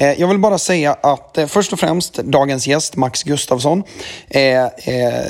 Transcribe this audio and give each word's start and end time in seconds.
Eh, 0.00 0.20
jag 0.20 0.28
vill 0.28 0.38
bara 0.38 0.58
säga 0.58 0.96
att 1.00 1.38
eh, 1.38 1.46
först 1.46 1.72
och 1.72 1.80
främst 1.80 2.14
dagens 2.14 2.66
gäst 2.66 2.96
Max 2.96 3.22
Gustafsson 3.22 3.82
eh, 4.28 4.66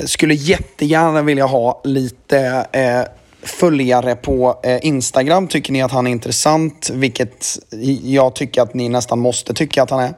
skulle 0.05 0.33
jättegärna 0.33 1.21
vilja 1.21 1.45
ha 1.45 1.81
lite 1.83 2.65
följare 3.43 4.15
på 4.15 4.59
eh, 4.63 4.77
Instagram. 4.81 5.47
Tycker 5.47 5.73
ni 5.73 5.81
att 5.81 5.91
han 5.91 6.07
är 6.07 6.11
intressant, 6.11 6.89
vilket 6.93 7.45
jag 8.03 8.35
tycker 8.35 8.61
att 8.61 8.73
ni 8.73 8.89
nästan 8.89 9.19
måste 9.19 9.53
tycka 9.53 9.83
att 9.83 9.89
han 9.89 9.99
är, 9.99 10.13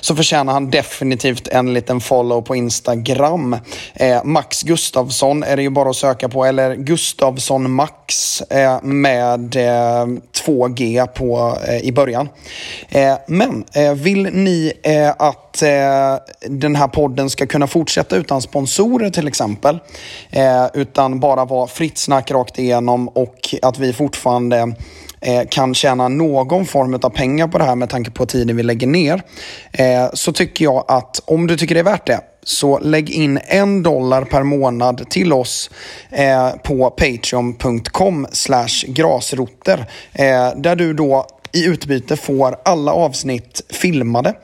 så 0.00 0.16
förtjänar 0.16 0.52
han 0.52 0.70
definitivt 0.70 1.48
en 1.48 1.74
liten 1.74 2.00
follow 2.00 2.42
på 2.42 2.56
Instagram. 2.56 3.56
Eh, 3.94 4.24
Max 4.24 4.62
Gustavsson 4.62 5.42
är 5.42 5.56
det 5.56 5.62
ju 5.62 5.70
bara 5.70 5.90
att 5.90 5.96
söka 5.96 6.28
på, 6.28 6.44
eller 6.44 6.74
Gustavsson 6.74 7.70
Max 7.70 8.40
eh, 8.40 8.82
med 8.82 9.56
eh, 9.56 10.06
2G 10.46 11.06
på, 11.06 11.58
eh, 11.68 11.78
i 11.78 11.92
början. 11.92 12.28
Eh, 12.88 13.14
men 13.26 13.64
vill 13.94 14.22
ni 14.22 14.72
att 15.18 15.43
Eh, 15.62 16.16
den 16.40 16.76
här 16.76 16.88
podden 16.88 17.30
ska 17.30 17.46
kunna 17.46 17.66
fortsätta 17.66 18.16
utan 18.16 18.42
sponsorer 18.42 19.10
till 19.10 19.28
exempel, 19.28 19.78
eh, 20.30 20.66
utan 20.74 21.20
bara 21.20 21.44
vara 21.44 21.66
fritt 21.66 21.98
snack 21.98 22.30
rakt 22.30 22.58
igenom 22.58 23.08
och 23.08 23.54
att 23.62 23.78
vi 23.78 23.92
fortfarande 23.92 24.74
eh, 25.20 25.42
kan 25.50 25.74
tjäna 25.74 26.08
någon 26.08 26.66
form 26.66 26.94
av 26.94 27.10
pengar 27.10 27.48
på 27.48 27.58
det 27.58 27.64
här 27.64 27.76
med 27.76 27.90
tanke 27.90 28.10
på 28.10 28.26
tiden 28.26 28.56
vi 28.56 28.62
lägger 28.62 28.86
ner. 28.86 29.22
Eh, 29.72 30.06
så 30.12 30.32
tycker 30.32 30.64
jag 30.64 30.84
att 30.88 31.22
om 31.24 31.46
du 31.46 31.56
tycker 31.56 31.74
det 31.74 31.80
är 31.80 31.84
värt 31.84 32.06
det 32.06 32.20
så 32.44 32.78
lägg 32.78 33.10
in 33.10 33.38
en 33.46 33.82
dollar 33.82 34.24
per 34.24 34.42
månad 34.42 35.10
till 35.10 35.32
oss 35.32 35.70
eh, 36.10 36.50
på 36.50 36.90
patreon.com 36.90 38.26
grasrotter. 38.86 39.86
Eh, 40.12 40.50
där 40.56 40.76
du 40.76 40.94
då 40.94 41.26
i 41.52 41.64
utbyte 41.64 42.16
får 42.16 42.56
alla 42.64 42.92
avsnitt 42.92 43.62
filmade. 43.70 44.34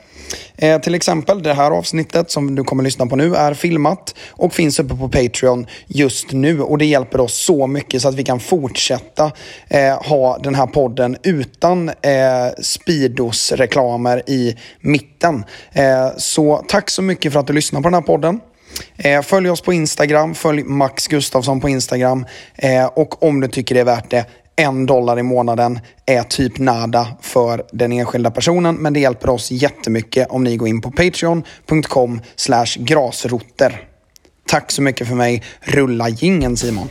Eh, 0.57 0.81
till 0.81 0.95
exempel 0.95 1.43
det 1.43 1.53
här 1.53 1.71
avsnittet 1.71 2.31
som 2.31 2.55
du 2.55 2.63
kommer 2.63 2.83
att 2.83 2.85
lyssna 2.85 3.05
på 3.05 3.15
nu 3.15 3.35
är 3.35 3.53
filmat 3.53 4.15
och 4.29 4.53
finns 4.53 4.79
uppe 4.79 4.95
på 4.95 5.09
Patreon 5.09 5.67
just 5.87 6.31
nu. 6.31 6.61
Och 6.61 6.77
det 6.77 6.85
hjälper 6.85 7.21
oss 7.21 7.33
så 7.33 7.67
mycket 7.67 8.01
så 8.01 8.09
att 8.09 8.15
vi 8.15 8.23
kan 8.23 8.39
fortsätta 8.39 9.31
eh, 9.69 10.03
ha 10.03 10.37
den 10.37 10.55
här 10.55 10.67
podden 10.67 11.17
utan 11.23 11.89
eh, 11.89 11.93
Speedos-reklamer 12.61 14.29
i 14.29 14.57
mitten. 14.81 15.43
Eh, 15.71 16.07
så 16.17 16.65
tack 16.67 16.89
så 16.89 17.01
mycket 17.01 17.33
för 17.33 17.39
att 17.39 17.47
du 17.47 17.53
lyssnar 17.53 17.81
på 17.81 17.87
den 17.87 17.93
här 17.93 18.01
podden. 18.01 18.39
Eh, 18.97 19.21
följ 19.21 19.49
oss 19.49 19.61
på 19.61 19.73
Instagram, 19.73 20.35
följ 20.35 20.63
Max 20.63 21.07
Gustafsson 21.07 21.61
på 21.61 21.69
Instagram 21.69 22.25
eh, 22.55 22.85
och 22.85 23.23
om 23.23 23.41
du 23.41 23.47
tycker 23.47 23.75
det 23.75 23.81
är 23.81 23.85
värt 23.85 24.09
det, 24.09 24.25
en 24.55 24.85
dollar 24.85 25.19
i 25.19 25.23
månaden 25.23 25.79
är 26.05 26.23
typ 26.23 26.59
nada 26.59 27.07
för 27.21 27.63
den 27.71 27.91
enskilda 27.91 28.31
personen, 28.31 28.75
men 28.75 28.93
det 28.93 28.99
hjälper 28.99 29.29
oss 29.29 29.51
jättemycket 29.51 30.27
om 30.29 30.43
ni 30.43 30.57
går 30.57 30.67
in 30.67 30.81
på 30.81 30.91
patreon.com 30.91 32.21
grasrotter. 32.79 33.87
Tack 34.47 34.71
så 34.71 34.81
mycket 34.81 35.07
för 35.07 35.15
mig. 35.15 35.43
Rulla 35.61 36.09
gingen 36.09 36.57
Simon. 36.57 36.89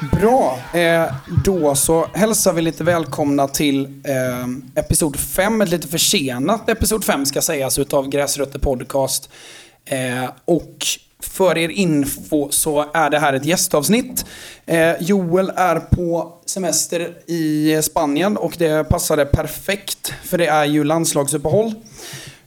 Bra, 0.00 0.58
eh, 0.74 1.14
då 1.44 1.74
så 1.74 2.06
hälsar 2.12 2.52
vi 2.52 2.62
lite 2.62 2.84
välkomna 2.84 3.48
till 3.48 3.84
eh, 3.84 4.80
Episod 4.82 5.16
5. 5.16 5.60
Ett 5.60 5.70
lite 5.70 5.88
försenat 5.88 6.68
Episod 6.68 7.04
5 7.04 7.26
ska 7.26 7.42
sägas 7.42 7.78
utav 7.78 8.08
Gräsrötter 8.08 8.58
Podcast. 8.58 9.30
Eh, 9.84 10.30
och 10.44 10.86
för 11.20 11.58
er 11.58 11.68
info 11.68 12.48
så 12.50 12.86
är 12.94 13.10
det 13.10 13.18
här 13.18 13.32
ett 13.32 13.44
gästavsnitt. 13.44 14.24
Eh, 14.66 14.92
Joel 15.00 15.52
är 15.56 15.80
på 15.80 16.38
semester 16.46 17.14
i 17.26 17.80
Spanien 17.82 18.36
och 18.36 18.54
det 18.58 18.88
passade 18.88 19.26
perfekt 19.26 20.12
för 20.24 20.38
det 20.38 20.46
är 20.46 20.64
ju 20.64 20.84
landslagsuppehåll. 20.84 21.74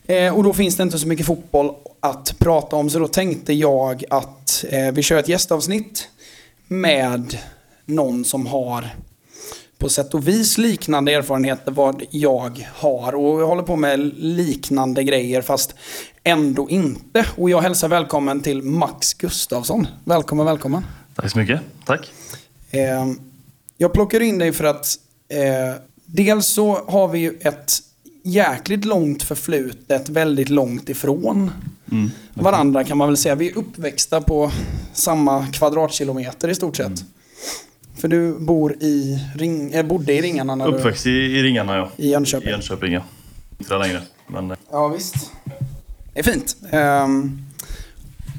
Eh, 0.06 0.36
och 0.36 0.44
då 0.44 0.52
finns 0.52 0.76
det 0.76 0.82
inte 0.82 0.98
så 0.98 1.08
mycket 1.08 1.26
fotboll 1.26 1.70
att 2.00 2.38
prata 2.38 2.76
om 2.76 2.90
så 2.90 2.98
då 2.98 3.08
tänkte 3.08 3.52
jag 3.52 4.04
att 4.10 4.64
eh, 4.68 4.92
vi 4.92 5.02
kör 5.02 5.18
ett 5.18 5.28
gästavsnitt 5.28 6.08
med 6.68 7.38
någon 7.84 8.24
som 8.24 8.46
har 8.46 8.88
på 9.78 9.88
sätt 9.88 10.14
och 10.14 10.28
vis 10.28 10.58
liknande 10.58 11.12
erfarenheter 11.12 11.72
vad 11.72 12.02
jag 12.10 12.68
har. 12.74 13.14
Och 13.14 13.40
jag 13.40 13.46
håller 13.46 13.62
på 13.62 13.76
med 13.76 13.98
liknande 14.16 15.04
grejer 15.04 15.42
fast 15.42 15.74
ändå 16.22 16.70
inte. 16.70 17.26
Och 17.36 17.50
jag 17.50 17.60
hälsar 17.60 17.88
välkommen 17.88 18.40
till 18.40 18.62
Max 18.62 19.14
Gustafsson. 19.14 19.86
Välkommen, 20.04 20.46
välkommen. 20.46 20.86
Tack 21.14 21.30
så 21.30 21.38
mycket. 21.38 21.60
Tack. 21.84 22.12
Eh, 22.70 23.06
jag 23.78 23.92
plockar 23.92 24.20
in 24.20 24.38
dig 24.38 24.52
för 24.52 24.64
att 24.64 24.86
eh, 25.28 25.80
dels 26.06 26.46
så 26.46 26.84
har 26.88 27.08
vi 27.08 27.18
ju 27.18 27.38
ett 27.40 27.72
jäkligt 28.22 28.84
långt 28.84 29.22
förflutet, 29.22 30.08
väldigt 30.08 30.48
långt 30.48 30.88
ifrån 30.88 31.50
mm, 31.90 32.10
varandra 32.34 32.84
kan 32.84 32.98
man 32.98 33.08
väl 33.08 33.16
säga. 33.16 33.34
Vi 33.34 33.50
är 33.50 33.58
uppväxta 33.58 34.20
på 34.20 34.52
samma 34.92 35.46
kvadratkilometer 35.46 36.48
i 36.48 36.54
stort 36.54 36.76
sett. 36.76 36.86
Mm. 36.86 36.98
För 37.96 38.08
du 38.08 38.38
bor 38.38 38.76
i 38.80 39.20
Ring, 39.36 39.72
äh, 39.72 39.86
bodde 39.86 40.12
i 40.12 40.22
Ringarna? 40.22 40.54
När 40.54 40.66
Uppväxt 40.66 41.04
du... 41.04 41.10
i, 41.10 41.38
i 41.38 41.42
Ringarna 41.42 41.76
ja. 41.76 41.90
I 41.96 42.10
Jönköping? 42.10 42.48
I 42.48 42.50
Jönköping 42.50 42.92
ja. 42.92 43.02
Inte 43.58 43.78
längre. 43.78 44.02
Men... 44.26 44.50
Eh. 44.50 44.56
Ja 44.70 44.88
visst. 44.88 45.30
Det 46.12 46.20
är 46.20 46.22
fint. 46.22 46.56
Um, 46.72 47.44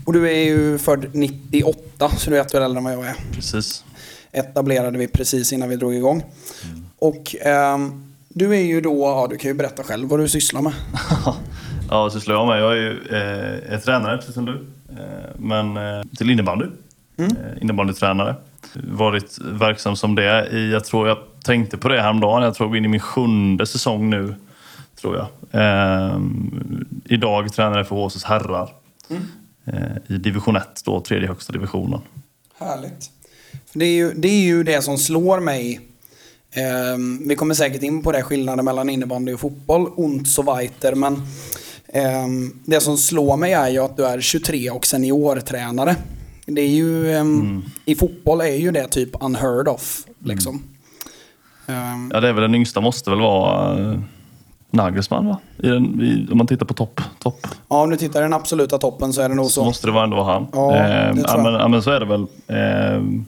och 0.05 0.13
du 0.13 0.29
är 0.29 0.43
ju 0.43 0.77
född 0.77 1.05
98 1.13 2.11
så 2.17 2.29
du 2.29 2.37
är 2.37 2.41
ett 2.41 2.55
år 2.55 2.61
äldre 2.61 2.77
än 2.77 2.83
vad 2.83 2.93
jag 2.93 3.05
är. 3.05 3.15
Precis. 3.31 3.83
Etablerade 4.31 4.97
vi 4.97 5.07
precis 5.07 5.53
innan 5.53 5.69
vi 5.69 5.75
drog 5.75 5.95
igång. 5.95 6.23
Mm. 6.63 6.85
Och 6.99 7.35
um, 7.75 8.04
du 8.37 8.55
är 8.55 8.61
ju 8.61 8.81
då, 8.81 9.01
ja 9.01 9.27
du 9.29 9.37
kan 9.37 9.51
ju 9.51 9.53
berätta 9.53 9.83
själv 9.83 10.09
vad 10.09 10.19
du 10.19 10.27
sysslar 10.27 10.61
med. 10.61 10.73
ja, 11.25 11.35
vad 11.89 12.13
sysslar 12.13 12.35
jag 12.35 12.47
med? 12.47 12.61
Jag 12.61 12.71
är 12.71 12.75
ju 12.75 12.91
eh, 13.09 13.73
är 13.73 13.79
tränare 13.79 14.17
precis 14.17 14.33
som 14.33 14.45
du. 14.45 14.65
Eh, 14.89 15.29
men 15.35 15.77
eh, 15.77 16.03
till 16.17 16.29
innebandy. 16.29 16.65
Mm. 17.17 17.31
Eh, 17.31 17.61
innebandytränare 17.61 18.35
varit 18.73 19.37
verksam 19.39 19.95
som 19.95 20.15
det 20.15 20.49
i, 20.51 20.71
jag 20.71 20.85
tror 20.85 21.07
jag 21.07 21.17
tänkte 21.43 21.77
på 21.77 21.89
det 21.89 22.01
häromdagen, 22.01 22.43
jag 22.43 22.55
tror 22.55 22.69
vi 22.69 22.73
är 22.73 22.77
inne 22.77 22.87
i 22.87 22.91
min 22.91 22.99
sjunde 22.99 23.65
säsong 23.65 24.09
nu. 24.09 24.35
Tror 25.01 25.15
jag. 25.15 25.27
Eh, 25.61 26.19
idag 27.05 27.53
tränar 27.53 27.77
jag 27.77 27.87
för 27.87 27.95
HSS 27.95 28.23
herrar. 28.23 28.69
Mm. 29.09 29.23
Eh, 29.65 30.15
I 30.15 30.17
division 30.17 30.55
1, 30.55 30.81
då, 30.85 31.01
tredje 31.01 31.27
högsta 31.27 31.53
divisionen. 31.53 32.01
Härligt. 32.59 33.11
Det 33.73 33.85
är 33.85 33.95
ju 33.95 34.13
det, 34.13 34.27
är 34.27 34.45
ju 34.45 34.63
det 34.63 34.81
som 34.81 34.97
slår 34.97 35.39
mig. 35.39 35.79
Eh, 36.55 36.97
vi 37.27 37.35
kommer 37.35 37.53
säkert 37.53 37.83
in 37.83 38.03
på 38.03 38.11
det, 38.11 38.23
skillnaden 38.23 38.65
mellan 38.65 38.89
innebandy 38.89 39.33
och 39.33 39.39
fotboll, 39.39 39.87
ont 39.95 40.27
så 40.27 40.55
weiter, 40.55 40.95
men 40.95 41.21
ehm, 41.93 42.59
det 42.65 42.81
som 42.81 42.97
slår 42.97 43.37
mig 43.37 43.53
är 43.53 43.69
ju 43.69 43.79
att 43.79 43.97
du 43.97 44.05
är 44.05 44.21
23 44.21 44.69
och 44.69 44.85
seniortränare. 44.85 45.95
Det 46.45 46.61
är 46.61 46.67
ju, 46.67 47.15
um, 47.15 47.41
mm. 47.41 47.63
I 47.85 47.95
fotboll 47.95 48.41
är 48.41 48.55
ju 48.55 48.71
det 48.71 48.87
typ 48.87 49.23
unheard 49.23 49.67
of. 49.67 50.05
Liksom. 50.19 50.63
Mm. 51.67 52.11
Ja, 52.13 52.19
det 52.19 52.27
är 52.27 52.33
väl 52.33 52.41
den 52.41 52.55
yngsta 52.55 52.81
måste 52.81 53.09
väl 53.09 53.19
vara 53.19 53.79
uh, 53.79 53.99
Nagelsmann 54.71 55.27
va? 55.27 55.39
I 55.57 55.67
den, 55.67 56.01
i, 56.01 56.31
om 56.31 56.37
man 56.37 56.47
tittar 56.47 56.65
på 56.65 56.73
topp. 56.73 57.01
Top. 57.19 57.47
Ja, 57.69 57.81
om 57.83 57.89
du 57.89 57.97
tittar 57.97 58.19
i 58.19 58.23
den 58.23 58.33
absoluta 58.33 58.77
toppen 58.77 59.13
så 59.13 59.21
är 59.21 59.29
det 59.29 59.35
nog 59.35 59.45
så. 59.45 59.51
Så 59.51 59.63
måste 59.63 59.87
det 59.87 59.91
vara 59.91 60.03
ändå 60.03 60.17
vara 60.17 60.33
han. 60.33 60.47
Ja, 60.53 60.75
eh, 60.75 61.69
men 61.69 61.81
så 61.81 61.91
är 61.91 61.99
det 61.99 62.05
väl. 62.05 62.21
Eh, 62.47 63.25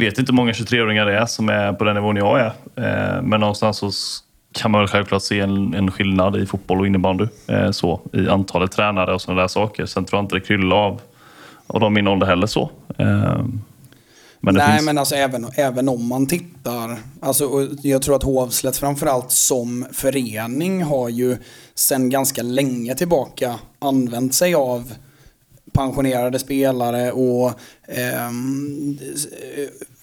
vet 0.00 0.18
inte 0.18 0.32
hur 0.32 0.36
många 0.36 0.52
23-åringar 0.52 1.06
det 1.06 1.18
är 1.18 1.26
som 1.26 1.48
är 1.48 1.72
på 1.72 1.84
den 1.84 1.94
nivån 1.94 2.16
jag 2.16 2.40
är. 2.40 2.52
Eh, 2.76 3.22
men 3.22 3.40
någonstans 3.40 3.78
så 3.78 3.90
kan 4.52 4.70
man 4.70 4.80
väl 4.80 4.88
självklart 4.88 5.22
se 5.22 5.40
en, 5.40 5.74
en 5.74 5.90
skillnad 5.90 6.36
i 6.36 6.46
fotboll 6.46 6.80
och 6.80 6.86
innebandy. 6.86 7.26
Eh, 7.46 7.70
så, 7.70 8.00
I 8.12 8.28
antalet 8.28 8.72
tränare 8.72 9.14
och 9.14 9.22
sådana 9.22 9.40
där 9.40 9.48
saker. 9.48 9.86
Sen 9.86 10.04
tror 10.04 10.18
jag 10.18 10.24
inte 10.24 10.34
det 10.34 10.40
kryllar 10.40 10.76
av 10.76 11.00
och 11.66 11.80
de 11.80 11.94
min 11.94 12.08
ålder 12.08 12.26
heller 12.26 12.46
så. 12.46 12.70
Ehm, 12.98 13.60
men 14.40 14.54
Nej, 14.54 14.72
finns... 14.72 14.86
men 14.86 14.98
alltså 14.98 15.14
även, 15.14 15.46
även 15.54 15.88
om 15.88 16.08
man 16.08 16.26
tittar. 16.26 16.98
Alltså, 17.20 17.68
jag 17.82 18.02
tror 18.02 18.16
att 18.16 18.22
Hovslätt 18.22 18.76
framförallt 18.76 19.30
som 19.30 19.86
förening 19.92 20.82
har 20.82 21.08
ju 21.08 21.36
sedan 21.74 22.10
ganska 22.10 22.42
länge 22.42 22.94
tillbaka 22.94 23.54
använt 23.78 24.34
sig 24.34 24.54
av 24.54 24.92
pensionerade 25.72 26.38
spelare 26.38 27.12
och 27.12 27.46
eh, 27.88 28.30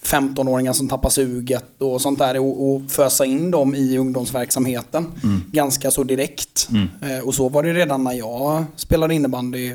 15-åringar 0.02 0.72
som 0.72 0.88
tappar 0.88 1.10
suget 1.10 1.82
och 1.82 2.00
sånt 2.00 2.18
där 2.18 2.38
och, 2.38 2.70
och 2.70 2.90
fösa 2.90 3.24
in 3.24 3.50
dem 3.50 3.74
i 3.74 3.98
ungdomsverksamheten 3.98 5.06
mm. 5.24 5.42
ganska 5.52 5.90
så 5.90 6.04
direkt. 6.04 6.68
Mm. 6.70 6.88
Eh, 7.02 7.24
och 7.24 7.34
så 7.34 7.48
var 7.48 7.62
det 7.62 7.72
redan 7.72 8.04
när 8.04 8.12
jag 8.12 8.64
spelade 8.76 9.14
innebandy 9.14 9.74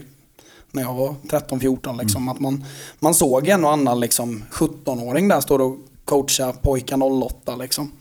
när 0.71 0.81
jag 0.81 0.93
var 0.93 1.15
13-14. 1.29 2.01
Liksom, 2.01 2.21
mm. 2.21 2.35
Att 2.35 2.39
man, 2.39 2.65
man 2.99 3.15
såg 3.15 3.47
en 3.47 3.63
och 3.63 3.71
annan 3.71 3.99
liksom, 3.99 4.43
17-åring 4.51 5.27
där 5.27 5.41
stå 5.41 5.63
och 5.63 5.77
coacha 6.05 6.53
pojkar 6.53 7.23
08 7.23 7.55
liksom. 7.55 7.91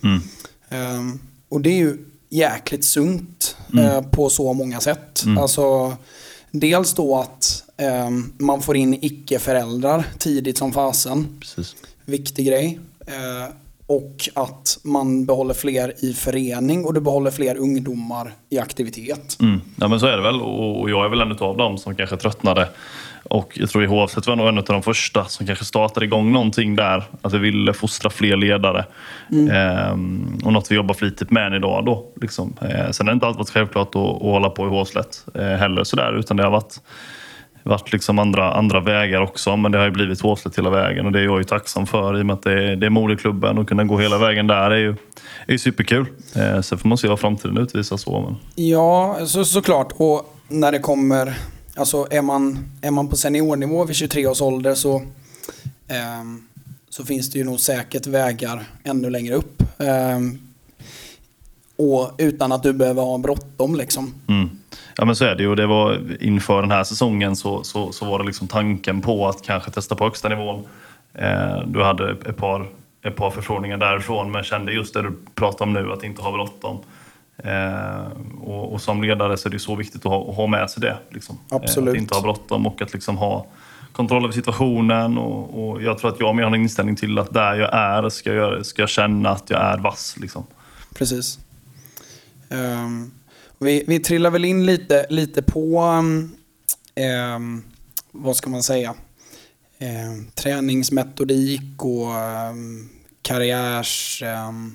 Um, 0.70 1.20
och 1.48 1.60
det 1.60 1.70
är 1.70 1.78
ju 1.78 1.98
jäkligt 2.28 2.84
sunt 2.84 3.56
uh, 3.74 4.00
på 4.00 4.30
så 4.30 4.52
många 4.52 4.80
sätt. 4.80 5.24
Alltså, 5.38 5.96
dels 6.50 6.94
då 6.94 7.18
att 7.18 7.64
um, 8.06 8.32
man 8.38 8.62
får 8.62 8.76
in 8.76 8.98
icke-föräldrar 9.04 10.06
tidigt 10.18 10.58
som 10.58 10.72
fasen. 10.72 11.40
Precis. 11.40 11.76
Viktig 12.04 12.46
grej. 12.46 12.78
Uh, 13.08 13.54
och 13.86 14.28
att 14.34 14.78
man 14.84 15.26
behåller 15.26 15.54
fler 15.54 16.04
i 16.04 16.14
förening 16.14 16.84
och 16.84 16.94
du 16.94 17.00
behåller 17.00 17.30
fler 17.30 17.56
ungdomar 17.56 18.32
i 18.50 18.58
aktivitet. 18.58 19.36
Mm. 19.40 19.60
Ja, 19.76 19.88
men 19.88 20.00
så 20.00 20.06
är 20.06 20.16
det 20.16 20.22
väl. 20.22 20.40
Och 20.40 20.90
jag 20.90 21.04
är 21.04 21.08
väl 21.08 21.20
en 21.20 21.32
av 21.32 21.56
dem 21.56 21.78
som 21.78 21.94
kanske 21.94 22.16
tröttnade. 22.16 22.68
Och 23.24 23.52
jag 23.54 23.70
tror 23.70 23.84
i 23.84 23.86
HFC 23.86 24.26
var 24.26 24.36
nog 24.36 24.48
en 24.48 24.58
av 24.58 24.64
de 24.64 24.82
första 24.82 25.24
som 25.24 25.46
kanske 25.46 25.64
startade 25.64 26.06
igång 26.06 26.32
någonting 26.32 26.76
där. 26.76 27.04
Att 27.22 27.34
vi 27.34 27.38
ville 27.38 27.72
fostra 27.72 28.10
fler 28.10 28.36
ledare. 28.36 28.84
Ehm, 29.52 30.38
och 30.44 30.52
något 30.52 30.70
vi 30.70 30.74
jobbar 30.74 30.94
flitigt 30.94 31.30
med 31.30 31.46
än 31.46 31.54
idag. 31.54 31.84
Då, 31.84 32.06
liksom. 32.20 32.56
ehm, 32.60 32.92
sen 32.92 33.06
har 33.06 33.12
det 33.12 33.14
inte 33.14 33.26
alltid 33.26 33.38
varit 33.38 33.50
självklart 33.50 33.88
att, 33.88 33.96
att 33.96 34.22
hålla 34.22 34.50
på 34.50 34.66
i 34.66 34.68
Håslätt 34.68 35.24
eh, 35.34 35.42
heller. 35.42 35.84
Sådär, 35.84 36.18
utan 36.18 36.36
det 36.36 36.42
har 36.42 36.50
varit, 36.50 36.80
varit 37.62 37.92
liksom 37.92 38.18
andra, 38.18 38.54
andra 38.54 38.80
vägar 38.80 39.20
också. 39.20 39.56
Men 39.56 39.72
det 39.72 39.78
har 39.78 39.84
ju 39.84 39.90
blivit 39.90 40.20
Håslätt 40.20 40.58
hela 40.58 40.70
vägen. 40.70 41.06
Och 41.06 41.12
det 41.12 41.20
är 41.20 41.24
jag 41.24 41.38
ju 41.38 41.44
tacksam 41.44 41.86
för 41.86 42.18
i 42.18 42.22
och 42.22 42.26
med 42.26 42.34
att 42.34 42.42
det 42.42 42.52
är, 42.52 42.76
det 42.76 42.86
är 42.86 42.90
moderklubben. 42.90 43.58
Och 43.58 43.68
kunna 43.68 43.84
gå 43.84 43.98
hela 43.98 44.18
vägen 44.18 44.46
där 44.46 44.70
är 44.70 44.76
ju, 44.76 44.90
är 45.46 45.52
ju 45.52 45.58
superkul. 45.58 46.06
Ehm, 46.34 46.62
sen 46.62 46.78
får 46.78 46.88
man 46.88 46.98
se 46.98 47.08
vad 47.08 47.20
framtiden 47.20 47.58
utvisar. 47.58 47.96
Så, 47.96 48.20
men... 48.20 48.66
Ja, 48.66 49.18
så, 49.26 49.44
såklart. 49.44 49.92
Och 49.96 50.36
när 50.48 50.72
det 50.72 50.78
kommer... 50.78 51.38
Alltså 51.76 52.06
är 52.10 52.22
man, 52.22 52.58
är 52.82 52.90
man 52.90 53.08
på 53.08 53.16
seniornivå 53.16 53.84
vid 53.84 53.96
23 53.96 54.26
års 54.26 54.42
ålder 54.42 54.74
så, 54.74 55.02
ehm, 55.88 56.42
så 56.90 57.04
finns 57.04 57.30
det 57.30 57.38
ju 57.38 57.44
nog 57.44 57.60
säkert 57.60 58.06
vägar 58.06 58.62
ännu 58.84 59.10
längre 59.10 59.34
upp. 59.34 59.62
Ehm, 59.78 60.38
och 61.76 62.10
utan 62.18 62.52
att 62.52 62.62
du 62.62 62.72
behöver 62.72 63.02
ha 63.02 63.18
bråttom 63.18 63.76
liksom. 63.76 64.14
Mm. 64.28 64.50
Ja 64.96 65.04
men 65.04 65.16
så 65.16 65.24
är 65.24 65.34
det 65.34 65.42
ju. 65.42 65.54
Det 65.54 65.66
var, 65.66 66.00
inför 66.20 66.60
den 66.60 66.70
här 66.70 66.84
säsongen 66.84 67.36
så, 67.36 67.64
så, 67.64 67.92
så 67.92 68.04
var 68.04 68.18
det 68.18 68.24
liksom 68.24 68.48
tanken 68.48 69.00
på 69.00 69.28
att 69.28 69.42
kanske 69.42 69.70
testa 69.70 69.94
på 69.94 70.04
högsta 70.04 70.28
nivån. 70.28 70.64
Eh, 71.14 71.60
du 71.66 71.82
hade 71.82 72.10
ett 72.10 72.36
par, 72.36 72.68
ett 73.02 73.16
par 73.16 73.30
förfrågningar 73.30 73.76
därifrån 73.76 74.30
men 74.30 74.44
kände 74.44 74.72
just 74.72 74.94
det 74.94 75.02
du 75.02 75.12
pratar 75.34 75.64
om 75.64 75.72
nu, 75.72 75.92
att 75.92 76.04
inte 76.04 76.22
ha 76.22 76.32
bråttom. 76.32 76.78
Eh, 77.36 78.06
och, 78.40 78.72
och 78.72 78.80
som 78.80 79.02
ledare 79.02 79.36
så 79.36 79.48
är 79.48 79.50
det 79.50 79.58
så 79.58 79.74
viktigt 79.74 80.06
att 80.06 80.12
ha, 80.12 80.30
att 80.30 80.36
ha 80.36 80.46
med 80.46 80.70
sig 80.70 80.80
det. 80.80 80.96
Liksom. 81.10 81.38
Absolut. 81.48 81.88
Eh, 81.88 81.92
att 81.92 81.98
inte 81.98 82.14
ha 82.14 82.22
bråttom 82.22 82.66
och 82.66 82.82
att 82.82 82.92
liksom 82.92 83.16
ha 83.16 83.46
kontroll 83.92 84.24
över 84.24 84.34
situationen. 84.34 85.18
Och, 85.18 85.68
och 85.68 85.82
jag 85.82 85.98
tror 85.98 86.10
att 86.10 86.20
jag 86.20 86.36
mer 86.36 86.42
har 86.42 86.54
en 86.54 86.62
inställning 86.62 86.96
till 86.96 87.18
att 87.18 87.32
där 87.32 87.54
jag 87.54 87.74
är 87.74 88.08
ska 88.08 88.32
jag, 88.32 88.66
ska 88.66 88.82
jag 88.82 88.88
känna 88.88 89.30
att 89.30 89.50
jag 89.50 89.60
är 89.60 89.78
vass. 89.78 90.16
Liksom. 90.20 90.46
Precis. 90.94 91.38
Ehm, 92.50 93.10
vi, 93.62 93.84
vi 93.86 94.00
trillar 94.00 94.30
väl 94.30 94.44
in 94.44 94.66
lite, 94.66 95.06
lite 95.10 95.42
på, 95.42 95.82
um, 97.36 97.64
vad 98.12 98.36
ska 98.36 98.50
man 98.50 98.62
säga, 98.62 98.94
um, 99.80 100.30
träningsmetodik 100.34 101.84
och 101.84 102.08
um, 102.50 102.88
karriärs... 103.22 104.22
Um, 104.48 104.74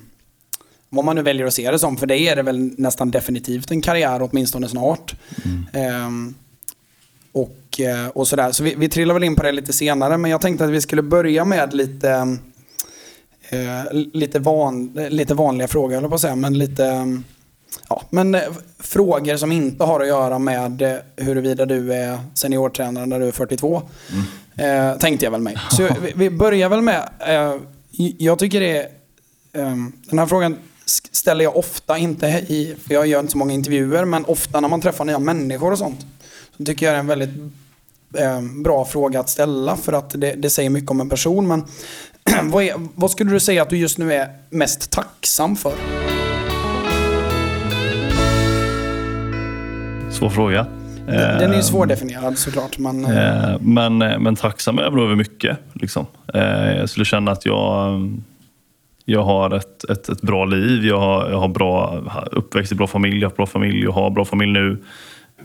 vad 0.90 1.04
man 1.04 1.16
nu 1.16 1.22
väljer 1.22 1.46
att 1.46 1.54
se 1.54 1.70
det 1.70 1.78
som. 1.78 1.96
För 1.96 2.06
dig 2.06 2.28
är 2.28 2.36
det 2.36 2.42
väl 2.42 2.70
nästan 2.78 3.10
definitivt 3.10 3.70
en 3.70 3.82
karriär 3.82 4.22
åtminstone 4.22 4.68
snart. 4.68 5.14
Um, 6.04 6.34
och, 7.32 7.80
eh, 7.80 8.08
och 8.08 8.28
sådär. 8.28 8.52
Så 8.52 8.62
vi, 8.62 8.74
vi 8.74 8.88
trillar 8.88 9.14
väl 9.14 9.24
in 9.24 9.36
på 9.36 9.42
det 9.42 9.52
lite 9.52 9.72
senare. 9.72 10.18
Men 10.18 10.30
jag 10.30 10.40
tänkte 10.40 10.64
att 10.64 10.70
vi 10.70 10.80
skulle 10.80 11.02
börja 11.02 11.44
med 11.44 11.74
lite, 11.74 12.38
eh, 13.48 13.92
lite, 13.92 14.38
van, 14.38 14.92
lite 15.10 15.34
vanliga 15.34 15.68
frågor, 15.68 15.96
eller 15.96 16.08
på 16.08 16.14
att 16.14 16.20
säga. 16.20 16.36
Men 16.36 16.58
lite... 16.58 17.20
Ja, 17.88 18.02
men 18.10 18.34
eh, 18.34 18.42
frågor 18.78 19.36
som 19.36 19.52
inte 19.52 19.84
har 19.84 20.00
att 20.00 20.06
göra 20.06 20.38
med 20.38 20.82
eh, 20.82 20.96
huruvida 21.16 21.66
du 21.66 21.94
är 21.94 22.18
seniortränare 22.34 23.06
när 23.06 23.20
du 23.20 23.28
är 23.28 23.32
42. 23.32 23.82
Eh, 24.56 24.98
tänkte 24.98 25.26
jag 25.26 25.30
väl 25.30 25.40
mig. 25.40 25.56
Så 25.70 25.88
vi, 26.02 26.12
vi 26.16 26.30
börjar 26.30 26.68
väl 26.68 26.82
med, 26.82 27.08
eh, 27.18 27.54
jag 28.18 28.38
tycker 28.38 28.60
det 28.60 28.76
är, 28.76 28.88
eh, 29.52 29.76
den 30.10 30.18
här 30.18 30.26
frågan 30.26 30.56
ställer 31.12 31.44
jag 31.44 31.56
ofta, 31.56 31.98
inte 31.98 32.26
i, 32.26 32.76
för 32.86 32.94
jag 32.94 33.06
gör 33.06 33.20
inte 33.20 33.32
så 33.32 33.38
många 33.38 33.52
intervjuer, 33.52 34.04
men 34.04 34.24
ofta 34.24 34.60
när 34.60 34.68
man 34.68 34.80
träffar 34.80 35.04
nya 35.04 35.18
människor 35.18 35.72
och 35.72 35.78
sånt. 35.78 36.06
Så 36.56 36.64
tycker 36.64 36.86
jag 36.86 36.94
det 36.94 36.96
är 36.96 37.00
en 37.00 37.06
väldigt 37.06 37.30
eh, 38.14 38.42
bra 38.42 38.84
fråga 38.84 39.20
att 39.20 39.28
ställa 39.28 39.76
för 39.76 39.92
att 39.92 40.10
det, 40.10 40.32
det 40.32 40.50
säger 40.50 40.70
mycket 40.70 40.90
om 40.90 41.00
en 41.00 41.08
person. 41.08 41.48
Men 41.48 41.64
vad, 42.50 42.64
är, 42.64 42.74
vad 42.94 43.10
skulle 43.10 43.30
du 43.30 43.40
säga 43.40 43.62
att 43.62 43.70
du 43.70 43.76
just 43.76 43.98
nu 43.98 44.12
är 44.12 44.28
mest 44.50 44.90
tacksam 44.90 45.56
för? 45.56 46.07
Svår 50.18 50.30
fråga. 50.30 50.66
Den 51.06 51.16
är 51.16 51.48
ju 51.48 51.54
Eh, 51.54 51.60
svårdefinierad 51.60 52.38
såklart. 52.38 52.78
Men, 52.78 53.04
eh, 53.04 53.44
Eh, 53.52 53.56
Men, 53.60 53.98
men 53.98 54.36
tacksam 54.36 54.78
är 54.78 54.82
jag 54.82 54.92
nog 54.94 55.04
över 55.04 55.14
mycket. 55.16 55.58
Liksom. 55.72 56.06
Eh, 56.34 56.76
Jag 56.76 56.88
skulle 56.90 57.04
känna 57.04 57.30
att 57.30 57.46
jag, 57.46 58.00
jag 59.04 59.22
har 59.22 59.50
ett, 59.56 59.84
ett, 59.84 60.08
ett 60.08 60.20
bra 60.22 60.44
liv. 60.44 60.84
Jag 60.86 61.00
har, 61.00 61.30
jag 61.30 61.40
har 61.40 61.48
bra 61.48 62.02
uppväxt 62.32 62.72
i 62.72 62.74
bra 62.74 62.86
familj. 62.86 63.20
Jag 63.20 63.28
har 63.30 63.36
bra 63.36 63.46
familj. 63.46 63.82
Jag 63.84 63.92
har 63.92 64.10
bra 64.10 64.24
familj 64.24 64.52
nu. 64.52 64.82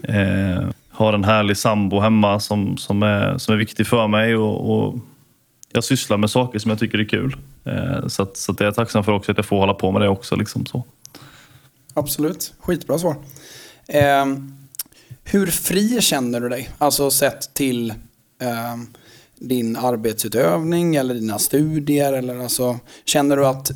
Eh, 0.03 0.63
har 0.91 1.13
en 1.13 1.23
härlig 1.23 1.57
sambo 1.57 1.99
hemma 1.99 2.39
som, 2.39 2.77
som, 2.77 3.03
är, 3.03 3.37
som 3.37 3.53
är 3.53 3.57
viktig 3.57 3.87
för 3.87 4.07
mig. 4.07 4.35
Och, 4.35 4.71
och 4.79 4.95
jag 5.73 5.83
sysslar 5.83 6.17
med 6.17 6.29
saker 6.29 6.59
som 6.59 6.69
jag 6.69 6.79
tycker 6.79 6.97
är 6.99 7.05
kul. 7.05 7.35
Eh, 7.65 8.07
Så, 8.07 8.23
att, 8.23 8.37
så 8.37 8.51
att 8.51 8.57
det 8.57 8.63
är 8.63 8.67
jag 8.67 8.75
tacksam 8.75 9.03
för 9.03 9.11
också 9.11 9.31
att 9.31 9.37
jag 9.37 9.45
får 9.45 9.57
hålla 9.59 9.73
på 9.73 9.91
med 9.91 10.01
det 10.01 10.09
också. 10.09 10.35
Liksom 10.35 10.65
så. 10.65 10.83
Absolut. 11.93 12.53
Skitbra 12.59 12.97
svar. 12.99 13.15
Eh, 13.87 14.25
hur 15.23 15.47
fri 15.47 16.01
känner 16.01 16.41
du 16.41 16.49
dig? 16.49 16.69
Alltså 16.77 17.11
sett 17.11 17.53
till 17.53 17.89
eh, 18.41 18.75
din 19.39 19.75
arbetsutövning 19.75 20.95
eller 20.95 21.13
dina 21.13 21.39
studier? 21.39 22.13
Eller 22.13 22.39
alltså, 22.39 22.79
känner 23.05 23.37
du 23.37 23.45
att 23.45 23.71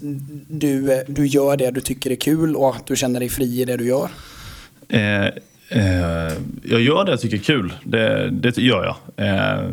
du, 0.47 1.03
du 1.07 1.27
gör 1.27 1.57
det 1.57 1.71
du 1.71 1.81
tycker 1.81 2.11
är 2.11 2.15
kul 2.15 2.55
och 2.55 2.75
att 2.75 2.85
du 2.85 2.95
känner 2.95 3.19
dig 3.19 3.29
fri 3.29 3.61
i 3.61 3.65
det 3.65 3.77
du 3.77 3.87
gör? 3.87 4.09
Eh, 4.89 5.25
eh, 5.69 6.33
jag 6.63 6.81
gör 6.81 7.05
det 7.05 7.11
jag 7.11 7.21
tycker 7.21 7.37
är 7.37 7.41
kul. 7.41 7.73
Det, 7.83 8.29
det 8.29 8.57
gör 8.57 8.83
jag. 8.85 9.25
Eh, 9.27 9.69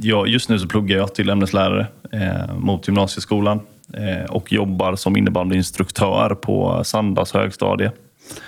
jag. 0.00 0.28
Just 0.28 0.48
nu 0.48 0.58
så 0.58 0.68
pluggar 0.68 0.96
jag 0.96 1.14
till 1.14 1.30
ämneslärare 1.30 1.86
eh, 2.12 2.54
mot 2.56 2.88
gymnasieskolan 2.88 3.60
eh, 3.92 4.30
och 4.30 4.52
jobbar 4.52 4.96
som 4.96 5.16
innebandyinstruktör 5.16 6.34
på 6.34 6.84
Sandas 6.84 7.32
högstadie. 7.32 7.92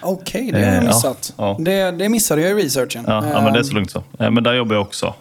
Okej, 0.02 0.50
det 0.52 0.58
har 0.58 0.64
jag 0.66 0.74
Eh, 0.74 0.80
ja, 0.82 0.86
missat. 0.86 1.34
ja. 1.38 1.56
Det, 1.60 1.90
det 1.90 2.08
missade 2.08 2.42
jag 2.42 2.60
i 2.60 2.64
researchen. 2.64 3.04
Ja, 3.06 3.24
ja, 3.32 3.40
men 3.42 3.52
det 3.52 3.58
är 3.58 3.62
så 3.62 3.70
Eh, 3.70 3.74
lugnt 3.74 3.90
så. 3.90 4.02
Eh, 4.18 4.30
Men 4.30 4.44
där 4.44 4.54
jobbar 4.54 4.74
jag 4.74 4.82
också. 4.82 5.14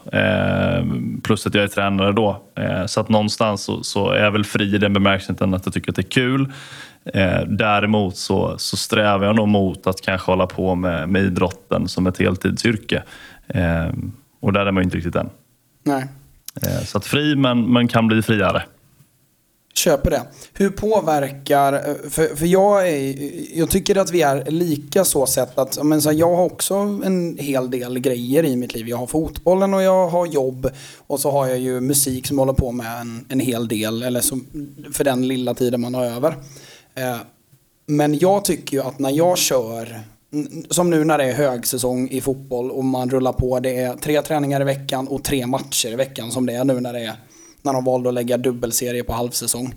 Plus 1.24 1.48
att 1.48 1.54
jag 1.54 1.64
är 1.64 1.68
tränare 1.68 2.12
då. 2.12 2.42
Så 2.88 3.00
att 3.02 3.10
någonstans 3.10 3.62
så, 3.64 3.84
så 3.84 4.10
är 4.12 4.24
jag 4.24 4.32
väl 4.32 4.44
fri 4.44 4.76
i 4.76 4.78
den 4.78 4.94
bemärkelsen 4.94 5.54
att 5.54 5.66
jag 5.66 5.74
tycker 5.74 5.92
att 5.92 5.96
det 5.96 6.02
är 6.02 6.10
kul. 6.12 6.52
Däremot 7.48 8.18
så, 8.18 8.56
så 8.58 8.78
strävar 8.78 9.26
jag 9.26 9.36
nog 9.36 9.48
mot 9.48 9.88
att 9.88 10.02
kanske 10.02 10.32
hålla 10.32 10.48
på 10.48 10.76
med, 10.76 11.10
med 11.10 11.22
idrotten 11.24 11.88
som 11.88 12.08
ett 12.08 12.18
heltidsyrke. 12.20 13.04
Och 14.42 14.54
där 14.54 14.66
är 14.66 14.72
man 14.72 14.82
ju 14.82 14.84
inte 14.84 14.98
riktigt 14.98 15.16
än. 15.16 15.30
Nej. 15.84 16.06
Så 16.86 16.98
att 16.98 17.06
fri, 17.06 17.36
men, 17.36 17.74
men 17.74 17.88
kan 17.88 18.08
bli 18.08 18.22
friare. 18.22 18.64
Köper 19.78 20.10
det. 20.10 20.22
Hur 20.54 20.70
påverkar, 20.70 21.74
eh, 21.74 22.10
för, 22.10 22.36
för 22.36 22.46
jag, 22.46 22.90
är, 22.90 23.16
jag 23.58 23.70
tycker 23.70 23.96
att 23.96 24.12
vi 24.12 24.22
är 24.22 24.52
lika 24.52 25.06
så 25.06 25.26
sett 25.26 25.58
att, 25.58 25.84
men 25.84 26.02
så 26.02 26.10
här, 26.10 26.18
jag 26.18 26.36
har 26.36 26.46
också 26.46 26.74
en 26.76 27.38
hel 27.38 27.72
del 27.72 28.00
grejer 28.00 28.46
i 28.46 28.56
mitt 28.56 28.74
liv. 28.74 28.88
Jag 28.90 28.98
har 28.98 29.08
fotbollen 29.08 29.74
och 29.74 29.82
jag 29.82 30.08
har 30.08 30.26
jobb 30.26 30.70
och 31.08 31.20
så 31.20 31.32
har 31.32 31.48
jag 31.48 31.60
ju 31.60 31.82
musik 31.82 32.28
som 32.28 32.38
jag 32.38 32.46
håller 32.46 32.58
på 32.58 32.72
med 32.72 33.02
en, 33.02 33.26
en 33.30 33.40
hel 33.40 33.68
del, 33.68 34.04
eller 34.04 34.22
som, 34.22 34.48
för 34.94 35.04
den 35.04 35.28
lilla 35.28 35.54
tiden 35.54 35.82
man 35.82 35.96
har 35.96 36.06
över. 36.06 36.38
Eh, 36.96 37.18
men 37.86 38.20
jag 38.20 38.46
tycker 38.46 38.78
ju 38.78 38.84
att 38.84 39.00
när 39.00 39.12
jag 39.12 39.38
kör, 39.38 40.00
som 40.70 40.90
nu 40.90 41.04
när 41.04 41.18
det 41.18 41.24
är 41.24 41.34
högsäsong 41.34 42.10
i 42.10 42.22
fotboll 42.22 42.72
och 42.72 42.86
man 42.86 43.10
rullar 43.10 43.34
på, 43.34 43.60
det 43.60 43.78
är 43.78 43.94
tre 43.94 44.22
träningar 44.22 44.62
i 44.62 44.64
veckan 44.64 45.08
och 45.08 45.24
tre 45.24 45.48
matcher 45.48 45.90
i 45.90 45.96
veckan 45.96 46.32
som 46.32 46.46
det 46.46 46.54
är 46.54 46.64
nu 46.64 46.80
när 46.80 46.94
det 46.94 47.00
är 47.00 47.16
när 47.62 47.74
de 47.74 47.86
valde 47.86 48.10
att 48.10 48.16
lägga 48.16 48.38
dubbelserie 48.38 49.04
på 49.04 49.14
halvsäsong. 49.14 49.76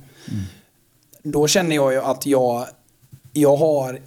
Då 1.23 1.49
känner 1.49 1.77
jag 1.77 1.93
ju 1.93 2.01
att 2.01 2.27
jag, 2.27 2.67
jag 3.33 3.57
har 3.57 3.99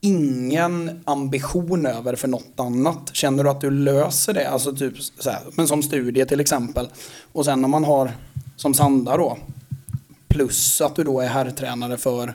ingen 0.00 1.00
ambition 1.04 1.86
över 1.86 2.16
för 2.16 2.28
något 2.28 2.60
annat. 2.60 3.10
Känner 3.12 3.44
du 3.44 3.50
att 3.50 3.60
du 3.60 3.70
löser 3.70 4.32
det? 4.34 4.48
Alltså 4.48 4.76
typ 4.76 4.94
så 5.18 5.30
här, 5.30 5.40
men 5.54 5.68
som 5.68 5.82
studie 5.82 6.24
till 6.24 6.40
exempel. 6.40 6.88
Och 7.32 7.44
sen 7.44 7.60
när 7.60 7.68
man 7.68 7.84
har, 7.84 8.10
som 8.56 8.74
Sanda 8.74 9.16
då, 9.16 9.38
plus 10.28 10.80
att 10.80 10.96
du 10.96 11.04
då 11.04 11.20
är 11.20 11.26
herrtränare 11.26 11.96
för 11.96 12.34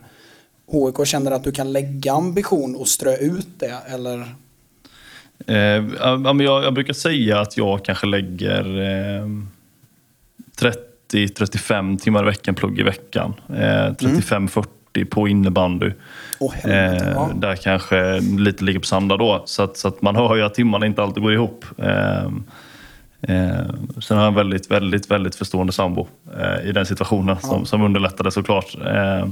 HIK, 0.71 1.07
känner 1.07 1.31
du 1.31 1.35
att 1.35 1.43
du 1.43 1.51
kan 1.51 1.71
lägga 1.71 2.13
ambition 2.13 2.75
och 2.75 2.87
strö 2.87 3.15
ut 3.15 3.47
det? 3.57 3.77
Eller? 3.87 4.35
Eh, 5.47 5.55
jag, 5.55 6.41
jag 6.41 6.73
brukar 6.73 6.93
säga 6.93 7.39
att 7.39 7.57
jag 7.57 7.85
kanske 7.85 8.07
lägger 8.07 8.81
eh, 8.81 9.27
30-35 10.61 11.97
timmar 11.99 12.23
i 12.23 12.25
veckan 12.25 12.55
plugg 12.55 12.79
i 12.79 12.83
veckan. 12.83 13.33
Eh, 13.49 13.53
35-40 13.53 14.65
på 15.09 15.27
innebandy. 15.27 15.91
Helvete, 16.53 17.05
Eh, 17.05 17.11
ja. 17.13 17.29
Där 17.35 17.55
kanske 17.55 18.19
lite 18.19 18.63
ligger 18.63 18.79
på 18.79 18.85
sanda 18.85 19.17
då. 19.17 19.43
Så 19.45 19.63
att, 19.63 19.77
så 19.77 19.87
att 19.87 20.01
man 20.01 20.15
hör 20.15 20.35
ju 20.35 20.43
att 20.43 20.53
timmarna 20.53 20.85
inte 20.85 21.03
alltid 21.03 21.23
går 21.23 21.33
ihop. 21.33 21.65
Eh, 21.77 22.23
eh, 23.21 23.69
sen 24.01 24.17
har 24.17 24.23
jag 24.23 24.27
en 24.27 24.35
väldigt, 24.35 24.71
väldigt, 24.71 25.11
väldigt 25.11 25.35
förstående 25.35 25.73
sambo 25.73 26.07
eh, 26.37 26.69
i 26.69 26.71
den 26.71 26.85
situationen 26.85 27.37
som, 27.39 27.65
som 27.65 27.81
underlättade 27.81 28.31
såklart. 28.31 28.77
Eh, 28.85 29.27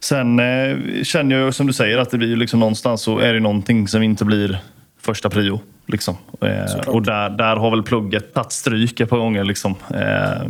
sen 0.00 0.38
eh, 0.40 1.02
känner 1.02 1.36
jag 1.36 1.54
som 1.54 1.66
du 1.66 1.72
säger 1.72 1.98
att 1.98 2.10
det 2.10 2.18
blir 2.18 2.36
liksom 2.36 2.60
någonstans 2.60 3.02
så 3.02 3.18
är 3.18 3.34
det 3.34 3.40
någonting 3.40 3.88
som 3.88 4.02
inte 4.02 4.24
blir 4.24 4.58
första 5.06 5.30
prio. 5.30 5.60
Liksom. 5.86 6.16
Eh, 6.40 6.88
och 6.88 7.02
där, 7.02 7.30
där 7.30 7.56
har 7.56 7.70
väl 7.70 7.82
plugget 7.82 8.34
tagit 8.34 8.52
stryk 8.52 9.00
ett 9.00 9.08
par 9.08 9.18
gånger. 9.18 9.44
Liksom, 9.44 9.74
eh, 9.94 10.46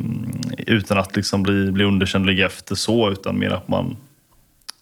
utan 0.66 0.98
att 0.98 1.16
liksom 1.16 1.42
bli, 1.42 1.72
bli 1.72 1.84
underkänd 1.84 2.26
ligga 2.26 2.46
efter 2.46 2.74
så, 2.74 3.10
utan 3.10 3.38
mer 3.38 3.50
att 3.50 3.68
man 3.68 3.96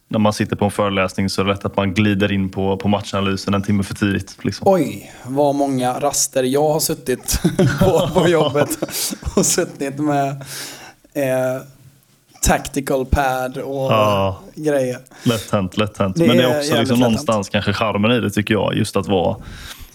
när 0.08 0.18
man 0.18 0.32
sitter 0.32 0.56
på 0.56 0.64
en 0.64 0.70
föreläsning 0.70 1.28
så 1.28 1.40
är 1.40 1.44
det 1.44 1.50
lätt 1.52 1.64
att 1.64 1.76
man 1.76 1.94
glider 1.94 2.32
in 2.32 2.48
på, 2.48 2.76
på 2.76 2.88
matchanalysen 2.88 3.54
en 3.54 3.62
timme 3.62 3.82
för 3.82 3.94
tidigt. 3.94 4.44
Liksom. 4.44 4.68
Oj, 4.68 5.12
vad 5.26 5.54
många 5.54 6.00
raster 6.00 6.42
jag 6.42 6.72
har 6.72 6.80
suttit 6.80 7.42
på, 7.80 8.08
på 8.14 8.28
jobbet 8.28 8.78
och 9.36 9.46
suttit 9.46 9.98
med 9.98 10.30
eh, 11.14 11.62
tactical 12.46 13.06
pad 13.06 13.56
och 13.58 13.92
Ja. 13.92 14.40
grejer. 14.54 14.98
Lätt 15.22 15.50
hänt, 15.50 15.76
lätt 15.76 15.98
hänt. 15.98 16.16
Men 16.16 16.28
det 16.28 16.42
är 16.42 16.58
också 16.58 16.76
liksom 16.78 17.00
någonstans 17.00 17.48
kanske 17.48 17.72
charmen 17.72 18.10
i 18.10 18.20
det 18.20 18.30
tycker 18.30 18.54
jag. 18.54 18.74
Just 18.74 18.96
att 18.96 19.08
vara, 19.08 19.36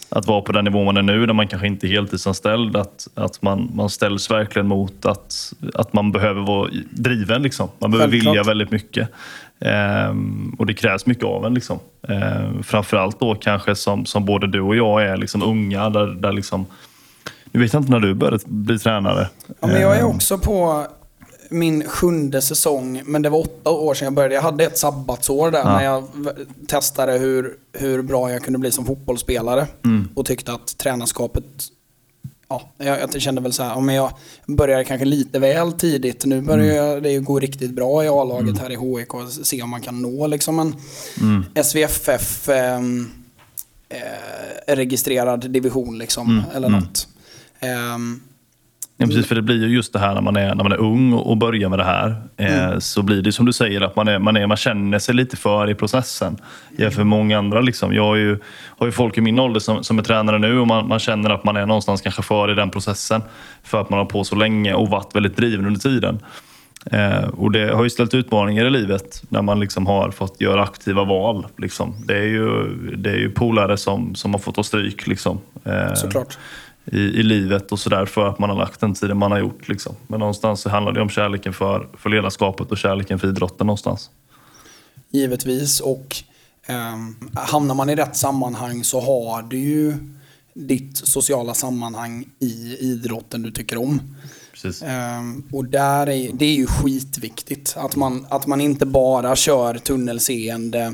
att 0.10 0.28
vara 0.28 0.42
på 0.42 0.52
den 0.52 0.66
nivå 0.66 0.84
man 0.84 0.98
är 0.98 1.02
nu, 1.02 1.26
där 1.26 1.34
man 1.34 1.48
kanske 1.48 1.68
inte 1.68 1.88
är 1.88 1.90
heltidsanställd. 1.90 2.76
Att, 2.78 3.08
att 3.16 3.42
man, 3.42 3.72
man 3.74 3.90
ställs 3.90 4.32
verkligen 4.32 4.68
mot 4.68 5.06
att, 5.06 5.54
att 5.74 5.94
man 5.94 6.12
behöver 6.12 6.42
vara 6.42 6.70
driven. 6.92 7.42
Liksom. 7.42 7.70
Man 7.80 7.92
behöver 7.92 8.12
Självklart. 8.12 8.32
vilja 8.34 8.44
väldigt 8.44 8.72
mycket. 8.72 9.10
Ehm, 9.62 10.56
och 10.60 10.66
det 10.66 10.74
krävs 10.74 11.06
mycket 11.06 11.24
av 11.26 11.46
en. 11.46 11.54
Liksom. 11.54 11.80
Ehm, 12.08 12.64
framförallt 12.64 13.20
då 13.20 13.36
kanske 13.36 13.76
som, 13.76 14.06
som 14.06 14.26
både 14.26 14.48
du 14.48 14.62
och 14.62 14.76
jag 14.76 15.04
är 15.04 15.18
liksom 15.18 15.44
unga. 15.44 15.90
Där, 15.90 16.08
där 16.08 16.32
liksom, 16.32 16.66
nu 17.52 17.60
vet 17.60 17.74
jag 17.74 17.80
inte 17.82 17.92
när 17.92 18.00
du 18.00 18.14
började 18.14 18.40
bli 18.46 18.80
tränare. 18.80 19.28
Ja, 19.48 19.68
men 19.68 19.82
jag 19.82 19.96
är 19.98 20.00
Ehm, 20.02 20.08
också 20.08 20.38
på 20.38 20.86
min 21.50 21.84
sjunde 21.84 22.42
säsong, 22.42 23.02
men 23.06 23.22
det 23.22 23.30
var 23.30 23.40
åtta 23.40 23.70
år 23.70 23.94
sedan 23.94 24.06
jag 24.06 24.14
började. 24.14 24.36
Jag 24.36 24.42
hade 24.42 24.64
ett 24.66 24.78
sabbatsår 24.78 25.52
där 25.52 25.60
Ja. 25.60 25.66
när 25.78 25.84
jag 25.84 26.04
testade 26.68 27.12
hur, 27.18 27.56
hur 27.74 28.02
bra 28.02 28.32
jag 28.32 28.44
kunde 28.44 28.60
bli 28.60 28.72
som 28.72 28.86
fotbollsspelare. 28.86 29.68
Mm. 29.86 30.10
Och 30.16 30.26
tyckte 30.26 30.54
att 30.54 30.78
tränarskapet, 30.78 31.44
ja, 32.48 32.70
jag, 32.78 33.00
jag 33.14 33.22
kände 33.22 33.42
väl 33.42 33.54
så 33.54 33.64
här, 33.64 33.70
ja, 33.70 33.80
men 33.80 33.96
jag 33.96 34.12
började 34.48 34.84
kanske 34.84 35.06
lite 35.06 35.40
väl 35.40 35.74
tidigt. 35.74 36.26
Nu 36.26 36.42
börjar 36.42 36.92
Mm. 36.92 37.04
det 37.04 37.12
ju 37.12 37.22
gå 37.22 37.40
riktigt 37.40 37.72
bra 37.72 38.04
i 38.04 38.08
A-laget 38.08 38.60
här 38.60 38.70
i 38.72 38.76
HIK 39.00 39.14
och 39.14 39.30
se 39.30 39.62
om 39.64 39.70
man 39.70 39.82
kan 39.82 40.02
nå 40.02 40.28
liksom 40.28 40.60
en 40.60 40.76
Mm. 41.22 41.44
SVFF 41.56 42.50
ehm, 42.50 43.10
eh, 43.90 44.76
registrerad 44.76 45.52
division 45.52 45.98
liksom, 45.98 46.30
Mm, 46.30 46.44
eller 46.56 46.68
mm. 46.68 46.80
något. 46.80 47.08
Ehm, 47.60 48.22
Ja, 49.02 49.06
precis, 49.06 49.28
för 49.28 49.36
det 49.36 49.42
blir 49.42 49.68
ju 49.68 49.76
just 49.76 49.94
det 49.94 50.00
här 50.00 50.14
när 50.14 50.22
man 50.22 50.36
är, 50.36 50.56
när 50.56 50.64
man 50.64 50.72
är 50.72 50.78
ung 50.78 51.14
och 51.14 51.38
börjar 51.38 51.70
med 51.70 51.80
det 51.80 51.86
här. 51.86 52.16
Eh, 52.38 52.70
Mm. 52.70 52.82
Så 52.82 53.02
blir 53.02 53.22
det 53.22 53.32
som 53.32 53.46
du 53.46 53.54
säger, 53.54 53.82
att 53.82 53.96
man, 53.96 54.08
är, 54.08 54.20
man, 54.20 54.38
är, 54.38 54.48
man 54.48 54.58
känner 54.58 55.00
sig 55.00 55.16
lite 55.16 55.38
för 55.38 55.70
i 55.70 55.76
processen. 55.76 56.38
Jämfört 56.78 56.98
med 56.98 57.08
många 57.08 57.38
andra. 57.38 57.62
Liksom. 57.62 57.94
Jag 57.94 58.04
har 58.04 58.16
ju, 58.16 58.40
har 58.78 58.86
ju 58.86 58.92
folk 58.92 59.18
i 59.18 59.22
min 59.22 59.40
ålder 59.40 59.60
som, 59.60 59.84
som 59.84 60.00
är 60.00 60.04
tränare 60.04 60.40
nu 60.40 60.60
och 60.60 60.68
man, 60.68 60.88
man 60.88 61.00
känner 61.00 61.30
att 61.30 61.44
man 61.44 61.58
är 61.58 61.66
någonstans 61.66 62.02
kanske 62.02 62.22
för 62.22 62.52
i 62.52 62.56
den 62.56 62.70
processen. 62.70 63.22
För 63.64 63.82
att 63.82 63.90
man 63.90 64.00
har 64.00 64.06
på 64.06 64.24
så 64.24 64.36
länge 64.36 64.74
och 64.74 64.90
varit 64.90 65.16
väldigt 65.16 65.38
driven 65.38 65.66
under 65.66 65.80
tiden. 65.80 66.20
Eh, 66.92 67.24
och 67.24 67.52
det 67.52 67.74
har 67.76 67.84
ju 67.84 67.90
ställt 67.90 68.14
utmaningar 68.14 68.66
i 68.66 68.70
livet 68.70 69.24
när 69.30 69.42
man 69.42 69.60
liksom 69.60 69.88
har 69.88 70.12
fått 70.12 70.42
göra 70.42 70.64
aktiva 70.64 71.04
val. 71.04 71.48
Liksom. 71.58 71.96
Det, 72.06 72.18
är 72.18 72.28
ju, 72.28 72.76
det 72.98 73.10
är 73.10 73.18
ju 73.18 73.32
polare 73.32 73.78
som, 73.78 74.16
som 74.16 74.34
har 74.34 74.40
fått 74.40 74.56
ta 74.56 74.64
stryk. 74.64 75.08
Liksom. 75.08 75.40
Eh, 75.64 75.94
såklart. 75.94 76.38
I, 76.92 77.00
i 77.00 77.24
livet 77.24 77.72
och 77.72 77.80
sådär 77.80 78.06
för 78.06 78.28
att 78.28 78.40
man 78.40 78.50
har 78.50 78.58
lagt 78.58 78.80
den 78.80 78.94
tiden 78.94 79.18
man 79.18 79.32
har 79.32 79.40
gjort. 79.40 79.68
Liksom. 79.68 79.96
Men 80.08 80.20
någonstans 80.20 80.62
så 80.62 80.70
handlar 80.70 80.92
det 80.92 81.02
om 81.02 81.10
kärleken 81.10 81.54
för, 81.54 81.90
för 81.98 82.10
ledarskapet 82.10 82.72
och 82.72 82.78
kärleken 82.78 83.20
för 83.20 83.28
idrotten 83.28 83.68
någonstans. 83.68 84.10
Givetvis. 85.12 85.80
Och 85.80 86.16
um, 86.70 87.32
hamnar 87.36 87.76
man 87.76 87.90
i 87.90 87.96
rätt 87.96 88.16
sammanhang 88.16 88.84
så 88.84 89.00
har 89.00 89.42
du 89.42 89.58
ju 89.58 89.94
ditt 90.54 90.98
sociala 90.98 91.54
sammanhang 91.54 92.26
i 92.40 92.78
idrotten 92.80 93.42
du 93.42 93.52
tycker 93.52 93.78
om. 93.78 94.02
Ehm, 94.84 95.44
och 95.52 95.66
där 95.66 96.10
är, 96.10 96.32
det 96.34 96.46
är 96.46 96.54
ju 96.54 96.68
skitviktigt. 96.68 97.76
Att 97.78 97.96
man, 97.96 98.26
att 98.30 98.48
man 98.48 98.62
inte 98.62 98.86
bara 98.86 99.36
kör 99.36 99.78
tunnelseende, 99.78 100.94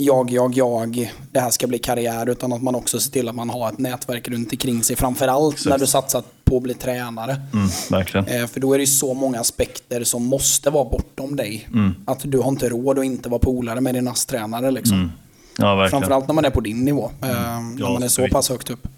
jag, 0.00 0.30
jag, 0.30 0.54
jag, 0.54 1.12
det 1.32 1.40
här 1.40 1.50
ska 1.50 1.66
bli 1.66 1.78
karriär. 1.78 2.28
Utan 2.28 2.52
att 2.52 2.62
man 2.62 2.74
också 2.74 3.00
ser 3.00 3.10
till 3.10 3.28
att 3.28 3.34
man 3.34 3.50
har 3.50 3.68
ett 3.68 3.78
nätverk 3.78 4.28
runt 4.28 4.52
omkring 4.52 4.82
sig. 4.84 4.96
Framförallt 4.96 5.66
när 5.66 5.78
du 5.78 5.86
satsat 5.86 6.24
på 6.44 6.56
att 6.56 6.62
bli 6.62 6.74
tränare. 6.74 7.32
Mm, 7.52 7.68
verkligen. 7.90 8.26
Eh, 8.26 8.46
För 8.46 8.60
då 8.60 8.72
är 8.74 8.78
det 8.78 8.82
ju 8.82 8.86
så 8.86 9.14
många 9.14 9.40
aspekter 9.40 10.04
som 10.04 10.24
måste 10.26 10.70
vara 10.70 10.84
bortom 10.84 11.36
dig. 11.36 11.68
Mm. 11.72 11.94
Att 12.06 12.20
du 12.24 12.38
har 12.38 12.48
inte 12.48 12.68
råd 12.68 12.98
att 12.98 13.04
inte 13.04 13.28
vara 13.28 13.38
polare 13.38 13.80
med 13.80 13.94
din 13.94 14.08
ASS-tränare. 14.08 14.70
Liksom. 14.70 15.12
Ja, 15.58 15.74
verkligen. 15.74 15.90
Framförallt 16.00 16.28
när 16.28 16.34
man 16.34 16.44
är 16.44 16.50
på 16.50 16.60
din 16.60 16.84
nivå. 16.84 17.10
eh, 17.22 17.28
när 17.28 17.74
Ja, 17.80 17.92
man 17.92 18.02
är 18.02 18.08
så 18.08 18.22
visst. 18.22 18.32
pass 18.34 18.48
högt 18.48 18.70
upp. 18.70 18.88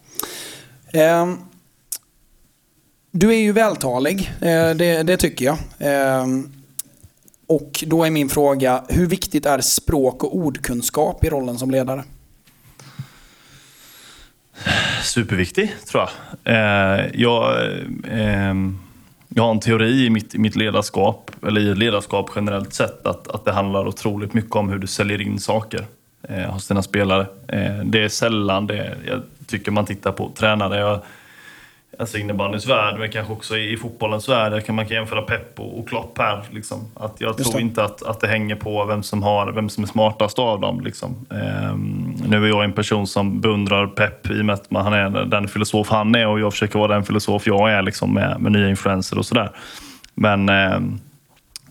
Eh, 0.93 1.33
Du 3.11 3.29
är 3.35 3.39
ju 3.39 3.53
vältalig, 3.53 4.33
eh, 4.41 4.71
det, 4.71 5.03
det 5.03 5.17
tycker 5.17 5.45
jag. 5.45 5.59
Och 7.51 7.85
då 7.87 8.05
är 8.05 8.11
min 8.11 8.29
fråga, 8.29 8.85
hur 8.89 9.07
viktigt 9.07 9.47
är 9.47 9.61
språk 9.61 10.25
och 10.25 10.37
ordkunskap 10.37 11.25
i 11.25 11.31
rollen 11.31 11.59
som 11.59 11.71
ledare? 11.71 12.05
Superviktig, 15.03 15.75
tror 15.91 16.03
jag. 16.03 16.55
Eh, 16.55 17.07
jag, 17.15 17.65
eh, 18.11 18.55
jag 19.29 19.43
har 19.43 19.51
en 19.51 19.61
teori 19.61 20.07
i 20.07 20.11
mitt, 20.11 20.35
mitt 20.35 20.57
ledarskap, 20.57 21.31
eller 21.47 21.61
i 21.61 21.75
ledarskap 21.75 22.31
generellt 22.35 22.75
sett, 22.75 23.07
att, 23.07 23.29
att 23.29 23.45
det 23.45 23.53
handlar 23.53 23.89
otroligt 23.89 24.35
mycket 24.35 24.57
om 24.57 24.69
hur 24.69 24.79
du 24.79 24.87
säljer 24.87 25.21
in 25.21 25.41
saker 25.41 25.87
eh, 26.23 26.53
hos 26.53 26.69
dina 26.69 26.83
spelare. 26.83 27.27
Eh, 27.49 27.85
det 27.85 28.05
är 28.05 28.09
sällan 28.09 28.67
det, 28.67 28.99
jag 29.07 29.23
tycker 29.47 29.71
man 29.71 29.87
tittar 29.87 30.13
på 30.13 30.31
tränare. 30.35 30.79
Jag, 30.79 31.01
alltså 31.99 32.19
innebandyns 32.19 32.67
värld, 32.67 32.99
men 32.99 33.11
kanske 33.11 33.33
också 33.33 33.57
i, 33.57 33.73
i 33.73 33.77
fotbollens 33.77 34.29
värld. 34.29 34.65
Kan 34.65 34.75
man 34.75 34.87
kan 34.87 34.97
jämföra 34.97 35.23
Pep 35.23 35.61
och, 35.61 35.79
och 35.79 35.89
Klopp 35.89 36.19
här. 36.19 36.43
Liksom. 36.51 36.91
Att 36.95 37.21
jag 37.21 37.29
Just 37.39 37.51
tror 37.51 37.61
det. 37.61 37.63
inte 37.63 37.85
att, 37.85 38.03
att 38.03 38.21
det 38.21 38.27
hänger 38.27 38.57
på 38.57 38.85
vem 38.85 39.03
som, 39.03 39.23
har, 39.23 39.53
vem 39.53 39.69
som 39.69 39.85
är 39.85 39.89
smartast 39.89 40.39
av 40.39 40.61
dem. 40.61 40.81
Liksom. 40.81 41.27
Ehm, 41.31 42.15
nu 42.29 42.45
är 42.45 42.49
jag 42.49 42.65
en 42.65 42.73
person 42.73 43.07
som 43.07 43.41
beundrar 43.41 43.87
Pep 43.87 44.31
i 44.31 44.41
och 44.41 44.45
med 44.45 44.55
att 44.55 44.67
han 44.71 44.93
är 44.93 45.25
den 45.25 45.49
filosof 45.49 45.89
han 45.89 46.15
är 46.15 46.27
och 46.27 46.41
jag 46.41 46.53
försöker 46.53 46.79
vara 46.79 46.95
den 46.95 47.05
filosof 47.05 47.47
jag 47.47 47.73
är 47.73 47.83
liksom, 47.83 48.15
med, 48.15 48.41
med 48.41 48.53
nya 48.53 48.69
influenser 48.69 49.19
och 49.19 49.27
sådär. 49.27 49.51
Men 50.15 50.49
ehm, 50.49 50.99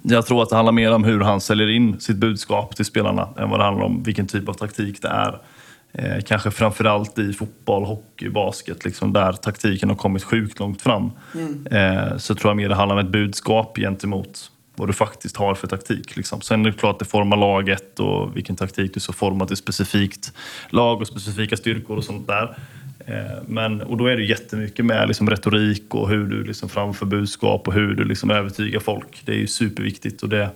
jag 0.01 0.25
tror 0.25 0.43
att 0.43 0.49
det 0.49 0.55
handlar 0.55 0.73
mer 0.73 0.93
om 0.93 1.03
hur 1.03 1.19
han 1.19 1.41
säljer 1.41 1.69
in 1.69 1.99
sitt 1.99 2.17
budskap 2.17 2.75
till 2.75 2.85
spelarna 2.85 3.29
än 3.37 3.49
vad 3.49 3.59
det 3.59 3.63
handlar 3.63 3.85
om 3.85 4.03
vilken 4.03 4.27
typ 4.27 4.49
av 4.49 4.53
taktik 4.53 5.01
det 5.01 5.07
är. 5.07 5.39
Eh, 5.93 6.21
kanske 6.25 6.51
framförallt 6.51 7.19
i 7.19 7.33
fotboll, 7.33 7.83
hockey, 7.83 8.29
basket, 8.29 8.85
liksom, 8.85 9.13
där 9.13 9.33
taktiken 9.33 9.89
har 9.89 9.95
kommit 9.95 10.23
sjukt 10.23 10.59
långt 10.59 10.81
fram. 10.81 11.11
Eh, 11.71 12.17
så 12.17 12.35
tror 12.35 12.49
jag 12.49 12.57
mer 12.57 12.69
det 12.69 12.75
handlar 12.75 12.95
om 12.95 13.05
ett 13.05 13.11
budskap 13.11 13.77
gentemot 13.77 14.51
vad 14.75 14.89
du 14.89 14.93
faktiskt 14.93 15.37
har 15.37 15.55
för 15.55 15.67
taktik. 15.67 16.15
Liksom. 16.15 16.41
Sen 16.41 16.65
är 16.65 16.71
det 16.71 16.77
klart 16.77 16.93
att 16.93 16.99
det 16.99 17.05
formar 17.05 17.37
laget 17.37 17.99
och 17.99 18.37
vilken 18.37 18.55
taktik 18.55 18.93
du 18.93 18.99
ska 18.99 19.13
forma 19.13 19.45
till 19.45 19.57
specifikt 19.57 20.33
lag 20.69 21.01
och 21.01 21.07
specifika 21.07 21.57
styrkor 21.57 21.97
och 21.97 22.03
sånt 22.03 22.27
där. 22.27 22.57
Eh, 23.05 23.43
Men, 23.47 23.81
och 23.81 23.97
då 23.97 24.07
är 24.07 24.17
det 24.17 24.23
jättemycket 24.23 24.85
med 24.85 25.07
liksom 25.07 25.29
retorik 25.29 25.95
och 25.95 26.09
hur 26.09 26.25
du 26.25 26.43
liksom 26.43 26.69
framför 26.69 27.05
budskap 27.05 27.67
och 27.67 27.73
hur 27.73 27.95
du 27.95 28.03
liksom 28.03 28.31
övertygar 28.31 28.79
folk. 28.79 29.21
Det 29.25 29.31
är 29.31 29.37
ju 29.37 29.47
superviktigt 29.47 30.23
och 30.23 30.29
det 30.29 30.49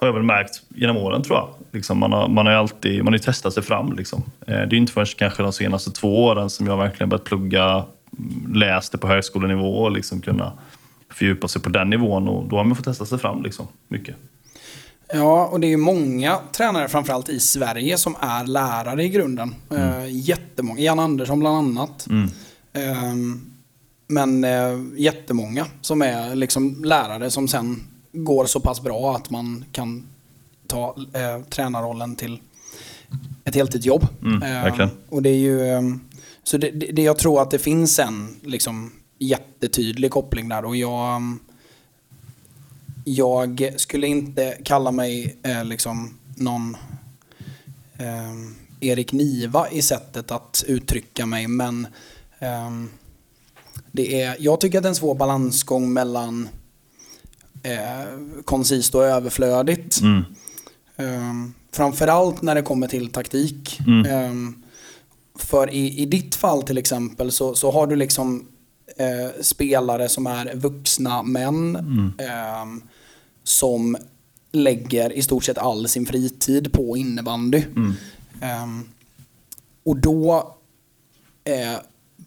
har 0.00 0.06
jag 0.06 0.14
väl 0.14 0.22
märkt 0.22 0.62
genom 0.68 0.96
åren 0.96 1.22
tror 1.22 1.38
jag. 1.38 1.48
Liksom 1.72 1.98
man, 1.98 2.12
har, 2.12 2.28
man 2.28 2.46
har 2.46 2.52
alltid 2.52 3.04
man 3.04 3.12
har 3.12 3.18
ju 3.18 3.22
testat 3.22 3.54
sig 3.54 3.62
fram. 3.62 3.92
Liksom. 3.92 4.22
Eh, 4.46 4.46
Det 4.46 4.52
är 4.52 4.74
inte 4.74 4.92
förrän 4.92 5.06
kanske 5.18 5.42
de 5.42 5.52
senaste 5.52 5.90
två 5.90 6.24
åren 6.24 6.50
som 6.50 6.66
jag 6.66 6.76
verkligen 6.76 7.08
börjat 7.08 7.24
plugga, 7.24 7.84
mm, 8.18 8.52
läst 8.54 8.92
det 8.92 8.98
på 8.98 9.06
högskolenivå 9.06 9.78
och 9.82 9.90
liksom 9.92 10.20
kunna 10.20 10.52
fördjupa 11.12 11.48
sig 11.48 11.62
på 11.62 11.68
den 11.68 11.90
nivån. 11.90 12.28
Och 12.28 12.48
då 12.48 12.56
har 12.56 12.64
man 12.64 12.76
fått 12.76 12.84
testa 12.84 13.06
sig 13.06 13.18
fram 13.18 13.42
liksom, 13.42 13.68
mycket. 13.88 14.16
Ja, 15.12 15.46
och 15.46 15.60
det 15.60 15.72
är 15.72 15.76
många 15.76 16.38
tränare, 16.52 16.88
framförallt 16.88 17.28
i 17.28 17.40
Sverige, 17.40 17.96
som 17.98 18.16
är 18.20 18.44
lärare 18.44 19.04
i 19.04 19.08
grunden. 19.08 19.54
Eh, 19.70 20.06
jättemånga. 20.08 20.80
Jan 20.80 20.98
Andersson 20.98 21.40
bland 21.40 21.56
annat. 21.56 22.06
Ehm, 22.72 23.40
men 24.06 24.44
eh, 24.44 24.80
jättemånga 24.96 25.66
som 25.80 26.02
är 26.02 26.34
liksom 26.34 26.84
lärare 26.84 27.30
som 27.30 27.48
sen 27.48 27.80
går 28.12 28.46
så 28.46 28.60
pass 28.60 28.80
bra 28.80 29.16
att 29.16 29.30
man 29.30 29.64
kan 29.72 30.06
ta 30.66 30.96
eh, 31.12 31.42
tränarrollen 31.50 32.16
till 32.16 32.40
ett 33.44 33.54
heltidsjobb. 33.54 34.06
Mm, 34.22 34.42
Ehm, 34.42 34.62
verkligen. 34.64 34.90
och 35.08 35.22
det 35.22 35.30
är 35.30 35.38
ju... 35.38 35.66
ehm, 35.68 36.00
så 36.42 36.56
det, 36.58 36.70
det, 36.70 37.02
jag 37.02 37.18
tror 37.18 37.42
att 37.42 37.50
det 37.50 37.58
finns 37.58 37.98
en 37.98 38.36
liksom 38.42 38.92
jättetydlig 39.18 40.10
koppling 40.10 40.48
där. 40.48 40.64
Och 40.64 40.76
jag, 40.76 41.36
jag 43.04 43.74
skulle 43.76 44.06
inte 44.06 44.56
kalla 44.64 44.90
mig 44.90 45.36
eh, 45.42 45.64
liksom 45.64 46.18
någon 46.36 46.76
eh, 47.98 48.34
Erik 48.80 49.12
Niva 49.12 49.70
i 49.70 49.82
sättet 49.82 50.30
att 50.30 50.64
uttrycka 50.68 51.26
mig. 51.26 51.48
Men 51.48 51.86
eh, 52.38 52.70
det 53.92 54.22
är, 54.22 54.36
jag 54.40 54.60
tycker 54.60 54.78
att 54.78 54.82
det 54.82 54.86
är 54.86 54.90
en 54.90 54.94
svår 54.96 55.14
balansgång 55.14 55.92
mellan 55.92 56.48
eh, 57.62 58.42
koncist 58.44 58.94
och 58.94 59.04
överflödigt. 59.04 60.00
Mm. 60.00 60.24
Um, 60.96 61.54
framförallt 61.72 62.42
när 62.42 62.54
det 62.54 62.62
kommer 62.62 62.88
till 62.88 63.12
taktik. 63.12 63.80
Mm. 63.86 64.30
Um, 64.30 64.62
för 65.34 65.70
i, 65.70 65.98
i 65.98 66.06
ditt 66.06 66.34
fall 66.34 66.62
till 66.62 66.78
exempel 66.78 67.32
så, 67.32 67.54
så 67.54 67.70
har 67.70 67.86
du 67.86 67.96
liksom 67.96 68.46
eh, 68.96 69.42
spelare 69.42 70.08
som 70.08 70.26
är 70.26 70.54
vuxna 70.54 71.22
män 71.22 71.76
ehm, 72.18 72.82
som 73.44 73.96
lägger 74.52 75.12
i 75.12 75.22
stort 75.22 75.44
sett 75.44 75.58
all 75.58 75.88
sin 75.88 76.06
fritid 76.06 76.72
på 76.72 76.96
innebandy. 76.96 77.62
Ehm, 78.40 78.88
och 79.84 79.96
då 79.96 80.54
eh, 81.44 81.78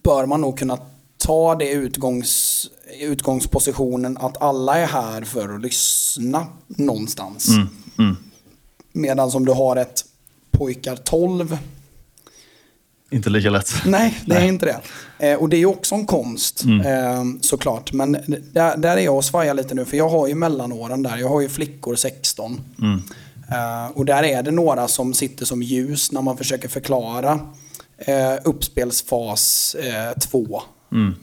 bör 0.03 0.25
man 0.25 0.41
nog 0.41 0.57
kunna 0.57 0.77
ta 1.17 1.55
det 1.55 1.71
utgångs, 1.71 2.69
utgångspositionen 2.99 4.17
att 4.17 4.41
alla 4.41 4.77
är 4.77 4.87
här 4.87 5.21
för 5.21 5.55
att 5.55 5.61
lyssna 5.61 6.47
någonstans. 6.67 7.49
Mm. 7.49 7.67
Mm. 7.99 8.15
Medan 8.91 9.31
som 9.31 9.45
du 9.45 9.51
har 9.51 9.75
ett 9.75 10.05
pojkar 10.51 10.95
12 10.95 11.57
Inte 13.11 13.29
lika 13.29 13.49
lätt. 13.49 13.73
Nej, 13.85 14.21
det 14.25 14.35
är 14.35 14.45
inte 14.45 14.65
det. 14.65 14.81
Eh, 15.29 15.39
och 15.39 15.49
det 15.49 15.55
är 15.55 15.59
ju 15.59 15.65
också 15.65 15.95
en 15.95 16.05
konst 16.05 16.63
eh, 16.85 17.23
såklart. 17.41 17.93
Men 17.93 18.11
där, 18.53 18.77
där 18.77 18.97
är 18.97 19.01
jag 19.01 19.15
och 19.15 19.25
svajar 19.25 19.53
lite 19.53 19.75
nu 19.75 19.85
för 19.85 19.97
jag 19.97 20.09
har 20.09 20.27
ju 20.27 20.35
mellanåren 20.35 21.03
där. 21.03 21.17
Jag 21.17 21.29
har 21.29 21.41
ju 21.41 21.49
flickor 21.49 21.95
16. 21.95 22.61
Eh, 23.51 23.91
och 23.93 24.05
där 24.05 24.23
är 24.23 24.43
det 24.43 24.51
några 24.51 24.87
som 24.87 25.13
sitter 25.13 25.45
som 25.45 25.63
ljus 25.63 26.11
när 26.11 26.21
man 26.21 26.37
försöker 26.37 26.69
förklara 26.69 27.39
eh, 27.97 28.35
uppspelsfas 28.43 29.75
2. 30.31 30.61
Mm. 30.91 31.13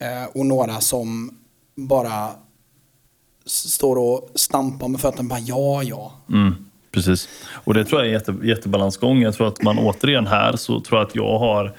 Eh, 0.00 0.24
och 0.34 0.46
några 0.46 0.80
som 0.80 1.38
bara 1.76 2.28
står 3.46 3.96
och 3.96 4.30
stampar 4.34 4.88
med 4.88 5.00
fötterna. 5.00 5.28
Bara 5.28 5.38
ja, 5.38 5.82
ja. 5.82 6.12
Mm, 6.28 6.54
precis. 6.92 7.28
Och 7.52 7.74
det 7.74 7.84
tror 7.84 8.00
jag 8.00 8.08
är 8.08 8.12
jätte, 8.12 8.34
jättebalansgång. 8.42 9.22
Jag 9.22 9.34
tror 9.34 9.48
att 9.48 9.62
man 9.62 9.78
återigen 9.78 10.26
här 10.26 10.56
så 10.56 10.80
tror 10.80 11.00
jag 11.00 11.08
att 11.08 11.14
jag 11.14 11.38
har 11.38 11.72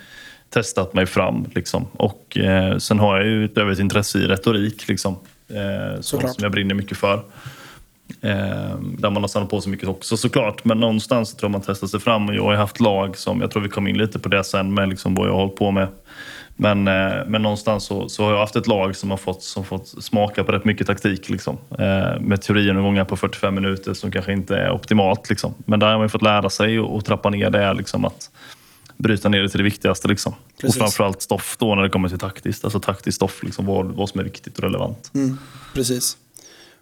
testat 0.49 0.93
mig 0.93 1.05
fram. 1.05 1.45
Liksom. 1.55 1.87
Och 1.93 2.37
eh, 2.37 2.77
sen 2.77 2.99
har 2.99 3.17
jag 3.17 3.25
ju 3.25 3.45
ett 3.45 3.79
intresse 3.79 4.17
i 4.19 4.27
retorik 4.27 4.87
liksom, 4.87 5.15
eh, 5.47 6.01
som, 6.01 6.19
som 6.19 6.35
jag 6.37 6.51
brinner 6.51 6.75
mycket 6.75 6.97
för. 6.97 7.23
Eh, 8.21 8.79
där 8.97 9.09
man 9.09 9.23
har 9.23 9.27
stannat 9.27 9.49
på 9.49 9.61
så 9.61 9.69
mycket 9.69 9.87
också 9.87 10.17
såklart. 10.17 10.65
Men 10.65 10.79
någonstans 10.79 11.29
så 11.29 11.37
tror 11.37 11.47
jag 11.47 11.51
man 11.51 11.61
testar 11.65 11.87
sig 11.87 11.99
fram. 11.99 12.29
Och 12.29 12.35
jag 12.35 12.43
har 12.43 12.53
haft 12.53 12.79
lag 12.79 13.17
som, 13.17 13.41
jag 13.41 13.51
tror 13.51 13.63
vi 13.63 13.69
kom 13.69 13.87
in 13.87 13.97
lite 13.97 14.19
på 14.19 14.29
det 14.29 14.43
sen 14.43 14.73
med 14.73 14.89
liksom 14.89 15.15
vad 15.15 15.27
jag 15.27 15.33
har 15.33 15.39
hållit 15.39 15.55
på 15.55 15.71
med. 15.71 15.87
Men, 16.61 16.87
eh, 16.87 17.25
men 17.27 17.41
någonstans 17.41 17.83
så, 17.83 18.09
så 18.09 18.23
har 18.23 18.31
jag 18.31 18.39
haft 18.39 18.55
ett 18.55 18.67
lag 18.67 18.95
som 18.95 19.09
har 19.09 19.17
fått, 19.17 19.43
som 19.43 19.65
fått 19.65 19.87
smaka 20.03 20.43
på 20.43 20.51
rätt 20.51 20.65
mycket 20.65 20.87
taktik. 20.87 21.29
Liksom. 21.29 21.57
Eh, 21.79 22.19
med 22.19 22.41
teorigenomgångar 22.41 23.05
på 23.05 23.17
45 23.17 23.55
minuter 23.55 23.93
som 23.93 24.11
kanske 24.11 24.33
inte 24.33 24.57
är 24.57 24.71
optimalt. 24.71 25.29
Liksom. 25.29 25.53
Men 25.65 25.79
där 25.79 25.87
har 25.87 25.93
man 25.93 26.05
ju 26.05 26.09
fått 26.09 26.21
lära 26.21 26.49
sig 26.49 26.79
och, 26.79 26.95
och 26.95 27.05
trappa 27.05 27.29
ner 27.29 27.49
det. 27.49 27.73
Liksom, 27.73 28.05
att 28.05 28.29
bryta 28.97 29.29
ner 29.29 29.41
det 29.41 29.49
till 29.49 29.57
det 29.57 29.63
viktigaste. 29.63 30.07
Liksom. 30.07 30.33
Och 30.63 30.73
framförallt 30.73 31.21
stoff 31.21 31.57
då 31.59 31.75
när 31.75 31.83
det 31.83 31.89
kommer 31.89 32.09
till 32.09 32.19
taktiskt. 32.19 32.63
Alltså 32.63 32.79
taktiskt 32.79 33.15
stoff, 33.15 33.43
liksom, 33.43 33.65
vad, 33.65 33.85
vad 33.85 34.09
som 34.09 34.19
är 34.19 34.23
viktigt 34.23 34.57
och 34.57 34.63
relevant. 34.63 35.11
Mm, 35.13 35.37
precis. 35.73 36.17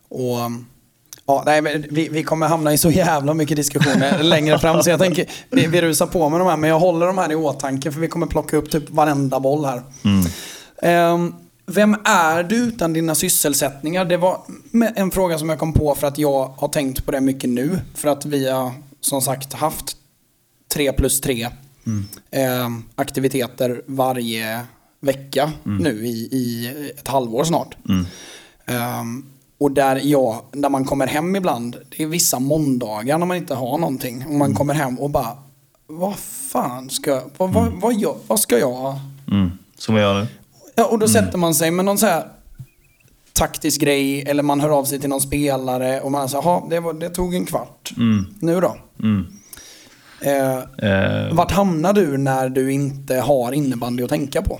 Och 0.10 0.38
ja, 1.30 1.44
nej, 1.46 1.62
men 1.62 1.86
vi, 1.90 2.10
vi 2.10 2.24
kommer 2.24 2.48
hamna 2.48 2.74
i 2.74 2.78
så 2.78 2.92
jävla 2.92 3.34
mycket 3.34 3.58
diskussioner 3.58 4.24
längre 4.24 4.60
fram. 4.60 4.84
Så 4.84 4.90
jag 4.90 5.00
tänker, 5.00 5.30
vi, 5.50 5.68
vi 5.68 5.82
rusar 5.82 6.06
på 6.06 6.30
med 6.30 6.40
de 6.40 6.48
här. 6.48 6.58
Men 6.58 6.70
jag 6.70 6.80
håller 6.80 7.08
de 7.08 7.18
här 7.18 7.32
i 7.32 7.36
åtanke 7.36 7.92
för 7.92 8.00
vi 8.00 8.08
kommer 8.08 8.28
plocka 8.28 8.58
upp 8.58 8.72
typ 8.72 8.90
varenda 8.90 9.40
boll 9.40 9.66
här. 9.66 9.82
Ehm, 10.82 11.34
vem 11.66 11.96
är 12.06 12.44
du 12.44 12.56
utan 12.56 12.94
dina 12.94 13.16
sysselsättningar? 13.16 14.06
Det 14.06 14.18
var 14.18 14.42
en 14.96 15.12
fråga 15.12 15.38
som 15.38 15.50
jag 15.50 15.60
kom 15.60 15.74
på 15.74 15.96
för 15.96 16.08
att 16.08 16.18
jag 16.18 16.54
har 16.58 16.68
tänkt 16.68 17.06
på 17.06 17.12
det 17.12 17.22
mycket 17.22 17.50
nu. 17.50 17.80
För 17.96 18.10
att 18.10 18.26
vi 18.26 18.50
har 18.50 18.72
som 19.02 19.22
sagt 19.22 19.54
haft 19.54 19.98
3 20.74 20.92
plus 20.92 21.22
3 21.22 21.50
ehm, 22.32 22.84
aktiviteter 22.96 23.82
varje 23.86 24.62
vecka 25.00 25.52
nu 25.64 26.08
i, 26.08 26.30
i 26.32 26.74
ett 26.98 27.08
halvår 27.08 27.44
snart. 27.44 27.78
Ehm, 28.66 29.26
och 29.60 29.72
där, 29.72 30.02
jag, 30.04 30.42
där 30.52 30.70
man 30.70 30.86
kommer 30.86 31.08
hem 31.08 31.36
ibland, 31.36 31.76
det 31.98 32.04
är 32.04 32.08
vissa 32.08 32.40
måndagar 32.40 33.18
när 33.18 33.26
man 33.26 33.38
inte 33.38 33.56
har 33.56 33.78
någonting. 33.78 34.26
Och 34.28 34.34
man 34.34 34.54
kommer 34.54 34.74
hem 34.74 35.00
och 35.00 35.10
bara, 35.10 35.38
vad 35.88 36.16
fan 36.52 36.90
ska, 36.90 37.22
vad, 37.38 37.50
vad, 37.54 37.72
vad, 37.82 37.94
gör, 37.94 38.16
vad 38.28 38.40
ska 38.40 38.60
jag? 38.60 39.00
Mm. 39.32 39.52
Som 39.78 39.96
jag 39.96 40.04
gör 40.04 40.22
nu. 40.22 40.28
Ja, 40.76 40.86
och 40.86 41.00
då 41.00 41.08
sätter 41.08 41.38
man 41.38 41.56
sig 41.56 41.72
med 41.72 41.86
någon 41.86 41.98
så 41.98 42.06
här 42.06 42.24
taktisk 43.34 43.82
grej 43.82 44.22
eller 44.28 44.44
man 44.44 44.60
hör 44.60 44.70
av 44.70 44.84
sig 44.86 45.00
till 45.00 45.10
någon 45.10 45.22
spelare 45.22 46.02
och 46.02 46.12
man 46.12 46.30
säger, 46.30 46.44
jaha, 46.44 46.62
det, 46.70 46.80
var- 46.80 46.94
det 46.94 47.10
tog 47.10 47.36
en 47.36 47.46
kvart. 47.46 47.92
Nu 48.40 48.60
då? 48.62 48.76
Mm. 49.04 49.26
Eh, 50.22 50.60
Eh, 50.90 51.34
vart 51.34 51.52
hamnar 51.52 51.94
du 51.94 52.18
när 52.18 52.50
du 52.50 52.72
inte 52.74 53.16
har 53.20 53.52
innebandy 53.52 54.04
att 54.04 54.10
tänka 54.10 54.42
på? 54.42 54.60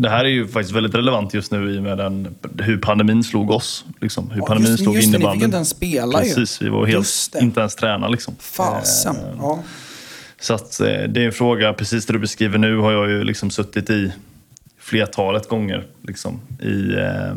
Det 0.00 0.08
här 0.08 0.24
är 0.24 0.28
ju 0.28 0.48
faktiskt 0.48 0.74
väldigt 0.76 0.94
relevant 0.94 1.34
just 1.34 1.52
nu 1.52 1.74
i 1.74 1.78
och 1.78 1.82
med 1.82 1.98
den, 1.98 2.34
hur 2.58 2.78
pandemin 2.78 3.24
slog 3.24 3.50
oss. 3.50 3.84
Liksom. 4.00 4.30
Hur 4.30 4.40
Ja, 4.40 4.46
pandemin 4.46 4.70
just- 4.70 4.82
slog 4.82 4.96
just 4.96 5.06
det, 5.06 5.10
ni 5.10 5.12
fick 5.12 5.20
innebandyn. 5.22 5.44
inte 5.44 5.56
ens 5.56 5.68
spela 5.68 6.24
ju. 6.24 6.34
Precis, 6.34 6.62
vi 6.62 6.68
var 6.68 6.86
helt, 6.86 7.08
inte 7.40 7.60
ens 7.60 7.74
träna. 7.76 8.08
Liksom. 8.08 8.34
Fasen. 8.40 9.16
Eh, 9.16 9.22
Ja. 9.38 9.62
Så 10.40 10.54
att, 10.54 10.80
eh, 10.80 10.86
det 10.86 11.22
är 11.22 11.26
en 11.26 11.32
fråga, 11.32 11.72
precis 11.72 12.06
det 12.06 12.12
du 12.12 12.18
beskriver 12.18 12.58
nu 12.58 12.76
har 12.76 12.92
jag 12.92 13.08
ju 13.10 13.24
liksom 13.24 13.50
suttit 13.50 13.90
i 13.90 14.12
flertalet 14.80 15.48
gånger 15.48 15.86
liksom, 16.02 16.40
i, 16.62 16.94
eh, 16.94 17.34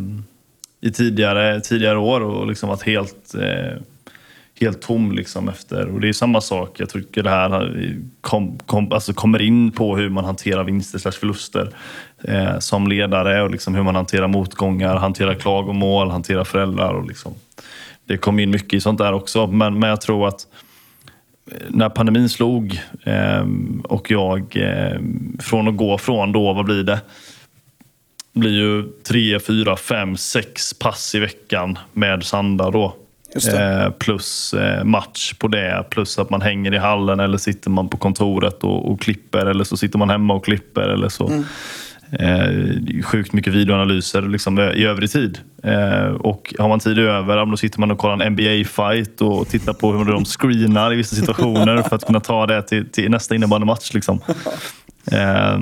i 0.81 0.91
tidigare, 0.91 1.61
tidigare 1.61 1.97
år 1.97 2.21
och 2.21 2.47
liksom 2.47 2.69
varit 2.69 2.83
helt, 2.83 3.35
eh, 3.35 3.81
helt 4.59 4.81
tom 4.81 5.11
liksom 5.11 5.49
efter. 5.49 5.85
Och 5.87 6.01
det 6.01 6.09
är 6.09 6.13
samma 6.13 6.41
sak, 6.41 6.79
jag 6.79 6.89
tycker 6.89 7.23
det 7.23 7.29
här 7.29 7.75
kom, 8.21 8.57
kom, 8.65 8.91
alltså 8.91 9.13
kommer 9.13 9.41
in 9.41 9.71
på 9.71 9.97
hur 9.97 10.09
man 10.09 10.25
hanterar 10.25 10.63
vinster 10.63 10.99
slash 10.99 11.11
förluster 11.11 11.69
eh, 12.23 12.59
som 12.59 12.87
ledare 12.87 13.43
och 13.43 13.51
liksom 13.51 13.75
hur 13.75 13.83
man 13.83 13.95
hanterar 13.95 14.27
motgångar, 14.27 14.95
hanterar 14.95 15.33
klagomål, 15.33 16.09
hanterar 16.09 16.43
föräldrar. 16.43 16.93
Och 16.93 17.07
liksom. 17.07 17.33
Det 18.05 18.17
kom 18.17 18.39
in 18.39 18.51
mycket 18.51 18.73
i 18.73 18.81
sånt 18.81 18.97
där 18.97 19.13
också, 19.13 19.47
men, 19.47 19.79
men 19.79 19.89
jag 19.89 20.01
tror 20.01 20.27
att 20.27 20.47
när 21.67 21.89
pandemin 21.89 22.29
slog 22.29 22.81
eh, 23.03 23.45
och 23.83 24.11
jag 24.11 24.57
eh, 24.57 24.99
från 25.39 25.67
att 25.67 25.77
gå 25.77 25.97
från 25.97 26.31
då, 26.31 26.53
vad 26.53 26.65
blir 26.65 26.83
det? 26.83 26.99
Det 28.33 28.39
blir 28.39 28.51
ju 28.51 28.83
tre, 29.07 29.39
fyra, 29.39 29.75
fem, 29.75 30.17
sex 30.17 30.73
pass 30.73 31.15
i 31.15 31.19
veckan 31.19 31.79
med 31.93 32.23
Sanda 32.23 32.71
då. 32.71 32.95
Eh, 33.53 33.89
plus 33.91 34.53
eh, 34.53 34.83
match 34.83 35.33
på 35.33 35.47
det, 35.47 35.85
plus 35.89 36.19
att 36.19 36.29
man 36.29 36.41
hänger 36.41 36.73
i 36.73 36.77
hallen 36.77 37.19
eller 37.19 37.37
sitter 37.37 37.69
man 37.69 37.89
på 37.89 37.97
kontoret 37.97 38.63
och, 38.63 38.91
och 38.91 39.01
klipper 39.01 39.45
eller 39.45 39.63
så 39.63 39.77
sitter 39.77 39.99
man 39.99 40.09
hemma 40.09 40.33
och 40.33 40.45
klipper 40.45 40.89
eller 40.89 41.09
så. 41.09 41.27
Mm. 41.27 41.45
Eh, 42.19 43.03
sjukt 43.03 43.33
mycket 43.33 43.53
videoanalyser 43.53 44.21
liksom, 44.21 44.57
eh, 44.57 44.69
i 44.69 44.85
övrig 44.85 45.11
tid. 45.11 45.39
Eh, 45.63 46.05
och 46.05 46.53
har 46.59 46.69
man 46.69 46.79
tid 46.79 46.99
över, 46.99 47.45
då 47.45 47.57
sitter 47.57 47.79
man 47.79 47.91
och 47.91 47.97
kollar 47.97 48.25
en 48.25 48.33
NBA-fight 48.33 49.21
och 49.21 49.47
tittar 49.47 49.73
på 49.73 49.93
hur 49.93 50.05
de 50.05 50.25
screenar 50.25 50.93
i 50.93 50.95
vissa 50.95 51.15
situationer 51.15 51.81
för 51.81 51.95
att 51.95 52.05
kunna 52.05 52.19
ta 52.19 52.47
det 52.47 52.61
till, 52.61 52.89
till 52.89 53.11
nästa 53.11 53.35
innebandymatch. 53.35 53.93
Liksom. 53.93 54.19
Eh, 55.11 55.59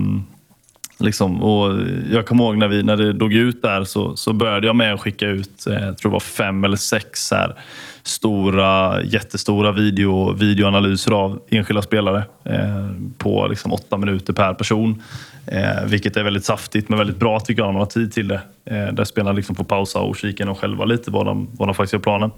liksom, 0.99 1.43
och 1.43 1.79
jag 2.12 2.25
kommer 2.25 2.43
ihåg 2.43 2.57
när, 2.57 2.67
vi, 2.67 2.83
när 2.83 2.97
det 2.97 3.13
dog 3.13 3.33
ut 3.33 3.62
där 3.62 3.83
så, 3.83 4.15
så 4.15 4.33
började 4.33 4.67
jag 4.67 4.75
med 4.75 4.93
att 4.93 4.99
skicka 4.99 5.27
ut, 5.27 5.67
eh, 5.67 5.73
jag 5.73 5.97
tror 5.97 6.12
det 6.12 6.13
var 6.13 6.19
fem 6.19 6.63
eller 6.63 6.77
sex 6.77 7.31
här, 7.31 7.55
stora, 8.03 9.03
jättestora 9.03 9.71
video, 9.71 10.33
videoanalyser 10.33 11.12
av 11.12 11.39
enskilda 11.49 11.81
spelare 11.81 12.23
eh, 12.43 12.89
på 13.17 13.47
liksom 13.47 13.73
åtta 13.73 13.97
minuter 13.97 14.33
per 14.33 14.53
person. 14.53 15.03
Eh, 15.45 15.86
vilket 15.86 16.17
är 16.17 16.23
väldigt 16.23 16.45
saftigt 16.45 16.89
men 16.89 16.97
väldigt 16.97 17.19
bra 17.19 17.39
tycker 17.39 17.62
jag 17.62 17.67
om 17.67 17.73
man 17.73 17.82
har 17.82 17.88
tid 17.88 18.12
till 18.12 18.28
det. 18.28 18.41
Eh, 18.65 18.93
där 18.93 19.04
spelarna 19.04 19.36
liksom 19.36 19.56
får 19.56 19.63
pausa 19.63 19.99
och 19.99 20.15
kika 20.17 20.43
igenom 20.43 20.56
själva 20.56 20.86
lite 20.86 21.12
vad 21.12 21.25
de, 21.25 21.47
vad 21.52 21.67
de 21.67 21.75
faktiskt 21.75 21.93
gör 21.93 21.99
planen. 21.99 22.32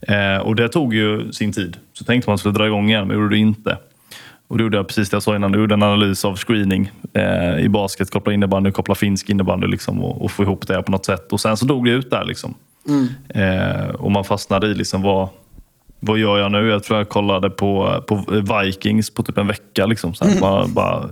Eh, 0.00 0.36
och 0.36 0.56
det 0.56 0.68
tog 0.68 0.94
ju 0.94 1.32
sin 1.32 1.52
tid. 1.52 1.76
Så 1.92 2.04
tänkte 2.04 2.30
man 2.30 2.34
att 2.34 2.36
man 2.36 2.38
skulle 2.38 2.54
dra 2.54 2.66
igång 2.66 2.88
igen, 2.90 3.08
men 3.08 3.16
gjorde 3.16 3.34
det 3.34 3.38
inte. 3.38 3.78
Och 4.48 4.58
då 4.58 4.64
gjorde 4.64 4.76
jag 4.76 4.88
precis 4.88 5.10
det 5.10 5.14
jag 5.14 5.22
sa 5.22 5.36
innan. 5.36 5.52
Jag 5.52 5.60
gjorde 5.60 5.74
en 5.74 5.82
analys 5.82 6.24
av 6.24 6.36
screening 6.36 6.90
eh, 7.12 7.58
i 7.58 7.68
basket, 7.68 8.10
koppla 8.10 8.32
innebandy, 8.32 8.70
koppla 8.70 8.94
finsk 8.94 9.30
innebandy 9.30 9.66
liksom, 9.66 10.04
och, 10.04 10.24
och 10.24 10.30
få 10.30 10.42
ihop 10.42 10.66
det 10.66 10.82
på 10.82 10.92
något 10.92 11.06
sätt. 11.06 11.32
Och 11.32 11.40
sen 11.40 11.56
så 11.56 11.66
dog 11.66 11.84
det 11.84 11.90
ut 11.90 12.10
där. 12.10 12.24
Liksom. 12.24 12.54
Eh, 13.28 13.88
och 13.88 14.10
man 14.10 14.24
fastnade 14.24 14.66
i 14.66 14.74
liksom, 14.74 15.02
vad, 15.02 15.28
vad 16.00 16.18
gör 16.18 16.38
jag 16.38 16.52
nu? 16.52 16.68
Jag 16.68 16.84
tror 16.84 16.98
jag 16.98 17.08
kollade 17.08 17.50
på, 17.50 18.04
på 18.08 18.42
Vikings 18.64 19.10
på 19.10 19.22
typ 19.22 19.38
en 19.38 19.46
vecka. 19.46 19.86
Liksom, 19.86 20.14
så 20.14 20.24
här, 20.24 20.40
bara, 20.40 20.66
bara, 20.66 21.10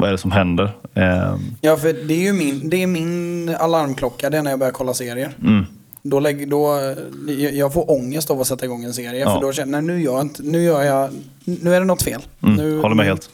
vad 0.00 0.08
är 0.08 0.12
det 0.12 0.18
som 0.18 0.32
händer? 0.32 0.72
Eh, 0.94 1.36
Ja, 1.60 1.76
för 1.76 1.92
det 1.92 2.14
är 2.14 2.22
ju 2.22 2.32
min, 2.32 2.68
det 2.70 2.82
är 2.82 2.86
min 2.86 3.48
alarmklocka, 3.58 4.30
det 4.30 4.38
är 4.38 4.42
när 4.42 4.50
jag 4.50 4.58
börjar 4.58 4.72
kolla 4.72 4.94
serier. 4.94 5.32
mm, 5.42 5.64
Då 6.02 6.20
lägger, 6.20 6.46
då, 6.46 6.94
jag 7.28 7.54
jag 7.54 7.72
får 7.72 7.90
ångest 7.90 8.30
av 8.30 8.40
att 8.40 8.46
sätta 8.46 8.64
igång 8.64 8.84
en 8.84 8.94
serie. 8.94 9.20
Ja. 9.20 9.34
För 9.34 9.40
då 9.46 9.52
känner 9.52 9.78
jag, 9.78 9.84
nu 9.84 10.02
gör 10.02 10.12
jag 10.12 10.20
inte, 10.20 10.42
nu 10.42 10.62
gör 10.62 10.82
jag, 10.82 11.10
nu 11.44 11.74
är 11.74 11.80
det 11.80 11.86
något 11.86 12.02
fel. 12.02 12.20
mm, 12.42 12.54
nu, 12.56 12.80
håller 12.80 12.94
med 12.94 13.06
helt. 13.06 13.30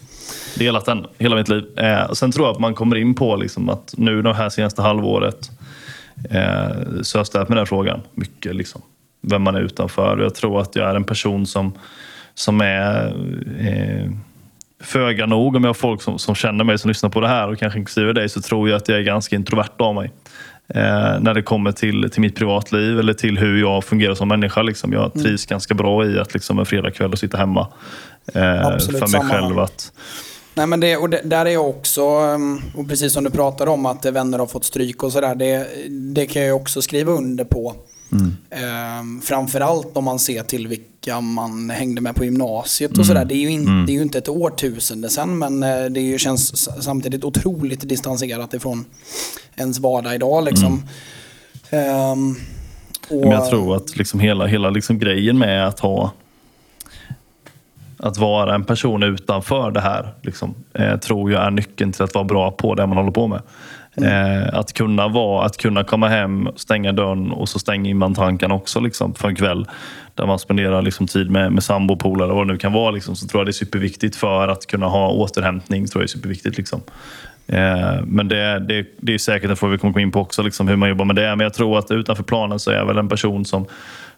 Delat 0.59 0.85
den 0.85 1.07
hela 1.19 1.37
mitt 1.37 1.49
liv. 1.49 1.65
Eh, 1.79 2.13
sen 2.13 2.33
tror 2.33 2.47
jag 2.47 2.53
att 2.55 2.61
man 2.61 2.75
kommer 2.75 2.97
in 2.97 3.15
på 3.15 3.37
liksom 3.37 3.69
att 3.69 3.95
nu 3.97 4.23
det 4.23 4.35
här 4.35 4.49
senaste 4.49 4.83
halvåret 4.83 5.51
eh, 6.31 6.69
så 7.03 7.19
har 7.19 7.21
jag 7.21 7.27
ställt 7.27 7.49
mig 7.49 7.57
den 7.57 7.67
frågan 7.67 8.01
mycket. 8.15 8.55
Liksom, 8.57 8.83
vem 9.21 9.43
man 9.43 9.55
är 9.55 9.61
utanför. 9.61 10.19
Jag 10.19 10.35
tror 10.35 10.61
att 10.61 10.77
jag 10.77 10.91
är 10.91 10.95
en 10.95 11.05
person 11.05 11.47
som, 11.47 11.73
som 12.35 12.61
är 12.61 13.07
eh, 13.61 14.11
föga 14.81 15.27
nog. 15.27 15.57
Om 15.57 15.65
jag 15.65 15.69
har 15.69 15.75
folk 15.75 16.03
som, 16.03 16.19
som 16.19 16.35
känner 16.35 16.65
mig 16.65 16.79
som 16.79 16.89
lyssnar 16.89 17.11
på 17.11 17.21
det 17.21 17.29
här 17.29 17.49
och 17.49 17.59
kanske 17.59 17.79
inklusive 17.79 18.13
dig 18.13 18.29
så 18.29 18.41
tror 18.41 18.69
jag 18.69 18.77
att 18.77 18.89
jag 18.89 18.99
är 18.99 19.03
ganska 19.03 19.37
introvert 19.37 19.77
av 19.79 19.95
mig. 19.95 20.13
Eh, 20.69 21.21
när 21.21 21.35
det 21.35 21.43
kommer 21.43 21.73
till, 21.73 22.11
till 22.13 22.21
mitt 22.21 22.37
privatliv 22.37 22.99
eller 22.99 23.13
till 23.13 23.39
hur 23.39 23.61
jag 23.61 23.85
fungerar 23.85 24.15
som 24.15 24.29
människa. 24.29 24.63
Liksom. 24.63 24.93
Jag 24.93 25.15
trivs 25.15 25.47
ganska 25.47 25.75
bra 25.75 26.07
i 26.07 26.19
att 26.19 26.35
liksom, 26.35 26.59
en 26.59 26.67
fredagkväll 26.67 27.13
och 27.13 27.19
sitta 27.19 27.39
hemma 27.39 27.69
eh, 28.35 28.67
Absolut 28.67 28.99
för 28.99 29.07
mig 29.07 29.21
samma 29.21 29.31
själv. 29.31 29.59
Att, 29.59 29.93
Nej, 30.57 30.67
men 30.67 30.81
det, 30.81 30.97
och 30.97 31.11
det, 31.11 31.21
där 31.25 31.47
är 31.47 31.51
jag 31.51 31.69
också, 31.69 32.21
um, 32.21 32.63
och 32.75 32.89
precis 32.89 33.13
som 33.13 33.25
du 33.25 33.31
pratar 33.31 33.67
om 33.67 33.87
att 33.87 34.05
vänner 34.05 34.39
har 34.39 34.47
fått 34.47 34.65
stryk 34.65 35.03
och 35.03 35.13
sådär, 35.13 35.35
det, 35.35 35.67
det 35.89 36.27
kan 36.27 36.43
jag 36.43 36.57
också 36.57 36.83
skriva 36.83 37.13
under 37.13 37.45
på. 37.45 37.75
Um, 38.11 39.21
framförallt 39.21 39.97
om 39.97 40.05
man 40.05 40.19
ser 40.19 40.43
till 40.43 40.67
vilka 40.67 41.21
man 41.21 41.71
hängde 41.71 42.01
med 42.01 42.15
på 42.15 42.25
gymnasiet 42.25 42.99
och 42.99 43.07
sådär. 43.07 43.25
Det, 43.25 43.35
är 43.35 43.39
ju 43.39 43.51
in, 43.51 43.87
det 43.87 43.93
är 43.93 43.95
ju 43.95 44.03
inte 44.03 44.19
ett 44.19 44.29
årtusende 44.29 45.09
sen 45.09 45.39
men 45.39 45.63
eh, 45.63 45.85
det 45.85 46.01
ju, 46.01 46.19
känns 46.19 46.69
samtidigt 46.85 47.25
otroligt 47.25 47.89
distanserat 47.89 48.55
ifrån 48.55 48.85
ens 49.57 49.79
vardag 49.79 50.15
idag. 50.15 50.45
Liksom. 50.45 50.83
Ehm, 51.71 52.37
och, 53.09 53.21
Men 53.21 53.31
jag 53.31 53.51
tror 53.51 53.77
att 53.77 53.97
liksom 53.97 54.21
hela, 54.21 54.47
hela 54.47 54.71
liksom 54.71 54.99
grejen 54.99 55.39
med 55.39 55.67
att 55.67 55.81
ha 55.81 56.13
att 57.99 58.19
vara 58.19 58.55
en 58.55 58.65
person 58.65 59.03
utanför 59.03 59.71
det 59.71 59.81
här 59.81 60.15
liksom, 60.23 60.55
eh, 60.75 60.97
tror 60.97 61.33
jag 61.33 61.47
är 61.47 61.51
nyckeln 61.51 61.93
till 61.93 62.03
att 62.03 62.15
vara 62.15 62.25
bra 62.25 62.51
på 62.51 62.75
det 62.75 62.87
man 62.87 62.97
håller 62.97 63.11
på 63.11 63.27
med. 63.27 63.43
Mm. 63.97 64.43
Eh, 64.43 64.59
att 64.59 64.73
kunna 64.73 65.09
vara, 65.09 65.47
att 65.47 65.57
kunna 65.57 65.85
komma 65.85 66.09
hem, 66.09 66.49
stänga 66.57 66.93
dörren 66.93 67.33
och 67.33 67.49
så 67.49 67.59
stänger 67.59 67.95
man 67.95 68.15
tankarna 68.15 68.55
också 68.55 68.81
liksom, 68.81 69.15
för 69.15 69.29
en 69.29 69.37
kväll. 69.37 69.67
Där 70.15 70.27
man 70.27 70.39
spenderar 70.39 70.83
liksom, 70.83 71.07
tid 71.07 71.31
med, 71.31 71.53
med 71.53 71.63
sambo, 71.63 71.97
polare 71.97 72.31
och 72.31 72.37
vad 72.37 72.47
det 72.47 72.53
nu 72.53 72.59
kan 72.59 72.73
vara. 72.73 72.91
Liksom, 72.91 73.17
så 73.17 73.27
tror 73.27 73.41
jag 73.41 73.47
det 73.47 73.51
är 73.51 73.53
superviktigt 73.53 74.17
för 74.17 74.49
att 74.49 74.67
kunna 74.67 74.87
ha 74.87 75.09
återhämtning. 75.09 75.87
tror 75.87 76.03
jag 76.03 76.07
är 76.07 76.13
superviktigt. 76.13 76.57
Liksom. 76.57 76.81
Eh, 77.47 78.03
men 78.07 78.29
det, 78.29 78.59
det, 78.59 78.87
det 78.97 79.15
är 79.15 79.19
säkert 79.19 79.51
en 79.51 79.57
fråga 79.57 79.73
vi 79.73 79.79
kommer 79.79 79.93
komma 79.93 80.03
in 80.03 80.13
på 80.13 80.21
också, 80.21 80.43
liksom, 80.43 80.69
hur 80.69 80.77
man 80.77 80.89
jobbar 80.89 81.05
med 81.05 81.17
det. 81.17 81.37
Men 81.37 81.41
jag 81.41 81.55
tror 81.55 81.79
att 81.79 81.91
utanför 81.91 82.23
planen 82.23 82.59
så 82.59 82.71
är 82.71 82.75
jag 82.75 82.87
väl 82.87 82.99
en 82.99 83.09
person 83.09 83.45
som, 83.45 83.67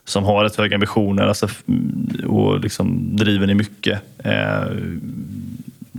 som 0.05 0.23
har 0.23 0.43
rätt 0.43 0.55
höga 0.55 0.75
ambitioner 0.75 1.27
alltså, 1.27 1.47
och 2.27 2.59
liksom 2.59 3.15
driven 3.15 3.49
i 3.49 3.53
mycket. 3.53 4.01
Eh, 4.23 4.63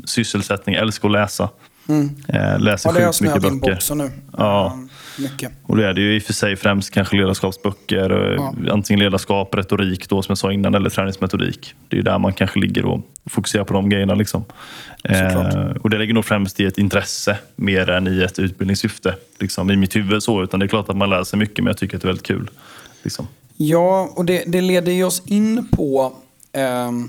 sysselsättning, 0.04 0.74
älskar 0.74 1.08
att 1.08 1.12
läsa. 1.12 1.48
Eh, 2.28 2.58
läser 2.60 3.00
ja, 3.00 3.12
sjukt 3.12 3.20
mycket 3.20 3.42
böcker. 3.42 3.74
också 3.74 3.94
nu. 3.94 4.10
Ja. 4.38 4.78
Mycket. 5.18 5.52
Och 5.62 5.76
det 5.76 5.86
är 5.86 5.94
det 5.94 6.00
ju 6.00 6.16
i 6.16 6.18
och 6.18 6.22
för 6.22 6.32
sig 6.32 6.56
främst 6.56 6.90
kanske 6.90 7.16
ledarskapsböcker. 7.16 8.34
Ja. 8.38 8.54
Antingen 8.70 9.00
ledarskap, 9.00 9.54
retorik 9.54 10.08
då 10.08 10.22
som 10.22 10.32
jag 10.32 10.38
sa 10.38 10.52
innan 10.52 10.74
eller 10.74 10.90
träningsmetodik. 10.90 11.74
Det 11.88 11.98
är 11.98 12.02
där 12.02 12.18
man 12.18 12.32
kanske 12.32 12.58
ligger 12.58 12.84
och 12.84 13.00
fokuserar 13.26 13.64
på 13.64 13.74
de 13.74 13.88
grejerna. 13.88 14.14
Liksom. 14.14 14.44
Eh, 15.04 15.70
och 15.80 15.90
det 15.90 15.98
ligger 15.98 16.14
nog 16.14 16.24
främst 16.24 16.60
i 16.60 16.64
ett 16.64 16.78
intresse 16.78 17.38
mer 17.56 17.90
än 17.90 18.08
i 18.08 18.22
ett 18.22 18.38
utbildningssyfte. 18.38 19.14
Liksom, 19.38 19.70
I 19.70 19.76
mitt 19.76 19.96
huvud 19.96 20.22
så. 20.22 20.42
Utan 20.42 20.60
det 20.60 20.66
är 20.66 20.68
klart 20.68 20.88
att 20.88 20.96
man 20.96 21.10
lär 21.10 21.24
sig 21.24 21.38
mycket 21.38 21.58
men 21.58 21.66
jag 21.66 21.76
tycker 21.76 21.96
att 21.96 22.02
det 22.02 22.06
är 22.06 22.10
väldigt 22.10 22.26
kul. 22.26 22.50
Liksom. 23.02 23.26
Ja, 23.56 24.12
och 24.16 24.24
det, 24.24 24.44
det 24.46 24.60
leder 24.60 24.92
ju 24.92 25.04
oss 25.04 25.22
in 25.26 25.68
på... 25.70 26.12
ehm, 26.52 27.08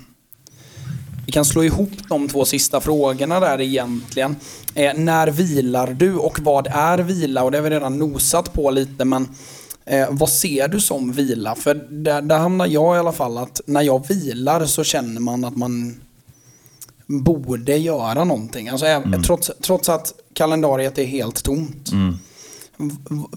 vi 1.32 1.34
kan 1.34 1.46
slå 1.46 1.64
ihop 1.64 1.90
de 2.10 2.28
två 2.28 2.46
sista 2.46 2.82
frågorna 2.82 3.40
där 3.40 3.62
egentligen. 3.62 4.36
Eh, 4.76 4.94
när 4.96 5.28
vilar 5.28 5.88
du 5.94 6.16
och 6.16 6.40
vad 6.40 6.68
är 6.68 6.98
vila? 6.98 7.44
Och 7.44 7.52
det 7.52 7.58
har 7.58 7.64
vi 7.64 7.70
redan 7.70 7.98
nosat 8.00 8.54
på 8.54 8.72
lite 8.72 9.06
men 9.06 9.28
eh, 9.86 10.08
vad 10.10 10.30
ser 10.30 10.68
du 10.68 10.80
som 10.82 11.12
vila? 11.12 11.56
För 11.56 11.76
där, 11.76 12.22
där 12.22 12.38
hamnar 12.38 12.68
jag 12.68 12.96
i 12.96 13.00
alla 13.00 13.12
fall 13.12 13.38
att 13.38 13.62
när 13.66 13.82
jag 13.82 14.08
vilar 14.08 14.66
så 14.66 14.84
känner 14.84 15.22
man 15.22 15.46
att 15.46 15.58
man 15.58 16.02
borde 17.08 17.78
göra 17.78 18.24
någonting. 18.24 18.70
Alltså, 18.70 18.86
även- 18.86 19.12
trots, 19.24 19.52
trots 19.62 19.90
att 19.90 20.14
kalendariet 20.34 20.98
är 20.98 21.06
helt 21.06 21.44
tomt. 21.44 21.90
V- 21.92 21.98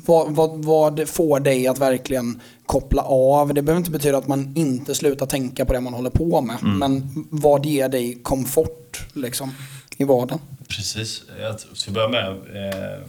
vad, 0.06 0.34
vad, 0.34 0.64
vad 0.64 1.08
får 1.08 1.40
dig 1.40 1.66
att 1.66 1.78
verkligen 1.78 2.40
koppla 2.66 3.02
av? 3.02 3.54
Det 3.54 3.62
behöver 3.62 3.78
inte 3.78 3.90
betyda 3.90 4.18
att 4.18 4.28
man 4.28 4.52
inte 4.56 4.94
slutar 4.94 5.26
tänka 5.26 5.64
på 5.64 5.72
det 5.72 5.80
man 5.80 5.94
håller 5.94 6.10
på 6.10 6.40
med. 6.40 6.56
Men 6.62 7.26
vad 7.30 7.66
ger 7.66 7.88
dig 7.88 8.18
komfort 8.22 9.06
liksom, 9.12 9.50
i 9.96 10.04
vardagen? 10.04 10.40
Precis. 10.68 11.22
Jag 11.40 11.60
ska 11.72 11.90
börja 11.90 12.08
med. 12.08 12.28
Eh, 12.30 13.00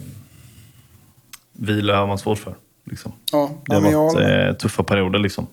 vila 1.52 1.96
har 1.96 2.06
man 2.06 2.18
svårt 2.18 2.38
för. 2.38 2.54
Liksom. 2.84 3.12
Ja, 3.32 3.50
Det 3.66 3.74
har 3.74 3.80
men 3.82 3.90
jag, 3.92 4.14
varit 4.14 4.48
eh, 4.48 4.56
tuffa 4.56 4.82
perioder. 4.82 5.18
Liksom. 5.18 5.46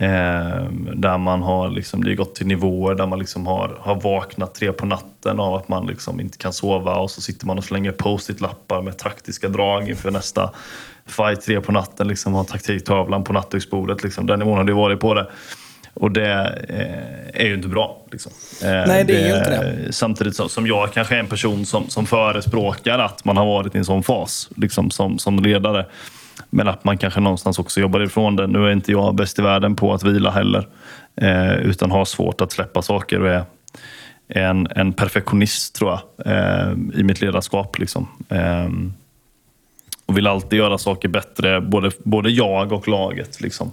Eh, 0.00 0.64
där 0.94 1.18
man 1.18 1.42
har 1.42 1.70
liksom, 1.70 2.04
det 2.04 2.14
gått 2.14 2.34
till 2.34 2.46
nivåer 2.46 2.94
där 2.94 3.06
man 3.06 3.18
liksom 3.18 3.46
har, 3.46 3.76
har 3.80 4.00
vaknat 4.00 4.54
tre 4.54 4.72
på 4.72 4.86
natten 4.86 5.40
av 5.40 5.54
att 5.54 5.68
man 5.68 5.86
liksom 5.86 6.20
inte 6.20 6.38
kan 6.38 6.52
sova 6.52 6.96
och 6.96 7.10
så 7.10 7.20
sitter 7.20 7.46
man 7.46 7.58
och 7.58 7.64
slänger 7.64 7.92
post-it-lappar 7.92 8.82
med 8.82 8.98
taktiska 8.98 9.48
drag 9.48 9.88
inför 9.88 10.10
nästa 10.10 10.50
fight 11.06 11.40
tre 11.40 11.60
på 11.60 11.72
natten. 11.72 12.08
Liksom, 12.08 12.34
har 12.34 12.44
taktiktavlan 12.44 13.24
på 13.24 13.32
nattduksbordet. 13.32 14.02
Liksom. 14.02 14.26
Den 14.26 14.38
nivån 14.38 14.56
har 14.56 14.64
det 14.64 14.72
varit 14.72 15.00
på 15.00 15.14
det. 15.14 15.26
Och 15.94 16.10
det 16.10 16.32
eh, 16.68 17.42
är 17.42 17.46
ju 17.46 17.54
inte 17.54 17.68
bra. 17.68 18.02
Liksom. 18.12 18.32
Eh, 18.62 18.86
Nej, 18.86 19.04
det 19.04 19.22
är 19.22 19.28
ju 19.28 19.38
inte 19.38 19.50
det. 19.50 19.92
Samtidigt 19.92 20.36
som, 20.36 20.48
som 20.48 20.66
jag 20.66 20.92
kanske 20.92 21.14
är 21.14 21.20
en 21.20 21.26
person 21.26 21.66
som, 21.66 21.88
som 21.88 22.06
förespråkar 22.06 22.98
att 22.98 23.24
man 23.24 23.36
har 23.36 23.46
varit 23.46 23.74
i 23.74 23.78
en 23.78 23.84
sån 23.84 24.02
fas 24.02 24.50
liksom, 24.56 24.90
som, 24.90 25.18
som 25.18 25.38
ledare. 25.38 25.86
Men 26.50 26.68
att 26.68 26.84
man 26.84 26.98
kanske 26.98 27.20
någonstans 27.20 27.58
också 27.58 27.80
jobbar 27.80 28.00
ifrån 28.00 28.36
det. 28.36 28.46
Nu 28.46 28.66
är 28.66 28.72
inte 28.72 28.92
jag 28.92 29.14
bäst 29.14 29.38
i 29.38 29.42
världen 29.42 29.76
på 29.76 29.94
att 29.94 30.02
vila 30.04 30.30
heller. 30.30 30.68
Eh, 31.16 31.54
utan 31.54 31.90
har 31.90 32.04
svårt 32.04 32.40
att 32.40 32.52
släppa 32.52 32.82
saker 32.82 33.20
och 33.20 33.30
är 33.30 33.44
en, 34.28 34.68
en 34.70 34.92
perfektionist 34.92 35.74
tror 35.74 35.90
jag. 35.90 36.26
Eh, 36.26 36.72
I 36.94 37.02
mitt 37.02 37.20
ledarskap. 37.20 37.78
Liksom. 37.78 38.08
Eh, 38.28 38.68
och 40.06 40.16
vill 40.16 40.26
alltid 40.26 40.58
göra 40.58 40.78
saker 40.78 41.08
bättre, 41.08 41.60
både, 41.60 41.90
både 42.04 42.30
jag 42.30 42.72
och 42.72 42.88
laget. 42.88 43.40
Liksom. 43.40 43.70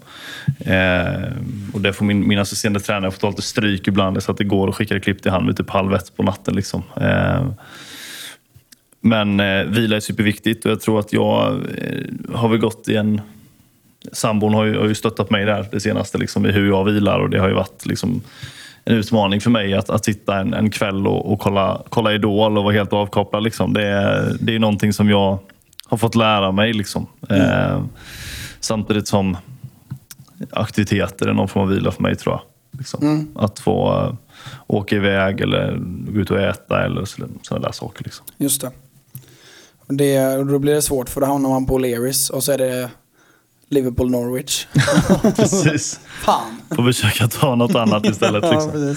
Eh, 0.59 1.31
och 1.73 1.81
det 1.81 1.93
får 1.93 2.05
min, 2.05 2.27
min 2.27 2.39
assisterande 2.39 2.79
tränare 2.79 3.11
få 3.11 3.17
ta 3.17 3.29
lite 3.29 3.41
stryk 3.41 3.87
ibland. 3.87 4.23
Så 4.23 4.31
att 4.31 4.37
det 4.37 4.43
går 4.43 4.67
och 4.67 4.75
skickade 4.75 4.99
klipp 4.99 5.21
till 5.21 5.31
honom 5.31 5.47
vid 5.47 5.57
typ 5.57 5.69
halv 5.69 5.93
ett 5.93 6.17
på 6.17 6.23
natten. 6.23 6.55
Liksom. 6.55 6.83
Eh, 7.01 7.47
men 9.07 9.39
eh, 9.39 9.63
vila 9.63 9.95
är 9.95 9.99
superviktigt 9.99 10.65
och 10.65 10.71
jag 10.71 10.81
tror 10.81 10.99
att 10.99 11.13
jag 11.13 11.53
eh, 11.77 12.35
har 12.35 12.49
väl 12.49 12.59
gått 12.59 12.87
i 12.87 12.95
en... 12.95 13.21
Sambon 14.11 14.53
har 14.53 14.65
ju, 14.65 14.77
har 14.79 14.87
ju 14.87 14.95
stöttat 14.95 15.29
mig 15.29 15.45
där 15.45 15.67
det 15.71 15.79
senaste 15.79 16.17
liksom, 16.17 16.45
i 16.45 16.51
hur 16.51 16.67
jag 16.67 16.83
vilar 16.83 17.19
och 17.19 17.29
det 17.29 17.39
har 17.39 17.47
ju 17.47 17.53
varit 17.53 17.85
liksom, 17.85 18.21
en 18.85 18.95
utmaning 18.95 19.41
för 19.41 19.49
mig 19.49 19.73
att, 19.73 19.89
att 19.89 20.05
sitta 20.05 20.39
en, 20.39 20.53
en 20.53 20.69
kväll 20.69 21.07
och, 21.07 21.31
och 21.31 21.39
kolla, 21.39 21.81
kolla 21.89 22.13
Idol 22.13 22.57
och 22.57 22.63
vara 22.63 22.73
helt 22.73 22.93
avkopplad. 22.93 23.43
Liksom. 23.43 23.73
Det, 23.73 23.87
är, 23.87 24.35
det 24.39 24.55
är 24.55 24.59
någonting 24.59 24.93
som 24.93 25.09
jag 25.09 25.39
har 25.85 25.97
fått 25.97 26.15
lära 26.15 26.51
mig. 26.51 26.73
Liksom. 26.73 27.07
Eh, 27.29 27.83
samtidigt 28.59 29.07
som 29.07 29.37
aktiviteter 30.51 31.27
är 31.27 31.33
någon 31.33 31.47
form 31.47 31.63
av 31.63 31.69
vila 31.69 31.91
för 31.91 32.03
mig 32.03 32.15
tror 32.15 32.35
jag. 32.35 32.41
Liksom. 32.79 33.31
Att 33.35 33.59
få 33.59 34.03
eh, 34.03 34.13
åka 34.67 34.95
iväg 34.95 35.41
eller 35.41 35.77
gå 36.11 36.19
ut 36.19 36.31
och 36.31 36.41
äta 36.41 36.85
eller 36.85 37.05
sådana 37.05 37.65
där 37.67 37.71
saker. 37.71 38.03
Liksom. 38.03 38.25
just 38.37 38.61
det. 38.61 38.71
Det. 39.89 40.35
Då 40.35 40.59
blir 40.59 40.73
det 40.73 40.81
svårt 40.81 41.09
för 41.09 41.21
då 41.21 41.27
hamnar 41.27 41.49
man 41.49 41.65
på 41.65 41.77
Leris 41.77 42.29
och 42.29 42.43
så 42.43 42.51
är 42.51 42.57
det 42.57 42.89
Liverpool-Norwich. 43.69 44.67
Precis. 45.35 45.99
Fan. 46.25 46.61
Får 46.75 46.83
försöka 46.83 47.27
ta 47.27 47.55
något 47.55 47.75
annat 47.75 48.05
istället. 48.05 48.43
Liksom. 48.51 48.95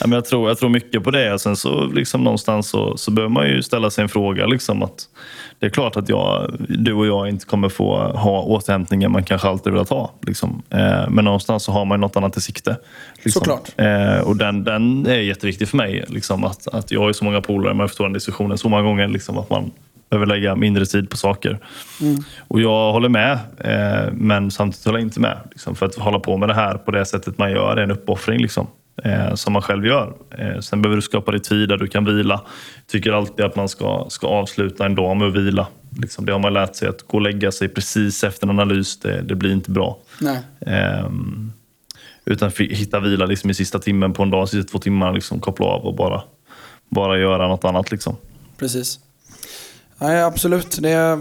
Ja, 0.00 0.06
men 0.06 0.12
jag, 0.12 0.24
tror, 0.24 0.48
jag 0.48 0.58
tror 0.58 0.68
mycket 0.68 1.04
på 1.04 1.10
det. 1.10 1.32
Och 1.32 1.40
sen 1.40 1.56
så 1.56 1.84
liksom 1.84 2.24
någonstans 2.24 2.68
så, 2.68 2.96
så 2.96 3.10
behöver 3.10 3.32
man 3.32 3.46
ju 3.46 3.62
ställa 3.62 3.90
sig 3.90 4.02
en 4.02 4.08
fråga. 4.08 4.46
Liksom, 4.46 4.82
att 4.82 5.08
det 5.58 5.66
är 5.66 5.70
klart 5.70 5.96
att 5.96 6.08
jag, 6.08 6.54
du 6.68 6.92
och 6.92 7.06
jag 7.06 7.28
inte 7.28 7.46
kommer 7.46 7.68
få 7.68 7.96
ha 7.98 8.42
återhämtningen 8.42 9.12
man 9.12 9.24
kanske 9.24 9.48
alltid 9.48 9.72
velat 9.72 9.88
ha. 9.88 10.12
Liksom. 10.26 10.62
Eh, 10.70 11.10
men 11.10 11.24
någonstans 11.24 11.64
så 11.64 11.72
har 11.72 11.84
man 11.84 11.98
ju 11.98 12.00
något 12.00 12.16
annat 12.16 12.36
i 12.36 12.40
sikte. 12.40 12.76
Liksom. 13.14 13.40
Såklart. 13.40 13.72
Eh, 13.76 14.18
och 14.18 14.36
den, 14.36 14.64
den 14.64 15.06
är 15.06 15.18
jätteviktig 15.18 15.68
för 15.68 15.76
mig. 15.76 16.04
Liksom, 16.08 16.44
att, 16.44 16.68
att 16.68 16.90
jag 16.90 17.00
har 17.00 17.12
så 17.12 17.24
många 17.24 17.40
polare, 17.40 17.74
man 17.74 17.88
förstår 17.88 18.04
den 18.04 18.12
diskussionen 18.12 18.58
så 18.58 18.68
många 18.68 18.82
gånger. 18.82 19.08
Liksom, 19.08 19.38
att 19.38 19.50
man 19.50 19.70
behöver 20.12 20.26
lägga 20.26 20.56
mindre 20.56 20.86
tid 20.86 21.10
på 21.10 21.16
saker. 21.16 21.58
Och 22.48 22.60
jag 22.60 22.92
håller 22.92 23.08
med, 23.08 23.38
eh, 23.58 24.12
men 24.12 24.50
samtidigt 24.50 24.84
håller 24.86 24.98
jag 24.98 25.06
inte 25.06 25.20
med. 25.20 25.38
Liksom, 25.50 25.74
för 25.74 25.86
att 25.86 25.94
hålla 25.94 26.18
på 26.18 26.36
med 26.36 26.48
det 26.48 26.54
här 26.54 26.74
på 26.74 26.90
det 26.90 27.04
sättet 27.04 27.38
man 27.38 27.50
gör 27.50 27.76
är 27.76 27.82
en 27.82 27.90
uppoffring. 27.90 28.40
Liksom. 28.42 28.66
eh, 29.04 29.34
som 29.34 29.52
man 29.52 29.62
själv 29.62 29.86
gör. 29.86 30.12
Eh, 30.30 30.60
sen 30.60 30.82
behöver 30.82 30.96
du 30.96 31.02
skapa 31.02 31.30
dig 31.30 31.40
tid 31.40 31.68
där 31.68 31.76
du 31.76 31.86
kan 31.86 32.04
vila. 32.04 32.40
Tycker 32.86 33.12
alltid 33.12 33.44
att 33.44 33.56
man 33.56 33.68
ska, 33.68 34.06
ska 34.08 34.26
avsluta 34.26 34.86
en 34.86 34.94
dag 34.94 35.16
med 35.16 35.28
att 35.28 35.34
vila. 35.34 35.66
Liksom, 36.00 36.26
det 36.26 36.32
har 36.32 36.38
man 36.38 36.52
lärt 36.52 36.74
sig, 36.74 36.88
att 36.88 37.02
gå 37.02 37.16
och 37.16 37.22
lägga 37.22 37.52
sig 37.52 37.68
precis 37.68 38.24
efter 38.24 38.46
en 38.46 38.50
analys, 38.50 39.00
det, 39.00 39.22
det 39.22 39.34
blir 39.34 39.52
inte 39.52 39.70
bra. 39.70 39.98
Ehm, 40.66 41.52
utan 42.24 42.50
hitta 42.58 43.00
vila 43.00 43.26
liksom, 43.26 43.50
i 43.50 43.54
sista 43.54 43.78
timmen 43.78 44.12
på 44.12 44.22
en 44.22 44.30
dag, 44.30 44.48
sista 44.48 44.70
två 44.70 44.78
timmar, 44.78 45.12
liksom, 45.12 45.40
koppla 45.40 45.66
av 45.66 45.86
och 45.86 45.94
bara, 45.94 46.22
bara 46.88 47.18
göra 47.18 47.48
något 47.48 47.64
annat. 47.64 47.90
Liksom. 47.90 48.16
Precis. 48.58 48.98
Ja, 50.02 50.24
absolut. 50.24 50.78
Det 50.80 50.90
är, 50.90 51.20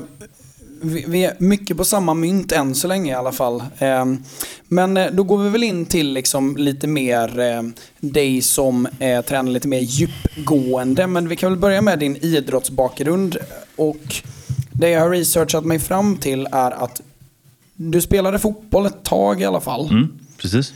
vi 0.82 1.26
är 1.26 1.36
mycket 1.38 1.78
på 1.78 1.86
samma 1.86 2.14
mynt 2.14 2.52
än 2.52 2.76
så 2.76 2.88
länge 2.88 3.12
i 3.12 3.16
alla 3.16 3.32
fall. 3.32 3.64
Ehm, 3.80 4.24
men 4.68 4.98
eh, 4.98 5.12
då 5.12 5.24
går 5.24 5.38
vi 5.38 5.50
väl 5.50 5.64
in 5.64 5.86
till 5.86 6.14
liksom 6.14 6.58
lite 6.58 6.88
mer 6.88 7.40
eh, 7.40 7.62
dig 8.00 8.42
som 8.42 8.86
eh, 9.00 9.22
tränar 9.22 9.52
lite 9.52 9.68
mer 9.68 9.80
djupgående. 9.80 11.08
Men 11.08 11.28
vi 11.28 11.36
kan 11.36 11.52
väl 11.52 11.60
börja 11.60 11.82
med 11.82 12.00
din 12.00 12.16
idrottsbakgrund. 12.16 13.38
Och 13.76 14.16
det 14.72 14.90
jag 14.90 15.02
har 15.02 15.10
researchat 15.10 15.66
mig 15.66 15.80
fram 15.80 16.18
till 16.18 16.48
är 16.52 16.72
att 16.72 17.02
du 17.76 18.02
spelade 18.02 18.40
fotboll 18.40 18.86
ett 18.86 19.04
tag 19.04 19.42
i 19.42 19.46
alla 19.46 19.62
fall. 19.62 19.90
Mm, 19.90 20.20
precis. 20.38 20.74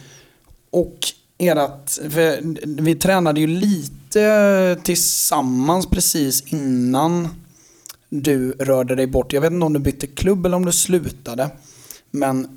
Och 0.69 0.97
för 1.37 2.39
vi 2.81 2.95
tränade 2.95 3.39
ju 3.39 3.47
lite 3.47 4.77
tillsammans 4.83 5.87
precis 5.87 6.53
innan 6.53 7.29
du 8.09 8.51
rörde 8.51 8.95
dig 8.95 9.07
bort. 9.07 9.33
Jag 9.33 9.41
vet 9.41 9.51
inte 9.51 9.65
om 9.65 9.73
du 9.73 9.79
bytte 9.79 10.07
klubb 10.07 10.45
eller 10.45 10.57
om 10.57 10.65
du 10.65 10.71
slutade. 10.71 11.49
Men 12.11 12.47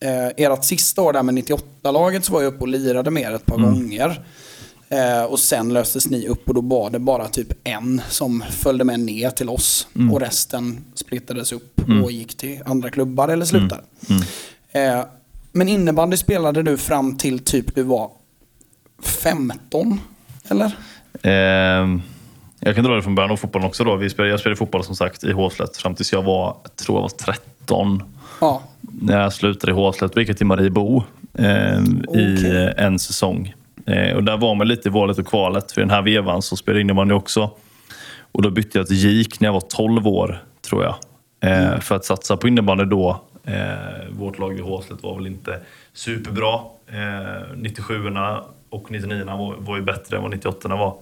eh, 0.00 0.26
ert 0.36 0.64
sista 0.64 1.02
år 1.02 1.12
där 1.12 1.22
med 1.22 1.34
98-laget 1.34 2.24
så 2.24 2.32
var 2.32 2.42
jag 2.42 2.54
uppe 2.54 2.60
och 2.60 2.68
lirade 2.68 3.10
med 3.10 3.22
er 3.22 3.32
ett 3.32 3.46
par 3.46 3.58
mm. 3.58 3.74
gånger. 3.74 4.24
Eh, 4.88 5.22
och 5.22 5.38
sen 5.38 5.72
löstes 5.72 6.10
ni 6.10 6.28
upp 6.28 6.48
och 6.48 6.54
då 6.54 6.60
var 6.60 6.90
det 6.90 6.98
bara 6.98 7.28
typ 7.28 7.52
en 7.64 8.02
som 8.08 8.44
följde 8.50 8.84
med 8.84 9.00
ner 9.00 9.30
till 9.30 9.48
oss. 9.48 9.88
Mm. 9.94 10.12
Och 10.12 10.20
resten 10.20 10.84
splittades 10.94 11.52
upp 11.52 11.88
mm. 11.88 12.04
och 12.04 12.12
gick 12.12 12.36
till 12.36 12.62
andra 12.66 12.90
klubbar 12.90 13.28
eller 13.28 13.44
slutade. 13.44 13.82
Mm. 14.08 14.22
mm. 14.72 14.98
Eh, 14.98 15.04
men 15.52 15.68
innebandy 15.68 16.16
spelade 16.16 16.62
du 16.62 16.76
fram 16.76 17.16
till 17.16 17.38
typ 17.38 17.74
du 17.74 17.82
var 17.82 18.10
15? 19.02 20.00
Eller? 20.48 20.66
Eh, 21.22 21.98
jag 22.64 22.74
kan 22.74 22.84
dra 22.84 22.94
det 22.94 23.02
från 23.02 23.14
början 23.14 23.30
av 23.30 23.36
fotbollen 23.36 23.68
också. 23.68 23.84
Då. 23.84 23.96
Vi 23.96 24.10
spelade, 24.10 24.30
jag 24.30 24.40
spelade 24.40 24.56
fotboll 24.56 24.84
som 24.84 24.96
sagt 24.96 25.24
i 25.24 25.32
Håslet 25.32 25.76
fram 25.76 25.94
tills 25.94 26.12
jag 26.12 26.22
var, 26.22 26.56
jag 26.62 26.76
tror 26.76 26.96
jag 26.96 27.02
var 27.02 27.08
13. 27.08 28.02
Ja. 28.40 28.62
När 28.80 29.20
jag 29.20 29.32
slutade 29.32 29.72
i 29.72 29.74
Håslet 29.74 30.16
gick 30.16 30.28
jag 30.28 30.36
till 30.36 30.46
Mariebo 30.46 31.04
eh, 31.38 31.82
okay. 32.08 32.22
i 32.22 32.72
en 32.76 32.98
säsong. 32.98 33.54
Eh, 33.86 34.16
och 34.16 34.24
där 34.24 34.36
var 34.36 34.54
man 34.54 34.68
lite 34.68 34.88
i 34.88 34.92
valet 34.92 35.18
och 35.18 35.26
kvalet. 35.26 35.72
För 35.72 35.80
den 35.80 35.90
här 35.90 36.02
vevan 36.02 36.42
så 36.42 36.56
spelade 36.56 36.80
innebandy 36.80 37.14
också. 37.14 37.50
Och 38.32 38.42
då 38.42 38.50
bytte 38.50 38.78
jag 38.78 38.86
till 38.86 38.96
GIK 38.96 39.40
när 39.40 39.48
jag 39.48 39.52
var 39.52 39.60
12 39.60 40.06
år, 40.06 40.42
tror 40.68 40.84
jag. 40.84 40.94
Eh, 41.40 41.66
mm. 41.66 41.80
För 41.80 41.96
att 41.96 42.04
satsa 42.04 42.36
på 42.36 42.48
innebandy 42.48 42.84
då. 42.84 43.20
Eh, 43.44 43.54
vårt 44.10 44.38
lag 44.38 44.58
i 44.58 44.60
Håslet 44.60 45.02
var 45.02 45.16
väl 45.16 45.26
inte 45.26 45.60
superbra. 45.92 46.54
Eh, 46.86 47.54
97orna 47.56 48.40
och 48.70 48.90
99orna 48.90 49.38
var, 49.38 49.54
var 49.58 49.76
ju 49.76 49.82
bättre 49.82 50.16
än 50.16 50.22
vad 50.22 50.34
98orna 50.34 50.78
var. 50.78 50.96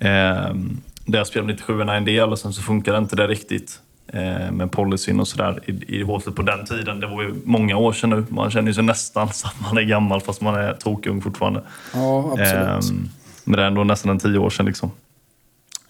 Mm. 0.00 0.80
Där 1.06 1.24
spelade 1.24 1.52
97orna 1.52 1.96
en 1.96 2.04
del 2.04 2.28
och 2.28 2.38
sen 2.38 2.52
så 2.52 2.62
funkade 2.62 2.98
inte 2.98 3.16
det 3.16 3.26
riktigt 3.26 3.80
eh, 4.06 4.52
med 4.52 4.72
policyn 4.72 5.20
och 5.20 5.28
sådär 5.28 5.60
i, 5.66 5.98
i 5.98 6.02
Håslet 6.02 6.36
på 6.36 6.42
den 6.42 6.66
tiden. 6.66 7.00
Det 7.00 7.06
var 7.06 7.22
ju 7.22 7.34
många 7.44 7.76
år 7.76 7.92
sedan 7.92 8.10
nu. 8.10 8.24
Man 8.28 8.50
känner 8.50 8.68
ju 8.68 8.74
sig 8.74 8.84
nästan 8.84 9.28
som 9.32 9.50
att 9.50 9.60
man 9.60 9.78
är 9.78 9.82
gammal 9.82 10.20
fast 10.20 10.40
man 10.40 10.54
är 10.54 10.72
tokung 10.72 11.22
fortfarande. 11.22 11.62
Ja, 11.94 12.30
absolut. 12.32 12.90
Eh, 12.90 13.08
men 13.44 13.56
det 13.56 13.62
är 13.62 13.66
ändå 13.66 13.84
nästan 13.84 14.10
en 14.10 14.18
tio 14.18 14.38
år 14.38 14.50
sedan 14.50 14.66
liksom. 14.66 14.90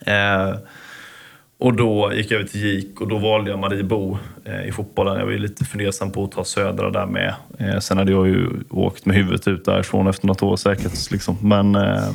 Eh, 0.01 0.55
och 1.59 1.75
då 1.75 2.13
gick 2.15 2.31
jag 2.31 2.41
över 2.41 2.49
till 2.49 2.61
GIK 2.61 3.01
och 3.01 3.09
då 3.09 3.19
valde 3.19 3.51
jag 3.51 3.59
Mariebo 3.59 4.19
eh, 4.45 4.69
i 4.69 4.73
fotbollen. 4.73 5.19
Jag 5.19 5.25
var 5.25 5.33
ju 5.33 5.39
lite 5.39 5.65
fundersam 5.65 6.11
på 6.11 6.25
att 6.25 6.33
ta 6.33 6.45
Södra 6.45 6.91
där 6.91 7.07
med. 7.07 7.35
Eh, 7.59 7.79
sen 7.79 7.99
hade 7.99 8.13
jag 8.13 8.29
ju 8.29 8.49
åkt 8.71 9.07
med 9.07 9.17
huvudet 9.17 9.49
ut 9.49 9.65
därifrån 9.65 10.07
efter 10.07 10.27
något 10.27 10.43
år 10.43 10.57
säkert. 10.57 11.11
Liksom. 11.11 11.37
Men, 11.41 11.75
eh, 11.75 12.11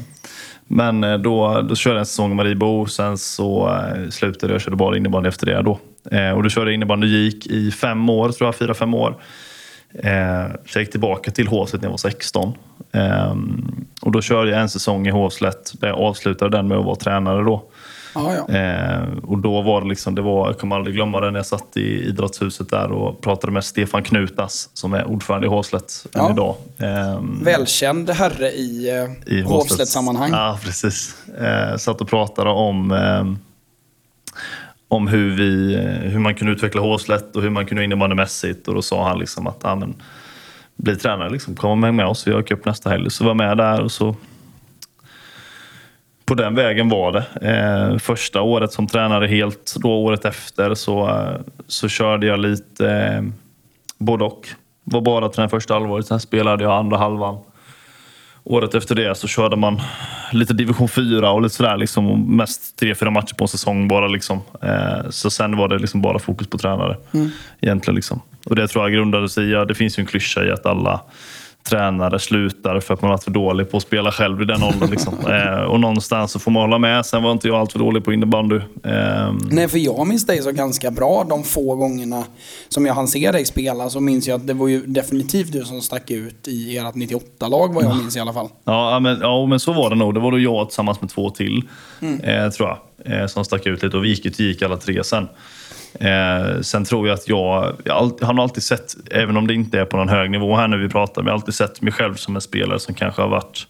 men 0.73 1.03
eh, 1.03 1.17
då, 1.17 1.61
då 1.61 1.75
körde 1.75 1.95
jag 1.95 1.99
en 1.99 2.05
säsong 2.05 2.31
i 2.31 2.35
Mariebo. 2.35 2.85
Sen 2.85 3.17
så 3.17 3.69
eh, 3.69 4.09
slutade 4.09 4.53
jag 4.53 4.55
och 4.55 4.61
körde 4.61 4.75
bara 4.75 4.97
innebandy 4.97 5.29
efter 5.29 5.45
det. 5.45 5.61
Då. 5.61 5.79
Eh, 6.11 6.31
och 6.31 6.43
då 6.43 6.49
körde 6.49 6.71
jag 6.71 6.73
innebandy 6.75 7.07
och 7.07 7.09
gick 7.09 7.47
i 7.47 7.71
fem 7.71 8.09
år, 8.09 8.29
tror 8.29 8.47
jag. 8.47 8.55
Fyra, 8.55 8.73
fem 8.73 8.93
år. 8.93 9.17
Eh, 9.93 10.47
så 10.65 10.77
jag 10.77 10.81
gick 10.81 10.91
tillbaka 10.91 11.31
till 11.31 11.47
Håslet 11.47 11.81
när 11.81 11.87
jag 11.87 11.91
var 11.91 11.97
16. 11.97 12.53
Ehm, 12.91 13.85
och 14.01 14.11
då 14.11 14.21
körde 14.21 14.51
jag 14.51 14.61
en 14.61 14.69
säsong 14.69 15.07
i 15.07 15.11
Håslet 15.11 15.71
där 15.79 15.87
jag 15.87 15.99
avslutade 15.99 16.57
den 16.57 16.67
med 16.67 16.77
att 16.77 16.85
vara 16.85 16.95
tränare. 16.95 17.43
då. 17.43 17.63
Ah, 18.13 18.33
ja. 18.33 18.55
eh, 18.55 19.03
och 19.23 19.37
då 19.37 19.61
var 19.61 19.81
det 19.81 19.87
liksom, 19.87 20.15
det 20.15 20.21
var, 20.21 20.47
jag 20.47 20.59
kommer 20.59 20.75
aldrig 20.75 20.95
glömma 20.95 21.19
det 21.21 21.31
när 21.31 21.39
jag 21.39 21.45
satt 21.45 21.77
i 21.77 22.07
idrottshuset 22.07 22.69
där 22.69 22.91
och 22.91 23.21
pratade 23.21 23.53
med 23.53 23.63
Stefan 23.63 24.03
Knutas 24.03 24.69
som 24.73 24.93
är 24.93 25.05
ordförande 25.05 25.47
i 25.47 25.49
Håslet 25.49 26.05
ja. 26.13 26.31
idag. 26.31 26.55
Eh, 26.77 27.21
Välkänd 27.43 28.09
herre 28.09 28.51
i, 28.51 28.89
eh, 28.89 29.33
i 29.37 29.41
Håslet-sammanhang. 29.41 30.31
Ja, 30.31 30.59
precis. 30.63 31.15
Eh, 31.27 31.77
satt 31.77 32.01
och 32.01 32.09
pratade 32.09 32.49
om 32.49 32.91
eh, 32.91 33.25
om 34.87 35.07
hur, 35.07 35.35
vi, 35.35 35.75
hur 36.09 36.19
man 36.19 36.35
kunde 36.35 36.53
utveckla 36.53 36.81
Håslet 36.81 37.35
och 37.35 37.41
hur 37.41 37.49
man 37.49 37.65
kunde 37.65 37.83
innebandymässigt. 37.83 38.67
Och 38.67 38.75
då 38.75 38.81
sa 38.81 39.07
han 39.07 39.19
liksom 39.19 39.47
att 39.47 39.65
ah, 39.65 39.75
men, 39.75 39.95
bli 40.75 40.95
tränare, 40.95 41.29
liksom, 41.29 41.55
kom 41.55 41.79
med, 41.79 41.93
med 41.93 42.05
oss. 42.05 42.27
Vi 42.27 42.33
har 42.33 42.41
cup 42.41 42.65
nästa 42.65 42.89
helg. 42.89 43.11
Så 43.11 43.23
var 43.23 43.33
med 43.33 43.57
där 43.57 43.81
och 43.81 43.91
så 43.91 44.15
på 46.31 46.35
den 46.35 46.55
vägen 46.55 46.89
var 46.89 47.11
det. 47.11 47.49
Eh, 47.49 47.97
första 47.97 48.41
året 48.41 48.71
som 48.71 48.87
tränare 48.87 49.27
helt, 49.27 49.75
då 49.75 49.89
året 49.89 50.25
efter 50.25 50.73
så, 50.73 51.09
eh, 51.09 51.41
så 51.67 51.87
körde 51.87 52.27
jag 52.27 52.39
lite 52.39 52.89
eh, 52.89 53.23
både 53.97 54.23
och. 54.23 54.47
Var 54.83 55.01
bara 55.01 55.29
tränare 55.29 55.49
första 55.49 55.73
halvåret, 55.73 56.07
sen 56.07 56.19
spelade 56.19 56.63
jag 56.63 56.73
andra 56.73 56.97
halvan. 56.97 57.37
Året 58.43 58.75
efter 58.75 58.95
det 58.95 59.17
så 59.17 59.27
körde 59.27 59.55
man 59.55 59.81
lite 60.31 60.53
division 60.53 60.89
4 60.89 61.31
och 61.31 61.41
lite 61.41 61.55
sådär. 61.55 61.77
Liksom, 61.77 62.35
mest 62.37 62.79
tre, 62.79 62.95
fyra 62.95 63.09
matcher 63.09 63.35
på 63.35 63.43
en 63.43 63.47
säsong 63.47 63.87
bara. 63.87 64.07
Liksom. 64.07 64.41
Eh, 64.61 65.09
så 65.09 65.29
sen 65.29 65.57
var 65.57 65.67
det 65.67 65.77
liksom 65.77 66.01
bara 66.01 66.19
fokus 66.19 66.47
på 66.47 66.57
tränare. 66.57 66.97
Mm. 67.13 67.29
Egentligen 67.61 67.95
liksom. 67.95 68.21
Och 68.45 68.55
det 68.55 68.67
tror 68.67 68.85
jag 68.85 68.93
grundade 68.93 69.29
sig 69.29 69.45
i, 69.45 69.51
ja, 69.51 69.65
det 69.65 69.75
finns 69.75 69.99
ju 69.99 70.01
en 70.01 70.07
klyscha 70.07 70.45
i 70.45 70.51
att 70.51 70.65
alla 70.65 71.01
tränare 71.63 72.19
slutar 72.19 72.79
för 72.79 72.93
att 72.93 73.01
man 73.01 73.11
varit 73.11 73.23
för 73.23 73.31
dålig 73.31 73.71
på 73.71 73.77
att 73.77 73.83
spela 73.83 74.11
själv 74.11 74.41
i 74.41 74.45
den 74.45 74.63
åldern. 74.63 74.89
Liksom. 74.91 75.13
eh, 75.29 75.61
och 75.61 75.79
någonstans 75.79 76.31
så 76.31 76.39
får 76.39 76.51
man 76.51 76.61
hålla 76.61 76.77
med. 76.77 77.05
Sen 77.05 77.23
var 77.23 77.31
inte 77.31 77.47
jag 77.47 77.57
allt 77.57 77.71
för 77.71 77.79
dålig 77.79 78.03
på 78.05 78.13
innebandy. 78.13 78.55
Eh, 78.55 79.33
Nej, 79.51 79.67
för 79.67 79.77
jag 79.77 80.07
minns 80.07 80.25
dig 80.25 80.41
så 80.41 80.51
ganska 80.51 80.91
bra 80.91 81.25
de 81.29 81.43
få 81.43 81.75
gångerna 81.75 82.23
som 82.69 82.85
jag 82.85 82.93
hann 82.93 83.07
se 83.07 83.31
dig 83.31 83.45
spela. 83.45 83.89
Så 83.89 83.99
minns 83.99 84.27
jag 84.27 84.35
att 84.35 84.47
det 84.47 84.53
var 84.53 84.67
ju 84.67 84.85
definitivt 84.85 85.51
du 85.51 85.65
som 85.65 85.81
stack 85.81 86.11
ut 86.11 86.47
i 86.47 86.77
ert 86.77 86.95
98-lag 86.95 87.73
vad 87.73 87.83
jag 87.83 87.97
minns 87.97 88.17
i 88.17 88.19
alla 88.19 88.33
fall. 88.33 88.49
Ja, 88.63 88.99
men, 88.99 89.19
ja, 89.21 89.45
men 89.45 89.59
så 89.59 89.73
var 89.73 89.89
det 89.89 89.95
nog. 89.95 90.13
Det 90.13 90.19
var 90.19 90.31
då 90.31 90.39
jag 90.39 90.69
tillsammans 90.69 91.01
med 91.01 91.09
två 91.09 91.29
till, 91.29 91.63
mm. 92.01 92.19
eh, 92.19 92.49
tror 92.49 92.69
jag, 92.69 93.21
eh, 93.21 93.27
som 93.27 93.45
stack 93.45 93.65
ut 93.65 93.83
lite. 93.83 93.97
Och 93.97 94.03
vi 94.03 94.09
gick 94.09 94.25
ju 94.25 94.31
till 94.31 94.45
gick 94.45 94.61
alla 94.61 94.77
tre 94.77 95.03
sen. 95.03 95.27
Eh, 95.99 96.61
sen 96.61 96.85
tror 96.85 97.07
jag 97.07 97.13
att 97.13 97.27
jag, 97.27 97.75
jag 97.83 98.15
har 98.21 98.41
alltid 98.41 98.63
sett, 98.63 98.95
även 99.11 99.37
om 99.37 99.47
det 99.47 99.53
inte 99.53 99.79
är 99.79 99.85
på 99.85 99.97
någon 99.97 100.09
hög 100.09 100.31
nivå 100.31 100.55
här 100.55 100.67
när 100.67 100.77
vi 100.77 100.89
pratar, 100.89 101.21
men 101.21 101.27
jag 101.27 101.33
har 101.33 101.37
alltid 101.37 101.53
sett 101.53 101.81
mig 101.81 101.93
själv 101.93 102.15
som 102.15 102.35
en 102.35 102.41
spelare 102.41 102.79
som 102.79 102.95
kanske 102.95 103.21
har 103.21 103.29
varit 103.29 103.67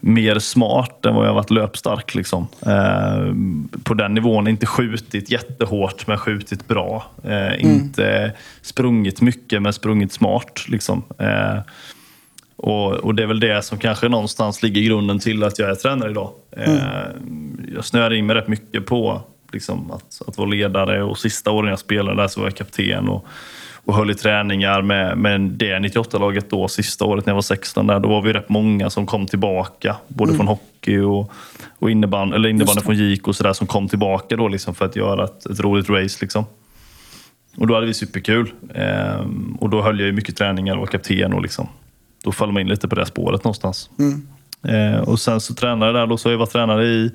mer 0.00 0.38
smart 0.38 1.06
än 1.06 1.14
vad 1.14 1.24
jag 1.24 1.30
har 1.30 1.34
varit 1.34 1.50
löpstark. 1.50 2.14
Liksom. 2.14 2.48
Eh, 2.66 3.34
på 3.82 3.94
den 3.94 4.14
nivån, 4.14 4.48
inte 4.48 4.66
skjutit 4.66 5.30
jättehårt 5.30 6.06
men 6.06 6.18
skjutit 6.18 6.68
bra. 6.68 7.06
Eh, 7.24 7.32
mm. 7.32 7.60
Inte 7.60 8.32
sprungit 8.62 9.20
mycket 9.20 9.62
men 9.62 9.72
sprungit 9.72 10.12
smart. 10.12 10.68
Liksom. 10.68 11.02
Eh, 11.18 11.58
och, 12.56 12.92
och, 12.92 13.14
det 13.14 13.22
är 13.22 13.26
väl 13.26 13.40
det 13.40 13.64
som 13.64 13.78
kanske 13.78 14.08
någonstans 14.08 14.62
ligger 14.62 14.82
grunden 14.82 15.18
till 15.18 15.44
att 15.44 15.58
jag 15.58 15.70
är 15.70 15.74
tränare 15.74 16.10
idag. 16.10 16.30
Mm. 16.56 16.76
Eh, 16.76 17.74
jag 17.74 17.84
snöar 17.84 18.12
in 18.12 18.26
mig 18.26 18.36
rätt 18.36 18.48
mycket 18.48 18.86
på 18.86 19.22
liksom, 19.52 19.90
att, 19.90 20.22
att 20.28 20.38
vara 20.38 20.48
ledare. 20.48 21.02
Och 21.02 21.18
sista 21.18 21.50
åren 21.50 21.70
jag 21.70 21.78
spelade 21.78 22.22
där 22.22 22.28
så 22.28 22.40
var 22.40 22.46
jag 22.46 22.56
kapten 22.56 23.08
och, 23.08 23.26
och 23.84 23.94
höll 23.94 24.10
i 24.10 24.14
träningar 24.14 24.82
med, 24.82 25.18
med 25.18 25.40
det 25.40 25.78
98-laget 25.78 26.50
då. 26.50 26.68
Sista 26.68 27.04
året 27.04 27.26
när 27.26 27.30
jag 27.30 27.36
var 27.36 27.42
16 27.42 27.86
där, 27.86 28.00
då 28.00 28.08
var 28.08 28.22
vi 28.22 28.32
rätt 28.32 28.48
många 28.48 28.90
som 28.90 29.06
kom 29.06 29.26
tillbaka. 29.26 29.96
Både 30.08 30.30
mm. 30.30 30.36
från 30.36 30.48
hockey 30.48 30.98
och, 30.98 31.32
och 31.78 31.90
innebandy, 31.90 32.36
eller 32.36 32.48
innebandy 32.48 32.80
från 32.80 32.96
JIK 32.96 33.28
och 33.28 33.36
sådär 33.36 33.52
som 33.52 33.66
kom 33.66 33.88
tillbaka 33.88 34.36
då 34.36 34.48
liksom 34.48 34.74
för 34.74 34.84
att 34.84 34.96
göra 34.96 35.24
ett, 35.24 35.46
ett 35.46 35.60
roligt 35.60 35.90
race. 35.90 36.18
Liksom. 36.20 36.44
Och 37.56 37.66
då 37.66 37.74
hade 37.74 37.86
vi 37.86 37.94
superkul. 37.94 38.52
Ehm, 38.74 39.56
och 39.60 39.70
då 39.70 39.82
höll 39.82 40.00
jag 40.00 40.06
ju 40.06 40.12
mycket 40.12 40.36
träningar 40.36 40.74
och 40.74 40.80
var 40.80 40.86
kapten 40.86 41.32
och 41.32 41.42
liksom, 41.42 41.68
då 42.24 42.32
föll 42.32 42.52
man 42.52 42.62
in 42.62 42.68
lite 42.68 42.88
på 42.88 42.94
det 42.94 43.06
spåret 43.06 43.44
någonstans. 43.44 43.90
Mm. 43.98 44.28
Ehm, 44.62 45.04
och 45.04 45.20
sen 45.20 45.40
så 45.40 45.54
tränade 45.54 45.86
jag 45.86 45.94
där 45.94 46.06
då, 46.06 46.16
så 46.16 46.30
jag 46.30 46.38
var 46.38 46.46
tränare 46.46 46.86
i 46.86 47.10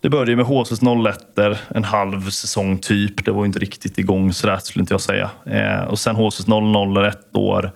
det 0.00 0.08
började 0.10 0.36
med 0.36 0.46
HCs 0.46 0.80
01 0.82 1.38
en 1.68 1.84
halv 1.84 2.30
säsong 2.30 2.78
typ. 2.78 3.24
Det 3.24 3.30
var 3.30 3.44
inte 3.46 3.58
riktigt 3.58 3.98
igång 3.98 4.32
sådär 4.32 4.58
skulle 4.58 4.82
inte 4.82 4.94
jag 4.94 5.00
säga. 5.00 5.30
Eh, 5.46 5.84
och 5.84 5.98
sen 5.98 6.16
HCs 6.16 6.46
00 6.46 7.04
ett 7.04 7.36
år. 7.36 7.70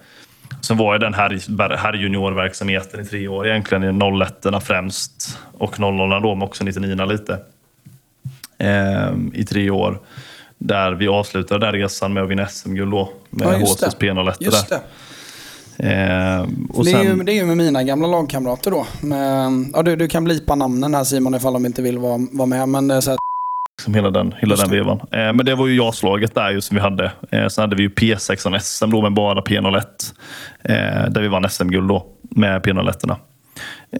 Sen 0.61 0.77
var 0.77 0.95
jag 0.95 1.01
den 1.01 1.15
här, 1.15 1.77
här 1.77 1.93
juniorverksamheten 1.93 3.01
i 3.01 3.05
tre 3.05 3.29
år 3.29 3.47
egentligen. 3.49 4.03
I 4.03 4.23
01 4.23 4.65
främst 4.65 5.39
och 5.59 5.81
00 5.81 6.23
då, 6.23 6.35
men 6.35 6.43
också 6.43 6.65
99 6.65 7.07
lite. 7.07 7.39
Eh, 8.59 9.11
I 9.33 9.45
tre 9.45 9.71
år. 9.71 9.99
Där 10.59 10.93
vi 10.93 11.09
avslutade 11.09 11.67
den 11.67 11.73
resan 11.73 12.13
med 12.13 12.23
att 12.23 12.29
vinna 12.29 12.47
SM-guld 12.47 12.91
då. 12.91 13.13
Med 13.31 13.47
Ja, 13.47 13.51
det. 13.81 14.07
P01 14.07 14.37
Just 14.41 14.69
där. 14.69 14.77
det. 14.77 14.83
Eh, 15.83 16.43
och 16.71 16.85
det, 16.85 16.93
är 16.93 17.03
ju, 17.03 17.09
sen, 17.09 17.25
det 17.25 17.33
är 17.33 17.35
ju 17.35 17.45
med 17.45 17.57
mina 17.57 17.83
gamla 17.83 18.09
lagkamrater 18.09 18.71
då. 18.71 18.87
Men, 19.01 19.71
ja, 19.75 19.83
du, 19.83 19.97
du 19.97 20.09
kan 20.09 20.25
blipa 20.25 20.55
namnen 20.55 20.95
här 20.95 21.05
Simon 21.05 21.35
ifall 21.35 21.53
de 21.53 21.67
inte 21.67 21.83
vill 21.83 21.99
vara, 21.99 22.21
vara 22.33 22.47
med. 22.47 22.69
Men 22.69 22.89
det 22.89 22.95
är 22.95 23.01
så 23.01 23.11
här, 23.11 23.19
liksom 23.79 23.95
hela 23.95 24.11
den, 24.11 24.35
hela 24.39 24.57
den 24.57 24.71
vevan. 24.71 25.01
Eh, 25.11 25.33
men 25.33 25.47
det 25.47 25.55
var 25.55 25.67
ju 25.67 25.77
JAS-laget 25.77 26.35
där 26.35 26.51
ju 26.51 26.61
som 26.61 26.75
vi 26.75 26.81
hade. 26.81 27.13
Eh, 27.31 27.49
sen 27.49 27.63
hade 27.63 27.77
vi 27.77 27.83
ju 27.83 27.89
P16 27.89 28.59
SM 28.59 28.91
då 28.91 29.03
med 29.03 29.13
bara 29.13 29.41
P01. 29.41 29.83
Eh, 30.63 31.11
där 31.11 31.21
vi 31.21 31.29
vann 31.29 31.51
SM-guld 31.51 31.89
då 31.89 32.07
med 32.31 32.63
P01. 32.63 33.17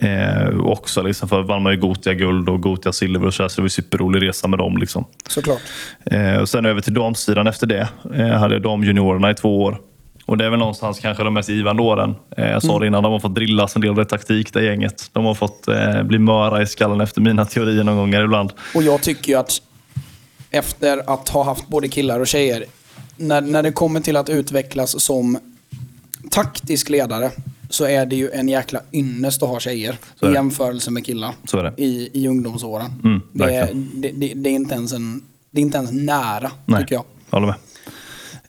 Eh, 0.01 0.59
också 0.59 1.01
liksom 1.01 1.29
för 1.29 1.41
vann 1.41 1.63
man 1.63 1.73
ju 1.73 1.79
Gotia-guld 1.79 2.49
och 2.49 2.61
Gotia-silver 2.61 3.27
och 3.27 3.33
så, 3.33 3.43
här, 3.43 3.47
så 3.49 3.55
det 3.55 3.61
var 3.61 3.65
en 3.65 3.69
superrolig 3.69 4.27
resa 4.27 4.47
med 4.47 4.59
dem. 4.59 4.77
Liksom. 4.77 5.05
såklart. 5.27 5.61
Eh, 6.05 6.37
och 6.37 6.49
sen 6.49 6.65
över 6.65 6.81
till 6.81 6.93
damsidan 6.93 7.47
efter 7.47 7.67
det. 7.67 7.87
Eh, 8.15 8.27
hade 8.27 8.55
jag 8.55 8.61
damjuniorerna 8.61 9.31
i 9.31 9.33
två 9.33 9.61
år. 9.61 9.77
Och 10.25 10.37
det 10.37 10.45
är 10.45 10.49
väl 10.49 10.59
någonstans 10.59 10.99
kanske 10.99 11.23
de 11.23 11.33
mest 11.33 11.49
givande 11.49 11.81
åren. 11.81 12.15
Eh, 12.37 12.51
jag 12.51 12.63
sa 12.63 12.79
det 12.79 12.87
innan, 12.87 13.03
de 13.03 13.11
har 13.11 13.19
fått 13.19 13.35
drillas 13.35 13.75
en 13.75 13.81
del 13.81 13.95
rätt 13.95 14.09
taktik, 14.09 14.53
det 14.53 14.63
gänget. 14.63 15.09
De 15.13 15.25
har 15.25 15.33
fått 15.33 15.67
eh, 15.67 16.03
bli 16.03 16.19
möra 16.19 16.61
i 16.61 16.65
skallen 16.65 17.01
efter 17.01 17.21
mina 17.21 17.45
teorier 17.53 17.83
någon 17.83 17.97
gånger 17.97 18.23
ibland. 18.23 18.53
Och 18.75 18.83
jag 18.83 19.01
tycker 19.01 19.29
ju 19.31 19.39
att 19.39 19.61
efter 20.51 21.13
att 21.13 21.29
ha 21.29 21.43
haft 21.43 21.67
både 21.67 21.87
killar 21.87 22.19
och 22.19 22.27
tjejer, 22.27 22.65
när, 23.17 23.41
när 23.41 23.63
det 23.63 23.71
kommer 23.71 23.99
till 23.99 24.17
att 24.17 24.29
utvecklas 24.29 25.01
som 25.01 25.39
taktisk 26.31 26.89
ledare 26.89 27.31
så 27.69 27.85
är 27.85 28.05
det 28.05 28.15
ju 28.15 28.31
en 28.31 28.49
jäkla 28.49 28.81
ynnest 28.91 29.43
att 29.43 29.49
ha 29.49 29.59
tjejer 29.59 29.97
i 30.21 30.25
jämförelse 30.25 30.91
med 30.91 31.05
killar 31.05 31.33
i, 31.77 32.09
i 32.13 32.27
ungdomsåren. 32.27 32.91
Mm, 33.03 33.21
det, 33.31 33.55
är, 33.55 33.69
det, 33.73 34.11
det, 34.11 34.33
det, 34.35 34.49
är 34.49 34.53
inte 34.53 34.75
ens 34.75 34.93
en, 34.93 35.23
det 35.51 35.61
är 35.61 35.61
inte 35.61 35.77
ens 35.77 35.91
nära, 35.91 36.51
Nej, 36.65 36.81
tycker 36.81 36.95
jag. 36.95 37.03
håller 37.29 37.47
med. 37.47 37.55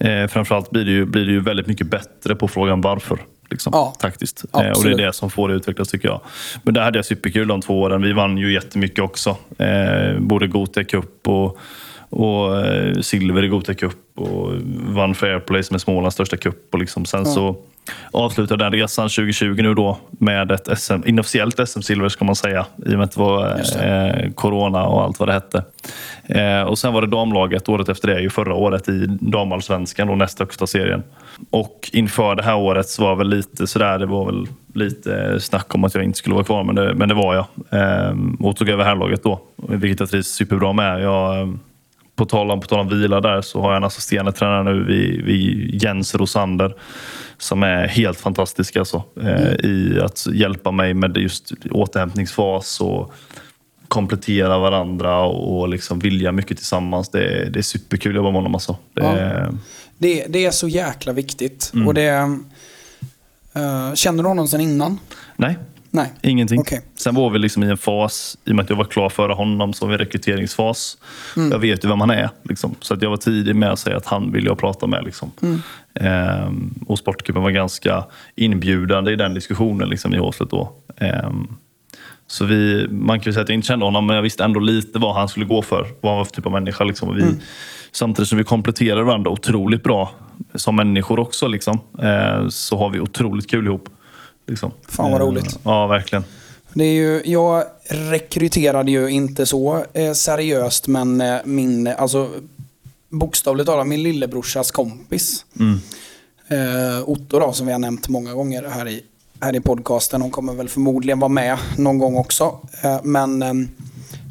Eh, 0.04 0.26
framförallt 0.26 0.70
blir 0.70 0.84
det, 0.84 0.90
ju, 0.90 1.04
blir 1.04 1.26
det 1.26 1.32
ju 1.32 1.40
väldigt 1.40 1.66
mycket 1.66 1.86
bättre 1.86 2.34
på 2.34 2.48
frågan 2.48 2.80
varför. 2.80 3.18
Liksom, 3.50 3.70
Ja, 3.76 3.94
taktiskt. 3.98 4.44
Eh, 4.54 4.70
och 4.70 4.84
det 4.84 4.90
är 4.90 5.06
det 5.06 5.12
som 5.12 5.30
får 5.30 5.48
det 5.48 5.54
utvecklas 5.54 5.88
tycker 5.88 6.08
jag. 6.08 6.20
Men 6.62 6.74
där 6.74 6.82
hade 6.82 6.98
jag 6.98 7.04
superkul 7.04 7.48
de 7.48 7.60
två 7.60 7.80
åren. 7.80 8.02
Vi 8.02 8.12
vann 8.12 8.38
ju 8.38 8.52
jättemycket 8.52 8.98
också. 8.98 9.36
Eh, 9.58 10.18
både 10.18 10.46
Gothia 10.46 10.84
Cup 10.84 11.28
och, 11.28 11.58
och 12.08 12.66
eh, 12.66 13.00
silver 13.00 13.44
i 13.44 13.48
Gothia 13.48 13.74
Cup. 13.74 13.96
Och 14.14 14.52
vann 14.88 15.14
Fairplay 15.14 15.62
som 15.62 15.74
är 15.74 15.78
Smålands 15.78 16.14
största 16.14 16.36
cup. 16.36 16.68
Och 16.72 16.78
liksom, 16.78 17.04
sen 17.04 17.26
så 17.26 17.56
avslutade 18.11 18.64
den 18.64 18.73
resan 18.73 19.09
2020 19.09 19.62
nu 19.62 19.75
då 19.75 19.99
med 20.11 20.53
ett 20.53 20.79
SM, 20.79 20.94
inofficiellt 21.07 21.68
SM-silver 21.68 22.09
ska 22.09 22.25
man 22.25 22.37
säga. 22.37 22.66
I 22.87 22.94
och 22.94 22.99
med 22.99 23.05
att 23.05 23.12
det 23.12 23.20
var 23.20 23.61
eh, 23.83 24.31
corona 24.33 24.85
och 24.87 25.03
allt 25.03 25.18
vad 25.18 25.29
det 25.29 25.33
hette. 25.33 25.64
Eh, 26.25 26.62
och 26.62 26.79
sen 26.79 26.92
var 26.92 27.01
det 27.01 27.07
damlaget 27.07 27.68
året 27.68 27.88
efter 27.88 28.09
det, 28.09 28.20
ju 28.20 28.31
förra 28.31 28.55
året 28.55 28.88
i 28.88 29.07
damallsvenskan, 29.20 30.09
då 30.09 30.14
näst 30.14 30.38
högsta 30.38 30.66
serien. 30.66 31.03
Och 31.51 31.90
inför 31.92 32.35
det 32.35 32.42
här 32.42 32.57
året 32.57 32.88
så 32.88 33.03
var 33.03 33.16
väl 33.16 33.29
lite 33.29 33.66
sådär, 33.66 33.99
det 33.99 34.07
var 34.07 34.27
väl 34.27 34.47
lite 34.75 35.40
snack 35.40 35.75
om 35.75 35.85
att 35.85 35.94
jag 35.94 36.05
inte 36.05 36.18
skulle 36.18 36.35
vara 36.35 36.44
kvar, 36.44 36.64
men 36.64 36.75
det, 36.75 36.94
men 36.94 37.09
det 37.09 37.14
var 37.14 37.35
jag. 37.35 37.47
Eh, 37.81 38.16
och 38.40 38.57
tog 38.57 38.68
över 38.68 38.85
herrlaget 38.85 39.23
då, 39.23 39.40
vilket 39.57 40.01
jag 40.01 40.11
trivs 40.11 40.29
superbra 40.29 40.73
med. 40.73 41.03
Jag, 41.03 41.40
eh, 41.40 41.49
på 42.16 42.25
tal 42.25 42.51
om, 42.51 42.61
på 42.61 42.66
tal 42.66 42.81
om 42.81 42.88
vila 42.88 43.20
där 43.20 43.40
så 43.40 43.61
har 43.61 43.68
jag 43.68 43.77
en 43.77 43.85
assisterande 43.85 44.33
tränare 44.33 44.64
nu 44.64 44.85
vid, 44.85 45.25
vid 45.25 45.83
Jens 45.83 46.14
Rosander 46.14 46.75
som 47.44 47.62
är 47.62 47.87
helt 47.88 48.20
fantastisk 48.20 48.76
alltså, 48.76 49.02
eh, 49.22 49.52
i 49.70 50.00
att 50.04 50.26
hjälpa 50.33 50.70
mig 50.70 50.94
med 50.94 51.16
just 51.16 51.52
återhämtningsfas 51.70 52.80
och 52.80 53.12
komplettera 53.88 54.59
varandra 54.59 55.20
och 55.24 55.68
liksom 55.68 55.98
vilja 55.98 56.33
mycket 56.33 56.57
tillsammans. 56.57 57.09
Det 57.09 57.24
är, 57.24 57.50
det 57.50 57.59
är 57.59 57.62
superkul 57.62 58.12
att 58.12 58.16
jobba 58.16 58.28
med 58.30 58.35
honom. 58.38 58.54
Alltså. 58.54 58.76
Det 58.94 59.02
Ja. 59.02 59.12
är, 59.16 59.50
Det, 59.98 60.26
det 60.28 60.44
är 60.44 60.50
så 60.50 60.68
jäkla 60.68 61.12
viktigt. 61.12 61.70
Mm. 61.74 61.88
Och 61.88 61.94
det, 61.94 62.07
eh, 63.54 63.94
känner 63.94 64.22
du 64.22 64.28
honom 64.28 64.48
sen 64.48 64.61
innan? 64.61 64.98
Nej, 65.37 65.59
Nej. 65.94 66.12
ingenting. 66.22 66.61
Okej. 66.61 66.80
Sen 66.94 67.14
var 67.14 67.30
vi 67.30 67.38
liksom 67.38 67.62
i 67.62 67.66
en 67.66 67.76
fas, 67.76 68.38
i 68.44 68.50
och 68.50 68.57
med 68.57 68.62
att 68.62 68.70
jag 68.70 68.76
var 68.76 68.85
klar 68.85 69.09
före 69.09 69.33
honom, 69.33 69.72
så 69.72 69.87
var 69.87 69.90
vi 69.90 69.94
i 69.94 70.07
rekryteringsfas. 70.07 70.96
Mm. 71.37 71.52
Jag 71.52 71.59
vet 71.59 71.85
ju 71.85 71.88
vem 71.88 72.00
han 72.00 72.11
är. 72.11 72.30
Liksom. 72.42 72.74
Så 72.80 72.94
att 72.94 73.02
jag 73.02 73.11
var 73.11 73.16
tidig 73.16 73.57
med 73.57 73.70
att 73.72 73.78
säga 73.78 73.96
att 73.96 74.07
han 74.07 74.33
vill 74.33 74.44
jag 74.44 74.59
prata 74.59 74.87
med. 74.87 75.04
Liksom. 75.04 75.30
Mm. 75.42 75.62
Ehm, 75.94 76.74
och 76.87 76.98
Sportcupen 76.98 77.42
var 77.42 77.50
ganska 77.50 78.04
inbjudande 78.35 79.12
i 79.12 79.16
den 79.16 79.35
diskussionen 79.35 79.88
liksom, 79.88 80.14
i 80.14 80.18
Håslet 80.18 80.50
då. 80.50 80.72
Ehm, 80.96 81.48
så 82.26 82.44
vi, 82.44 82.88
man 82.90 83.20
kan 83.20 83.30
ju 83.30 83.33
säga 83.33 83.42
att 83.42 83.48
jag 83.48 83.57
inte 83.57 83.66
kände 83.66 83.85
honom, 83.85 84.07
men 84.07 84.16
jag 84.16 84.22
visste 84.22 84.44
ändå 84.44 84.61
lite 84.61 84.98
vad 84.98 85.14
han 85.14 85.28
skulle 85.28 85.46
gå 85.46 85.62
för. 85.62 85.87
Vad 86.00 86.12
han 86.12 86.18
var 86.18 86.24
för 86.24 86.33
typ 86.33 86.46
av 86.46 86.52
människa. 86.52 86.85
Liksom. 86.85 87.14
Vi, 87.16 87.22
Mm. 87.22 87.37
Samtidigt 87.92 88.28
som 88.28 88.38
vi 88.38 88.44
kompletterar 88.44 89.02
varandra 89.02 89.30
otroligt 89.30 89.83
bra 89.83 90.11
som 90.54 90.76
människor 90.76 91.18
också, 91.18 91.46
liksom, 91.46 91.80
eh, 92.02 92.48
så 92.48 92.78
har 92.78 92.90
vi 92.90 93.00
otroligt 93.00 93.50
kul 93.50 93.66
ihop. 93.66 93.88
Liksom. 94.46 94.72
Fan 94.88 95.12
vad 95.12 95.20
Eh, 95.20 95.26
roligt. 95.26 95.59
Ja, 95.62 95.87
verkligen. 95.87 96.24
Det 96.72 96.85
är 96.85 96.92
ju, 96.92 97.22
jag 97.24 97.64
rekryterade 97.88 98.90
ju 98.90 99.09
inte 99.09 99.46
så 99.46 99.85
eh, 99.92 100.12
seriöst, 100.12 100.87
men 100.87 101.20
eh, 101.20 101.37
min, 101.44 101.87
alltså 101.87 102.30
bokstavligt 103.09 103.66
talat 103.66 103.87
min 103.87 104.02
lillebrorsas 104.02 104.70
kompis. 104.70 105.44
Mm. 105.61 105.80
Eh, 106.48 107.09
Otto 107.09 107.38
då, 107.38 107.52
som 107.52 107.66
vi 107.66 107.72
har 107.72 107.78
nämnt 107.78 108.09
många 108.09 108.35
gånger 108.35 108.62
här 108.62 108.88
i, 108.88 109.04
här 109.40 109.57
i 109.57 109.61
podcasten. 109.61 110.22
Hon 110.22 110.30
kommer 110.30 110.54
väl 110.54 110.68
förmodligen 110.68 111.18
vara 111.18 111.28
med 111.28 111.59
någon 111.78 111.98
gång 111.98 112.16
också. 112.16 112.59
Eh, 112.83 113.00
men 113.02 113.42
eh, 113.42 113.54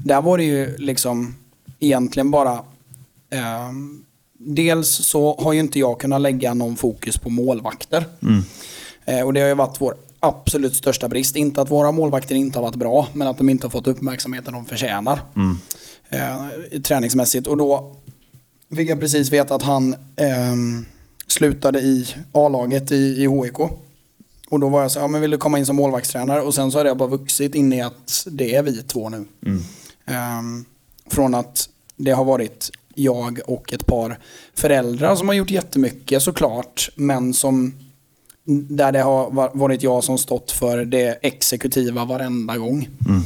där 0.06 0.22
var 0.22 0.38
det 0.38 0.44
ju 0.44 0.78
liksom 0.78 1.36
egentligen 1.80 2.32
bara 2.32 2.54
eh, 3.30 3.72
Dels 4.46 4.90
så 4.90 5.40
har 5.40 5.54
ju 5.54 5.60
inte 5.60 5.80
jag 5.80 6.00
kunnat 6.00 6.22
lägga 6.22 6.54
någon 6.54 6.76
fokus 6.76 7.18
på 7.18 7.30
målvakter. 7.30 8.06
Mm. 8.22 8.44
Eh, 9.06 9.22
och 9.26 9.34
det 9.34 9.42
har 9.42 9.48
ju 9.48 9.54
varit 9.54 9.82
vår 9.82 9.96
absolut 10.24 10.76
största 10.76 11.10
brist. 11.10 11.36
Inte 11.36 11.62
att 11.62 11.72
våra 11.72 11.92
målvakter 11.92 12.36
inte 12.36 12.58
har 12.60 12.64
varit 12.64 12.76
bra, 12.76 13.08
men 13.14 13.28
att 13.28 13.38
de 13.38 13.50
inte 13.50 13.66
har 13.66 13.72
fått 13.72 13.88
uppmärksamheten 13.88 14.54
de 14.54 14.66
förtjänar. 14.66 15.22
Mm. 15.36 15.58
Eh, 16.10 16.82
träningsmässigt. 16.82 17.48
Och 17.48 17.58
då 17.58 17.96
fick 18.76 18.90
jag 18.90 19.00
precis 19.00 19.32
veta 19.32 19.56
att 19.56 19.62
han 19.62 19.96
ehm, 20.16 20.86
slutade 21.28 21.80
i 21.80 22.08
A-laget 22.32 22.92
i, 22.92 22.96
i 22.96 23.28
HIK. 23.28 23.60
Och 24.50 24.60
då 24.60 24.70
var 24.70 24.82
jag 24.82 24.92
så 24.92 25.00
ja 25.00 25.08
men 25.08 25.22
vill 25.22 25.32
du 25.32 25.38
komma 25.38 25.60
in 25.60 25.66
som 25.66 25.76
målvaktstränare? 25.76 26.42
Och 26.42 26.56
sen 26.56 26.72
så 26.72 26.78
har 26.78 26.86
jag 26.86 26.98
bara 26.98 27.10
vuxit 27.10 27.56
in 27.56 27.74
i 27.74 27.82
att 27.82 28.28
det 28.32 28.56
är 28.56 28.64
vi 28.64 28.84
två 28.84 29.10
nu. 29.10 29.26
Mm. 29.46 29.64
Ehm, 30.06 30.66
från 31.08 31.36
att 31.36 31.70
det 31.96 32.12
har 32.12 32.26
varit 32.26 32.72
jag 32.96 33.40
och 33.46 33.74
ett 33.74 33.86
par 33.86 34.20
föräldrar 34.54 35.16
som 35.16 35.28
har 35.28 35.36
gjort 35.36 35.52
jättemycket 35.52 36.24
såklart. 36.24 36.90
Men 36.96 37.34
som 37.34 37.74
där 38.70 38.92
det 38.92 39.02
har 39.02 39.32
va- 39.32 39.52
varit 39.54 39.84
jag 39.84 40.04
som 40.04 40.18
stått 40.18 40.52
för 40.52 40.86
det 40.86 41.20
exekutiva 41.22 42.06
varenda 42.06 42.58
gång. 42.58 42.90
Mm. 43.08 43.22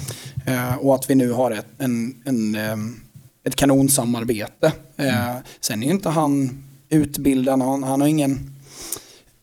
Eh, 0.45 0.75
och 0.77 0.95
att 0.95 1.09
vi 1.09 1.15
nu 1.15 1.31
har 1.31 1.51
ett, 1.51 1.65
en, 1.77 2.15
en, 2.25 2.55
ehm, 2.55 2.95
ett 3.43 3.55
kanonsamarbete. 3.55 4.71
Eh, 4.95 5.35
sen 5.61 5.83
är 5.83 5.87
ju 5.87 5.91
inte 5.93 6.09
han 6.09 6.63
utbildad, 6.89 7.61
han, 7.61 7.83
han 7.83 8.01
har 8.01 8.07
ingen 8.07 8.51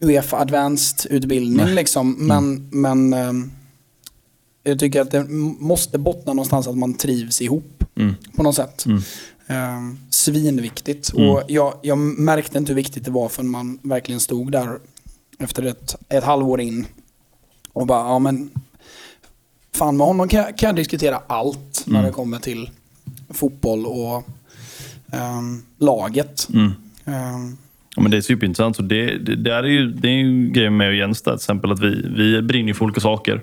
Uefa 0.00 0.37
Advanced 0.40 1.12
utbildning 1.12 1.66
liksom. 1.74 2.12
Men, 2.18 2.68
men 2.72 3.12
ehm, 3.12 3.50
jag 4.62 4.78
tycker 4.78 5.00
att 5.00 5.10
det 5.10 5.24
måste 5.58 5.98
bottna 5.98 6.32
någonstans 6.32 6.66
att 6.66 6.76
man 6.78 6.94
trivs 6.94 7.40
ihop 7.42 7.70
Mm. 7.96 8.14
på 8.37 8.42
något 8.42 8.56
sätt. 8.56 8.87
Mm. 8.87 9.02
Ehm, 9.46 9.98
svinviktigt. 10.10 11.12
Mm. 11.12 11.28
Och 11.30 11.42
jag, 11.48 11.74
jag 11.82 11.98
märkte 11.98 12.58
inte 12.58 12.70
hur 12.72 12.76
viktigt 12.76 13.04
det 13.04 13.10
var 13.10 13.28
förrän 13.28 13.50
man 13.50 13.78
verkligen 13.82 14.20
stod 14.20 14.52
där 14.52 14.78
efter 15.38 15.62
ett, 15.62 15.97
ett 16.09 16.25
halvår 16.25 16.61
in 16.61 16.87
och 17.73 17.87
bara, 17.87 18.09
ja 18.09 18.18
men 18.18 18.51
fan 19.75 19.97
med 19.97 20.07
honom 20.07 20.29
kan, 20.29 20.44
kan 20.55 20.66
jag 20.66 20.77
diskutera 20.77 21.20
allt 21.27 21.83
när 21.87 21.99
Mm. 21.99 22.07
det 22.07 22.12
kommer 22.14 22.38
till 22.38 22.70
fotboll 23.31 23.87
och 23.87 24.24
ehm, 25.12 25.62
laget. 25.78 26.49
Mm. 26.55 26.72
Ehm, 27.05 27.57
Ja, 27.97 28.03
men 28.03 28.11
det 28.11 28.16
är 28.16 28.20
superintressant. 28.20 28.78
Och 28.78 28.85
det, 28.85 29.18
det, 29.18 29.37
det, 29.37 29.55
är 29.55 29.62
ju, 29.62 29.91
det 29.91 30.09
är 30.09 30.12
ju 30.12 30.49
grejen 30.49 30.76
med 30.76 30.95
Jens 30.97 31.22
där, 31.22 31.32
till 31.32 31.35
exempel 31.35 31.72
att 31.72 31.80
vi, 31.80 32.07
vi 32.16 32.43
brinner 32.43 32.72
för 32.72 32.85
olika 32.85 33.01
saker. 33.01 33.35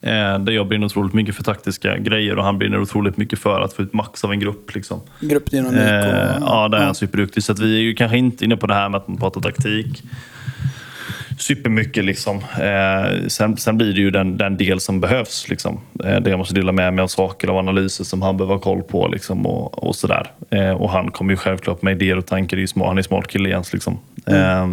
Eh, 0.00 0.38
där 0.38 0.50
jag 0.50 0.68
brinner 0.68 0.86
otroligt 0.86 1.12
mycket 1.14 1.36
för 1.36 1.42
taktiska 1.42 1.98
grejer 1.98 2.38
och 2.38 2.44
han 2.44 2.58
brinner 2.58 2.80
otroligt 2.80 3.16
mycket 3.16 3.38
för 3.38 3.60
att 3.60 3.72
få 3.72 3.82
ut 3.82 3.92
max 3.92 4.24
av 4.24 4.32
en 4.32 4.40
grupp. 4.40 4.74
Liksom. 4.74 5.00
gruppdynamik 5.20 5.80
och... 5.80 5.86
Eh, 5.86 6.36
ja, 6.40 6.68
där 6.68 6.78
är 6.78 6.84
han 6.84 6.94
superduktig. 6.94 7.42
Så 7.42 7.54
vi 7.54 7.76
är 7.76 7.80
ju 7.80 7.94
kanske 7.94 8.18
inte 8.18 8.44
inne 8.44 8.56
på 8.56 8.66
det 8.66 8.74
här 8.74 8.88
med 8.88 8.98
att 8.98 9.08
man 9.08 9.16
pratar 9.16 9.40
taktik 9.40 10.02
supermycket. 11.36 12.04
Liksom. 12.04 12.36
Eh, 12.36 13.26
sen, 13.28 13.56
sen 13.56 13.78
blir 13.78 13.94
det 13.94 14.00
ju 14.00 14.10
den, 14.10 14.36
den 14.36 14.56
del 14.56 14.80
som 14.80 15.00
behövs. 15.00 15.48
Liksom. 15.48 15.80
Eh, 16.04 16.20
där 16.20 16.30
jag 16.30 16.38
måste 16.38 16.54
dela 16.54 16.72
med 16.72 16.94
mig 16.94 17.02
av 17.02 17.08
saker 17.08 17.50
och 17.50 17.58
analyser 17.58 18.04
som 18.04 18.22
han 18.22 18.36
behöver 18.36 18.54
ha 18.54 18.60
koll 18.60 18.82
på. 18.82 19.08
Liksom, 19.08 19.46
och, 19.46 19.84
och 19.84 19.96
sådär. 19.96 20.30
Eh, 20.50 20.70
och 20.70 20.90
han 20.90 21.10
kommer 21.10 21.32
ju 21.32 21.36
självklart 21.36 21.82
med 21.82 22.02
idéer 22.02 22.18
och 22.18 22.26
tankar. 22.26 22.56
Är 22.56 22.66
smart, 22.66 22.88
han 22.88 22.98
är 22.98 23.02
smart 23.02 23.28
kille 23.28 23.48
Jens. 23.48 23.72
Liksom. 23.72 23.98
Eh, 24.26 24.68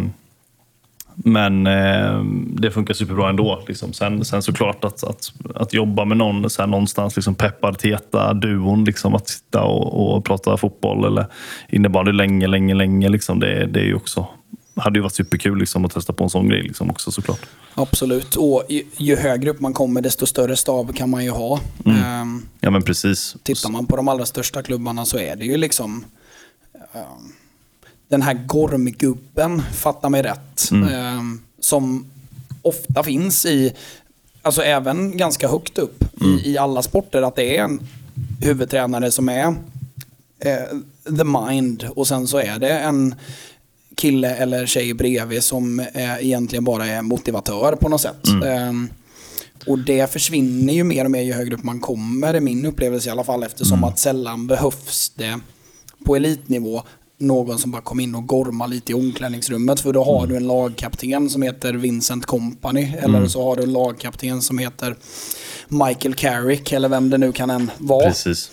Men 1.16 1.66
eh, 1.66 2.24
det 2.48 2.70
funkar 2.70 2.94
superbra 2.94 3.28
ändå. 3.28 3.62
Liksom. 3.68 3.92
Sen, 3.92 4.24
sen 4.24 4.42
såklart 4.42 4.84
att, 4.84 5.04
att, 5.04 5.32
att 5.54 5.74
jobba 5.74 6.04
med 6.04 6.16
någon 6.16 6.50
så 6.50 6.62
här, 6.62 6.66
någonstans, 6.66 7.16
liksom 7.16 7.34
peppar 7.34 7.72
teta 7.72 8.34
duon 8.34 8.84
liksom, 8.84 9.14
att 9.14 9.28
sitta 9.28 9.62
och, 9.62 10.16
och 10.16 10.24
prata 10.24 10.56
fotboll 10.56 11.04
eller 11.04 11.26
innebandy 11.68 12.12
länge, 12.12 12.46
länge, 12.46 12.74
länge. 12.74 13.08
Liksom, 13.08 13.40
det, 13.40 13.66
det 13.66 13.80
är 13.80 13.84
ju 13.84 13.94
också 13.94 14.26
hade 14.76 14.98
ju 14.98 15.02
varit 15.02 15.14
superkul 15.14 15.58
liksom, 15.58 15.84
att 15.84 15.94
testa 15.94 16.12
på 16.12 16.24
en 16.24 16.30
sån 16.30 16.48
grej 16.48 16.62
liksom, 16.62 16.90
också 16.90 17.10
såklart. 17.10 17.40
Absolut, 17.74 18.36
och 18.36 18.64
ju, 18.68 18.84
ju 18.96 19.16
högre 19.16 19.50
upp 19.50 19.60
man 19.60 19.72
kommer 19.72 20.00
desto 20.00 20.26
större 20.26 20.56
stab 20.56 20.96
kan 20.96 21.10
man 21.10 21.24
ju 21.24 21.30
ha. 21.30 21.60
Mm. 21.84 22.20
Um, 22.20 22.48
ja 22.60 22.70
men 22.70 22.82
precis. 22.82 23.36
Tittar 23.42 23.70
man 23.70 23.86
på 23.86 23.96
de 23.96 24.08
allra 24.08 24.26
största 24.26 24.62
klubbarna 24.62 25.04
så 25.04 25.18
är 25.18 25.36
det 25.36 25.44
ju 25.44 25.56
liksom 25.56 26.04
um, 26.92 27.32
den 28.08 28.22
här 28.22 28.34
gormgubben, 28.34 29.62
fatta 29.62 30.08
mig 30.08 30.22
rätt, 30.22 30.70
mm. 30.70 31.18
um, 31.18 31.42
som 31.60 32.06
ofta 32.62 33.02
finns 33.02 33.46
i, 33.46 33.72
alltså 34.42 34.62
även 34.62 35.16
ganska 35.16 35.48
högt 35.48 35.78
upp 35.78 36.20
mm. 36.20 36.38
i, 36.38 36.50
i 36.50 36.58
alla 36.58 36.82
sporter, 36.82 37.22
att 37.22 37.36
det 37.36 37.56
är 37.56 37.64
en 37.64 37.80
huvudtränare 38.40 39.10
som 39.10 39.28
är 39.28 39.54
eh, 40.38 40.78
the 41.16 41.24
mind 41.24 41.88
och 41.96 42.06
sen 42.06 42.26
så 42.26 42.38
är 42.38 42.58
det 42.58 42.78
en 42.78 43.14
kille 43.96 44.34
eller 44.34 44.66
tjej 44.66 44.94
bredvid 44.94 45.42
som 45.42 45.80
eh, 45.80 46.18
egentligen 46.20 46.64
bara 46.64 46.86
är 46.86 47.02
motivatör 47.02 47.76
på 47.80 47.88
något 47.88 48.00
sätt. 48.00 48.26
Mm. 48.28 48.84
Eh, 48.84 48.90
och 49.66 49.78
det 49.78 50.12
försvinner 50.12 50.72
ju 50.72 50.84
mer 50.84 51.04
och 51.04 51.10
mer 51.10 51.22
ju 51.22 51.32
högre 51.32 51.54
upp 51.54 51.64
man 51.64 51.80
kommer, 51.80 52.36
i 52.36 52.40
min 52.40 52.66
upplevelse 52.66 53.08
i 53.08 53.12
alla 53.12 53.24
fall, 53.24 53.42
eftersom 53.42 53.78
mm. 53.78 53.84
att 53.84 53.98
sällan 53.98 54.46
behövs 54.46 55.12
det 55.14 55.40
på 56.04 56.16
elitnivå 56.16 56.82
någon 57.18 57.58
som 57.58 57.70
bara 57.70 57.82
kommer 57.82 58.02
in 58.02 58.14
och 58.14 58.26
gormar 58.26 58.68
lite 58.68 58.92
i 58.92 58.94
omklädningsrummet. 58.94 59.80
För 59.80 59.92
då 59.92 60.04
har 60.04 60.18
mm. 60.18 60.28
du 60.28 60.36
en 60.36 60.46
lagkapten 60.46 61.30
som 61.30 61.42
heter 61.42 61.72
Vincent 61.72 62.26
Company. 62.26 62.92
Eller 62.98 63.18
mm. 63.18 63.28
så 63.28 63.44
har 63.44 63.56
du 63.56 63.62
en 63.62 63.72
lagkapten 63.72 64.42
som 64.42 64.58
heter 64.58 64.96
Michael 65.68 66.14
Carrick 66.14 66.72
eller 66.72 66.88
vem 66.88 67.10
det 67.10 67.18
nu 67.18 67.32
kan 67.32 67.50
än 67.50 67.70
vara. 67.78 68.08
Precis. 68.08 68.50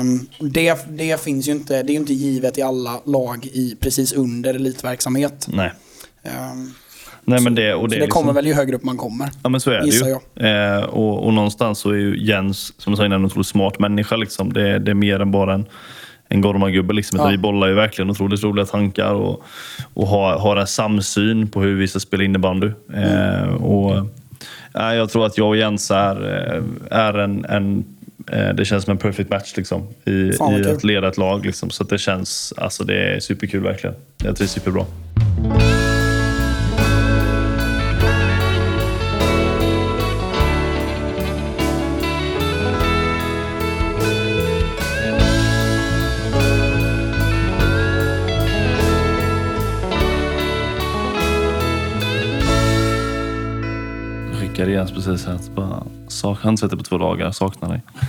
Um, 0.00 0.26
det, 0.50 0.86
det 0.88 1.20
finns 1.20 1.48
ju 1.48 1.52
inte, 1.52 1.82
det 1.82 1.92
är 1.92 1.96
inte 1.96 2.14
givet 2.14 2.58
i 2.58 2.62
alla 2.62 3.00
lag 3.04 3.46
i 3.46 3.76
precis 3.80 4.12
under 4.12 4.54
elitverksamhet. 4.54 5.46
Nej. 5.50 5.72
Um, 6.24 6.74
Nej, 7.28 7.40
men 7.40 7.54
det, 7.54 7.74
och 7.74 7.88
det, 7.88 7.94
så 7.94 8.00
det 8.00 8.06
kommer 8.06 8.26
liksom... 8.26 8.34
väl 8.34 8.46
ju 8.46 8.54
högre 8.54 8.76
upp 8.76 8.84
man 8.84 8.96
kommer. 8.96 9.28
Ja, 9.42 9.48
men 9.48 9.60
så 9.60 9.70
är 9.70 9.80
det 9.80 9.86
ju. 9.86 10.46
Eh, 10.48 10.82
och, 10.82 11.26
och 11.26 11.34
någonstans 11.34 11.78
så 11.78 11.90
är 11.90 11.94
ju 11.94 12.26
Jens, 12.26 12.72
som 12.78 12.90
jag 12.90 12.98
sa 12.98 13.06
innan, 13.06 13.20
en 13.20 13.26
otroligt 13.26 13.46
smart 13.46 13.78
människa. 13.78 14.16
Liksom. 14.16 14.52
Det, 14.52 14.78
det 14.78 14.90
är 14.90 14.94
mer 14.94 15.20
än 15.20 15.30
bara 15.30 15.54
en, 15.54 15.66
en 16.28 16.40
gormagubbe. 16.40 16.94
Liksom. 16.94 17.18
Ja. 17.18 17.28
Vi 17.28 17.38
bollar 17.38 17.66
ju 17.66 17.74
verkligen 17.74 18.10
otroligt 18.10 18.42
roliga 18.42 18.66
tankar 18.66 19.12
och, 19.12 19.42
och 19.94 20.06
har, 20.06 20.38
har 20.38 20.56
en 20.56 20.66
samsyn 20.66 21.48
på 21.48 21.60
hur 21.60 21.76
vi 21.76 21.88
ska 21.88 22.00
spela 22.00 22.24
innebandy. 22.24 22.70
Eh, 22.94 23.54
och, 23.54 23.96
eh, 24.74 24.94
jag 24.94 25.10
tror 25.10 25.26
att 25.26 25.38
jag 25.38 25.48
och 25.48 25.56
Jens 25.56 25.90
är, 25.90 26.16
eh, 26.22 26.62
är 26.98 27.14
en, 27.18 27.44
en 27.44 27.84
det 28.54 28.64
känns 28.64 28.84
som 28.84 28.90
en 28.90 28.98
perfect 28.98 29.30
match 29.30 29.52
liksom, 29.56 29.88
i, 30.04 30.10
i 30.10 30.70
att 30.70 30.84
leda 30.84 31.08
ett 31.08 31.16
lag. 31.16 31.46
Liksom. 31.46 31.70
Så 31.70 31.84
det 31.84 31.98
känns, 31.98 32.54
alltså 32.56 32.84
det 32.84 33.14
är 33.14 33.20
superkul 33.20 33.62
verkligen. 33.62 33.96
Jag 34.24 34.36
trivs 34.36 34.52
superbra. 34.52 34.84
Jens 54.58 54.92
precis 54.92 55.26
här. 55.26 55.38
Bara 55.54 55.82
Sak 56.08 56.42
handtvättat 56.42 56.78
på 56.78 56.84
två 56.84 56.98
dagar. 56.98 57.32
Saknar 57.32 57.68
dig. 57.68 57.82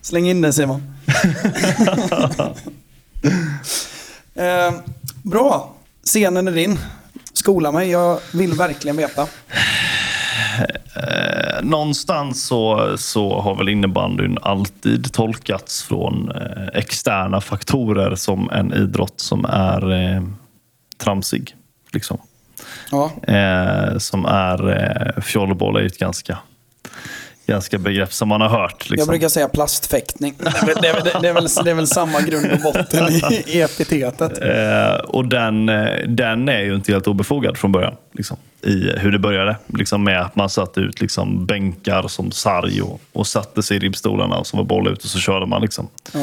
Släng 0.00 0.28
in 0.28 0.40
den 0.40 0.52
Simon. 0.52 0.82
eh, 4.34 4.72
bra. 5.22 5.74
Scenen 6.04 6.48
är 6.48 6.52
din. 6.52 6.78
Skola 7.32 7.72
mig. 7.72 7.90
Jag 7.90 8.20
vill 8.32 8.52
verkligen 8.52 8.96
veta. 8.96 9.26
Eh, 10.96 11.62
någonstans 11.62 12.46
så, 12.46 12.94
så 12.98 13.40
har 13.40 13.56
väl 13.56 13.68
innebandyn 13.68 14.38
alltid 14.42 15.12
tolkats 15.12 15.82
från 15.82 16.30
eh, 16.30 16.66
externa 16.74 17.40
faktorer 17.40 18.14
som 18.14 18.50
en 18.50 18.74
idrott 18.74 19.20
som 19.20 19.44
är 19.44 19.92
eh, 19.92 20.22
tramsig. 20.98 21.56
Liksom. 21.92 22.18
Ja. 22.90 23.12
Eh, 23.34 23.98
som 23.98 24.24
är, 24.24 24.70
eh, 24.70 25.22
fjollboll 25.22 25.76
är 25.76 25.80
ju 25.80 25.86
ett 25.86 25.98
ganska 25.98 26.38
ganska 27.46 27.78
begrepp 27.78 28.12
som 28.12 28.28
man 28.28 28.40
har 28.40 28.48
hört. 28.48 28.90
Liksom. 28.90 28.98
Jag 28.98 29.08
brukar 29.08 29.28
säga 29.28 29.48
plastfäktning. 29.48 30.34
Det 30.38 30.48
är, 30.48 30.82
det, 30.82 30.88
är, 30.88 31.20
det, 31.22 31.28
är 31.28 31.32
väl, 31.32 31.48
det 31.64 31.70
är 31.70 31.74
väl 31.74 31.86
samma 31.86 32.20
grund 32.20 32.52
och 32.52 32.60
botten 32.60 33.08
i, 33.08 33.44
i 33.46 33.60
epitetet. 33.62 34.42
Eh, 34.42 34.94
och 34.94 35.28
den, 35.28 35.68
eh, 35.68 36.08
den 36.08 36.48
är 36.48 36.60
ju 36.60 36.74
inte 36.74 36.92
helt 36.92 37.06
obefogad 37.06 37.58
från 37.58 37.72
början. 37.72 37.94
Liksom, 38.12 38.36
I 38.60 38.98
hur 38.98 39.12
det 39.12 39.18
började. 39.18 39.56
Liksom 39.66 40.04
med 40.04 40.20
att 40.20 40.36
man 40.36 40.50
satte 40.50 40.80
ut 40.80 41.00
liksom, 41.00 41.46
bänkar 41.46 42.08
som 42.08 42.30
sarg 42.30 42.82
och, 42.82 43.00
och 43.12 43.26
satte 43.26 43.62
sig 43.62 43.76
i 43.76 43.80
ribbstolarna 43.80 44.38
och 44.38 44.46
som 44.46 44.56
var 44.56 44.64
boll 44.64 44.88
ut 44.88 45.04
och 45.04 45.10
så 45.10 45.18
körde 45.18 45.46
man. 45.46 45.62
Liksom. 45.62 45.88
Ja. 46.12 46.20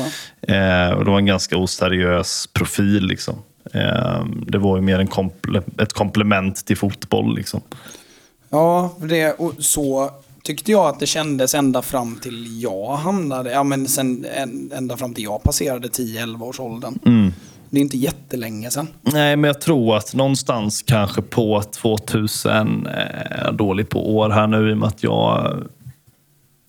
Eh, 0.55 0.89
och 0.89 1.05
det 1.05 1.11
var 1.11 1.17
en 1.17 1.25
ganska 1.25 1.57
oseriös 1.57 2.47
profil. 2.53 3.07
Liksom. 3.07 3.35
Ehm, 3.73 4.45
det 4.47 4.57
var 4.57 4.75
ju 4.75 4.81
mer 4.81 4.99
en 4.99 5.07
komple 5.07 5.61
ett 5.77 5.93
komplement 5.93 6.65
till 6.65 6.77
fotboll. 6.77 7.35
Liksom. 7.35 7.61
Ja, 8.49 8.93
det, 8.99 9.31
och 9.31 9.53
så 9.59 10.11
tyckte 10.43 10.71
jag 10.71 10.85
att 10.85 10.99
det 10.99 11.05
kändes 11.05 11.55
ända 11.55 11.81
fram 11.81 12.15
till 12.15 12.61
jag 12.61 12.95
hamnade, 12.95 13.51
ja 13.51 13.63
men 13.63 13.87
sen 13.87 14.25
ända 14.71 14.97
fram 14.97 15.13
till 15.13 15.23
jag 15.23 15.43
passerade 15.43 15.87
10-11 15.87 16.43
års 16.43 16.59
åldern. 16.59 16.99
Mm. 17.05 17.33
Det 17.69 17.79
är 17.79 17.81
inte 17.81 17.97
jättelänge 17.97 18.71
sedan. 18.71 18.87
Nej, 19.01 19.35
men 19.35 19.47
jag 19.47 19.61
tror 19.61 19.97
att 19.97 20.13
någonstans 20.13 20.81
kanske 20.81 21.21
på 21.21 21.61
2000, 21.61 22.87
eh, 22.87 23.51
dålig 23.51 23.89
på 23.89 24.15
år 24.17 24.29
här 24.29 24.47
nu 24.47 24.69
i 24.69 24.73
och 24.73 24.77
med 24.77 24.87
att 24.87 25.03
jag 25.03 25.57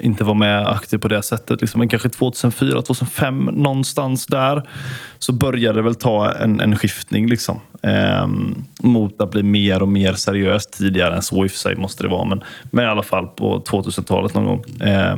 inte 0.02 0.24
var 0.24 0.34
med 0.34 0.66
aktiv 0.68 0.98
på 0.98 1.08
det 1.08 1.22
sättet. 1.22 1.60
Liksom. 1.60 1.78
Men 1.78 1.88
kanske 1.88 2.08
2004, 2.08 2.82
2005 2.82 3.44
någonstans 3.44 4.26
där 4.26 4.68
så 5.18 5.32
började 5.32 5.78
det 5.78 5.82
väl 5.82 5.94
ta 5.94 6.32
en, 6.32 6.60
en 6.60 6.76
skiftning 6.76 7.28
liksom. 7.28 7.60
Eh, 7.82 8.26
mot 8.82 9.20
att 9.20 9.30
bli 9.30 9.42
mer 9.42 9.82
och 9.82 9.88
mer 9.88 10.12
seriöst. 10.12 10.72
Tidigare 10.72 11.16
än 11.16 11.22
så 11.22 11.44
i 11.44 11.46
och 11.46 11.50
för 11.50 11.58
sig 11.58 11.76
måste 11.76 12.02
det 12.02 12.08
vara, 12.08 12.24
men, 12.24 12.42
men 12.64 12.84
i 12.84 12.88
alla 12.88 13.02
fall 13.02 13.26
på 13.26 13.60
2000-talet 13.60 14.34
någon 14.34 14.46
gång. 14.46 14.88
Eh, 14.88 15.16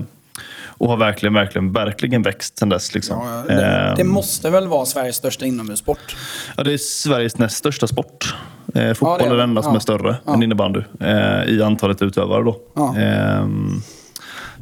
och 0.77 0.89
har 0.89 0.97
verkligen, 0.97 1.35
verkligen, 1.35 1.73
verkligen 1.73 2.23
växt 2.23 2.59
sen 2.59 2.69
dess. 2.69 2.95
Liksom. 2.95 3.19
Ja, 3.27 3.55
det, 3.55 3.65
ehm. 3.65 3.95
det, 3.97 4.05
måste 4.05 4.51
väl 4.51 4.69
vara 4.69 4.87
Sveriges 4.87 5.17
största 5.17 5.47
inomhussport? 5.47 6.17
Ja, 6.57 6.63
det 6.63 6.73
är 6.73 6.79
Sveriges 6.79 7.39
näst 7.39 7.57
största 7.57 7.87
sport. 7.87 8.35
Eh, 8.75 8.95
fotboll 8.95 9.17
ja, 9.21 9.27
det 9.27 9.35
är, 9.35 9.37
den 9.37 9.49
enda 9.49 9.59
ja. 9.59 9.63
som 9.63 9.75
är 9.75 9.81
större 9.81 10.17
än 10.27 10.43
innebandy 10.43 10.81
eh, 11.01 11.45
i 11.45 11.63
antalet 11.63 12.03
utövare. 12.03 12.43
Då. 12.45 12.61
Eh, 12.77 13.47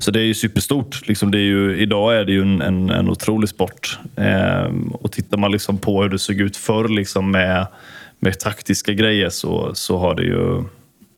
så 0.03 0.11
det 0.11 0.21
är 0.21 0.25
ju 0.25 0.35
superstort. 0.35 1.09
Liksom 1.09 1.31
det 1.31 1.39
är 1.39 1.43
ju, 1.43 1.77
idag 1.77 2.17
är 2.17 2.25
det 2.25 2.33
ju 2.33 2.43
en, 2.43 2.63
en, 2.63 2.91
en 2.91 3.09
otrolig 3.09 3.49
sport. 3.49 3.99
Eh, 4.17 4.71
och 4.93 5.13
tittar 5.13 5.37
man 5.39 5.53
liksom 5.53 5.79
på 5.79 6.03
hur 6.03 6.09
det 6.09 6.19
såg 6.19 6.37
ut 6.37 6.57
förr 6.57 6.89
liksom 6.89 7.31
med, 7.31 7.67
med 8.19 8.41
taktiska 8.41 8.93
grejer 8.93 9.31
så, 9.31 9.75
så 9.75 9.99
har 9.99 10.15
det 10.15 10.23
ju 10.23 10.65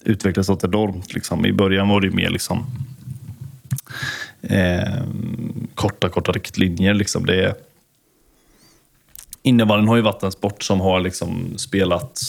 utvecklats 0.05 0.49
något 0.49 0.65
enormt. 0.65 1.15
Liksom. 1.15 1.47
I 1.47 1.53
början 1.53 1.89
var 1.89 2.01
det 2.01 2.07
ju 2.07 2.13
mer 2.13 2.31
liksom, 2.31 2.67
eh, 4.43 5.03
korta, 5.75 6.09
korta 6.09 6.33
riktlinjer. 6.33 6.95
Liksom. 6.95 7.27
Det, 7.27 7.55
Innebandyn 9.43 9.89
har 9.89 9.97
ju 9.97 10.03
varit 10.03 10.23
en 10.23 10.33
sport 10.33 10.63
som 10.63 10.81
har 10.81 11.01
liksom 11.01 11.59
spelat 11.59 12.21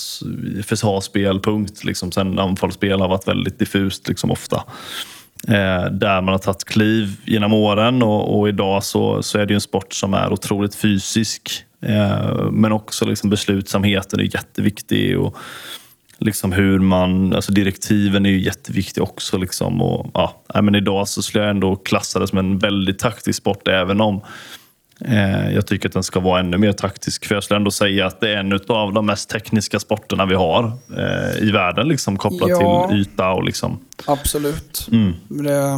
försvarsspel, 0.64 1.40
punkt. 1.40 1.84
Liksom. 1.84 2.12
Sen 2.12 2.40
anfallsspel 2.40 3.02
har 3.02 3.08
varit 3.08 3.28
väldigt 3.28 3.60
diffust 3.60 4.08
liksom, 4.08 4.32
ofta. 4.32 4.64
Eh, 5.48 5.92
där 5.92 6.22
man 6.22 6.32
har 6.32 6.38
tagit 6.38 6.64
kliv 6.64 7.16
genom 7.26 7.54
åren 7.54 8.04
och, 8.04 8.40
och, 8.40 8.50
idag 8.50 8.84
så, 8.84 9.24
så 9.24 9.40
är 9.40 9.46
det 9.46 9.54
en 9.54 9.62
sport 9.62 9.94
som 9.94 10.14
är 10.14 10.34
otroligt 10.34 10.76
fysisk. 10.76 11.66
Eh, 11.82 12.52
men 12.52 12.72
också 12.72 13.06
liksom 13.06 13.30
beslutsamheten 13.30 14.20
är 14.20 14.24
jätteviktig. 14.24 15.20
Och 15.20 15.38
liksom 16.18 16.52
hur 16.52 16.80
man, 16.80 17.34
alltså 17.34 17.52
direktiven 17.52 18.26
är 18.26 18.30
ju 18.30 18.42
jätteviktiga 18.42 19.04
också. 19.04 19.38
Liksom 19.38 19.82
och, 19.82 20.12
ja, 20.14 20.62
men 20.62 20.76
idag 20.76 21.08
så 21.08 21.22
skulle 21.22 21.44
jag 21.44 21.52
ändå 21.52 21.76
klassa 21.76 22.20
det 22.20 22.28
som 22.28 22.38
en 22.38 22.60
väldigt 22.60 23.00
taktisk 23.00 23.38
sport 23.38 23.68
även 23.68 24.02
om 24.02 24.22
jag 25.54 25.68
tycker 25.68 25.90
att 25.90 25.94
den 25.94 26.04
ska 26.04 26.20
vara 26.20 26.40
ännu 26.40 26.58
mer 26.58 26.72
taktisk. 26.72 27.26
För 27.26 27.36
jag 27.36 27.44
skulle 27.44 27.58
ändå 27.58 27.72
säga 27.72 28.06
att 28.06 28.20
det 28.20 28.34
är 28.34 28.38
en 28.38 28.60
av 28.68 28.94
de 28.94 29.06
mest 29.06 29.30
tekniska 29.30 29.80
sporterna 29.80 30.26
vi 30.26 30.36
har 30.36 30.72
eh, 30.98 31.44
i 31.48 31.52
världen. 31.52 31.88
Liksom, 31.88 32.18
kopplat 32.18 32.50
ja, 32.50 32.88
till 32.90 33.00
yta 33.00 33.32
och 33.32 33.44
liksom. 33.44 33.80
Absolut. 34.06 34.88
Mm. 34.92 35.14
Det... 35.28 35.78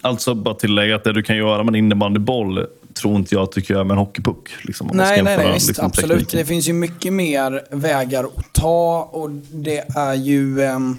Alltså 0.00 0.34
bara 0.34 0.54
tillägga 0.54 0.96
att 0.96 1.04
det 1.04 1.12
du 1.12 1.22
kan 1.22 1.36
göra 1.36 1.62
med 1.62 1.68
en 1.68 1.74
innebandyboll 1.74 2.66
tror 2.98 3.16
inte 3.16 3.34
jag 3.34 3.42
att 3.42 3.52
du 3.52 3.60
kan 3.60 3.74
göra 3.74 3.84
med 3.84 3.94
en 3.94 3.98
hockeypuck. 3.98 4.48
Liksom, 4.62 4.90
Nej, 4.92 5.22
nej, 5.22 5.36
nej 5.36 5.52
visst, 5.52 5.68
liksom, 5.68 5.86
absolut. 5.86 6.10
tekniken. 6.10 6.38
Det 6.38 6.44
finns 6.44 6.68
ju 6.68 6.72
mycket 6.72 7.12
mer 7.12 7.62
vägar 7.70 8.24
att 8.24 8.52
ta 8.52 9.08
och 9.12 9.30
det 9.52 9.96
är 9.96 10.14
ju... 10.14 10.62
ehm, 10.62 10.98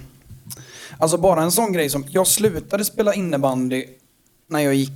alltså 0.98 1.18
bara 1.18 1.42
en 1.42 1.52
sån 1.52 1.72
grej 1.72 1.90
som... 1.90 2.04
Jag 2.08 2.26
slutade 2.26 2.84
spela 2.84 3.14
innebandy 3.14 3.84
när 4.46 4.60
jag 4.60 4.74
gick... 4.74 4.92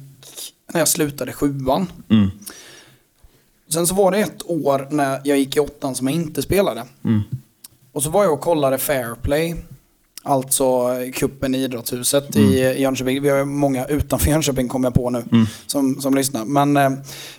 När 0.74 0.80
jag 0.80 0.88
slutade 0.88 1.32
sjuan. 1.32 1.86
Mm. 2.10 2.30
Sen 3.68 3.86
så 3.86 3.94
var 3.94 4.10
det 4.10 4.18
ett 4.18 4.42
år 4.50 4.88
när 4.90 5.20
jag 5.24 5.38
gick 5.38 5.56
i 5.56 5.60
åttan 5.60 5.94
som 5.94 6.06
jag 6.06 6.16
inte 6.16 6.42
spelade. 6.42 6.84
Mm. 7.04 7.20
Och 7.92 8.02
så 8.02 8.10
var 8.10 8.24
jag 8.24 8.32
och 8.32 8.40
kollade 8.40 8.78
Fairplay. 8.78 9.54
Alltså 10.22 10.88
kuppen 11.14 11.54
i 11.54 11.58
Idrottshuset 11.58 12.36
Mm. 12.36 12.48
i 12.50 12.80
Jönköping. 12.80 13.22
Vi 13.22 13.28
har 13.28 13.38
ju 13.38 13.44
många 13.44 13.86
utanför 13.86 14.30
Jönköping 14.30 14.68
kommer 14.68 14.86
jag 14.86 14.94
på 14.94 15.10
nu 15.10 15.24
Mm. 15.32 15.46
som, 15.66 16.00
som 16.00 16.14
lyssnar. 16.14 16.44
Men 16.44 16.76
eh, 16.76 16.92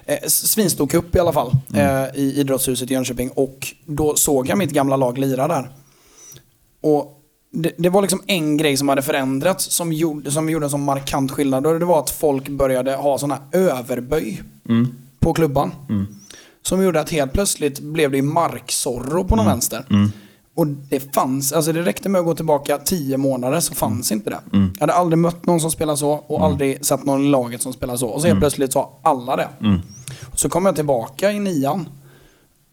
eh, 0.06 0.28
svinstor 0.28 0.88
cup 0.88 1.16
i 1.16 1.20
alla 1.20 1.34
fall 1.34 1.52
Mm. 1.74 2.04
eh, 2.06 2.16
i 2.16 2.40
Idrottshuset 2.40 2.92
i 2.92 2.94
Jönköping. 2.94 3.30
Och 3.30 3.68
då 3.86 4.16
såg 4.16 4.48
jag 4.50 4.58
mitt 4.58 4.72
gamla 4.72 4.96
lag 4.96 5.18
lira 5.18 5.48
där. 5.48 5.70
Och 6.82 7.22
det, 7.56 7.72
det 7.78 7.90
var 7.90 8.02
liksom 8.02 8.22
en 8.28 8.58
grej 8.58 8.78
som 8.78 8.90
hade 8.90 9.02
förändrats 9.02 9.72
som 9.72 9.94
gjorde, 9.94 10.32
som 10.32 10.50
gjorde 10.50 10.66
en 10.66 10.70
sån 10.70 10.84
markant 10.86 11.32
skillnad. 11.32 11.68
Och 11.68 11.80
det 11.80 11.86
var 11.86 12.00
att 12.00 12.10
folk 12.10 12.50
började 12.50 12.96
ha 12.96 13.18
såna 13.18 13.38
överböj 13.52 14.42
Mm. 14.70 14.88
på 15.20 15.34
klubban. 15.34 15.72
Mm. 15.90 16.06
Som 16.62 16.84
gjorde 16.84 17.00
att 17.00 17.10
helt 17.10 17.34
plötsligt 17.34 17.80
blev 17.80 18.12
det 18.12 18.22
marksorro 18.22 19.24
på 19.24 19.36
någon 19.36 19.46
vänster. 19.46 19.86
Mm. 19.90 20.12
Och 20.56 20.68
det 20.68 21.16
fanns, 21.16 21.54
alltså 21.54 21.74
det 21.74 21.82
räckte 21.82 22.10
med 22.10 22.20
att 22.20 22.26
gå 22.26 22.36
tillbaka 22.36 22.78
tio 22.78 23.18
månader 23.18 23.60
så 23.60 23.74
fanns 23.76 24.12
inte 24.12 24.30
det. 24.30 24.40
Mm. 24.54 24.72
Jag 24.74 24.80
hade 24.82 24.94
aldrig 24.94 25.18
mött 25.18 25.46
någon 25.46 25.60
som 25.60 25.72
spelade 25.72 25.98
så 25.98 26.12
och 26.12 26.46
aldrig 26.46 26.86
sett 26.86 27.06
någon 27.06 27.26
i 27.26 27.30
laget 27.30 27.62
som 27.62 27.74
spelade 27.74 28.00
så. 28.00 28.08
Och 28.08 28.22
så 28.22 28.28
helt 28.28 28.40
plötsligt 28.40 28.74
sa 28.74 29.00
alla 29.02 29.36
det. 29.36 29.48
Mm. 29.62 29.80
Så 30.34 30.50
kom 30.50 30.66
jag 30.66 30.76
tillbaka 30.76 31.32
i 31.32 31.40
nian. 31.40 31.90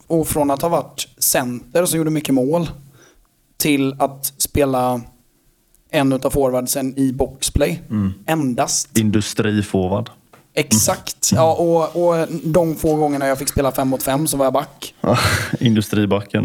Och 0.06 0.28
från 0.28 0.50
att 0.50 0.62
ha 0.62 0.68
varit 0.68 1.08
center 1.18 1.86
som 1.86 1.98
gjorde 1.98 2.10
mycket 2.10 2.34
mål 2.34 2.70
till 3.56 3.94
att 3.98 4.32
spela 4.52 5.00
en 5.90 6.12
utav 6.12 6.30
forwardsen 6.30 6.98
i 6.98 7.12
boxplay. 7.12 7.82
Mm. 7.90 8.14
Endast. 8.26 8.98
Industriforward. 8.98 10.10
Exakt. 10.54 11.30
Ja, 11.32 11.54
och, 11.54 12.08
och 12.08 12.28
de 12.44 12.74
få 12.74 12.96
gångerna 12.96 13.26
jag 13.26 13.38
fick 13.38 13.48
spela 13.48 13.72
fem 13.72 13.88
mot 13.88 14.02
fem 14.02 14.26
så 14.26 14.36
var 14.36 14.46
jag 14.46 14.52
back. 14.52 14.94
Ja, 15.00 15.18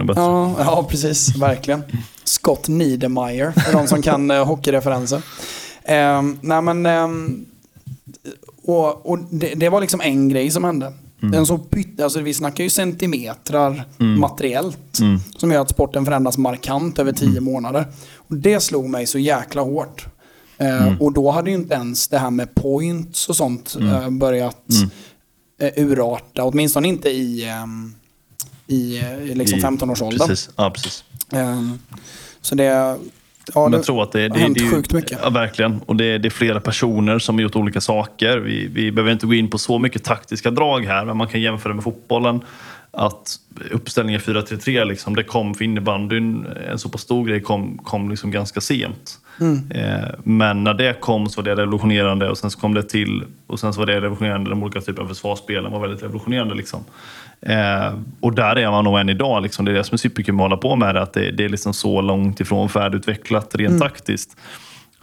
är 0.02 0.06
bättre. 0.06 0.22
Ja, 0.22 0.56
ja 0.60 0.88
precis. 0.90 1.36
Verkligen. 1.36 1.84
Scott 2.24 2.68
Niedermeyer, 2.68 3.52
för 3.52 3.74
de 3.74 3.88
som 3.88 4.02
kan 4.02 4.32
uh, 4.32 4.46
hockeyreferenser. 4.46 5.22
Um, 5.90 6.40
nej 6.42 6.62
men, 6.62 6.86
ehm, 6.86 7.46
och, 8.64 9.10
och 9.12 9.20
det, 9.32 9.54
det 9.56 9.70
var 9.70 9.82
liksom 9.82 10.02
en 10.02 10.30
grej 10.30 10.52
som 10.52 10.64
hände. 10.64 10.94
Den 11.20 11.46
så 11.46 11.58
pytte, 11.58 12.04
alltså 12.04 12.22
vi 12.22 12.34
snackar 12.34 12.64
ju 12.64 12.70
centimetrar 12.70 13.84
materiellt. 14.20 15.00
Mm. 15.00 15.20
Som 15.38 15.52
gör 15.52 15.62
att 15.62 15.70
sporten 15.70 16.06
förändras 16.06 16.38
markant 16.38 17.00
över 17.00 17.12
tio 17.12 17.42
månader. 17.42 17.86
Och 18.16 18.36
det 18.38 18.60
slog 18.60 18.90
mig 18.90 19.08
så 19.08 19.20
jäkla 19.20 19.62
hårt. 19.62 20.06
Eh, 20.58 21.02
Och 21.02 21.14
då 21.14 21.32
hade 21.32 21.50
ju 21.50 21.56
inte 21.56 21.74
ens 21.74 22.08
det 22.08 22.18
här 22.18 22.32
med 22.32 22.56
points 22.56 23.30
och 23.30 23.36
sånt 23.36 23.76
eh, 23.82 24.10
börjat 24.10 24.58
eh, 25.62 25.84
urarta. 25.84 26.44
Åtminstone 26.44 26.88
inte 26.88 27.10
i, 27.10 27.46
ehm, 27.50 27.94
i 28.68 28.98
eh, 29.00 29.20
liksom 29.36 29.60
I- 29.60 29.62
15-årsåldern. 29.62 30.28
Precis. 30.28 30.50
Ja, 30.56 30.70
precis. 30.72 31.04
Ehm, 31.32 31.80
så 32.42 32.56
det... 32.56 32.98
Ja, 33.56 33.62
Men 33.62 33.72
det 33.72 33.78
jag 33.78 33.86
tror 33.86 34.04
att 34.04 34.12
det, 34.12 34.22
har 34.22 34.30
det, 34.30 34.40
hänt 34.40 34.58
det 34.58 34.62
är 34.62 34.66
ju- 34.66 34.72
sjukt 34.72 34.94
mycket. 34.94 35.20
Ja, 35.24 35.30
verkligen. 35.30 35.80
Och 35.86 35.96
det, 35.96 36.18
det 36.18 36.28
är 36.28 36.30
flera 36.30 36.60
personer 36.60 37.20
som 37.20 37.36
har 37.36 37.42
gjort 37.42 37.56
olika 37.56 37.82
saker. 37.82 38.38
Vi, 38.38 38.68
vi 38.68 38.92
behöver 38.92 39.12
inte 39.12 39.26
gå 39.26 39.34
in 39.34 39.50
på 39.50 39.58
så 39.58 39.80
mycket 39.80 40.04
taktiska 40.04 40.52
drag 40.52 40.86
här, 40.86 41.06
men 41.06 41.18
man 41.18 41.28
kan 41.28 41.42
jämföra 41.42 41.74
med 41.74 41.84
fotbollen. 41.84 42.42
Att 42.92 43.36
uppställningen 43.72 44.22
4-3-3, 44.22 44.86
liksom, 44.86 45.16
det 45.16 45.24
kom 45.24 45.54
för 45.56 45.66
innebandyn, 45.66 46.46
en 46.72 46.80
så 46.80 46.90
pass 46.90 47.02
stor 47.02 47.26
grej 47.28 47.42
kom, 47.42 47.78
kom 47.78 48.10
liksom 48.10 48.32
ganska 48.32 48.62
sent. 48.62 49.20
Mm. 49.40 49.72
Eh, 49.72 50.10
men 50.24 50.64
när 50.64 50.74
det 50.74 51.00
kom 51.00 51.30
så 51.30 51.42
var 51.42 51.46
det 51.46 51.56
revolutionerande 51.62 52.30
och 52.30 52.38
sen 52.38 52.52
så 52.52 52.60
kom 52.60 52.74
det 52.74 52.84
till 52.84 53.24
och 53.48 53.60
sen 53.60 53.74
så 53.74 53.80
var 53.80 53.86
det 53.86 53.96
revolutionerande. 53.96 54.50
De 54.50 54.64
olika 54.64 54.82
typerna 54.82 55.04
av 55.04 55.08
försvarsspelen 55.08 55.72
var 55.72 55.80
väldigt 55.80 56.04
revolutionerande. 56.04 56.56
Liksom. 56.56 56.84
Eh, 57.42 57.94
och 58.20 58.34
där 58.36 58.56
är 58.58 58.72
man 58.72 58.84
nog 58.84 59.00
än 59.00 59.10
idag. 59.10 59.44
Liksom. 59.44 59.66
Det 59.66 59.72
är 59.72 59.76
det 59.76 59.84
som 59.84 59.96
är 59.96 59.98
superkul 59.98 60.36
med 60.36 60.44
att 60.44 60.50
hålla 60.50 60.62
på 60.62 60.76
med. 60.76 60.98
Att 60.98 61.14
det, 61.14 61.32
det 61.32 61.46
är 61.46 61.50
liksom 61.50 61.74
så 61.74 62.02
långt 62.02 62.40
ifrån 62.40 62.70
färdigutvecklat 62.70 63.56
rent 63.56 63.70
Mm. 63.70 63.80
taktiskt. 63.80 64.38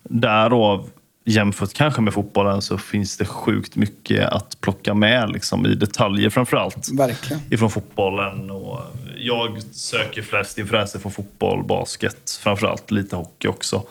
Därav, 0.02 0.88
jämfört 1.24 1.72
kanske 1.74 2.00
med 2.02 2.14
fotbollen, 2.14 2.62
så 2.62 2.78
finns 2.78 3.16
det 3.16 3.24
sjukt 3.24 3.76
mycket 3.76 4.28
att 4.28 4.60
plocka 4.60 4.94
med 4.94 5.30
liksom, 5.30 5.66
i 5.66 5.74
detaljer 5.74 6.30
framför 6.30 6.56
allt 6.56 6.88
Verkligen. 6.92 7.42
ifrån 7.50 7.70
fotbollen. 7.70 8.50
Och 8.50 8.80
jag 9.18 9.62
söker 9.72 10.22
flest 10.22 10.58
influenser 10.58 10.98
från 10.98 11.12
fotboll, 11.12 11.64
basket, 11.64 12.40
framförallt 12.42 12.90
lite 12.90 13.16
hockey 13.16 13.48
också. 13.48 13.82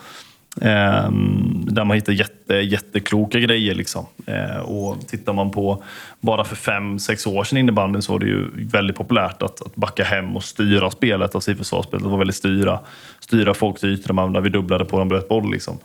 Ehm, 0.61 1.65
där 1.65 1.85
man 1.85 1.95
hittar 1.95 2.13
jätte, 2.13 2.53
jättekloka 2.53 3.39
grejer. 3.39 3.75
Liksom. 3.75 4.05
Eh, 4.25 4.57
och 4.57 5.07
tittar 5.07 5.33
man 5.33 5.51
på 5.51 5.83
bara 6.19 6.43
för 6.43 6.55
fem, 6.55 6.99
sex 6.99 7.27
år 7.27 7.43
sedan 7.43 7.57
innebandyn 7.57 8.01
så 8.01 8.11
var 8.11 8.19
det 8.19 8.25
ju 8.25 8.49
väldigt 8.55 8.95
populärt 8.95 9.41
att, 9.41 9.61
att 9.61 9.75
backa 9.75 10.03
hem 10.03 10.35
och 10.35 10.43
styra 10.43 10.91
spelet. 10.91 11.35
Alltså 11.35 11.51
i 11.51 11.55
försvarsspelet 11.55 12.05
var 12.05 12.17
väldigt 12.17 12.35
styra, 12.35 12.79
styra 13.19 13.53
folks 13.53 13.83
ytor 13.83 14.29
när 14.29 14.41
vi 14.41 14.49
dubblade 14.49 14.85
på 14.85 14.99
en 14.99 15.09
bröt 15.09 15.29
boll. 15.29 15.51
Liksom. 15.51 15.77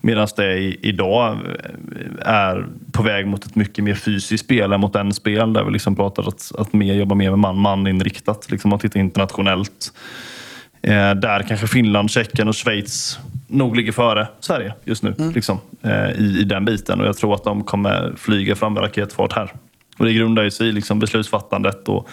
Medan 0.00 0.28
det 0.36 0.58
i, 0.58 0.78
idag 0.82 1.32
eh, 1.32 2.28
är 2.28 2.66
på 2.92 3.02
väg 3.02 3.26
mot 3.26 3.44
ett 3.44 3.54
mycket 3.54 3.84
mer 3.84 3.94
fysiskt 3.94 4.44
spel 4.44 4.72
än 4.72 4.80
mot 4.80 4.96
en 4.96 5.12
spel 5.12 5.52
där 5.52 5.64
vi 5.64 5.72
liksom 5.72 5.96
pratar 5.96 6.28
att, 6.28 6.52
att 6.58 6.72
mer 6.72 6.94
jobba 6.94 7.14
mer 7.14 7.30
med 7.30 7.38
man-man 7.38 7.86
inriktat. 7.86 8.50
Liksom 8.50 8.72
att 8.72 8.80
titta 8.80 8.98
internationellt. 8.98 9.92
Eh, 10.82 11.14
där 11.14 11.42
kanske 11.48 11.66
Finland, 11.66 12.10
Tjeckien 12.10 12.48
och 12.48 12.56
Schweiz 12.56 13.18
nog 13.48 13.76
ligger 13.76 13.92
före 13.92 14.28
Sverige 14.40 14.74
just 14.84 15.02
nu. 15.02 15.14
Liksom, 15.34 15.58
eh, 15.82 16.10
i, 16.10 16.38
I 16.40 16.44
den 16.44 16.64
biten. 16.64 17.00
Och 17.00 17.06
jag 17.06 17.16
tror 17.16 17.34
att 17.34 17.44
de 17.44 17.64
kommer 17.64 18.14
flyga 18.16 18.54
fram 18.54 18.72
med 18.72 18.82
raketfart 18.82 19.32
här. 19.32 19.52
Och 19.98 20.04
det 20.04 20.12
grundar 20.12 20.42
ju 20.42 20.50
sig 20.50 20.68
i 20.68 20.72
liksom 20.72 20.98
beslutsfattandet. 20.98 21.88
Och, 21.88 22.08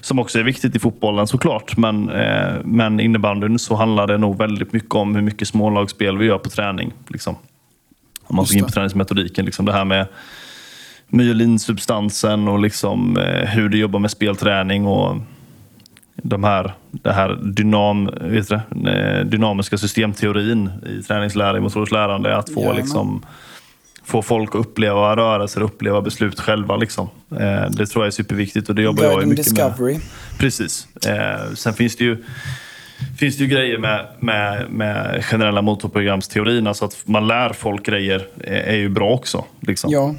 som 0.00 0.18
också 0.18 0.38
är 0.38 0.42
viktigt 0.42 0.76
i 0.76 0.78
fotbollen 0.78 1.26
såklart. 1.26 1.76
Men, 1.76 2.10
eh, 2.10 2.54
men 2.64 3.00
innebandyn 3.00 3.58
så 3.58 3.74
handlar 3.74 4.06
det 4.06 4.18
nog 4.18 4.38
väldigt 4.38 4.72
mycket 4.72 4.94
om 4.94 5.14
hur 5.14 5.22
mycket 5.22 5.48
smålagsspel 5.48 6.18
vi 6.18 6.26
gör 6.26 6.38
på 6.38 6.50
träning. 6.50 6.92
Liksom. 7.08 7.36
Om 8.24 8.36
man 8.36 8.44
går 8.44 8.56
in 8.56 8.64
på 8.64 8.70
träningsmetodiken. 8.70 9.44
Liksom 9.44 9.64
det 9.64 9.72
här 9.72 9.84
med 9.84 10.06
myelinsubstansen 11.08 12.48
och 12.48 12.58
liksom, 12.58 13.16
eh, 13.16 13.48
hur 13.48 13.68
du 13.68 13.78
jobbar 13.78 13.98
med 14.00 14.10
spelträning. 14.10 14.86
och 14.86 15.16
de 16.16 16.44
här, 16.44 16.72
det 16.90 17.12
här 17.12 17.38
dynam, 17.42 18.10
vet 18.20 18.48
du, 18.48 18.90
eh, 18.90 19.24
dynamiska 19.24 19.78
systemteorin 19.78 20.70
i 20.86 21.02
träningslära, 21.02 21.56
i 21.56 21.60
motoriskt 21.60 21.92
lärande. 21.92 22.36
Att 22.36 22.50
få, 22.50 22.72
liksom, 22.72 23.22
få 24.04 24.22
folk 24.22 24.54
att 24.54 24.60
uppleva 24.60 25.16
rörelser, 25.16 25.60
uppleva 25.60 26.00
beslut 26.00 26.40
själva. 26.40 26.76
Liksom. 26.76 27.08
Eh, 27.30 27.70
det 27.70 27.86
tror 27.86 28.04
jag 28.04 28.06
är 28.06 28.10
superviktigt 28.10 28.68
och 28.68 28.74
det 28.74 28.82
jobbar 28.82 29.04
jag 29.04 29.12
ju 29.12 29.16
Guiding 29.16 29.30
mycket 29.30 29.52
med. 29.52 29.66
Discovery. 29.66 29.98
Precis. 30.38 30.88
Eh, 31.06 31.52
sen 31.54 31.74
finns 31.74 31.96
det 31.96 32.04
ju 32.04 32.24
finns 33.18 33.36
det 33.36 33.44
ju 33.44 33.50
grejer 33.50 33.78
med, 33.78 34.06
med, 34.20 34.70
med 34.70 35.24
generella 35.24 35.62
motorprogramsteorin. 35.62 36.66
Alltså 36.66 36.84
att 36.84 37.02
man 37.04 37.26
lär 37.26 37.52
folk 37.52 37.86
grejer 37.86 38.26
är, 38.44 38.76
ju 38.76 38.88
bra 38.88 39.10
också. 39.10 39.44
Liksom. 39.60 39.90
Ja. 39.90 40.14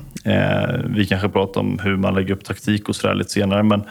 Vi 0.86 1.06
kanske 1.06 1.30
pratar 1.30 1.62
om 1.62 1.80
hur 1.84 1.98
man 1.98 2.16
lägger 2.16 2.34
upp 2.34 2.44
taktik 2.44 2.90
och 2.90 2.96
sådär 2.96 3.16
lite 3.16 3.30
senare. 3.30 3.64
Men 3.64 3.84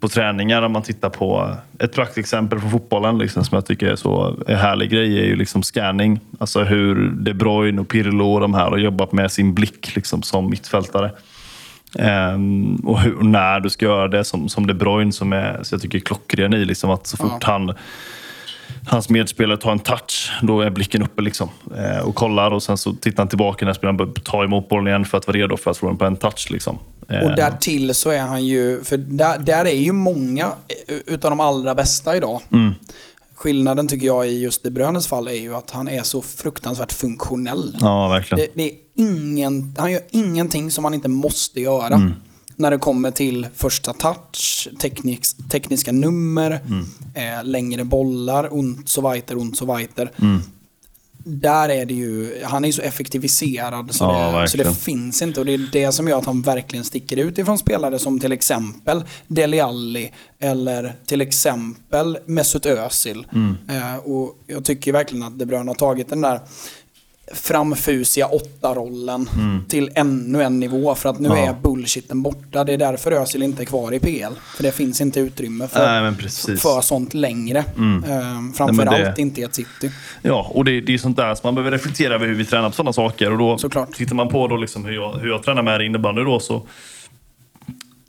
på 0.00 0.08
träningar, 0.08 0.62
om 0.62 0.72
man 0.72 0.82
tittar 0.82 1.08
på 1.10 1.56
ett 1.78 1.94
praktexempel 1.94 2.60
från 2.60 2.70
fotbollen 2.70 3.18
liksom, 3.18 3.44
som 3.44 3.54
jag 3.56 3.66
tycker 3.66 3.86
är 3.86 3.96
så 3.96 4.36
en 4.46 4.56
härlig 4.56 4.90
grej, 4.90 5.18
är 5.18 5.24
ju 5.24 5.36
liksom 5.36 5.62
scanning. 5.62 6.20
Alltså 6.38 6.62
hur 6.62 7.10
De 7.10 7.34
Bruyne 7.34 7.80
och 7.80 7.88
Pirlo 7.88 8.32
och 8.32 8.40
de 8.40 8.54
här 8.54 8.70
har 8.70 8.78
jobbat 8.78 9.12
med 9.12 9.32
sin 9.32 9.54
blick 9.54 9.96
liksom, 9.96 10.22
som 10.22 10.50
mittfältare. 10.50 11.10
Ehm, 11.98 12.74
och, 12.74 13.00
hur, 13.00 13.18
och 13.18 13.26
när 13.26 13.60
du 13.60 13.70
ska 13.70 13.84
göra 13.86 14.08
det 14.08 14.24
som, 14.24 14.48
som 14.48 14.66
De 14.66 14.74
Bruyne 14.74 15.12
som 15.12 15.32
är, 15.32 15.62
så 15.62 15.74
jag 15.74 15.82
tycker 15.82 15.98
är 15.98 16.02
klockren 16.02 16.54
i. 16.54 16.64
Liksom, 16.64 16.90
att 16.90 17.06
så 17.06 17.16
fort 17.16 17.32
Ja. 17.40 17.52
han 17.52 17.74
hans 18.86 19.08
medspelare 19.08 19.56
tar 19.56 19.72
en 19.72 19.78
touch, 19.78 20.32
då 20.42 20.60
är 20.60 20.70
blicken 20.70 21.02
uppe 21.02 21.22
liksom. 21.22 21.48
Eh, 21.76 21.98
och 22.08 22.14
kollar 22.14 22.50
och 22.50 22.62
sen 22.62 22.78
så 22.78 22.92
tittar 22.92 23.18
han 23.22 23.28
tillbaka 23.28 23.64
när 23.66 23.72
spelaren 23.72 23.96
börjar 23.96 24.12
ta 24.12 24.44
emot 24.44 24.68
bollen 24.68 24.86
igen 24.86 25.04
för 25.04 25.18
att 25.18 25.26
vara 25.26 25.36
redo 25.36 25.56
för 25.56 25.70
att 25.70 25.78
få 25.78 25.86
den 25.86 25.96
på 25.96 26.04
en 26.04 26.16
touch. 26.16 26.50
Liksom. 26.50 26.78
Eh, 27.08 27.18
Och 27.20 27.36
därtill 27.36 27.94
så 27.94 28.10
är 28.10 28.20
han 28.20 28.46
ju, 28.46 28.84
för 28.84 28.96
där, 28.96 29.38
där 29.38 29.64
är 29.64 29.76
ju 29.80 29.92
många 29.92 30.46
eh, 30.88 30.96
utav 31.06 31.30
de 31.30 31.40
allra 31.40 31.74
bästa 31.74 32.16
idag. 32.16 32.40
Mm. 32.52 32.72
Skillnaden 33.34 33.88
tycker 33.88 34.06
jag 34.06 34.28
i 34.28 34.40
just 34.40 34.62
De 34.62 34.70
Bruynes 34.70 35.06
fall 35.06 35.28
är 35.28 35.32
ju 35.32 35.54
att 35.54 35.70
han 35.70 35.88
är 35.88 36.02
så 36.02 36.22
fruktansvärt 36.22 36.92
funktionell. 36.92 37.76
Ja, 37.80 38.08
verkligen. 38.08 38.46
Det, 38.54 38.62
det 38.62 38.70
är 38.70 38.76
ingen, 38.94 39.74
han 39.78 39.92
gör 39.92 40.02
ingenting 40.10 40.70
som 40.70 40.84
han 40.84 40.94
inte 40.94 41.08
måste 41.08 41.60
göra. 41.60 41.94
Mm. 41.94 42.12
När 42.60 42.70
det 42.70 42.78
kommer 42.78 43.10
till 43.10 43.46
första 43.54 43.92
touch, 43.92 44.68
tekniks, 44.80 45.34
tekniska 45.50 45.92
nummer, 45.92 46.60
Mm. 46.66 46.86
eh, 47.14 47.44
längre 47.44 47.84
bollar, 47.84 48.52
und 48.52 48.88
so 48.88 49.10
weiter, 49.10 49.36
und 49.36 49.56
so 49.56 49.74
weiter. 49.76 50.12
Mm. 50.22 50.42
där 51.24 51.68
är 51.68 51.86
det 51.86 51.94
ju, 51.94 52.42
han 52.44 52.64
är 52.64 52.68
ju 52.68 52.72
så 52.72 52.82
effektiviserad 52.82 53.94
så, 53.94 54.04
Ja, 54.04 54.40
det, 54.40 54.48
så 54.48 54.56
det 54.56 54.74
finns 54.74 55.22
inte. 55.22 55.40
Och 55.40 55.46
det 55.46 55.54
är 55.54 55.68
det 55.72 55.92
som 55.92 56.08
gör 56.08 56.18
att 56.18 56.24
han 56.26 56.42
verkligen 56.42 56.84
sticker 56.84 57.16
ut 57.16 57.38
ifrån 57.38 57.58
spelare 57.58 57.98
som 57.98 58.20
till 58.20 58.32
exempel 58.32 59.04
Dele 59.26 59.64
Alli 59.64 60.12
eller 60.38 60.94
till 61.06 61.20
exempel 61.20 62.18
Mesut 62.26 62.66
Özil. 62.66 63.26
Mm. 63.32 63.56
Eh, 63.68 63.96
och 63.96 64.38
jag 64.46 64.64
tycker 64.64 64.92
verkligen 64.92 65.22
att 65.22 65.38
De 65.38 65.46
Bruyne 65.46 65.70
har 65.70 65.74
tagit 65.74 66.08
den 66.08 66.20
där 66.20 66.40
framfusiga 67.34 68.26
åtta-rollen 68.26 69.28
till 69.68 69.90
ännu 69.94 70.42
en 70.42 70.60
nivå. 70.60 70.94
För 70.94 71.08
att 71.08 71.18
nu 71.18 71.28
Mm. 71.28 71.38
Ja. 71.38 71.48
är 71.50 71.54
bullshiten 71.62 72.22
borta. 72.22 72.64
Det 72.64 72.72
är 72.72 72.78
därför 72.78 73.12
Özil 73.12 73.42
inte 73.42 73.62
är 73.62 73.64
kvar 73.64 73.92
i 73.94 74.00
PL. 74.00 74.32
För 74.56 74.62
det 74.62 74.72
finns 74.72 75.00
inte 75.00 75.20
utrymme 75.20 75.68
för, 75.68 76.12
precis. 76.12 76.62
för 76.62 76.80
sånt 76.80 77.14
längre. 77.14 77.58
Eh, 77.58 77.64
framförallt 78.56 78.90
Nej, 78.90 79.02
men 79.04 79.14
det- 79.14 79.22
inte 79.22 79.40
i 79.40 79.44
ett 79.44 79.54
city. 79.54 79.90
Ja, 80.22 80.50
och 80.54 80.64
det, 80.64 80.80
det 80.80 80.94
är 80.94 80.98
sånt 80.98 81.16
där 81.16 81.34
som 81.34 81.40
man 81.48 81.54
behöver 81.54 81.70
reflektera 81.70 82.14
över 82.14 82.26
hur 82.26 82.34
vi 82.34 82.44
tränar 82.44 82.68
på 82.68 82.74
sådana 82.74 82.92
saker. 82.92 83.32
Och 83.32 83.38
då 83.38 83.58
Såklart. 83.58 83.92
tittar 83.92 84.14
man 84.14 84.28
på 84.28 84.48
då 84.48 84.56
liksom 84.56 84.84
hur, 84.84 84.94
jag, 84.94 85.12
hur 85.12 85.28
jag 85.28 85.42
tränar 85.42 85.62
med 85.62 85.80
innebandy 85.80 86.22
då 86.24 86.40
så 86.40 86.62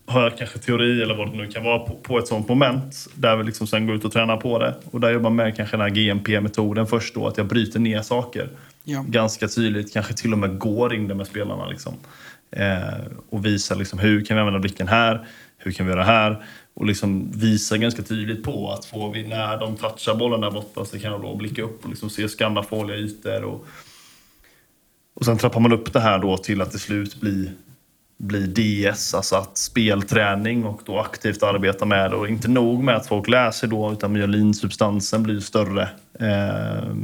har 0.05 0.21
jag 0.23 0.37
kanske 0.37 0.59
teori 0.59 1.01
eller 1.01 1.15
vad 1.15 1.31
det 1.31 1.37
nu 1.37 1.47
kan 1.47 1.63
vara 1.63 1.79
på, 1.79 1.95
på 2.03 2.17
ett 2.19 2.27
sånt 2.27 2.49
moment 2.49 3.07
där 3.15 3.35
vi 3.35 3.43
liksom 3.43 3.67
sen 3.67 3.85
går 3.87 3.95
ut 3.95 4.05
och 4.05 4.11
tränar 4.11 4.37
på 4.37 4.59
det. 4.59 4.75
Och 4.91 4.99
där 4.99 5.09
jobbar 5.11 5.29
man 5.29 5.35
med 5.35 5.55
kanske 5.55 5.77
den 5.77 5.81
här 5.81 5.89
GMP-metoden 5.89 6.87
först 6.87 7.13
då, 7.15 7.27
att 7.27 7.37
jag 7.37 7.45
bryter 7.47 7.79
ner 7.79 8.01
saker. 8.01 8.49
Ja. 8.83 9.05
Ganska 9.07 9.47
tydligt, 9.47 9.93
kanske 9.93 10.13
till 10.13 10.33
och 10.33 10.39
med 10.39 10.59
går 10.59 10.93
in 10.95 11.07
det 11.07 11.15
med 11.15 11.27
spelarna. 11.27 11.65
Liksom. 11.65 11.93
Eh, 12.51 13.05
och 13.29 13.45
visar 13.45 13.75
liksom, 13.75 13.99
hur 13.99 14.25
kan 14.25 14.37
vi 14.37 14.39
använda 14.39 14.59
blicken 14.59 14.87
här? 14.87 15.27
Hur 15.57 15.71
kan 15.71 15.85
vi 15.85 15.91
göra 15.91 16.03
här? 16.03 16.43
Och 16.73 16.85
liksom 16.85 17.31
visa 17.31 17.77
ganska 17.77 18.01
tydligt 18.01 18.43
på 18.43 18.71
att 18.71 18.85
får 18.85 19.13
vi, 19.13 19.27
när 19.27 19.57
de 19.57 19.77
touchar 19.77 20.15
bollen 20.15 20.41
där 20.41 20.51
borta 20.51 20.85
så 20.85 20.99
kan 20.99 21.11
de 21.11 21.21
då 21.21 21.35
blicka 21.35 21.61
upp 21.61 21.83
och 21.83 21.89
liksom 21.89 22.09
se 22.09 22.27
skanna 22.27 22.63
farliga 22.63 22.97
ytor. 22.97 23.43
Och, 23.43 23.65
och 25.13 25.25
sen 25.25 25.37
trappar 25.37 25.59
man 25.59 25.73
upp 25.73 25.93
det 25.93 25.99
här 25.99 26.19
då 26.19 26.37
till 26.37 26.61
att 26.61 26.71
till 26.71 26.79
slut 26.79 27.21
bli, 27.21 27.51
bli 28.17 28.47
DS, 28.47 29.13
alltså 29.13 29.35
att 29.35 29.57
spelträning 29.57 30.65
och 30.65 30.81
då 30.85 30.99
aktivt 30.99 31.43
arbeta 31.43 31.85
med 31.85 32.11
det. 32.11 32.15
Och 32.15 32.27
inte 32.27 32.47
nog 32.47 32.83
med 32.83 32.95
att 32.95 33.07
folk 33.07 33.27
läser 33.27 33.67
då, 33.67 33.91
utan 33.91 34.13
myelinsubstansen 34.13 35.23
blir 35.23 35.39
större. 35.39 35.89
Eh, 36.19 36.95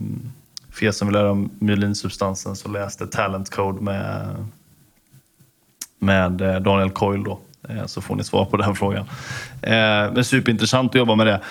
för 0.77 0.85
er 0.85 0.91
som 0.91 1.07
vill 1.07 1.13
lära 1.13 1.31
om 1.31 1.49
myelinsubstansen 1.59 2.55
så 2.55 2.69
läste 2.69 3.07
Talent 3.07 3.49
Code 3.49 3.81
med, 3.81 4.35
med 5.99 6.41
eh, 6.41 6.55
Daniel 6.59 6.89
Coyle 6.89 7.23
då. 7.23 7.39
Eh, 7.69 7.85
Så 7.85 8.01
får 8.01 8.15
ni 8.15 8.23
svar 8.23 8.45
på 8.45 8.57
den 8.57 8.75
frågan. 8.81 9.05
Eh, 9.61 10.13
Men 10.13 10.23
superintressant 10.23 10.91
att 10.91 10.95
jobba 10.99 11.15
med 11.15 11.27
det. 11.27 11.41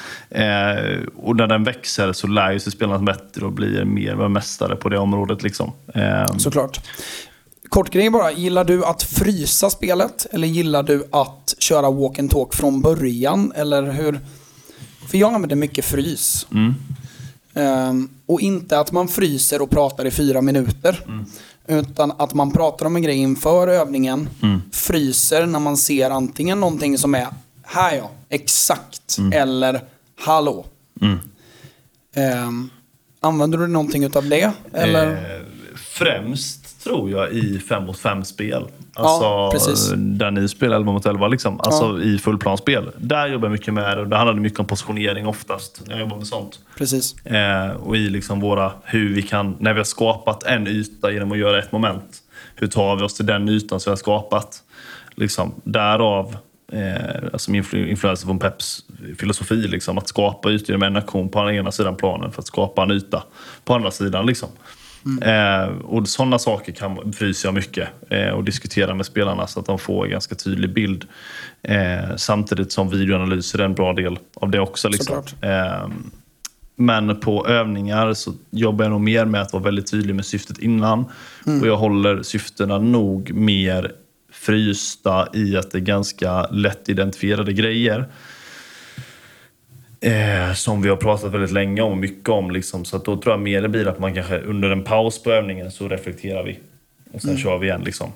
Och 1.16 1.36
när 1.36 1.46
den 1.46 1.64
växer 1.64 2.12
så 2.12 2.26
lär 2.26 2.52
ju 2.52 2.60
sig 2.60 2.72
spelarna 2.72 2.98
bättre 3.04 3.44
och 3.46 3.52
blir 3.52 3.84
mer 3.84 4.28
mästare 4.28 4.76
på 4.76 4.88
det 4.88 4.98
området. 4.98 5.42
Liksom. 5.42 5.72
Såklart. 6.38 6.80
Grej 7.90 8.10
bara. 8.10 8.32
Gillar 8.32 8.64
du 8.64 8.84
att 8.84 9.02
frysa 9.02 9.70
spelet? 9.70 10.26
Eller 10.32 10.48
gillar 10.48 10.82
du 10.82 11.04
att 11.12 11.54
köra 11.58 11.90
walk 11.90 12.18
and 12.18 12.30
talk 12.30 12.54
från 12.54 12.80
början? 12.82 13.52
Eller 13.56 13.92
hur? 13.92 14.20
För 15.08 15.18
jag 15.18 15.34
använder 15.34 15.56
mycket 15.56 15.84
frys. 15.84 16.46
Ehm, 17.57 18.09
och 18.26 18.40
inte 18.40 18.78
att 18.80 18.92
man 18.92 19.09
fryser 19.09 19.62
och 19.62 19.70
pratar 19.70 20.04
i 20.04 20.11
fyra 20.11 20.42
minuter. 20.42 21.00
Utan 21.66 22.12
att 22.18 22.34
man 22.34 22.52
pratar 22.52 22.86
om 22.86 22.96
en 22.96 23.02
grej 23.02 23.16
inför 23.16 23.68
övningen. 23.68 24.28
Fryser 24.72 25.46
när 25.46 25.59
man 25.59 25.76
ser 25.76 26.11
antingen 26.11 26.61
någonting 26.61 26.98
som 26.98 27.14
är 27.14 27.26
här 27.62 27.96
ja, 27.96 28.11
exakt. 28.28 29.16
Eller 29.32 29.80
hallå. 30.18 30.66
Ehm, 32.14 32.70
använder 33.20 33.59
du 33.59 33.66
någonting 33.66 34.04
utav 34.04 34.28
det? 34.28 34.52
Eller? 34.72 35.12
Eh, 35.12 35.42
främst 35.76 36.84
tror 36.84 37.11
jag 37.11 37.32
i 37.32 37.59
5 37.59 37.84
mot 37.84 37.98
5 37.98 38.24
spel. 38.24 38.68
Alltså 38.97 39.24
Ja, 39.24 39.51
precis. 39.53 39.92
där 39.97 40.30
ni 40.30 40.49
spelar 40.49 40.76
11 40.76 40.92
mot 40.92 41.07
11 41.07 41.28
liksom. 41.28 41.61
Alltså 41.61 42.03
i 42.03 42.18
fullplanspel. 42.18 42.90
Där 42.97 43.26
jobbar 43.26 43.47
jag 43.49 43.53
mycket 43.53 43.74
med 43.74 43.97
det 43.97 44.01
och 44.03 44.09
det 44.09 44.16
handlar 44.16 44.34
mycket 44.34 44.61
om 44.61 44.66
positionering 44.66 45.26
oftast. 45.26 45.82
Jag 45.88 46.01
jobbar 46.01 46.16
med 46.16 46.26
sånt. 46.26 46.59
Precis. 46.78 47.24
Eh, 47.26 47.70
och 47.70 47.97
i 47.97 48.09
liksom 48.11 48.40
våra, 48.40 48.72
hur 48.84 49.14
vi 49.14 49.22
kan, 49.22 49.57
när 49.59 49.72
vi 49.72 49.78
har 49.80 49.84
skapat 49.84 50.42
en 50.42 50.66
yta 50.66 51.11
genom 51.12 51.32
att 51.32 51.38
göra 51.38 51.59
ett 51.59 51.72
moment. 51.72 52.18
Hur 52.55 52.66
tar 52.66 52.97
vi 52.97 53.03
oss 53.03 53.14
till 53.14 53.26
den 53.26 53.49
ytan 53.49 53.80
som 53.80 53.90
vi 53.90 53.92
har 53.92 53.97
skapat? 53.97 54.62
Liksom, 55.14 55.55
därav 55.64 56.36
eh, 56.72 56.94
alltså 57.32 57.51
influ- 57.51 57.86
influenser 57.88 58.26
från 58.26 58.38
Peps 58.38 58.84
filosofi. 59.18 59.55
Liksom, 59.55 59.99
att 59.99 60.09
skapa 60.09 60.51
ytor 60.51 60.68
genom 60.70 60.82
en 60.82 60.97
aktion 60.97 61.28
på 61.28 61.42
den 61.42 61.55
ena 61.55 61.72
sidan 61.72 61.97
planen 61.97 62.32
för 62.32 62.40
att 62.42 62.47
skapa 62.47 62.82
en 62.82 62.90
yta 62.90 63.22
på 63.64 63.74
andra 63.74 63.90
sidan. 63.90 64.26
Liksom. 64.26 64.49
Eh, 65.22 65.68
och 65.84 66.09
sådana 66.09 66.38
saker 66.38 66.72
kan, 66.72 67.12
fryser 67.12 67.48
jag 67.48 67.54
mycket 67.54 67.88
eh, 68.11 68.28
och 68.28 68.44
diskuterar 68.44 68.94
med 68.94 69.07
spelarna 69.07 69.46
så 69.46 69.61
att 69.61 69.66
de 69.66 69.78
får 69.78 70.04
en 70.04 70.11
ganska 70.11 70.34
tydlig 70.34 70.74
bild. 70.74 71.04
Eh, 71.62 72.16
samtidigt 72.16 72.72
som 72.72 72.90
videoanalyser 72.90 73.59
är 73.59 73.64
en 73.64 73.74
bra 73.74 73.92
del 73.92 74.18
av 74.34 74.50
det 74.50 74.61
också. 74.61 74.88
Liksom. 74.88 75.22
Eh, 75.40 75.88
men 76.76 77.20
på 77.20 77.46
övningar 77.46 78.14
så 78.14 78.32
jobbar 78.50 78.84
jag 78.84 78.92
nog 78.92 79.00
mer 79.00 79.24
med 79.24 79.42
att 79.42 79.52
vara 79.52 79.62
väldigt 79.62 79.90
tydlig 79.90 80.14
med 80.14 80.26
syftet 80.26 80.59
innan. 80.59 81.04
Och 81.61 81.66
jag 81.66 81.76
håller 81.76 82.22
syftena 82.22 82.78
nog 82.78 83.32
mer 83.34 83.92
frysta 84.32 85.28
i 85.32 85.57
att 85.57 85.70
det 85.70 85.78
är 85.78 85.82
ganska 85.82 86.46
lätt 86.46 86.88
identifierade 86.88 87.52
grejer. 87.52 88.09
Eh, 90.01 90.55
som 90.55 90.82
vi 90.82 90.88
har 90.88 90.97
pratat 90.97 91.32
väldigt 91.32 91.53
länge 91.53 91.82
om 91.82 91.92
och 91.92 91.99
mycket 91.99 92.28
om. 92.28 92.51
Liksom. 92.51 92.84
Så 92.84 92.97
att 92.97 93.05
då 93.05 93.16
tror 93.16 93.32
jag 93.32 93.40
mer 93.40 93.62
det 93.62 93.68
blir 93.68 93.88
att 93.88 93.99
man 93.99 94.14
kanske 94.14 94.38
under 94.38 94.70
en 94.70 94.84
paus 94.84 95.22
på 95.22 95.30
övningen 95.30 95.70
så 95.70 95.88
reflekterar 95.88 96.44
vi. 96.44 96.59
Och 97.12 97.22
sen 97.22 97.38
kör 97.38 97.59
vi 97.59 97.66
igen. 97.66 97.82
Liksom. 97.84 98.12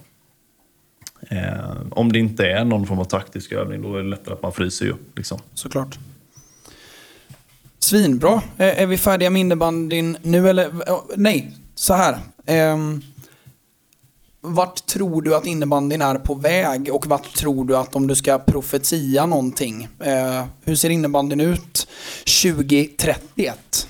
Eh, 1.29 1.77
om 1.91 2.13
det 2.13 2.19
inte 2.19 2.47
är 2.47 2.65
någon 2.65 2.87
form 2.87 2.99
av 2.99 3.05
taktisk 3.05 3.53
övning 3.53 3.83
då 3.83 3.97
är 3.97 4.03
det 4.03 4.09
lättare 4.09 4.35
att 4.35 4.43
man 4.43 4.53
fryser 4.53 4.87
ju. 4.87 4.95
Liksom. 5.17 5.41
Såklart. 5.55 5.99
Svinbra. 7.79 8.43
Är 8.57 8.87
vi 8.87 8.99
färdiga 8.99 9.31
med 9.31 9.41
innebandyn 9.41 10.17
nu 10.23 10.49
eller? 10.49 10.71
Nej, 11.17 11.51
så 11.75 11.95
här. 11.95 12.19
Ehm, 12.47 13.03
vart 14.41 14.87
tror 14.87 15.23
du 15.23 15.37
att 15.37 15.47
innebandyn 15.47 16.03
är 16.03 16.15
på 16.15 16.35
väg 16.35 16.91
och 16.93 17.07
vart 17.07 17.35
tror 17.35 17.65
du 17.65 17.77
att 17.77 17.97
om 17.97 18.07
du 18.07 18.15
ska 18.15 18.39
profetia 18.39 19.27
någonting. 19.27 19.89
Eh, 20.01 20.45
hur 20.65 20.75
ser 20.75 20.91
innebandyn 20.91 21.41
ut 21.41 21.89
2031? 22.43 23.89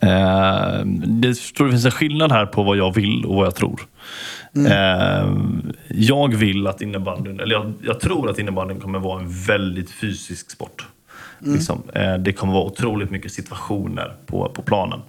Eh, 0.00 0.84
det, 1.06 1.34
tror 1.34 1.66
det 1.66 1.72
finns 1.72 1.84
en 1.84 1.90
skillnad 1.90 2.32
här 2.32 2.46
på 2.46 2.62
vad 2.62 2.76
jag 2.76 2.94
vill 2.94 3.24
och 3.24 3.34
vad 3.34 3.46
jag 3.46 3.54
tror. 3.54 3.80
Eh, 4.56 5.34
jag 5.88 6.34
vill 6.34 6.66
att 6.66 6.82
innebandyn, 6.82 7.40
eller 7.40 7.54
jag, 7.54 7.72
jag 7.82 8.00
tror 8.00 8.30
att 8.30 8.38
innebandyn 8.38 8.80
kommer 8.80 8.98
vara 8.98 9.20
en 9.20 9.28
väldigt 9.28 9.90
fysisk 9.90 10.50
sport. 10.50 10.86
Liksom. 11.38 11.82
Eh, 11.94 12.14
det 12.14 12.32
kommer 12.32 12.52
vara 12.52 12.64
otroligt 12.64 13.10
mycket 13.10 13.32
situationer 13.32 14.16
på, 14.26 14.48
på 14.48 14.62
planen. 14.62 15.00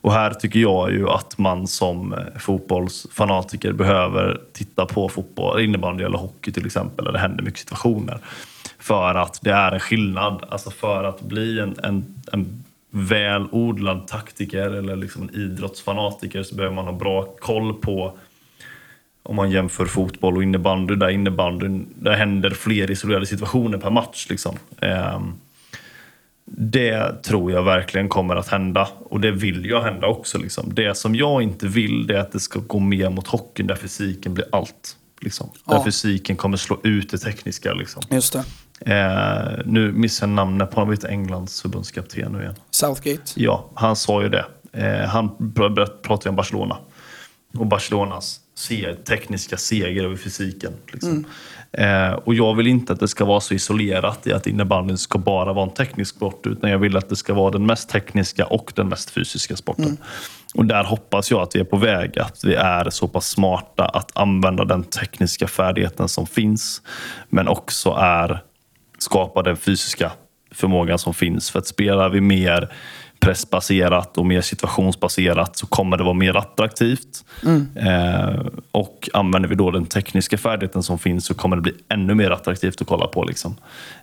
Och 0.00 0.12
här 0.12 0.30
tycker 0.30 0.60
jag 0.60 0.92
ju 0.92 1.08
att 1.08 1.38
man 1.38 1.66
som 1.66 2.12
eh, 2.12 2.18
fotbollsfanatiker 2.38 3.72
behöver 3.72 4.40
titta 4.52 4.86
på 4.86 5.08
fotboll, 5.08 5.60
innebandy 5.60 6.04
eller 6.04 6.18
hockey 6.18 6.52
till 6.52 6.66
exempel, 6.66 7.04
där 7.04 7.12
det 7.12 7.18
händer 7.18 7.44
mycket 7.44 7.60
situationer. 7.60 8.18
För 8.78 9.14
att 9.14 9.38
det 9.42 9.50
är 9.50 9.72
en 9.72 9.80
skillnad. 9.80 10.44
Alltså 10.48 10.70
för 10.70 11.04
att 11.04 11.20
bli 11.20 11.60
en, 11.60 11.76
en, 11.82 12.22
en 12.32 12.64
välodlad 12.90 14.06
taktiker 14.06 14.70
eller 14.70 14.96
liksom 14.96 15.22
en 15.22 15.34
idrottsfanatiker 15.34 16.42
så 16.42 16.54
behöver 16.54 16.74
man 16.74 16.84
ha 16.84 16.92
bra 16.92 17.22
koll 17.40 17.74
på 17.74 18.12
om 19.22 19.36
man 19.36 19.50
jämför 19.50 19.86
fotboll 19.86 20.36
och 20.36 20.42
innebandy, 20.42 20.94
där 20.94 21.08
innebandyn, 21.08 21.86
där 21.94 22.12
händer 22.12 22.50
fler 22.50 22.90
isolerade 22.90 23.26
situationer 23.26 23.78
per 23.78 23.90
match. 23.90 24.26
Liksom. 24.30 24.56
Ehm, 24.80 25.32
det 26.52 27.22
tror 27.22 27.52
jag 27.52 27.62
verkligen 27.62 28.08
kommer 28.08 28.36
att 28.36 28.48
hända 28.48 28.88
och 29.00 29.20
det 29.20 29.30
vill 29.30 29.66
jag 29.66 29.82
hända 29.82 30.06
också. 30.06 30.38
Liksom. 30.38 30.74
Det 30.74 30.96
som 30.96 31.14
jag 31.14 31.42
inte 31.42 31.66
vill 31.66 32.06
det 32.06 32.16
är 32.16 32.20
att 32.20 32.32
det 32.32 32.40
ska 32.40 32.60
gå 32.60 32.78
mer 32.78 33.10
mot 33.10 33.26
hockeyn 33.26 33.66
där 33.66 33.74
fysiken 33.76 34.34
blir 34.34 34.46
allt. 34.52 34.96
Liksom. 35.20 35.50
Där 35.66 35.74
Ja. 35.74 35.84
fysiken 35.84 36.36
kommer 36.36 36.56
slå 36.56 36.80
ut 36.82 37.10
det 37.10 37.18
tekniska. 37.18 37.72
Liksom. 37.74 38.02
Just 38.10 38.32
det. 38.32 38.44
Eh, 38.94 39.62
nu 39.66 39.92
missar 39.92 40.26
jag 40.26 40.34
namnet 40.34 40.70
på 40.70 40.80
honom, 40.80 40.96
Englands 41.08 41.62
förbundskapten 41.62 42.32
nu 42.32 42.40
igen. 42.42 42.54
Southgate. 42.70 43.22
Ja, 43.34 43.70
han 43.74 43.96
sa 43.96 44.22
ju 44.22 44.28
det. 44.28 44.44
Eh, 44.72 45.08
han 45.08 45.28
pr- 45.30 45.74
pr- 45.76 46.02
pratade 46.02 46.28
om 46.30 46.36
Barcelona. 46.36 46.76
Och 47.58 47.66
Barcelonas 47.66 48.40
se- 48.54 48.94
tekniska 48.94 49.56
seger 49.56 50.04
över 50.04 50.16
fysiken. 50.16 50.72
Liksom. 50.92 51.24
Eh, 51.72 52.12
och 52.12 52.34
jag 52.34 52.54
vill 52.54 52.66
inte 52.66 52.92
att 52.92 53.00
det 53.00 53.08
ska 53.08 53.24
vara 53.24 53.40
så 53.40 53.54
isolerat 53.54 54.26
i 54.26 54.32
att 54.32 54.46
innebandyn 54.46 54.98
ska 54.98 55.18
bara 55.18 55.52
vara 55.52 55.64
en 55.64 55.74
teknisk 55.74 56.16
sport. 56.16 56.46
Utan 56.46 56.70
jag 56.70 56.78
vill 56.78 56.96
att 56.96 57.08
det 57.08 57.16
ska 57.16 57.34
vara 57.34 57.50
den 57.50 57.66
mest 57.66 57.88
tekniska 57.88 58.46
och 58.46 58.72
den 58.76 58.88
mest 58.88 59.10
fysiska 59.10 59.56
sporten. 59.56 59.96
Och 60.54 60.64
där 60.64 60.84
hoppas 60.84 61.30
jag 61.30 61.40
att 61.40 61.56
vi 61.56 61.60
är 61.60 61.64
på 61.64 61.76
väg. 61.76 62.18
Att 62.18 62.44
vi 62.44 62.54
är 62.54 62.90
så 62.90 63.08
pass 63.08 63.26
smarta 63.28 63.84
att 63.84 64.10
använda 64.14 64.64
den 64.64 64.84
tekniska 64.84 65.48
färdigheten 65.48 66.08
som 66.08 66.26
finns. 66.26 66.82
Men 67.28 67.48
också 67.48 67.90
är 67.98 68.42
skapa 68.98 69.42
den 69.42 69.56
fysiska 69.56 70.12
förmågan 70.52 70.98
som 70.98 71.14
finns. 71.14 71.50
För 71.50 71.58
att 71.58 71.66
spelar 71.66 72.08
vi 72.08 72.20
mer 72.20 72.72
pressbaserat 73.20 74.18
och 74.18 74.26
mer 74.26 74.40
situationsbaserat 74.40 75.56
så 75.56 75.66
kommer 75.66 75.96
det 75.96 76.04
vara 76.04 76.14
mer 76.14 76.36
attraktivt. 76.36 77.24
Mm. 77.44 77.68
Eh, 77.76 78.46
och 78.72 79.08
använder 79.12 79.48
vi 79.48 79.54
då 79.54 79.70
den 79.70 79.86
tekniska 79.86 80.38
färdigheten 80.38 80.82
som 80.82 80.98
finns 80.98 81.26
så 81.26 81.34
kommer 81.34 81.56
det 81.56 81.62
bli 81.62 81.74
ännu 81.88 82.14
mer 82.14 82.30
attraktivt 82.30 82.80
att 82.80 82.86
kolla 82.86 83.06
på. 83.06 83.24
Liksom. 83.24 83.56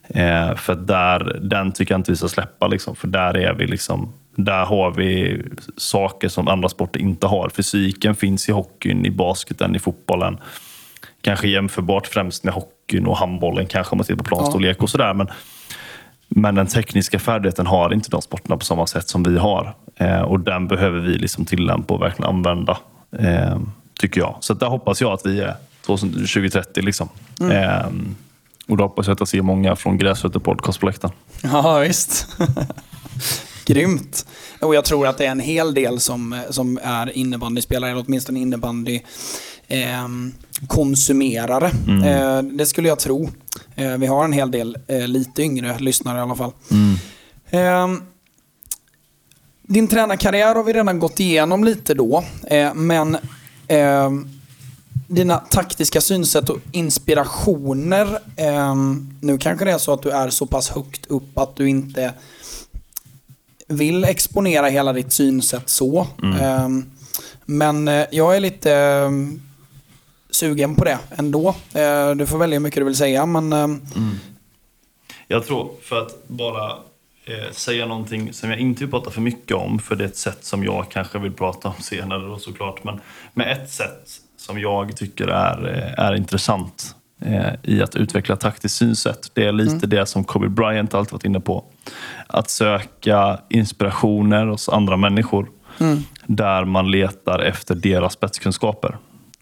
Eh, 0.07 0.55
för 0.55 0.76
där, 0.76 1.39
den 1.41 1.72
tycker 1.72 1.93
jag 1.93 1.99
inte 1.99 2.11
vi 2.11 2.18
ska 2.18 2.28
släppa. 2.28 2.68
Liksom, 2.68 2.95
för 2.95 3.07
där 3.07 3.38
är 3.38 3.53
vi 3.53 3.68
liksom 3.68 4.13
där 4.38 4.65
har 4.65 4.91
vi 4.91 5.41
saker 5.78 6.30
som 6.30 6.47
andra 6.47 6.70
sporter 6.70 6.99
inte 6.99 7.28
har. 7.28 7.49
Fysiken 7.49 8.15
finns 8.15 8.49
i 8.49 8.51
hockeyn, 8.51 9.05
i 9.05 9.11
basketen, 9.11 9.76
i 9.76 9.80
fotbollen. 9.80 10.38
Kanske 11.22 11.47
jämförbart 11.47 12.07
främst 12.07 12.43
med 12.43 12.53
hockeyn 12.53 13.07
och 13.07 13.18
handbollen 13.18 13.65
kanske 13.65 13.91
om 13.91 13.97
man 13.97 14.05
ser 14.05 14.15
på 14.15 14.24
planstorlek 14.24 14.84
och 14.84 14.89
sådär. 14.89 15.13
Men, 15.13 15.28
men 16.28 16.55
den 16.55 16.67
tekniska 16.67 17.19
färdigheten 17.19 17.67
har 17.67 17.93
inte 17.93 18.09
de 18.09 18.21
sporterna 18.21 18.57
på 18.57 18.65
samma 18.65 18.88
sätt 18.88 19.09
som 19.09 19.23
vi 19.23 19.38
har. 19.38 19.75
Eh, 19.95 20.21
och 20.21 20.39
den 20.39 20.67
behöver 20.67 20.99
vi 20.99 21.17
liksom 21.17 21.45
tillämpa 21.45 21.93
och 21.93 22.01
verkligen 22.01 22.30
använda. 22.30 22.78
Eh, 23.19 23.59
tycker 23.99 24.21
jag. 24.21 24.38
Så 24.39 24.53
där 24.53 24.67
hoppas 24.67 25.01
jag 25.01 25.13
att 25.13 25.25
vi 25.25 25.41
är 25.41 25.55
2030. 25.86 26.82
Liksom. 26.82 27.09
Mm. 27.39 27.51
Eh, 27.51 27.86
och 28.67 28.78
då 28.78 28.84
hoppas 28.84 29.07
jag 29.07 29.13
att 29.13 29.19
jag 29.19 29.28
ser 29.28 29.41
många 29.41 29.75
från 29.75 29.97
Gräsrötter 29.97 30.39
Podcast 30.39 30.80
på 30.80 30.86
läktaren. 30.86 31.13
Ja, 31.41 31.80
visst. 31.80 32.28
Grymt. 33.65 34.25
Och 34.61 34.75
jag 34.75 34.86
tror 34.86 35.07
att 35.07 35.17
det 35.17 35.25
är 35.25 35.32
en 35.32 35.39
hel 35.39 35.73
del 35.73 35.99
som, 35.99 36.41
som 36.49 36.80
är 36.84 37.17
innebandyspelare, 37.17 37.91
eller 37.91 38.03
åtminstone 38.07 38.39
innebandy 38.39 38.99
eh, 39.67 40.07
konsumerare. 40.67 41.71
Mm. 41.88 42.03
Eh, 42.03 42.41
det 42.57 42.65
skulle 42.65 42.88
jag 42.88 42.99
tro. 42.99 43.30
Eh, 43.78 43.97
vi 43.97 44.07
har 44.07 44.23
en 44.23 44.34
hel 44.34 44.51
del 44.51 44.78
eh, 44.88 45.07
lite 45.07 45.43
yngre 45.43 45.80
lyssnare 45.80 46.17
i 46.17 46.21
alla 46.21 46.36
fall. 46.36 46.51
Mm. 46.71 46.95
Ehm, 47.49 48.03
din 49.61 49.88
tränarkarriär 49.88 50.55
har 50.55 50.63
vi 50.63 50.73
redan 50.73 50.99
gått 50.99 51.19
igenom 51.19 51.63
lite 51.63 51.93
då, 51.93 52.23
eh, 52.47 52.73
men 52.73 53.17
ehm, 53.67 54.28
dina 55.07 55.38
taktiska 55.38 56.01
synsätt 56.01 56.49
och 56.49 56.57
inspirationer. 56.71 58.19
Ehm, 58.36 59.13
nu 59.21 59.38
kanske 59.38 59.65
det 59.65 59.71
är 59.71 59.78
så 59.78 59.93
att 59.93 60.01
du 60.01 60.09
är 60.09 60.30
så 60.30 60.45
pass 60.45 60.69
högt 60.69 61.05
upp 61.05 61.38
att 61.38 61.55
du 61.55 61.69
inte 61.69 62.13
vill 63.67 64.03
exponera 64.03 64.67
hela 64.67 64.93
ditt 64.93 65.13
synsätt 65.13 65.69
så. 65.69 66.07
Mm. 66.23 66.86
Men 67.45 67.88
jag 68.11 68.36
är 68.36 68.39
lite 68.39 69.09
sugen 70.38 70.75
på 70.75 70.83
det 70.83 70.99
ändå. 71.17 71.55
Eh, 71.73 72.11
du 72.15 72.25
får 72.25 72.38
välja 72.38 72.55
hur 72.55 72.63
mycket 72.63 72.81
du 72.81 72.85
vill 72.85 72.95
säga, 72.95 73.25
men... 73.25 73.53
Eh, 73.53 73.63
mm. 73.63 74.15
Jag 75.27 75.45
tror, 75.45 75.71
för 75.81 76.01
att 76.01 76.27
bara 76.27 76.71
eh, 77.25 77.51
säga 77.51 77.85
någonting 77.85 78.33
som 78.33 78.49
jag 78.49 78.59
inte 78.59 78.83
vill 78.83 78.91
prata 78.91 79.11
för 79.11 79.21
mycket 79.21 79.57
om, 79.57 79.79
för 79.79 79.95
det 79.95 80.03
är 80.03 80.07
ett 80.07 80.17
sätt 80.17 80.45
som 80.45 80.63
jag 80.63 80.85
kanske 80.89 81.19
vill 81.19 81.31
prata 81.31 81.67
om 81.67 81.81
senare 81.81 82.27
då 82.27 82.38
såklart, 82.38 82.83
men 82.83 82.99
med 83.33 83.51
ett 83.51 83.69
sätt 83.69 84.09
som 84.38 84.59
jag 84.59 84.97
tycker 84.97 85.27
är, 85.27 85.57
är 85.97 86.15
intressant 86.15 86.95
i 87.63 87.81
att 87.81 87.95
utveckla 87.95 88.35
taktiskt 88.35 88.75
synsätt. 88.75 89.31
Det 89.33 89.45
är 89.45 89.51
lite 89.51 89.71
mm. 89.71 89.89
det 89.89 90.05
som 90.05 90.23
Kobe 90.23 90.49
Bryant 90.49 90.93
alltid 90.93 91.11
varit 91.11 91.25
inne 91.25 91.39
på. 91.39 91.65
Att 92.27 92.49
söka 92.49 93.39
inspirationer 93.49 94.45
hos 94.45 94.69
andra 94.69 94.97
människor 94.97 95.49
mm. 95.79 96.03
där 96.25 96.65
man 96.65 96.91
letar 96.91 97.39
efter 97.39 97.75
deras 97.75 98.13
spetskunskaper 98.13 98.97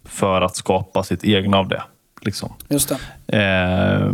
för 0.06 0.42
att 0.42 0.56
skapa 0.56 1.04
sitt 1.04 1.24
egna 1.24 1.58
av 1.58 1.68
det. 1.68 1.84
Liksom. 2.22 2.54
Just 2.70 2.92
det. 3.28 3.38
Eh, 3.38 4.12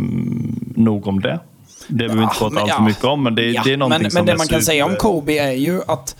nog 0.76 1.06
om 1.06 1.20
det. 1.20 1.40
Det 1.88 1.94
behöver 1.94 2.16
vi 2.16 2.22
inte 2.22 2.38
prata 2.38 2.60
allt 2.60 2.72
för 2.72 2.82
mycket 2.82 3.04
om, 3.04 3.22
men 3.22 3.34
det, 3.34 3.50
ja, 3.50 3.62
det 3.64 3.72
är 3.72 3.76
någonting 3.76 4.02
men, 4.02 4.10
som 4.10 4.18
Men 4.18 4.26
det 4.26 4.36
man 4.36 4.48
kan 4.48 4.62
säga 4.62 4.84
om 4.84 4.96
Kobe 4.96 5.38
är 5.38 5.52
ju 5.52 5.80
att 5.88 6.16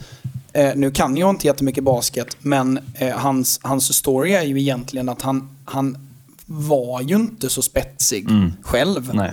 Eh, 0.52 0.72
nu 0.74 0.90
kan 0.90 1.16
jag 1.16 1.30
inte 1.30 1.46
jättemycket 1.46 1.84
basket, 1.84 2.36
men 2.38 2.80
eh, 2.94 3.16
hans, 3.16 3.60
hans 3.62 3.94
story 3.94 4.32
är 4.32 4.42
ju 4.42 4.60
egentligen 4.60 5.08
att 5.08 5.22
han, 5.22 5.56
han 5.64 6.08
var 6.46 7.00
ju 7.00 7.14
inte 7.14 7.50
så 7.50 7.62
spetsig 7.62 8.30
mm. 8.30 8.52
själv. 8.62 9.14
Nej. 9.14 9.32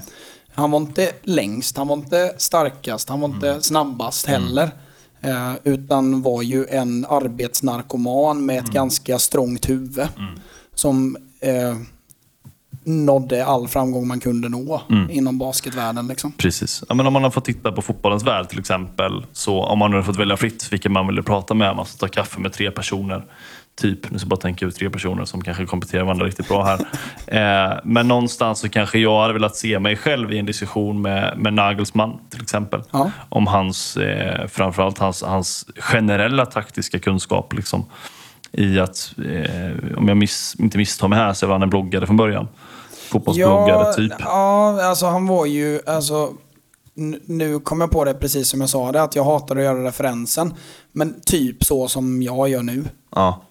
Han 0.54 0.72
var 0.72 0.80
inte 0.80 1.12
längst, 1.24 1.78
han 1.78 1.88
var 1.88 1.96
inte 1.96 2.34
starkast, 2.38 3.10
han 3.10 3.22
var 3.22 3.30
inte 3.30 3.50
mm. 3.50 3.62
snabbast 3.62 4.26
heller. 4.26 4.64
Mm. 4.64 4.76
Eh, 5.22 5.54
utan 5.64 6.22
var 6.22 6.42
ju 6.42 6.66
en 6.66 7.06
arbetsnarkoman 7.10 8.46
med 8.46 8.58
ett 8.58 8.64
mm. 8.64 8.74
ganska 8.74 9.20
strångt 9.20 9.70
huvud. 9.70 10.08
Mm. 10.18 10.40
Som 10.76 11.18
eh, 11.42 11.78
nådde 12.84 13.46
all 13.46 13.68
framgång 13.68 14.08
man 14.08 14.20
kunde 14.20 14.50
nå 14.50 14.82
mm. 14.90 15.10
inom 15.10 15.38
basketvärlden. 15.38 16.08
Liksom. 16.08 16.32
Precis. 16.32 16.84
Ja, 16.90 16.96
men 16.96 17.08
om 17.08 17.14
man 17.14 17.24
har 17.24 17.32
fått 17.32 17.46
titta 17.46 17.72
på 17.72 17.82
fotbollens 17.82 18.24
värld 18.24 18.50
till 18.50 18.60
exempel. 18.60 19.26
Så 19.32 19.64
om 19.64 19.80
man 19.80 19.94
har 19.94 20.02
fått 20.02 20.18
välja 20.18 20.38
fritt 20.38 20.68
vilken 20.72 20.92
man 20.92 21.08
vill 21.08 21.24
prata 21.24 21.54
med. 21.54 21.76
Man 21.76 21.86
ska 21.86 22.08
ta 22.08 22.14
kaffe 22.14 22.40
med 22.40 22.54
tre 22.54 22.72
personer 22.72 23.26
typ, 23.80 24.12
nu 24.12 24.20
ska 24.20 24.26
jag 24.26 24.30
bara 24.30 24.40
tänka 24.40 24.66
ut 24.66 24.76
tre 24.76 24.90
personer 24.90 25.26
som 25.26 25.42
kanske 25.42 25.66
kompletterar 25.66 26.04
varandra 26.04 26.26
riktigt 26.26 26.48
bra 26.48 26.64
här. 26.64 26.80
Eh, 27.28 27.80
men 27.84 28.08
någonstans 28.08 28.60
så 28.60 28.70
kanske 28.70 29.00
jag 29.00 29.22
hade 29.22 29.34
velat 29.34 29.56
se 29.56 29.80
mig 29.80 29.96
själv 29.96 30.34
i 30.34 30.38
en 30.38 30.46
diskussion 30.46 31.02
med, 31.02 31.38
med 31.38 31.54
Nagelsmann 31.54 32.20
till 32.30 32.42
exempel. 32.42 32.84
Ja. 32.92 33.12
Om 33.30 33.48
hans, 33.48 33.98
eh, 33.98 34.48
framförallt 34.48 34.98
hans, 34.98 35.24
hans 35.24 35.66
generella 35.78 36.46
taktiska 36.46 37.00
kunskap. 37.00 37.54
Liksom, 37.54 37.86
I 38.52 38.80
att, 38.80 39.14
eh, 39.18 39.98
om 39.98 40.08
jag 40.08 40.18
miss, 40.18 40.56
inte 40.60 40.78
misstar 40.78 41.08
mig 41.08 41.20
här, 41.20 41.34
så 41.34 41.48
var 41.48 41.54
han 41.54 41.64
en 41.64 41.70
bloggare 41.70 42.06
från 42.06 42.18
början. 42.18 42.48
Fotbollsbloggare 43.12 43.86
ja, 43.88 43.94
typ. 43.94 44.14
Ja, 44.20 44.84
alltså 44.84 45.06
han 45.06 45.28
var 45.28 45.46
ju, 45.46 45.80
alltså 45.88 46.34
nu 47.26 47.60
kom 47.60 47.82
jag 47.82 47.92
på 47.92 48.04
det 48.04 48.14
precis 48.14 48.48
som 48.50 48.62
jag 48.62 48.70
sa 48.70 48.92
det, 48.92 49.02
att 49.02 49.16
jag 49.16 49.24
hatar 49.24 49.56
att 49.56 49.64
göra 49.64 49.84
referensen. 49.84 50.54
Men 50.92 51.22
typ 51.26 51.64
så 51.64 51.88
som 51.88 52.22
jag 52.22 52.50
gör 52.50 52.64
nu. 52.64 52.84
Ja. 53.16 53.42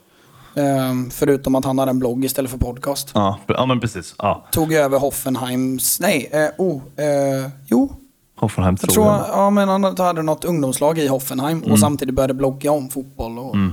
Um, 0.54 1.10
förutom 1.10 1.54
att 1.54 1.64
han 1.64 1.78
har 1.78 1.86
en 1.86 1.98
blogg 1.98 2.24
istället 2.24 2.50
för 2.50 2.58
podcast. 2.58 3.10
Ja, 3.14 3.38
ja 3.46 3.66
men 3.66 3.80
precis. 3.80 4.14
Ja. 4.18 4.44
Tog 4.50 4.72
över 4.72 4.98
Hoffenheims, 4.98 6.00
nej, 6.00 6.30
uh, 6.34 6.66
oh, 6.66 6.76
uh, 6.76 7.50
jo. 7.66 7.92
Hoffenheim 8.36 8.76
jag 8.80 8.90
tror 8.90 9.06
jag. 9.06 9.24
Ja, 9.32 9.50
men 9.50 9.68
han 9.68 9.84
hade 9.84 10.22
något 10.22 10.44
ungdomslag 10.44 10.98
i 10.98 11.06
Hoffenheim 11.06 11.58
mm. 11.58 11.72
och 11.72 11.78
samtidigt 11.78 12.14
började 12.14 12.34
blogga 12.34 12.72
om 12.72 12.88
fotboll 12.88 13.38
och 13.38 13.54
mm. 13.54 13.72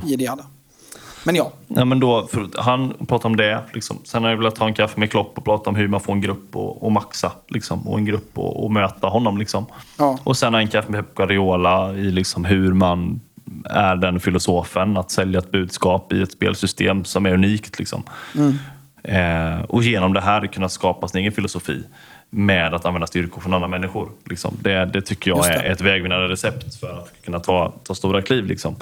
Men 1.25 1.35
ja. 1.35 1.51
ja 1.67 1.85
men 1.85 1.99
då, 1.99 2.27
han 2.55 2.93
pratade 3.07 3.27
om 3.27 3.35
det. 3.35 3.63
Liksom. 3.73 3.97
Sen 4.03 4.23
har 4.23 4.29
jag 4.29 4.37
velat 4.37 4.55
ta 4.55 4.67
en 4.67 4.73
kaffe 4.73 4.99
med 4.99 5.11
Klopp 5.11 5.37
och 5.37 5.45
prata 5.45 5.69
om 5.69 5.75
hur 5.75 5.87
man 5.87 5.99
får 5.99 6.13
en 6.13 6.21
grupp 6.21 6.55
och, 6.55 6.83
och 6.83 6.91
maxa. 6.91 7.31
Liksom, 7.47 7.87
och 7.87 7.97
en 7.97 8.05
grupp 8.05 8.37
och, 8.37 8.63
och 8.63 8.71
möta 8.71 9.07
honom. 9.07 9.37
Liksom. 9.37 9.65
Ja. 9.97 10.19
Och 10.23 10.37
sen 10.37 10.53
har 10.53 10.61
jag 10.61 10.65
en 10.65 10.71
kaffe 10.71 10.91
med 10.91 11.05
Pep 11.05 11.15
Guardiola 11.15 11.93
i 11.93 12.11
liksom 12.11 12.45
hur 12.45 12.73
man 12.73 13.21
är 13.65 13.95
den 13.95 14.19
filosofen 14.19 14.97
att 14.97 15.11
sälja 15.11 15.39
ett 15.39 15.51
budskap 15.51 16.13
i 16.13 16.21
ett 16.21 16.31
spelsystem 16.31 17.05
som 17.05 17.25
är 17.25 17.33
unikt. 17.33 17.79
Liksom. 17.79 18.03
Mm. 18.35 18.57
Eh, 19.03 19.61
och 19.61 19.83
genom 19.83 20.13
det 20.13 20.21
här 20.21 20.47
kunna 20.47 20.69
skapa 20.69 21.07
sin 21.07 21.21
egen 21.21 21.31
filosofi 21.31 21.83
med 22.29 22.73
att 22.73 22.85
använda 22.85 23.07
styrkor 23.07 23.41
från 23.41 23.53
andra 23.53 23.67
människor. 23.67 24.11
Liksom. 24.25 24.57
Det, 24.61 24.85
det 24.85 25.01
tycker 25.01 25.31
jag 25.31 25.47
är 25.47 25.71
ett 25.71 25.81
vägvinnande 25.81 26.27
recept 26.27 26.79
för 26.79 26.97
att 26.97 27.13
kunna 27.25 27.39
ta, 27.39 27.73
ta 27.83 27.95
stora 27.95 28.21
kliv. 28.21 28.45
Liksom. 28.45 28.75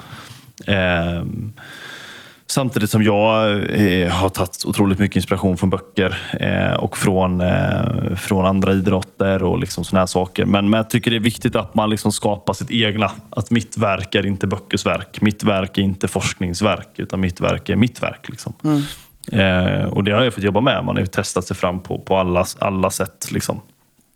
Eh, 0.66 1.22
Samtidigt 2.54 2.90
som 2.90 3.02
jag 3.02 3.50
eh, 3.70 4.08
har 4.10 4.28
tagit 4.28 4.64
otroligt 4.64 4.98
mycket 4.98 5.16
inspiration 5.16 5.56
från 5.56 5.70
böcker 5.70 6.18
eh, 6.40 6.74
och 6.74 6.96
från, 6.96 7.40
eh, 7.40 8.14
från 8.16 8.46
andra 8.46 8.72
idrotter 8.72 9.42
och 9.42 9.58
liksom 9.58 9.84
såna 9.84 10.00
här 10.00 10.06
saker. 10.06 10.44
Men, 10.44 10.70
men 10.70 10.78
jag 10.78 10.90
tycker 10.90 11.10
det 11.10 11.16
är 11.16 11.20
viktigt 11.20 11.56
att 11.56 11.74
man 11.74 11.90
liksom 11.90 12.12
skapar 12.12 12.52
sitt 12.52 12.70
egna. 12.70 13.10
Att 13.30 13.50
mitt 13.50 13.78
verk 13.78 14.14
är 14.14 14.26
inte 14.26 14.46
böckers 14.46 14.86
verk. 14.86 15.20
Mitt 15.20 15.42
verk 15.42 15.78
är 15.78 15.82
inte 15.82 16.08
forskningsverk, 16.08 16.88
utan 16.96 17.20
mitt 17.20 17.40
verk 17.40 17.68
är 17.68 17.76
mitt 17.76 18.02
verk. 18.02 18.28
Liksom. 18.28 18.52
Mm. 18.64 18.82
Eh, 19.32 19.84
och 19.84 20.04
det 20.04 20.12
har 20.12 20.24
jag 20.24 20.34
fått 20.34 20.44
jobba 20.44 20.60
med. 20.60 20.84
Man 20.84 20.96
har 20.96 21.00
ju 21.00 21.06
testat 21.06 21.44
sig 21.46 21.56
fram 21.56 21.80
på, 21.80 21.98
på 21.98 22.16
alla, 22.16 22.44
alla 22.58 22.90
sätt. 22.90 23.28
Liksom. 23.30 23.60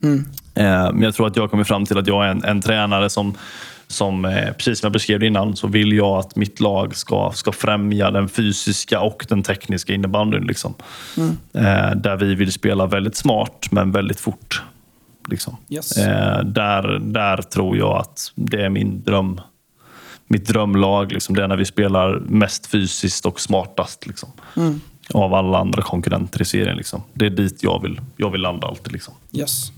Mm. 0.03 0.25
Eh, 0.55 0.93
men 0.93 1.03
jag 1.03 1.15
tror 1.15 1.27
att 1.27 1.37
jag 1.37 1.51
kommer 1.51 1.65
fram 1.65 1.87
till 1.87 1.99
att 1.99 2.07
jag 2.07 2.27
är 2.27 2.31
en, 2.31 2.45
en 2.45 2.63
tränare 2.63 3.11
som 3.11 3.35
som, 3.89 4.25
eh, 4.25 4.53
precis 4.53 4.81
som 4.81 4.87
jag 4.87 4.93
beskrev 4.93 5.23
innan, 5.23 5.57
så 5.57 5.67
vill 5.67 5.93
jag 5.93 6.19
att 6.19 6.37
mitt 6.37 6.61
lag 6.61 6.97
ska, 6.97 7.33
ska 7.35 7.53
främja 7.53 8.11
den 8.11 8.29
fysiska 8.29 9.01
och 9.01 9.27
den 9.29 9.43
tekniska 9.43 9.95
innebandyn. 9.95 10.43
Liksom. 10.43 10.75
Mm. 11.17 11.37
Eh, 11.53 11.97
där 11.97 12.17
vi 12.17 12.35
vill 12.35 12.53
spela 12.53 12.87
väldigt 12.87 13.17
smart, 13.17 13.67
men 13.71 13.93
väldigt 13.93 14.21
fort. 14.21 14.63
Liksom. 15.29 15.57
Yes. 15.69 15.99
Eh, 15.99 16.45
där, 16.45 16.99
där 16.99 17.37
tror 17.37 17.77
jag 17.77 17.97
att 17.97 18.33
det 18.35 18.65
är 18.65 18.69
min 18.69 19.03
dröm. 19.03 19.41
Mitt 20.27 20.47
drömlag, 20.47 21.13
liksom, 21.13 21.37
det 21.37 21.43
är 21.43 21.49
när 21.49 21.57
vi 21.57 21.65
spelar 21.65 22.23
mest 22.27 22.67
fysiskt 22.67 23.27
och 23.27 23.41
smartast. 23.41 24.07
Liksom. 24.07 24.29
Mm. 24.57 24.81
Av 25.15 25.35
alla 25.35 25.59
andra 25.59 25.83
konkurrenter 25.83 26.43
i 26.43 26.45
serien. 26.45 26.77
Liksom. 26.77 27.03
Det 27.13 27.27
är 27.27 27.31
dit 27.31 27.63
jag 27.63 27.83
vill, 27.83 28.01
jag 28.17 28.31
vill 28.31 28.41
landa 28.41 28.67
alltid. 28.67 28.93
Liksom. 28.93 29.15
Yes. 29.33 29.73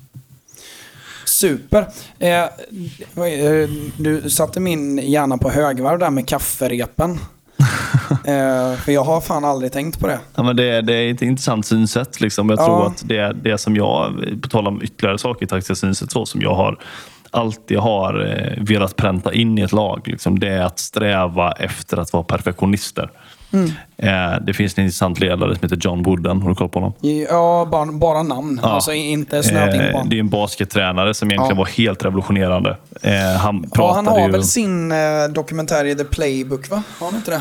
Super. 1.41 1.87
Eh, 2.19 2.31
eh, 2.31 3.69
du 3.97 4.31
satte 4.31 4.61
min 4.61 4.99
hjärna 4.99 5.39
på 5.39 5.51
högvarv 5.51 5.99
där 5.99 6.11
med 6.11 6.29
kafferepen. 6.29 7.11
eh, 8.11 8.75
för 8.77 8.93
jag 8.93 9.05
har 9.05 9.21
fan 9.21 9.45
aldrig 9.45 9.73
tänkt 9.73 10.01
på 10.01 10.07
det. 10.07 10.19
Ja, 10.35 10.43
men 10.43 10.57
det, 10.57 10.83
det 10.83 10.95
är 10.95 11.11
ett 11.11 11.23
intressant 11.23 11.67
synsätt. 11.67 12.21
Liksom. 12.21 12.51
Jag 12.51 12.59
ja. 12.59 12.67
tror 12.67 12.87
att 12.87 13.09
det, 13.09 13.37
det 13.43 13.59
som 13.59 13.77
jag, 13.77 14.25
på 14.43 14.49
tal 14.49 14.67
om 14.67 14.83
ytterligare 14.83 15.19
saker 15.19 15.47
i 15.47 15.49
taktiska 15.49 15.75
synsätt, 15.75 16.11
så 16.11 16.27
som 16.27 16.41
jag 16.41 16.55
har 16.55 16.79
alltid 17.31 17.79
har 17.79 18.27
eh, 18.27 18.65
velat 18.65 18.97
pränta 18.97 19.33
in 19.33 19.59
i 19.59 19.63
ett 19.63 19.73
lag. 19.73 20.09
Liksom, 20.09 20.39
det 20.39 20.49
är 20.49 20.63
att 20.63 20.79
sträva 20.79 21.53
efter 21.53 21.97
att 21.97 22.13
vara 22.13 22.23
perfektionister. 22.23 23.11
Mm. 23.53 23.71
Eh, 23.97 24.41
det 24.43 24.55
finns 24.55 24.79
en 24.79 24.85
intressant 24.85 25.21
ledare 25.21 25.55
som 25.55 25.63
heter 25.63 25.77
John 25.81 26.03
Wooden. 26.03 26.43
Har 26.43 26.49
du 26.49 26.55
koll 26.55 26.69
på 26.69 26.79
honom? 26.81 26.93
Ja, 27.31 27.69
bara, 27.73 27.87
bara 27.93 28.23
namn. 28.23 28.61
Ja. 28.63 28.69
Alltså 28.69 28.93
inte 28.93 29.43
snöat 29.43 29.75
in 29.75 29.81
på 29.81 29.87
honom. 29.87 30.09
det 30.11 30.17
är 30.17 30.21
en 30.21 30.29
baskettränare 30.29 31.15
som 31.15 31.31
egentligen 31.31 31.57
Ja. 31.57 31.63
var 31.63 31.67
helt 31.67 32.05
revolutionerande. 32.05 32.77
Eh, 33.03 33.13
han 33.39 33.71
Ja, 33.75 33.93
han 33.95 34.07
har 34.07 34.27
ju... 34.27 34.33
väl 34.33 34.45
sin 34.45 34.93
eh, 34.93 34.99
dokumentär 35.35 35.85
i 35.85 35.95
The 35.95 36.05
Playbook, 36.05 36.71
va? 36.71 36.83
Har 36.99 37.07
han 37.07 37.17
inte 37.17 37.31
det? 37.31 37.41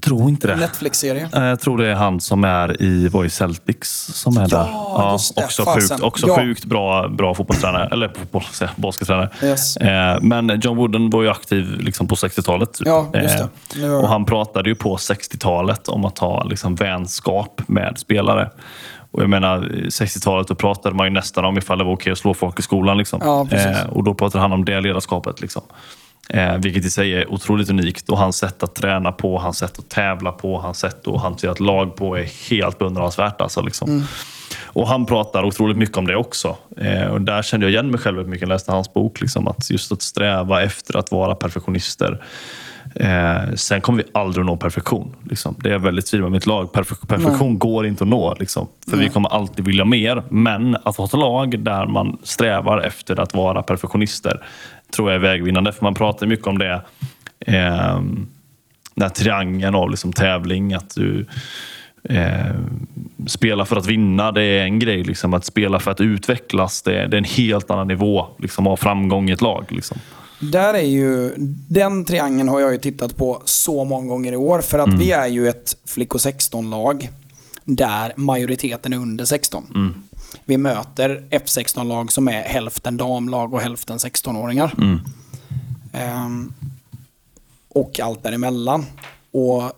Tror 0.00 0.28
inte 0.28 0.46
det. 0.46 0.56
Netflix-serie. 0.56 1.28
Eh, 1.34 1.44
Jag 1.44 1.60
tror 1.60 1.78
det 1.78 1.86
är 1.86 1.94
han 1.94 2.20
som 2.20 2.44
är 2.44 2.82
i 2.82 3.10
i 3.26 3.30
Celtics 3.30 3.90
som 4.14 4.36
är 4.36 4.48
där. 4.48 5.12
just 5.12 5.36
det. 5.36 5.44
också 5.44 5.64
Fasen. 5.64 5.80
sjukt, 5.88 6.02
också 6.02 6.26
Ja. 6.28 6.36
sjukt 6.36 6.64
bra, 6.64 7.08
bra 7.08 7.34
fotbollstränare. 7.34 7.88
Eller 7.92 8.08
fotboll, 8.08 8.42
baskettränare. 8.76 9.28
Yes. 9.42 9.76
Eh, 9.76 10.18
Men 10.20 10.60
John 10.62 10.76
Wooden 10.76 11.10
var 11.10 11.22
ju 11.22 11.28
aktiv 11.30 11.80
liksom 11.80 12.06
på 12.08 12.14
60-talet. 12.16 12.72
typ. 12.72 12.86
Ja, 12.86 13.06
just 13.14 13.38
det. 13.38 13.48
Eh, 13.82 13.88
har 13.88 13.94
jag- 13.94 14.02
Och 14.02 14.08
han 14.08 14.24
pratade 14.24 14.68
ju 14.68 14.74
på 14.74 14.96
60-talet 14.96 15.88
om 15.88 16.04
att 16.04 16.18
ha 16.18 16.44
liksom 16.44 16.74
vänskap 16.74 17.62
med 17.66 17.98
spelare. 17.98 18.50
Och 19.12 19.22
jag 19.22 19.30
menar, 19.30 19.58
60-talet 19.90 20.48
då 20.48 20.54
pratade 20.54 20.94
man 20.94 21.06
ju 21.06 21.12
nästan 21.12 21.44
om 21.44 21.58
ifall 21.58 21.78
det 21.78 21.84
var 21.84 21.92
okej 21.92 22.12
att 22.12 22.18
slå 22.18 22.34
folk 22.34 22.58
i 22.58 22.62
skolan. 22.62 22.98
Liksom. 22.98 23.20
Ja, 23.24 23.46
precis. 23.50 23.76
och 23.92 24.04
då 24.04 24.14
pratade 24.14 24.42
han 24.42 24.52
om 24.52 24.64
det 24.64 24.80
ledarskapet. 24.80 25.40
Liksom. 25.40 25.62
Eh, 26.34 26.56
vilket 26.56 26.84
i 26.84 26.90
sig 26.90 27.14
är 27.14 27.32
otroligt 27.32 27.70
unikt. 27.70 28.08
Och 28.08 28.18
hans 28.18 28.36
sätt 28.36 28.62
att 28.62 28.74
träna 28.74 29.12
på, 29.12 29.38
hans 29.38 29.58
sätt 29.58 29.78
att 29.78 29.88
tävla 29.88 30.32
på, 30.32 30.58
hans 30.58 30.78
sätt 30.78 31.08
att 31.08 31.20
hantera 31.20 31.52
ett 31.52 31.60
lag 31.60 31.96
på 31.96 32.18
är 32.18 32.50
helt 32.50 32.78
beundransvärt. 32.78 33.40
Alltså, 33.40 33.62
liksom. 33.62 33.90
Mm. 33.90 34.02
Och 34.64 34.88
han 34.88 35.06
pratar 35.06 35.44
otroligt 35.44 35.76
mycket 35.76 35.96
om 35.96 36.06
det 36.06 36.16
också. 36.16 36.56
Eh, 36.76 37.06
och 37.06 37.20
där 37.20 37.42
kände 37.42 37.66
jag 37.66 37.72
igen 37.72 37.90
mig 37.90 38.00
själv 38.00 38.28
mycket 38.28 38.30
när 38.30 38.38
jag 38.40 38.54
läste 38.54 38.72
hans 38.72 38.92
bok. 38.92 39.20
Liksom, 39.20 39.48
att 39.48 39.70
just 39.70 39.92
att 39.92 40.02
sträva 40.02 40.62
efter 40.62 40.96
att 40.96 41.10
vara 41.10 41.34
perfektionister. 41.34 42.24
Eh, 42.94 43.54
sen 43.54 43.80
kommer 43.80 44.02
vi 44.02 44.10
aldrig 44.14 44.42
att 44.42 44.46
nå 44.46 44.56
perfektion. 44.56 45.16
Liksom. 45.30 45.54
Det 45.58 45.68
är 45.68 45.72
jag 45.72 45.80
väldigt 45.80 46.10
tydlig 46.10 46.22
med 46.22 46.32
mitt 46.32 46.46
lag. 46.46 46.70
Perfe- 46.72 47.06
perfektion 47.06 47.58
går 47.58 47.86
inte 47.86 48.04
att 48.04 48.10
nå. 48.10 48.34
Liksom. 48.38 48.68
För 48.90 48.96
vi 48.96 49.08
kommer 49.08 49.28
alltid 49.28 49.64
vilja 49.64 49.84
mer. 49.84 50.22
Men 50.28 50.76
att 50.82 50.96
ha 50.96 51.04
ett 51.04 51.12
lag 51.12 51.64
där 51.64 51.86
man 51.86 52.18
strävar 52.22 52.80
efter 52.80 53.20
att 53.20 53.34
vara 53.34 53.62
perfektionister 53.62 54.40
tror 54.90 55.10
jag 55.10 55.14
är 55.14 55.20
vägvinnande. 55.20 55.72
För 55.72 55.82
man 55.84 55.94
pratar 55.94 56.26
mycket 56.26 56.46
om 56.46 56.58
det. 56.58 56.82
Eh, 57.46 58.00
den 58.94 59.02
här 59.02 59.08
triangeln 59.08 59.74
av 59.74 59.90
liksom 59.90 60.12
tävling. 60.12 60.74
Att 60.74 60.94
du 60.94 61.26
eh, 62.04 62.54
spelar 63.26 63.64
för 63.64 63.76
att 63.76 63.86
vinna, 63.86 64.32
det 64.32 64.42
är 64.42 64.64
en 64.64 64.78
grej. 64.78 65.04
Liksom. 65.04 65.34
Att 65.34 65.44
spela 65.44 65.78
för 65.80 65.90
att 65.90 66.00
utvecklas, 66.00 66.82
det 66.82 66.94
är, 67.00 67.08
det 67.08 67.16
är 67.16 67.18
en 67.18 67.24
helt 67.24 67.70
annan 67.70 67.88
nivå 67.88 68.26
liksom, 68.38 68.66
av 68.66 68.76
framgång 68.76 69.28
i 69.30 69.32
ett 69.32 69.40
lag. 69.40 69.64
Liksom. 69.68 69.98
Där 70.40 70.74
är 70.74 70.78
ju, 70.88 71.32
den 71.68 72.04
triangeln 72.04 72.48
har 72.48 72.60
jag 72.60 72.72
ju 72.72 72.78
tittat 72.78 73.16
på 73.16 73.42
så 73.44 73.84
många 73.84 74.08
gånger 74.08 74.32
i 74.32 74.36
år. 74.36 74.60
För 74.60 74.78
att 74.78 74.86
Mm. 74.86 74.98
vi 74.98 75.12
är 75.12 75.26
ju 75.26 75.48
ett 75.48 75.76
flickor 75.86 76.18
16-lag 76.18 77.08
där 77.64 78.12
majoriteten 78.16 78.92
är 78.92 78.96
under 78.96 79.24
16. 79.24 79.66
Mm. 79.74 79.94
Vi 80.44 80.56
möter 80.56 81.24
F16-lag 81.30 82.12
som 82.12 82.28
är 82.28 82.42
hälften 82.42 82.96
damlag 82.96 83.54
och 83.54 83.60
hälften 83.60 83.98
16-åringar. 83.98 84.74
Mm. 84.78 85.00
Ehm, 85.92 86.52
och 87.68 88.00
allt 88.00 88.22
däremellan. 88.22 88.86
Och 89.30 89.72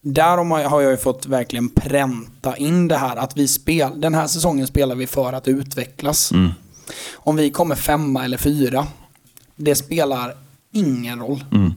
där 0.00 0.64
har 0.68 0.80
jag 0.80 0.90
ju 0.90 0.96
fått 0.96 1.26
verkligen 1.26 1.68
pränta 1.68 2.56
in 2.56 2.88
det 2.88 2.96
här 2.96 3.16
att 3.16 3.36
vi 3.36 3.48
spel, 3.48 4.00
den 4.00 4.14
här 4.14 4.26
säsongen 4.26 4.66
spelar 4.66 4.94
vi 4.94 5.06
för 5.06 5.32
att 5.32 5.48
utvecklas. 5.48 6.32
Mm. 6.32 6.50
Om 7.14 7.36
vi 7.36 7.50
kommer 7.50 7.74
femma 7.74 8.24
eller 8.24 8.38
fyra, 8.38 8.86
det 9.56 9.74
spelar 9.74 10.34
ingen 10.72 11.18
roll. 11.18 11.44
Mm. 11.52 11.72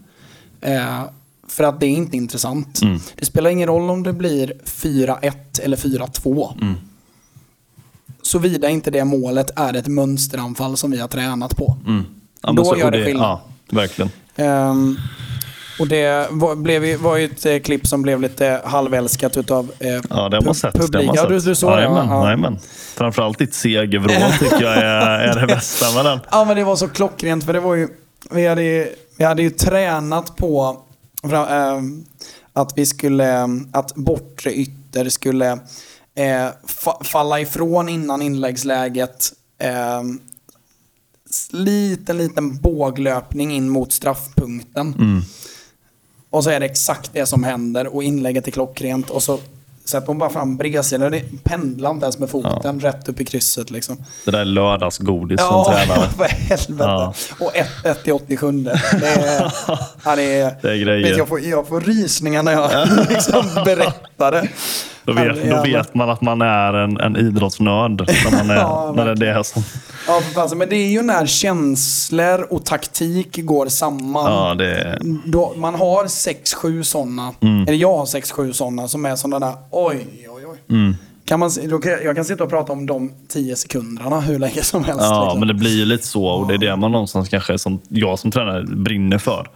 Eh, 0.61 1.03
för 1.47 1.63
att 1.63 1.79
det 1.79 1.85
är 1.85 1.91
inte 1.91 2.17
intressant. 2.17 2.81
Mm. 2.81 2.99
Det 3.15 3.25
spelar 3.25 3.49
ingen 3.49 3.67
roll 3.67 3.89
om 3.89 4.03
det 4.03 4.13
blir 4.13 4.53
4-1 4.65 5.33
eller 5.63 5.77
4-2. 5.77 6.61
Mm. 6.61 6.75
Såvida 8.35 8.69
inte 8.69 8.91
det 8.91 9.05
målet 9.05 9.51
är 9.55 9.73
ett 9.73 9.87
mönsteranfall 9.87 10.77
som 10.77 10.91
vi 10.91 10.99
har 10.99 11.07
tränat 11.07 11.57
på. 11.57 11.77
Mm. 11.87 12.05
Ja, 12.41 12.51
Då 12.51 12.65
så- 12.65 12.77
gör 12.77 12.85
och 12.85 12.91
det 12.91 13.05
skillnad. 13.05 13.23
Ja, 13.25 13.41
verkligen. 13.77 14.11
Ehm, 14.35 14.97
och 15.79 15.87
det 15.87 16.27
var, 16.31 16.55
blev, 16.55 16.99
var 17.01 17.17
ju 17.17 17.25
ett 17.25 17.45
eh, 17.45 17.59
klipp 17.59 17.87
som 17.87 18.01
blev 18.01 18.21
lite 18.21 18.61
halvälskat 18.65 19.37
utav 19.37 19.71
eh, 19.79 19.87
Ja, 20.09 20.29
det 20.29 20.37
har 20.37 20.41
man 20.41 20.55
sett. 20.55 20.73
Det 20.73 20.79
publik. 20.79 20.95
har 21.01 21.05
man 21.07 21.15
Ja, 21.15 21.29
du, 21.29 21.39
du 21.39 21.55
såg 21.55 21.71
det? 21.71 21.75
Jajamän? 21.75 22.07
Ja. 22.09 22.25
jajamän. 22.25 22.57
Framförallt 22.95 23.37
ditt 23.39 23.53
segervrål 23.53 24.31
tycker 24.39 24.61
jag 24.63 24.77
är, 24.77 25.19
är 25.19 25.41
det 25.41 25.47
bästa 25.47 25.95
med 25.95 26.05
den. 26.05 26.19
Ja 26.31 26.45
men 26.45 26.55
det 26.57 26.63
var 26.63 26.75
så 26.75 26.87
klockrent 26.87 27.43
för 27.43 27.53
det 27.53 27.59
var 27.59 27.75
ju, 27.75 27.87
vi 28.31 28.47
hade 28.47 28.63
ju, 28.63 28.87
vi 29.17 29.23
hade 29.23 29.41
ju 29.41 29.49
tränat 29.49 30.35
på 30.35 30.77
ehm, 31.49 32.05
att 32.53 32.73
vi 32.75 32.85
skulle, 32.85 33.49
att 33.73 33.95
bortre 33.95 34.53
ytter 34.53 35.09
skulle 35.09 35.59
eh, 36.15 36.47
fa- 36.67 37.03
falla 37.03 37.39
ifrån 37.39 37.89
innan 37.89 38.21
inläggsläget. 38.21 39.31
s- 41.29 41.47
liten, 41.51 42.17
liten 42.17 42.57
båglöpning 42.57 43.51
in 43.53 43.69
mot 43.69 43.91
straffpunkten. 43.93 44.93
Mm. 44.93 45.21
Och 46.29 46.43
så 46.43 46.49
är 46.49 46.59
det 46.59 46.65
exakt 46.65 47.09
det 47.13 47.25
som 47.25 47.43
händer 47.43 47.95
och 47.95 48.03
inlägget 48.03 48.47
är 48.47 48.51
klockrent 48.51 49.09
och 49.09 49.23
så 49.23 49.39
sätter 49.85 50.07
hon 50.07 50.17
bara 50.17 50.29
fram 50.29 50.57
bredsidan. 50.57 51.19
Pendlar 51.43 51.91
inte 51.91 52.05
ens 52.05 52.17
med 52.19 52.29
foten 52.29 52.79
rätt 52.79 53.09
upp 53.09 53.21
i 53.21 53.25
krysset 53.25 53.71
liksom. 53.71 53.97
Det 54.25 54.31
där 54.31 54.39
är 54.39 54.45
lördagsgodis 54.45 55.37
Ja, 55.39 55.65
tränare. 55.73 56.09
för 56.09 56.23
helvete. 56.29 56.73
Ja. 56.83 57.13
Och 57.39 57.55
1 57.55 58.03
till 58.03 58.13
87. 58.13 58.51
Det 58.61 59.07
är, 59.07 59.53
ja, 60.05 60.15
det 60.15 60.23
är, 60.23 60.55
Det 60.61 60.71
är 60.71 60.75
grejer. 60.77 61.09
Vet, 61.09 61.17
jag, 61.17 61.27
får, 61.27 61.39
jag 61.41 61.67
får 61.67 61.81
rysningar 61.81 62.43
när 62.43 62.51
jag 62.51 62.87
liksom 63.09 63.45
berättar 63.65 64.31
det. 64.31 64.49
Då 65.05 65.13
vet, 65.13 65.49
då 65.49 65.61
vet 65.61 65.93
man 65.93 66.09
att 66.09 66.21
man 66.21 66.41
är 66.41 66.73
en, 66.73 66.97
en 66.99 67.17
idrottsnörd. 67.17 67.91
När, 68.07 68.31
man 68.31 68.49
är, 68.49 68.55
Ja, 68.61 68.93
när 68.95 69.05
det 69.05 69.11
är 69.29 69.35
det 69.37 69.43
som... 69.43 69.63
Ja, 70.07 70.21
för 70.21 70.33
fasen, 70.33 70.57
men 70.57 70.69
det 70.69 70.75
är 70.75 70.87
ju 70.89 71.01
när 71.01 71.25
känslor 71.25 72.47
och 72.49 72.65
taktik 72.65 73.37
går 73.45 73.67
samman. 73.67 74.31
Ja, 74.31 74.53
det. 74.53 74.99
Då, 75.25 75.53
man 75.57 75.75
har 75.75 76.05
6-7 76.05 76.83
sådana, 76.83 77.33
Mm. 77.41 77.61
eller 77.63 77.77
jag 77.77 77.97
har 77.97 78.05
6-7 78.05 78.51
sådana 78.51 78.87
som 78.87 79.05
är 79.05 79.15
sådana 79.15 79.45
där 79.45 79.55
oj, 79.71 80.07
oj, 80.35 80.43
oj. 80.45 80.57
Mm. 80.77 80.95
Kan 81.25 81.39
man, 81.39 81.51
jag- 82.03 82.15
kan 82.15 82.25
sitta 82.25 82.43
och 82.43 82.49
prata 82.49 82.73
om 82.73 82.85
de 82.85 83.11
10 83.27 83.55
sekunderna 83.55 84.19
hur 84.19 84.39
länge 84.39 84.61
som 84.63 84.83
helst. 84.83 85.01
Ja, 85.01 85.23
liksom. 85.23 85.39
men 85.39 85.47
det 85.47 85.53
blir 85.53 85.77
ju 85.77 85.85
lite 85.85 86.07
så 86.07 86.25
och 86.25 86.47
det 86.47 86.53
är 86.53 86.57
det 86.57 86.75
man 86.75 86.91
någonstans 86.91 87.29
kanske 87.29 87.57
som 87.57 87.79
jag 87.89 88.19
som 88.19 88.31
tränare 88.31 88.63
brinner 88.63 89.17
för. 89.17 89.47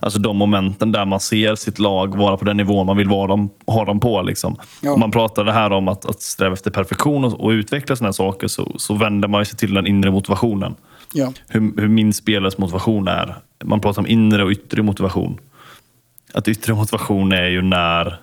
Alltså 0.00 0.18
de 0.18 0.36
momenten 0.36 0.92
där 0.92 1.04
man 1.04 1.20
ser 1.20 1.54
sitt 1.54 1.78
lag 1.78 2.16
vara 2.16 2.36
på 2.36 2.44
den 2.44 2.56
nivån 2.56 2.86
man 2.86 2.96
vill 2.96 3.08
vara 3.08 3.26
dem, 3.26 3.50
ha 3.66 3.84
dem 3.84 4.00
på. 4.00 4.22
Liksom. 4.22 4.56
Ja. 4.80 4.96
Man 4.96 5.10
pratar 5.10 5.44
det 5.44 5.52
här 5.52 5.72
om 5.72 5.88
att, 5.88 6.06
att 6.06 6.22
sträva 6.22 6.52
efter 6.52 6.70
perfektion 6.70 7.24
och, 7.24 7.40
och 7.44 7.48
utveckla 7.50 7.96
sådana 7.96 8.12
saker 8.12 8.48
så, 8.48 8.72
så 8.78 8.94
vänder 8.94 9.28
man 9.28 9.46
sig 9.46 9.58
till 9.58 9.74
den 9.74 9.86
inre 9.86 10.10
motivationen. 10.10 10.74
ja. 11.12 11.32
Hur, 11.48 11.80
hur 11.80 11.88
min 11.88 12.12
spelares 12.12 12.58
motivation 12.58 13.08
är. 13.08 13.34
Man 13.64 13.80
pratar 13.80 14.02
om 14.02 14.06
inre 14.08 14.44
och 14.44 14.50
yttre 14.50 14.82
motivation. 14.82 15.38
Att 16.32 16.48
yttre 16.48 16.74
motivation 16.74 17.32
är 17.32 17.46
ju 17.46 17.62
när 17.62 18.20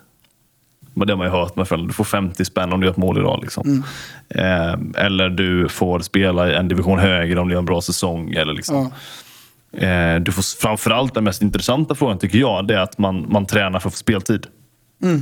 men 0.93 1.07
det 1.07 1.13
har 1.13 1.17
man 1.17 1.27
ju 1.27 1.31
hört 1.31 1.55
med 1.55 1.67
föräldrar. 1.67 1.87
Du 1.87 1.93
får 1.93 2.03
50 2.03 2.45
spänn 2.45 2.73
om 2.73 2.79
du 2.79 2.85
gör 2.85 2.91
ett 2.91 2.97
mål 2.97 3.17
idag. 3.17 3.39
Liksom. 3.41 3.83
Eh, 4.29 5.03
eller 5.05 5.29
du 5.29 5.69
får 5.69 5.99
spela 5.99 6.51
i 6.51 6.55
en 6.55 6.67
division 6.67 6.99
högre 6.99 7.39
om 7.39 7.47
du 7.47 7.53
gör 7.53 7.59
en 7.59 7.65
bra 7.65 7.81
säsong. 7.81 8.33
Eller 8.33 8.53
liksom. 8.53 8.91
Ja. 9.71 9.87
eh, 9.87 10.19
du 10.19 10.31
får 10.31 10.61
framförallt 10.61 11.13
den 11.13 11.23
mest 11.23 11.41
intressanta 11.41 11.95
frågan 11.95 12.17
tycker 12.17 12.37
jag, 12.37 12.67
det 12.67 12.73
är 12.73 12.79
att 12.79 12.97
man, 12.97 13.25
man 13.29 13.45
tränar 13.45 13.79
för 13.79 13.89
att 13.89 13.93
få 13.93 13.97
speltid. 13.97 14.47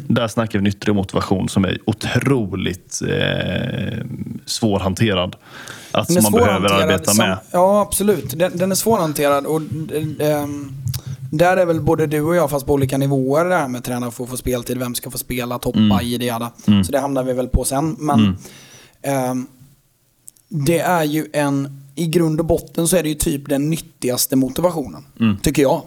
Där 0.08 0.28
snackar 0.28 0.60
vi 0.60 0.64
en 0.64 0.68
yttre 0.68 0.94
motivation 0.94 1.50
som 1.50 1.66
är 1.66 1.78
otroligt 1.86 3.02
eh, 3.08 4.06
svårhanterad. 4.46 5.36
Att 5.92 6.10
är 6.10 6.22
man 6.22 6.32
behöver 6.32 6.70
arbeta 6.70 7.14
med. 7.14 7.38
Ja, 7.52 7.82
absolut. 7.82 8.40
Den, 8.40 8.58
den 8.58 8.72
är 8.72 8.76
svårhanterad 8.76 9.46
och 9.46 9.62
ehm, 10.20 10.72
där 11.32 11.58
är 11.58 11.66
väl 11.66 11.82
både 11.82 12.08
du 12.08 12.22
och 12.22 12.36
jag 12.36 12.50
fast 12.50 12.66
på 12.66 12.74
olika 12.74 12.98
nivåer 12.98 13.46
det 13.46 13.56
här 13.56 13.68
med 13.68 13.84
träna 13.84 14.12
för 14.12 14.24
att 14.24 14.30
få 14.30 14.38
speltid, 14.38 14.78
vem 14.78 14.96
ska 14.96 15.12
få 15.12 15.18
spela, 15.18 15.60
toppa, 15.60 15.80
Mm. 15.80 16.02
i 16.02 16.18
det 16.18 16.26
jada. 16.26 16.52
Så 16.86 16.92
det 16.92 17.00
hamnar 17.00 17.24
vi 17.24 17.34
väl 17.34 17.48
på 17.48 17.66
sen. 17.66 17.96
Men 18.00 18.38
ehm, 19.02 19.48
det 20.50 20.80
är 20.80 21.04
ju 21.04 21.28
en, 21.34 21.82
i 21.96 22.08
grund 22.08 22.40
och 22.40 22.46
botten 22.46 22.88
så 22.88 22.98
är 22.98 23.04
det 23.04 23.10
ju 23.10 23.16
typ 23.16 23.50
den 23.50 23.70
nyttigaste 23.70 24.36
motivationen. 24.36 25.06
Tycker 25.42 25.62
jag. 25.62 25.82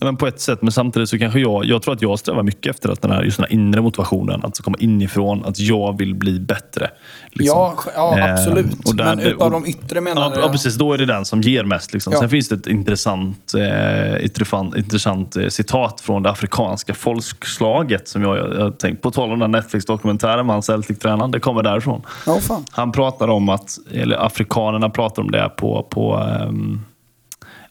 Men 0.00 0.16
på 0.16 0.26
ett 0.26 0.40
sätt, 0.40 0.62
men 0.62 0.72
samtidigt 0.72 1.08
så 1.08 1.18
kanske 1.18 1.40
jag, 1.40 1.64
jag 1.64 1.82
tror 1.82 1.94
att 1.94 2.02
jag 2.02 2.18
strävar 2.18 2.42
mycket 2.42 2.70
efter 2.70 2.88
att 2.88 3.02
den 3.02 3.10
här, 3.10 3.22
just 3.22 3.36
den 3.36 3.46
här 3.48 3.52
inre 3.52 3.80
motivationen, 3.80 4.44
att 4.44 4.58
komma 4.58 4.76
inifrån, 4.80 5.44
att 5.44 5.58
jag 5.58 5.98
vill 5.98 6.14
bli 6.14 6.40
bättre. 6.40 6.90
Liksom. 7.30 7.58
Ja, 7.58 7.74
ja, 7.94 8.18
eh, 8.18 8.32
absolut. 8.32 8.66
Eh, 8.66 8.94
där, 8.94 9.04
men 9.04 9.20
utav 9.20 9.50
de 9.50 9.66
yttre 9.66 10.00
menar 10.00 10.22
ja, 10.22 10.32
du? 10.34 10.40
Ja, 10.40 10.48
precis. 10.48 10.74
Då 10.74 10.92
är 10.92 10.98
det 10.98 11.06
den 11.06 11.24
som 11.24 11.40
ger 11.40 11.64
mest. 11.64 11.92
Liksom. 11.92 12.12
Ja. 12.12 12.20
Sen 12.20 12.28
finns 12.28 12.48
det 12.48 12.54
ett 12.54 12.66
intressant, 12.66 13.54
eh, 13.54 14.24
intressant, 14.24 14.76
intressant 14.76 15.36
eh, 15.36 15.48
citat 15.48 16.00
från 16.00 16.22
det 16.22 16.30
afrikanska 16.30 16.94
folkslaget 16.94 18.08
som 18.08 18.22
jag, 18.22 18.38
jag, 18.38 18.54
jag 18.54 18.78
tänkt 18.78 19.02
på. 19.02 19.10
tal 19.10 19.32
om 19.32 19.38
den 19.38 19.50
Netflix-dokumentären 19.50 20.46
med 20.46 20.54
han 20.54 20.62
Celtic-tränaren, 20.62 21.30
det 21.30 21.40
kommer 21.40 21.62
därifrån. 21.62 22.02
Oh, 22.26 22.38
fan. 22.38 22.64
Han 22.70 22.92
pratar 22.92 23.28
om 23.28 23.48
att, 23.48 23.78
eller 23.92 24.26
afrikanerna 24.26 24.90
pratar 24.90 25.22
om 25.22 25.30
det 25.30 25.50
på, 25.56 25.86
på 25.90 26.16
um, 26.48 26.84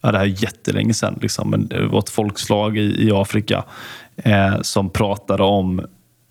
ja, 0.04 0.12
det 0.12 0.18
här 0.18 0.26
är 0.26 0.44
jättelänge 0.44 0.94
sedan, 0.94 1.20
liksom, 1.22 1.50
men 1.50 1.68
det 1.68 1.88
var 1.88 2.00
ett 2.00 2.10
folkslag 2.10 2.78
i, 2.78 3.08
i 3.08 3.12
Afrika 3.12 3.64
eh, 4.16 4.62
som 4.62 4.90
pratade 4.90 5.44
om 5.44 5.82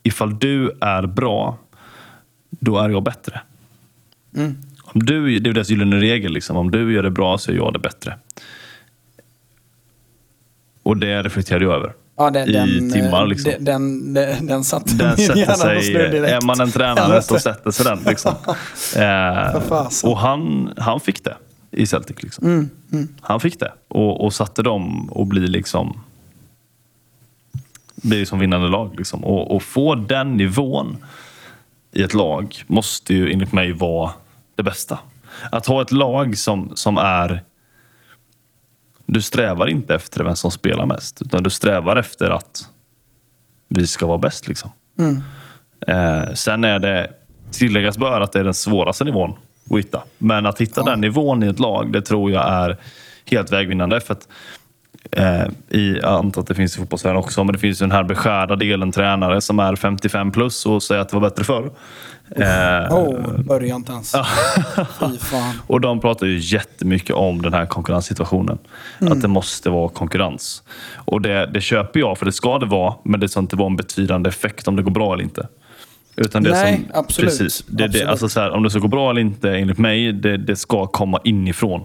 ifall 0.02 0.38
du 0.38 0.70
är 0.80 1.06
bra, 1.06 1.58
då 2.50 2.78
är 2.78 2.88
jag 2.88 3.02
bättre. 3.02 3.40
Mm. 4.36 4.56
Om 4.82 5.04
du, 5.04 5.38
det 5.38 5.50
är 5.50 5.54
deras 5.54 5.70
gyllene 5.70 5.96
regel. 5.96 6.32
Liksom. 6.32 6.56
Om 6.56 6.70
du 6.70 6.94
gör 6.94 7.02
det 7.02 7.10
bra 7.10 7.38
så 7.38 7.50
är 7.50 7.56
jag 7.56 7.72
det 7.72 7.78
bättre. 7.78 8.18
Och 10.82 10.96
det 10.96 11.22
reflekterade 11.22 11.64
jag 11.64 11.74
över. 11.74 11.92
Ja, 12.16 12.30
den, 12.30 12.48
I 12.48 12.90
timmar. 12.92 13.26
Liksom. 13.26 13.52
Den, 13.60 14.14
den, 14.14 14.46
den 14.46 14.64
satt 14.64 14.98
den 14.98 15.16
sätter 15.16 15.54
sig, 15.54 15.96
Är 16.16 16.46
man 16.46 16.60
en 16.60 16.70
tränare 16.70 17.22
så 17.22 17.38
sätter 17.38 17.70
sig 17.70 17.84
den. 17.84 17.98
Liksom. 18.06 18.34
eh, 18.96 20.10
och 20.10 20.18
han, 20.18 20.72
han 20.76 21.00
fick 21.00 21.24
det 21.24 21.36
i 21.72 21.86
Celtic. 21.86 22.22
Liksom. 22.22 22.46
Mm, 22.46 22.70
mm. 22.92 23.08
Han 23.20 23.40
fick 23.40 23.60
det 23.60 23.72
och, 23.88 24.24
och 24.24 24.34
satte 24.34 24.62
dem 24.62 25.10
att 25.16 25.26
bli 25.26 25.46
liksom 25.46 26.00
bli 27.94 28.26
som 28.26 28.38
vinnande 28.38 28.68
lag. 28.68 28.94
Liksom. 28.96 29.24
Och, 29.24 29.56
och, 29.56 29.62
få 29.62 29.94
den 29.94 30.36
nivån 30.36 31.04
i 31.92 32.02
ett 32.02 32.14
lag 32.14 32.62
måste 32.66 33.14
ju 33.14 33.32
enligt 33.32 33.52
mig 33.52 33.72
vara 33.72 34.10
det 34.54 34.62
bästa. 34.62 34.98
Att 35.50 35.66
ha 35.66 35.82
ett 35.82 35.92
lag 35.92 36.38
som, 36.38 36.72
som 36.74 36.98
är... 36.98 37.42
Du 39.06 39.22
strävar 39.22 39.66
inte 39.66 39.94
efter 39.94 40.24
vem 40.24 40.36
som 40.36 40.50
spelar 40.50 40.86
mest, 40.86 41.22
utan 41.22 41.42
du 41.42 41.50
strävar 41.50 41.96
efter 41.96 42.30
att 42.30 42.68
vi 43.68 43.86
ska 43.86 44.06
vara 44.06 44.18
bäst. 44.18 44.48
Liksom. 44.48 44.70
Mm. 44.98 45.22
Eh, 45.86 46.34
sen 46.34 46.64
är 46.64 46.78
det 46.78 47.12
tilläggas 47.50 47.98
bör 47.98 48.20
att 48.20 48.32
det 48.32 48.40
är 48.40 48.44
den 48.44 48.54
svåraste 48.54 49.04
nivån 49.04 49.34
att 49.70 49.78
hitta. 49.78 50.02
Men 50.18 50.46
att 50.46 50.60
hitta 50.60 50.80
ja. 50.80 50.90
den 50.90 51.00
nivån 51.00 51.42
i 51.42 51.46
ett 51.46 51.58
lag, 51.58 51.92
det 51.92 52.02
tror 52.02 52.30
jag 52.30 52.48
är 52.48 52.76
helt 53.30 53.52
vägvinnande. 53.52 54.00
För 54.00 54.12
att, 54.12 54.28
eh, 55.10 55.44
i, 55.68 55.98
jag 56.02 56.12
antar 56.12 56.40
att 56.40 56.48
det 56.48 56.54
finns 56.54 56.76
i 56.76 56.78
fotbollsvärlden 56.78 57.18
också, 57.18 57.44
men 57.44 57.52
det 57.52 57.58
finns 57.58 57.82
ju 57.82 57.84
den 57.84 57.92
här 57.92 58.04
beskärda 58.04 58.56
delen 58.56 58.92
tränare 58.92 59.40
som 59.40 59.58
är 59.58 59.76
55 59.76 60.32
plus 60.32 60.66
och 60.66 60.82
säger 60.82 61.00
att 61.00 61.08
det 61.08 61.16
var 61.16 61.30
bättre 61.30 61.44
förr. 61.44 61.70
Eh, 62.36 62.94
oh, 62.94 63.42
börja 63.42 63.74
inte 63.74 63.92
ens. 63.92 64.14
Och 65.66 65.80
de 65.80 66.00
pratar 66.00 66.26
ju 66.26 66.38
jättemycket 66.38 67.16
om 67.16 67.42
den 67.42 67.54
här 67.54 67.66
konkurrenssituationen. 67.66 68.58
Mm. 69.00 69.12
Att 69.12 69.22
det 69.22 69.28
måste 69.28 69.70
vara 69.70 69.88
konkurrens. 69.88 70.62
Och 70.94 71.20
det, 71.20 71.46
det 71.46 71.60
köper 71.60 72.00
jag, 72.00 72.18
för 72.18 72.26
det 72.26 72.32
ska 72.32 72.58
det 72.58 72.66
vara, 72.66 72.94
men 73.04 73.20
det 73.20 73.28
ska 73.28 73.40
inte 73.40 73.56
vara 73.56 73.66
en 73.66 73.76
betydande 73.76 74.28
effekt 74.28 74.68
om 74.68 74.76
det 74.76 74.82
går 74.82 74.90
bra 74.90 75.14
eller 75.14 75.24
inte. 75.24 75.48
Utan 76.16 76.42
det 76.42 76.50
Nej, 76.50 76.76
som, 76.76 77.00
absolut. 77.00 77.30
Precis, 77.30 77.64
det, 77.66 77.84
absolut. 77.84 78.04
Det, 78.04 78.10
alltså 78.10 78.28
så 78.28 78.40
här, 78.40 78.50
om 78.50 78.62
det 78.62 78.70
ska 78.70 78.78
gå 78.78 78.88
bra 78.88 79.10
eller 79.10 79.20
inte, 79.20 79.50
enligt 79.50 79.78
mig, 79.78 80.12
det, 80.12 80.36
det 80.36 80.56
ska 80.56 80.86
komma 80.86 81.20
inifrån. 81.24 81.84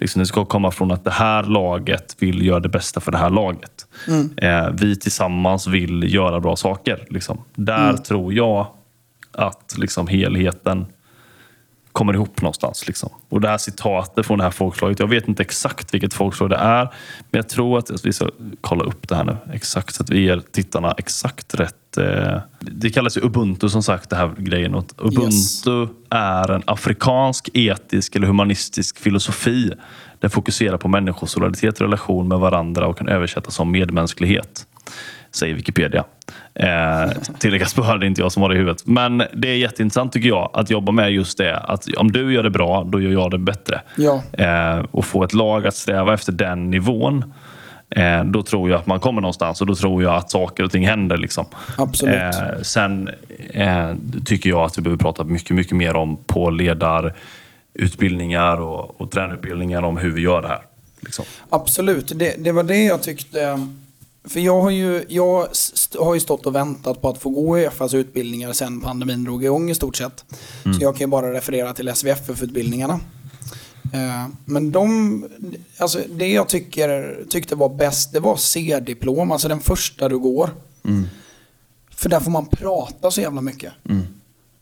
Liksom, 0.00 0.20
det 0.20 0.26
ska 0.26 0.44
komma 0.44 0.70
från 0.70 0.90
att 0.90 1.04
det 1.04 1.10
här 1.10 1.42
laget 1.42 2.16
vill 2.18 2.46
göra 2.46 2.60
det 2.60 2.68
bästa 2.68 3.00
för 3.00 3.12
det 3.12 3.18
här 3.18 3.30
laget. 3.30 3.86
Mm. 4.08 4.30
Eh, 4.36 4.70
vi 4.72 4.96
tillsammans 4.96 5.66
vill 5.66 6.14
göra 6.14 6.40
bra 6.40 6.56
saker. 6.56 7.06
Liksom. 7.10 7.44
Där 7.54 7.90
mm. 7.90 8.02
tror 8.02 8.34
jag 8.34 8.66
att 9.32 9.74
liksom, 9.78 10.06
helheten 10.06 10.86
kommer 11.98 12.14
ihop 12.14 12.42
någonstans. 12.42 12.86
Liksom. 12.86 13.10
Och 13.28 13.40
det 13.40 13.48
här 13.48 13.58
citatet 13.58 14.26
från 14.26 14.38
det 14.38 14.44
här 14.44 14.50
folkslaget, 14.50 14.98
jag 14.98 15.06
vet 15.06 15.28
inte 15.28 15.42
exakt 15.42 15.94
vilket 15.94 16.14
folkslag 16.14 16.50
det 16.50 16.56
är, 16.56 16.82
men 17.30 17.38
jag 17.38 17.48
tror 17.48 17.78
att 17.78 18.04
vi 18.04 18.12
ska 18.12 18.28
kolla 18.60 18.84
upp 18.84 19.08
det 19.08 19.16
här 19.16 19.24
nu 19.24 19.36
exakt 19.52 19.94
så 19.94 20.02
att 20.02 20.10
vi 20.10 20.20
ger 20.20 20.42
tittarna 20.52 20.94
exakt 20.98 21.54
rätt. 21.54 21.96
Eh, 21.96 22.40
det 22.60 22.90
kallas 22.90 23.16
ju 23.16 23.20
ubuntu 23.20 23.68
som 23.68 23.82
sagt, 23.82 24.10
det 24.10 24.16
här 24.16 24.34
grejen. 24.38 24.74
Och 24.74 24.84
ubuntu 24.98 25.80
yes. 25.80 25.90
är 26.10 26.50
en 26.50 26.62
afrikansk 26.66 27.48
etisk 27.54 28.16
eller 28.16 28.26
humanistisk 28.26 28.98
filosofi. 28.98 29.72
Den 30.18 30.30
fokuserar 30.30 30.76
på 30.76 30.88
människors 30.88 31.30
solidaritet 31.30 31.74
och 31.74 31.80
relation 31.80 32.28
med 32.28 32.38
varandra 32.38 32.86
och 32.86 32.98
kan 32.98 33.08
översättas 33.08 33.54
som 33.54 33.70
medmänsklighet 33.70 34.66
säger 35.38 35.54
Wikipedia. 35.54 36.04
Eh, 36.54 37.10
tilläggas 37.38 37.78
är 37.78 38.04
inte 38.04 38.20
jag 38.20 38.32
som 38.32 38.42
har 38.42 38.48
det 38.48 38.54
i 38.54 38.58
huvudet. 38.58 38.86
Men 38.86 39.22
det 39.32 39.48
är 39.48 39.56
jätteintressant 39.56 40.12
tycker 40.12 40.28
jag 40.28 40.50
att 40.52 40.70
jobba 40.70 40.92
med 40.92 41.12
just 41.12 41.38
det. 41.38 41.56
Att 41.56 41.94
om 41.96 42.12
du 42.12 42.34
gör 42.34 42.42
det 42.42 42.50
bra, 42.50 42.84
då 42.84 43.00
gör 43.00 43.10
jag 43.10 43.30
det 43.30 43.38
bättre. 43.38 43.80
Ja. 43.96 44.22
Eh, 44.32 44.84
och 44.90 45.04
få 45.04 45.24
ett 45.24 45.34
lag 45.34 45.66
att 45.66 45.74
sträva 45.74 46.14
efter 46.14 46.32
den 46.32 46.70
nivån. 46.70 47.34
Eh, 47.90 48.24
då 48.24 48.42
tror 48.42 48.70
jag 48.70 48.80
att 48.80 48.86
man 48.86 49.00
kommer 49.00 49.20
någonstans 49.20 49.60
och 49.60 49.66
då 49.66 49.74
tror 49.74 50.02
jag 50.02 50.14
att 50.14 50.30
saker 50.30 50.64
och 50.64 50.70
ting 50.70 50.86
händer. 50.86 51.16
Liksom. 51.16 51.46
Absolut. 51.76 52.14
Eh, 52.14 52.30
sen 52.62 53.10
eh, 53.50 53.92
tycker 54.24 54.50
jag 54.50 54.60
att 54.60 54.78
vi 54.78 54.82
behöver 54.82 54.98
prata 54.98 55.24
mycket, 55.24 55.56
mycket 55.56 55.76
mer 55.76 55.96
om 55.96 56.16
på 56.26 56.50
ledarutbildningar 56.50 58.60
och, 58.60 59.00
och 59.00 59.10
tränarutbildningar 59.10 59.82
om 59.82 59.96
hur 59.96 60.10
vi 60.10 60.20
gör 60.20 60.42
det 60.42 60.48
här. 60.48 60.62
Liksom. 61.00 61.24
Absolut, 61.50 62.12
det, 62.14 62.34
det 62.38 62.52
var 62.52 62.62
det 62.62 62.84
jag 62.84 63.02
tyckte 63.02 63.68
för 64.24 64.40
jag 64.40 64.60
har 64.60 64.70
ju, 64.70 65.04
jag 65.08 65.48
har 65.98 66.14
ju 66.14 66.20
stått 66.20 66.46
och 66.46 66.54
väntat 66.54 67.02
på 67.02 67.08
att 67.08 67.18
få 67.18 67.30
gå 67.30 67.58
Uefas 67.58 67.94
utbildningar 67.94 68.52
sen 68.52 68.80
pandemin 68.80 69.24
drog 69.24 69.44
igång 69.44 69.70
i 69.70 69.74
stort 69.74 69.96
sett. 69.96 70.24
Mm. 70.64 70.78
Så 70.78 70.84
jag 70.84 70.96
kan 70.96 71.00
ju 71.00 71.10
bara 71.10 71.32
referera 71.32 71.72
till 71.72 71.88
SVFF-utbildningarna. 71.94 73.00
Eh, 73.92 74.26
men 74.44 74.72
de, 74.72 75.24
alltså 75.78 76.00
det 76.08 76.28
jag 76.28 76.48
tycker, 76.48 77.18
tyckte 77.28 77.54
var 77.54 77.68
bäst, 77.68 78.12
det 78.12 78.20
var 78.20 78.36
C-diplom, 78.36 79.32
alltså 79.32 79.48
den 79.48 79.60
första 79.60 80.08
du 80.08 80.18
går. 80.18 80.50
Mm. 80.84 81.06
För 81.90 82.08
där 82.08 82.20
får 82.20 82.30
man 82.30 82.46
prata 82.46 83.10
så 83.10 83.20
jävla 83.20 83.40
mycket. 83.40 83.72
Mm. 83.88 84.06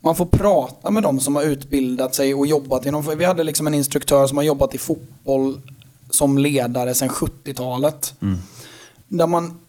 Man 0.00 0.16
får 0.16 0.26
prata 0.26 0.90
med 0.90 1.02
de 1.02 1.20
som 1.20 1.36
har 1.36 1.42
utbildat 1.42 2.14
sig 2.14 2.34
och 2.34 2.46
jobbat 2.46 2.86
inom, 2.86 3.18
vi 3.18 3.24
hade 3.24 3.44
liksom 3.44 3.66
en 3.66 3.74
instruktör 3.74 4.26
som 4.26 4.36
har 4.36 4.44
jobbat 4.44 4.74
i 4.74 4.78
fotboll 4.78 5.60
som 6.10 6.38
ledare 6.38 6.94
sedan 6.94 7.08
70-talet. 7.08 8.14
Mm. 8.22 8.38
Där 9.08 9.26
man 9.26 9.60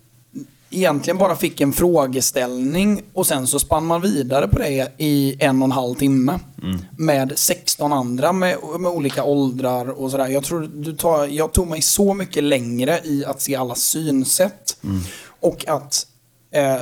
egentligen 0.69 1.17
bara 1.17 1.35
fick 1.35 1.61
en 1.61 1.73
frågeställning 1.73 3.03
och 3.13 3.27
sen 3.27 3.47
så 3.47 3.59
spann 3.59 3.85
man 3.85 4.01
vidare 4.01 4.47
på 4.47 4.59
det 4.59 4.91
i 4.97 5.35
en 5.39 5.61
och 5.61 5.65
en 5.65 5.71
halv 5.71 5.95
timme. 5.95 6.39
Mm. 6.63 6.79
Med 6.97 7.33
16 7.35 7.93
andra 7.93 8.33
med, 8.33 8.57
med 8.79 8.91
olika 8.91 9.23
åldrar 9.23 9.89
och 9.89 10.11
sådär. 10.11 10.27
Jag, 10.27 10.43
tror 10.43 10.69
du 10.73 10.95
tar, 10.95 11.27
jag 11.27 11.53
tog 11.53 11.67
mig 11.67 11.81
så 11.81 12.13
mycket 12.13 12.43
längre 12.43 12.99
i 13.03 13.25
att 13.25 13.41
se 13.41 13.55
alla 13.55 13.75
synsätt. 13.75 14.77
Mm. 14.83 15.01
Och 15.39 15.67
att, 15.67 16.07
eh, 16.51 16.75
eh, 16.75 16.81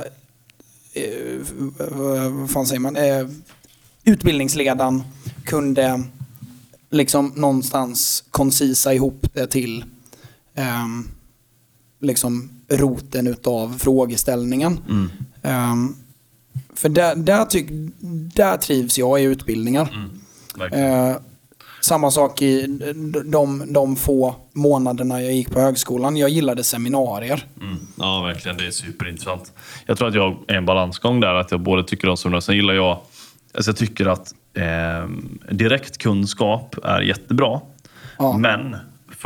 vad 2.30 2.50
fan 2.50 2.66
säger 2.66 2.80
man, 2.80 2.96
eh, 2.96 3.26
utbildningsledaren 4.04 5.02
kunde 5.44 6.02
liksom 6.90 7.32
någonstans 7.36 8.24
koncisa 8.30 8.94
ihop 8.94 9.26
det 9.34 9.46
till 9.46 9.84
um, 10.84 11.08
liksom 12.06 12.50
roten 12.68 13.26
utav 13.26 13.78
frågeställningen. 13.78 14.80
Mm. 14.88 15.10
Um, 15.72 15.96
för 16.74 16.88
där, 16.88 17.16
där, 17.16 17.44
tyck, 17.44 17.66
där 18.34 18.56
trivs 18.56 18.98
jag 18.98 19.20
i 19.20 19.24
utbildningar. 19.24 20.10
Mm. 20.60 21.10
Uh, 21.10 21.16
samma 21.80 22.10
sak 22.10 22.42
i 22.42 22.66
de, 23.24 23.72
de 23.72 23.96
få 23.96 24.34
månaderna 24.52 25.22
jag 25.22 25.32
gick 25.32 25.50
på 25.50 25.60
högskolan. 25.60 26.16
Jag 26.16 26.30
gillade 26.30 26.64
seminarier. 26.64 27.46
Mm. 27.60 27.78
Ja, 27.96 28.22
verkligen. 28.22 28.56
Det 28.56 28.66
är 28.66 28.70
superintressant. 28.70 29.52
Jag 29.86 29.98
tror 29.98 30.08
att 30.08 30.14
jag 30.14 30.36
är 30.46 30.54
en 30.54 30.66
balansgång 30.66 31.20
där. 31.20 31.34
Att 31.34 31.50
jag 31.50 31.60
både 31.60 31.84
tycker 31.84 32.08
om 32.08 32.16
seminarier, 32.16 32.40
sen 32.40 32.56
gillar 32.56 32.74
jag... 32.74 32.98
Alltså 33.54 33.70
jag 33.70 33.76
tycker 33.76 34.06
att 34.06 34.34
eh, 34.54 35.08
direktkunskap 35.50 36.76
är 36.84 37.00
jättebra. 37.00 37.60
Ja. 38.18 38.38
Men 38.38 38.76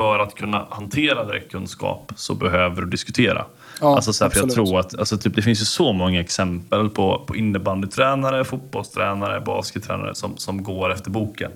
för 0.00 0.18
att 0.18 0.34
kunna 0.34 0.66
hantera 0.70 1.24
direktkunskap 1.24 2.12
så 2.16 2.34
behöver 2.34 2.82
du 2.82 2.88
diskutera. 2.88 3.44
Ja, 3.80 3.94
alltså 3.94 4.12
så 4.12 4.24
här, 4.24 4.30
för 4.30 4.40
jag 4.40 4.50
tror 4.50 4.80
att 4.80 4.98
alltså, 4.98 5.18
typ, 5.18 5.34
det 5.36 5.42
finns 5.42 5.60
ju 5.60 5.64
så 5.64 5.92
många 5.92 6.20
exempel 6.20 6.90
på, 6.90 7.24
på 7.26 7.36
innebandytränare, 7.36 8.44
fotbollstränare, 8.44 9.40
baskettränare 9.40 10.14
som, 10.14 10.36
som 10.36 10.62
går 10.62 10.92
efter 10.92 11.10
boken. 11.10 11.50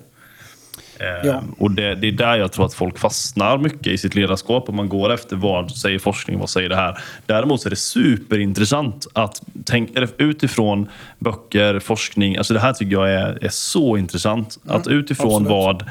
Eh, 1.00 1.26
Ja. 1.28 1.42
Och 1.58 1.70
det, 1.70 1.94
det 1.94 2.08
är 2.08 2.12
där 2.12 2.36
jag 2.36 2.52
tror 2.52 2.66
att 2.66 2.74
folk 2.74 2.98
fastnar 2.98 3.58
mycket 3.58 3.86
i 3.86 3.98
sitt 3.98 4.14
ledarskap. 4.14 4.68
Och 4.68 4.74
man 4.74 4.88
går 4.88 5.12
efter 5.12 5.36
vad 5.36 5.70
säger 5.70 5.98
forskning, 5.98 6.38
vad 6.38 6.50
säger 6.50 6.68
det 6.68 6.76
här. 6.76 6.98
Däremot 7.26 7.60
så 7.60 7.68
är 7.68 7.70
det 7.70 7.76
superintressant 7.76 9.06
att 9.12 9.42
tänka 9.64 10.08
utifrån 10.18 10.88
böcker, 11.18 11.78
forskning. 11.78 12.36
Alltså 12.36 12.54
det 12.54 12.60
här 12.60 12.72
tycker 12.72 12.92
jag 12.92 13.12
är, 13.12 13.44
är 13.44 13.48
så 13.48 13.96
intressant. 13.96 14.58
att 14.66 14.86
utifrån 14.86 15.46
absolut. 15.46 15.48
vad, 15.50 15.84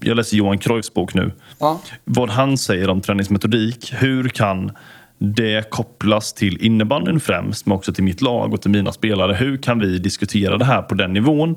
jag 0.00 0.16
läser 0.16 0.36
Johan 0.36 0.58
Cruyffs 0.58 0.94
bok 0.94 1.14
nu. 1.14 1.32
Ja. 1.58 1.80
Vad 2.04 2.30
han 2.30 2.58
säger 2.58 2.90
om 2.90 3.00
träningsmetodik. 3.00 3.92
Hur 3.96 4.28
kan 4.28 4.72
det 5.18 5.70
kopplas 5.70 6.32
till 6.32 6.58
innebandyn 6.66 7.20
främst, 7.20 7.66
men 7.66 7.76
också 7.76 7.92
till 7.92 8.04
mitt 8.04 8.20
lag 8.20 8.54
och 8.54 8.62
till 8.62 8.70
mina 8.70 8.92
spelare. 8.92 9.34
Hur 9.34 9.56
kan 9.56 9.78
vi 9.78 9.98
diskutera 9.98 10.58
det 10.58 10.64
här 10.64 10.82
på 10.82 10.94
den 10.94 11.12
nivån? 11.12 11.56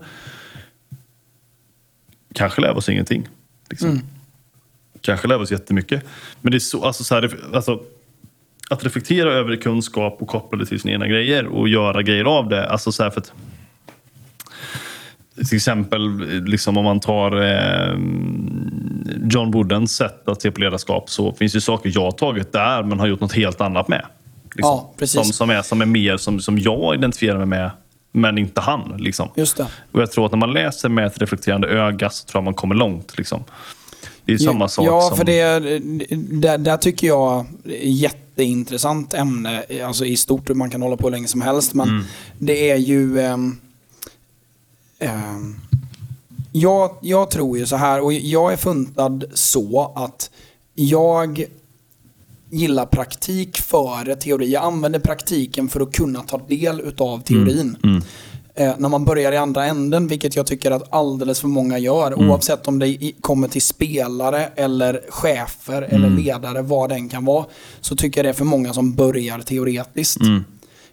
Kanske 2.35 2.61
lär 2.61 2.73
vi 2.73 2.79
oss 2.79 2.89
ingenting. 2.89 3.27
Liksom. 3.69 4.01
Kanske 5.01 5.27
lär 5.27 5.37
vi 5.37 5.43
oss 5.43 5.51
jättemycket. 5.51 6.03
Men 6.41 6.51
det 6.51 6.57
är 6.57 6.59
så, 6.59 6.85
alltså, 6.85 7.03
så 7.03 7.15
här, 7.15 7.35
alltså, 7.53 7.79
att 8.69 8.83
reflektera 8.83 9.33
över 9.33 9.55
kunskap 9.55 10.17
och 10.21 10.27
koppla 10.27 10.59
det 10.59 10.65
till 10.65 10.79
sina 10.79 10.93
egna 10.93 11.07
grejer 11.07 11.45
och 11.45 11.69
göra 11.69 12.01
grejer 12.01 12.25
av 12.25 12.49
det. 12.49 12.69
Alltså, 12.69 12.91
så 12.91 13.03
här, 13.03 13.09
för 13.09 13.21
att, 13.21 13.33
till 15.47 15.55
exempel 15.55 16.01
liksom 16.45 16.77
om 16.77 16.83
man 16.83 16.99
tar 16.99 17.41
eh, 17.41 17.93
John 19.23 19.51
Woodens 19.51 19.95
sätt 19.95 20.29
att 20.29 20.41
se 20.41 20.51
på 20.51 20.61
ledarskap 20.61 21.09
så 21.09 21.33
finns 21.33 21.53
det 21.53 21.61
saker 21.61 21.91
jag 21.93 22.01
har 22.01 22.11
tagit 22.11 22.51
där 22.51 22.83
men 22.83 22.99
har 22.99 23.07
gjort 23.07 23.19
något 23.19 23.33
helt 23.33 23.61
annat 23.61 23.87
med. 23.87 24.05
Liksom. 24.43 24.69
Ja, 24.69 24.93
precis. 24.97 25.21
Som, 25.21 25.33
som, 25.33 25.49
är, 25.49 25.61
som 25.61 25.81
är 25.81 25.85
mer 25.85 26.17
som, 26.17 26.39
som 26.39 26.57
jag 26.57 26.95
identifierar 26.95 27.37
mig 27.37 27.45
med 27.45 27.71
men 28.15 28.37
inte 28.37 28.61
han. 28.61 28.97
Liksom. 28.97 29.29
Just 29.35 29.57
det. 29.57 29.67
Och 29.91 30.01
jag 30.01 30.11
tror 30.11 30.25
att 30.25 30.31
när 30.31 30.39
man 30.39 30.53
läser 30.53 30.89
med 30.89 31.05
ett 31.05 31.17
reflekterande 31.17 31.67
öga 31.67 32.09
så 32.09 32.25
tror 32.25 32.37
jag 32.39 32.43
man 32.43 32.53
kommer 32.53 32.75
långt. 32.75 33.17
Liksom. 33.17 33.43
Det 34.25 34.33
är 34.33 34.37
samma 34.37 34.67
sak 34.67 34.85
Ja, 34.87 35.01
som... 35.01 35.17
för 35.17 35.25
det, 35.25 35.59
där, 36.41 36.57
där 36.57 36.77
tycker 36.77 37.07
jag 37.07 37.45
är 37.65 37.89
jätteintressant 37.89 39.13
ämne. 39.13 39.63
Alltså 39.85 40.05
i 40.05 40.17
stort, 40.17 40.49
man 40.49 40.69
kan 40.69 40.81
hålla 40.81 40.97
på 40.97 41.03
hur 41.07 41.11
länge 41.11 41.27
som 41.27 41.41
helst. 41.41 41.73
Men 41.73 41.89
Mm. 41.89 42.03
det 42.39 42.71
är 42.71 42.75
ju... 42.77 43.19
ehm, 43.19 43.57
ehm, 44.99 45.55
jag, 46.51 46.95
jag 47.01 47.31
tror 47.31 47.57
ju 47.57 47.65
så 47.65 47.75
här, 47.75 48.01
och 48.03 48.13
jag 48.13 48.53
är 48.53 48.57
funtad 48.57 49.23
så 49.33 49.93
att 49.95 50.29
jag 50.73 51.45
gillar 52.49 52.85
praktik 52.85 53.57
före 53.57 54.15
teori. 54.15 54.51
Jag 54.51 54.63
använder 54.63 54.99
praktiken 54.99 55.69
för 55.69 55.81
att 55.81 55.91
kunna 55.91 56.21
ta 56.21 56.37
del 56.37 56.81
utav 56.81 57.21
teorin. 57.21 57.77
Mm. 57.83 58.01
Eh, 58.57 58.73
när 58.77 58.89
man 58.89 59.05
börjar 59.05 59.31
i 59.31 59.37
andra 59.37 59.65
änden, 59.65 60.07
vilket 60.07 60.35
jag 60.35 60.47
tycker 60.47 60.71
att 60.71 60.93
alldeles 60.93 61.39
för 61.41 61.47
många 61.47 61.77
gör, 61.77 62.11
Mm. 62.11 62.29
oavsett 62.29 62.67
om 62.67 62.79
det 62.79 63.11
kommer 63.21 63.47
till 63.47 63.61
spelare 63.61 64.49
eller 64.55 65.01
chefer 65.09 65.81
eller 65.81 66.07
Mm. 66.07 66.23
ledare, 66.23 66.61
vad 66.61 66.89
den 66.89 67.09
kan 67.09 67.25
vara, 67.25 67.45
så 67.81 67.95
tycker 67.95 68.19
jag 68.19 68.25
det 68.25 68.29
är 68.29 68.33
för 68.33 68.45
många 68.45 68.73
som 68.73 68.93
börjar 68.93 69.39
teoretiskt. 69.39 70.21
Mm. 70.21 70.43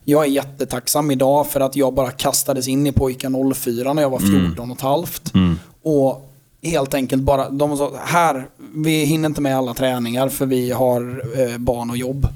Jag 0.04 0.24
är 0.24 0.28
jättetacksam 0.28 1.10
idag 1.10 1.46
för 1.46 1.60
att 1.60 1.76
jag 1.76 1.94
bara 1.94 2.10
kastades 2.10 2.68
in 2.68 2.86
i 2.86 2.92
pojkar 2.92 3.54
04 3.54 3.92
när 3.92 4.02
jag 4.02 4.10
var 4.10 4.18
14 4.18 4.70
och 4.70 4.76
ett 4.76 4.82
halvt. 4.82 5.34
Mm. 5.34 5.58
Och 5.82 6.31
helt 6.62 6.94
enkelt 6.94 7.22
bara, 7.22 7.50
de 7.50 7.76
sa 7.76 7.92
här, 8.04 8.46
vi 8.74 9.04
hinner 9.04 9.26
inte 9.28 9.40
med 9.40 9.56
alla 9.58 9.74
träningar 9.74 10.28
för 10.28 10.46
vi 10.46 10.70
har 10.70 11.22
eh, 11.40 11.58
barn 11.58 11.90
och 11.90 11.96
jobb. 11.96 12.28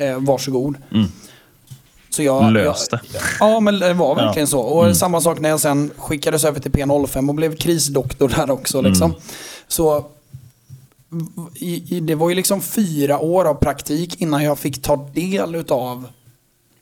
Eh, 0.00 0.18
varsågod. 0.20 0.74
Mm. 0.92 1.06
Så 2.10 2.22
jag, 2.22 2.52
Lös 2.52 2.88
det. 2.88 3.00
jag, 3.12 3.22
Ja, 3.40 3.60
men 3.60 3.78
det 3.78 3.94
var 3.94 4.14
verkligen 4.14 4.42
Ja. 4.46 4.50
så. 4.50 4.60
Och 4.60 4.96
samma 4.96 5.20
sak 5.20 5.40
när 5.40 5.48
jag 5.48 5.60
sen 5.60 5.90
skickades 5.96 6.44
över 6.44 6.60
till 6.60 6.70
P05 6.72 7.28
och 7.28 7.34
blev 7.34 7.56
krisdoktor 7.56 8.28
där 8.28 8.50
också. 8.50 8.80
Liksom. 8.80 9.14
Så 9.68 10.04
i, 11.54 11.96
i, 11.96 12.00
det 12.00 12.14
var 12.14 12.28
ju 12.28 12.34
liksom 12.34 12.60
fyra 12.62 13.18
år 13.18 13.44
av 13.44 13.54
praktik 13.54 14.20
innan 14.20 14.44
jag 14.44 14.58
fick 14.58 14.82
ta 14.82 14.96
del 15.14 15.54
utav 15.54 16.08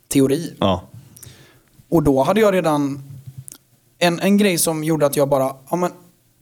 teori. 0.08 0.54
Ja. 0.60 0.82
Och 1.88 2.02
då 2.02 2.22
hade 2.22 2.40
jag 2.40 2.54
redan 2.54 3.02
en, 3.98 4.20
en 4.20 4.36
grej 4.38 4.58
som 4.58 4.84
gjorde 4.84 5.06
att 5.06 5.16
jag 5.16 5.28
bara, 5.28 5.52
ja 5.70 5.76
men 5.76 5.90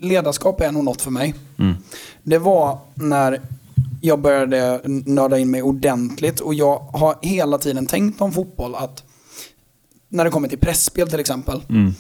ledarskap 0.02 0.60
är 0.60 0.72
nog 0.72 0.84
något 0.84 1.02
för 1.02 1.10
mig. 1.10 1.34
Mm. 1.58 1.74
Det 2.22 2.38
var 2.38 2.78
när 2.94 3.40
jag 4.00 4.20
började 4.20 4.80
nörda 4.84 5.38
in 5.38 5.50
mig 5.50 5.62
ordentligt 5.62 6.40
och 6.40 6.54
jag 6.54 6.78
har 6.78 7.16
hela 7.22 7.58
tiden 7.58 7.86
tänkt 7.86 8.20
om 8.20 8.32
fotboll 8.32 8.74
att 8.74 9.04
när 10.08 10.24
det 10.24 10.30
kommer 10.30 10.48
till 10.48 10.58
pressspel 10.58 11.10
till 11.10 11.20
exempel 11.20 11.60
Mm. 11.68 11.94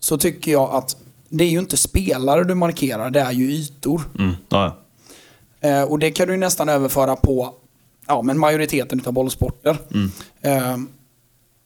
så 0.00 0.18
tycker 0.18 0.52
jag 0.52 0.70
att 0.74 0.96
det 1.28 1.44
är 1.44 1.48
ju 1.48 1.58
inte 1.58 1.76
spelare 1.76 2.44
du 2.44 2.54
markerar, 2.54 3.10
det 3.10 3.20
är 3.20 3.32
ju 3.32 3.50
ytor. 3.50 4.02
Mm. 4.18 4.34
Ja. 4.48 4.76
Eh, 5.60 5.82
och 5.82 5.98
det 5.98 6.10
kan 6.10 6.28
du 6.28 6.36
nästan 6.36 6.68
överföra 6.68 7.16
på 7.16 7.54
ja, 8.06 8.22
men 8.22 8.38
majoriteten 8.38 9.02
av 9.06 9.12
bollsporter. 9.12 9.78
Eh, 10.40 10.76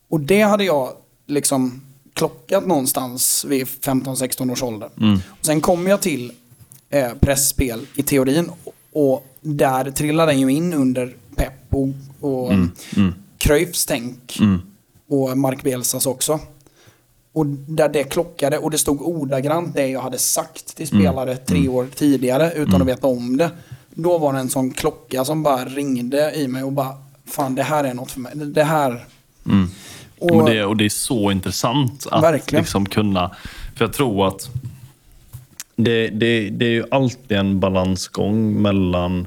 och 0.08 0.20
det 0.20 0.40
hade 0.42 0.64
jag 0.64 0.92
liksom 1.26 1.80
klockat 2.22 2.66
någonstans 2.66 3.44
vid 3.44 3.66
15-16 3.66 4.52
års 4.52 4.62
ålder. 4.62 4.88
Och 5.28 5.46
sen 5.46 5.60
kom 5.60 5.86
jag 5.86 6.00
till 6.00 6.32
eh, 6.90 7.14
pressspel 7.20 7.86
i 7.94 8.02
teorin 8.02 8.50
och 8.92 9.26
där 9.40 9.90
trillade 9.90 10.32
den 10.32 10.40
ju 10.40 10.48
in 10.52 10.72
under 10.72 11.14
Pep 11.36 11.52
och, 11.70 11.88
och 12.30 12.52
Cruyffs 13.38 13.86
tänk. 13.86 14.38
Och 15.08 15.38
Mark 15.38 15.62
Bielsas 15.62 16.06
också. 16.06 16.40
Och 17.32 17.46
där 17.46 17.88
det 17.88 18.04
klockade 18.04 18.58
och 18.58 18.70
det 18.70 18.78
stod 18.78 19.02
ordagrant 19.02 19.74
det 19.74 19.86
jag 19.88 20.00
hade 20.00 20.18
sagt 20.18 20.76
till 20.76 20.86
spelare 20.86 21.36
tre 21.36 21.68
år 21.68 21.88
tidigare 21.94 22.52
utan 22.52 22.82
att 22.82 22.88
veta 22.88 23.06
om 23.06 23.36
det. 23.36 23.50
Då 23.94 24.18
var 24.18 24.32
det 24.32 24.38
en 24.38 24.50
sån 24.50 24.70
klocka 24.70 25.24
som 25.24 25.42
bara 25.42 25.64
ringde 25.64 26.34
i 26.34 26.48
mig 26.48 26.62
och 26.62 26.72
bara 26.72 26.94
Fan 27.24 27.54
det 27.54 27.62
här 27.62 27.84
är 27.84 27.94
något 27.94 28.10
för 28.10 28.20
mig. 28.20 28.32
Det 28.34 28.64
här... 28.64 29.04
Och, 30.22 30.36
Men 30.36 30.46
det, 30.46 30.64
och 30.64 30.76
det 30.76 30.84
är 30.84 30.88
så 30.88 31.30
intressant 31.30 32.06
att 32.10 32.22
Verkligen. 32.22 32.62
liksom 32.62 32.86
kunna... 32.86 33.30
För 33.76 33.84
jag 33.84 33.92
tror 33.92 34.28
att 34.28 34.50
det, 35.76 36.08
det, 36.08 36.50
det 36.50 36.66
är 36.66 36.70
ju 36.70 36.84
alltid 36.90 37.36
en 37.36 37.60
balansgång 37.60 38.62
mellan 38.62 39.26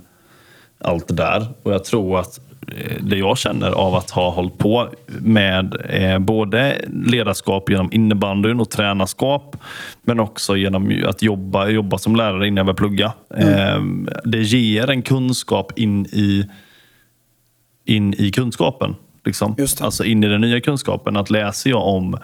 allt 0.79 1.07
det 1.07 1.13
där. 1.13 1.47
Och 1.63 1.73
jag 1.73 1.83
tror 1.83 2.19
att 2.19 2.39
eh, 2.67 2.97
det 3.01 3.17
jag 3.17 3.37
känner 3.37 3.71
av 3.71 3.95
att 3.95 4.09
ha 4.09 4.29
hållit 4.29 4.57
på 4.57 4.89
med 5.07 5.75
eh, 5.89 6.19
både 6.19 6.85
ledarskap 6.87 7.69
genom 7.69 7.89
innebandyn 7.91 8.59
och 8.59 8.69
tränarskap 8.69 9.57
men 10.01 10.19
också 10.19 10.57
genom 10.57 11.03
att 11.07 11.21
jobba, 11.21 11.67
jobba 11.67 11.97
som 11.97 12.15
lärare 12.15 12.47
innan 12.47 12.67
jag 12.67 12.75
började 12.75 12.77
plugga. 12.77 13.13
Eh, 13.37 13.81
det 14.23 14.41
ger 14.41 14.89
en 14.89 15.01
kunskap 15.01 15.79
in 15.79 16.05
i 16.05 16.49
in 17.85 18.13
i 18.13 18.31
kunskapen. 18.31 18.95
Liksom. 19.25 19.55
Alltså 19.81 20.03
in 20.03 20.23
i 20.23 20.27
den 20.27 20.41
nya 20.41 20.61
kunskapen. 20.61 21.17
Att 21.17 21.29
läser 21.29 21.69
jag 21.69 21.87
om 21.87 22.17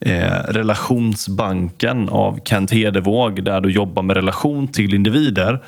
eh, 0.00 0.38
relationsbanken 0.48 2.08
av 2.08 2.40
Kent 2.44 2.70
Hedevåg 2.70 3.44
där 3.44 3.60
du 3.60 3.70
jobbar 3.70 4.02
med 4.02 4.16
relation 4.16 4.68
till 4.68 4.94
individer. 4.94 5.62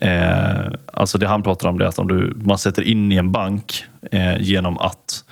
Eh, 0.00 0.72
alltså 0.92 1.18
det 1.18 1.26
han 1.26 1.42
pratar 1.42 1.68
om 1.68 1.78
det 1.78 1.84
är 1.84 1.88
att 1.88 1.98
om 1.98 2.08
du, 2.08 2.34
man 2.36 2.58
sätter 2.58 2.82
in 2.82 3.12
i 3.12 3.16
en 3.16 3.32
bank 3.32 3.84
eh, 4.10 4.42
genom 4.42 4.78
att 4.78 5.24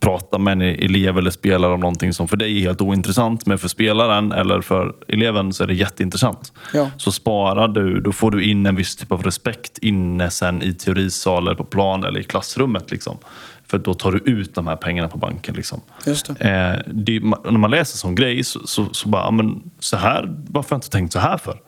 prata 0.00 0.38
med 0.38 0.52
en 0.52 0.62
elev 0.62 1.18
eller 1.18 1.30
spelare 1.30 1.72
om 1.72 1.80
någonting 1.80 2.12
som 2.12 2.28
för 2.28 2.36
dig 2.36 2.58
är 2.58 2.60
helt 2.60 2.80
ointressant 2.80 3.46
men 3.46 3.58
för 3.58 3.68
spelaren 3.68 4.32
eller 4.32 4.60
för 4.60 4.94
eleven 5.08 5.52
så 5.52 5.62
är 5.62 5.66
det 5.66 5.74
jätteintressant. 5.74 6.52
Ja. 6.74 6.90
Så 6.96 7.12
sparar 7.12 7.68
du, 7.68 8.00
då 8.00 8.12
får 8.12 8.30
du 8.30 8.44
in 8.44 8.66
en 8.66 8.76
viss 8.76 8.96
typ 8.96 9.12
av 9.12 9.22
respekt 9.22 9.78
inne 9.78 10.30
sen 10.30 10.62
i 10.62 10.72
teorisal 10.72 11.46
eller 11.46 11.56
på 11.56 11.64
plan 11.64 12.04
eller 12.04 12.20
i 12.20 12.24
klassrummet. 12.24 12.90
Liksom. 12.90 13.18
För 13.70 13.78
då 13.78 13.94
tar 13.94 14.12
du 14.12 14.18
ut 14.18 14.54
de 14.54 14.66
här 14.66 14.76
pengarna 14.76 15.08
på 15.08 15.18
banken. 15.18 15.54
Liksom. 15.54 15.80
Just 16.06 16.26
det. 16.26 16.32
Eh, 16.44 16.92
det, 16.94 17.16
är- 17.16 17.50
när 17.50 17.58
man 17.58 17.70
läser 17.70 17.98
sån 17.98 18.14
grej 18.14 18.44
så, 18.44 18.66
så, 18.66 18.86
så 18.92 19.08
bara, 19.08 19.30
men 19.30 19.70
så 19.78 19.96
här, 19.96 20.34
varför 20.48 20.70
har 20.70 20.74
jag 20.74 20.78
inte 20.78 20.90
tänkt 20.90 21.12
så 21.12 21.18
här 21.18 21.38
för? 21.38 21.60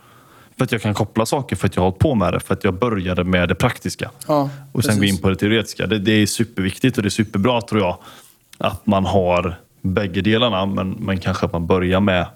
För 0.57 0.65
att 0.65 0.73
jag 0.73 0.83
kan 0.83 0.95
koppla 0.95 1.27
saker, 1.27 1.57
för 1.57 1.67
att 1.67 1.77
jag 1.77 1.83
har 1.83 1.87
hållit 1.91 1.99
på 1.99 2.15
med 2.15 2.33
det, 2.33 2.41
för 2.41 2.55
att 2.55 2.65
jag 2.65 2.75
började 2.79 3.25
med 3.25 3.49
det 3.49 3.55
praktiska. 3.55 4.11
Ja, 4.27 4.51
och 4.73 4.85
sen 4.85 4.95
gå 4.95 5.01
precis. 5.01 5.17
in 5.17 5.23
på 5.23 5.29
det 5.29 5.37
teoretiska. 5.37 5.87
Det, 5.87 5.99
det 5.99 6.13
är 6.13 6.27
superviktigt 6.27 6.97
och 6.97 7.03
det 7.03 7.09
är 7.09 7.11
superbra 7.11 7.61
tror 7.61 7.81
jag. 7.81 7.99
Att 8.59 8.87
man 8.87 9.05
har 9.05 9.61
bägge 9.83 10.21
delarna, 10.21 10.67
men, 10.67 10.91
men 10.91 11.19
kanske 11.21 11.47
att 11.47 11.53
man 11.53 11.67
börjar 11.67 12.01
med 12.01 12.27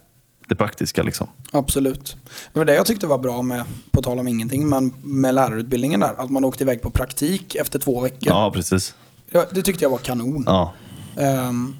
det 0.49 0.55
praktiska. 0.55 1.03
Liksom. 1.03 1.27
Absolut. 1.53 2.17
Var 2.53 2.65
det 2.65 2.75
jag 2.75 2.87
tyckte 2.87 3.07
var 3.07 3.19
bra 3.19 3.43
med, 3.43 3.65
på 3.91 4.03
tal 4.03 4.19
om 4.19 4.29
ingenting, 4.29 4.69
men 4.69 4.95
med 5.03 5.35
lärarutbildningen 5.35 6.01
där. 6.01 6.15
Att 6.19 6.31
man 6.31 6.45
åkte 6.45 6.65
iväg 6.65 6.83
på 6.83 6.91
praktik 6.91 7.55
efter 7.55 7.79
två 7.79 8.01
veckor. 8.01 8.19
Ja, 8.29 8.51
precis. 8.55 8.95
Det, 9.33 9.49
det 9.53 9.63
tyckte 9.63 9.85
jag 9.85 9.91
var 9.91 9.99
kanon. 9.99 10.45
Ja, 10.47 10.73
Ehm, 11.17 11.77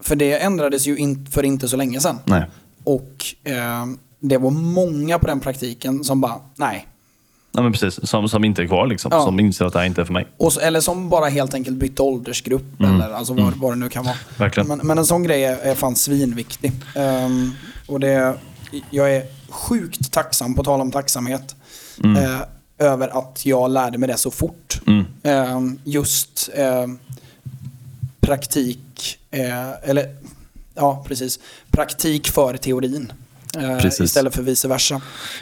för 0.00 0.16
det 0.16 0.38
ändrades 0.38 0.86
ju 0.86 0.96
in, 0.96 1.26
för 1.30 1.42
inte 1.42 1.68
så 1.68 1.76
länge 1.76 2.00
sedan. 2.00 2.18
nej. 2.24 2.44
Och 2.84 3.24
ehm, 3.44 3.98
det 4.20 4.38
var 4.38 4.50
många 4.50 5.18
på 5.18 5.26
den 5.26 5.40
praktiken 5.40 6.04
som 6.04 6.20
bara, 6.20 6.34
nej. 6.56 6.86
Ja, 7.52 7.62
men 7.62 7.72
precis. 7.72 8.08
Som, 8.10 8.28
som 8.28 8.44
inte 8.44 8.62
är 8.62 8.66
kvar, 8.66 8.86
liksom. 8.86 9.10
Ja. 9.14 9.24
som 9.24 9.40
inser 9.40 9.64
att 9.64 9.72
det 9.72 9.78
här 9.78 9.86
inte 9.86 10.00
är 10.00 10.04
för 10.04 10.12
mig. 10.12 10.26
Så, 10.50 10.60
eller 10.60 10.80
som 10.80 11.08
bara 11.08 11.28
helt 11.28 11.54
enkelt 11.54 11.76
bytte 11.76 12.02
åldersgrupp 12.02 12.80
eller 12.80 13.10
alltså 13.12 13.34
vad, 13.34 13.54
vad 13.56 13.72
det 13.72 13.76
nu 13.76 13.88
kan 13.88 14.04
vara. 14.04 14.16
Verkligen. 14.38 14.68
Men, 14.68 14.78
men 14.86 14.98
en 14.98 15.06
sån 15.06 15.22
grej 15.22 15.44
är, 15.44 15.56
är 15.56 15.74
fan 15.74 15.96
svinviktig. 15.96 16.72
Ehm, 16.94 17.52
och 17.86 18.00
det, 18.00 18.34
jag 18.90 19.16
är 19.16 19.22
sjukt 19.50 20.12
tacksam, 20.12 20.54
på 20.54 20.64
tal 20.64 20.80
om 20.80 20.90
tacksamhet, 20.90 21.56
Mm. 22.04 22.24
eh, 22.24 22.40
över 22.78 23.18
att 23.18 23.46
jag 23.46 23.70
lärde 23.70 23.98
mig 23.98 24.08
det 24.08 24.16
så 24.16 24.30
fort. 24.30 24.80
Eh, 25.22 25.60
just 25.84 26.50
eh, 26.54 26.86
praktik, 28.20 29.18
eh, 29.30 29.90
eller 29.90 30.16
ja 30.74 31.04
precis, 31.08 31.40
praktik 31.70 32.28
för 32.28 32.56
teorin. 32.56 33.12
Eh, 33.58 33.78
Precis. 33.78 34.00
istället 34.00 34.34
för 34.34 34.42
vice 34.42 34.68
versa. 34.68 35.00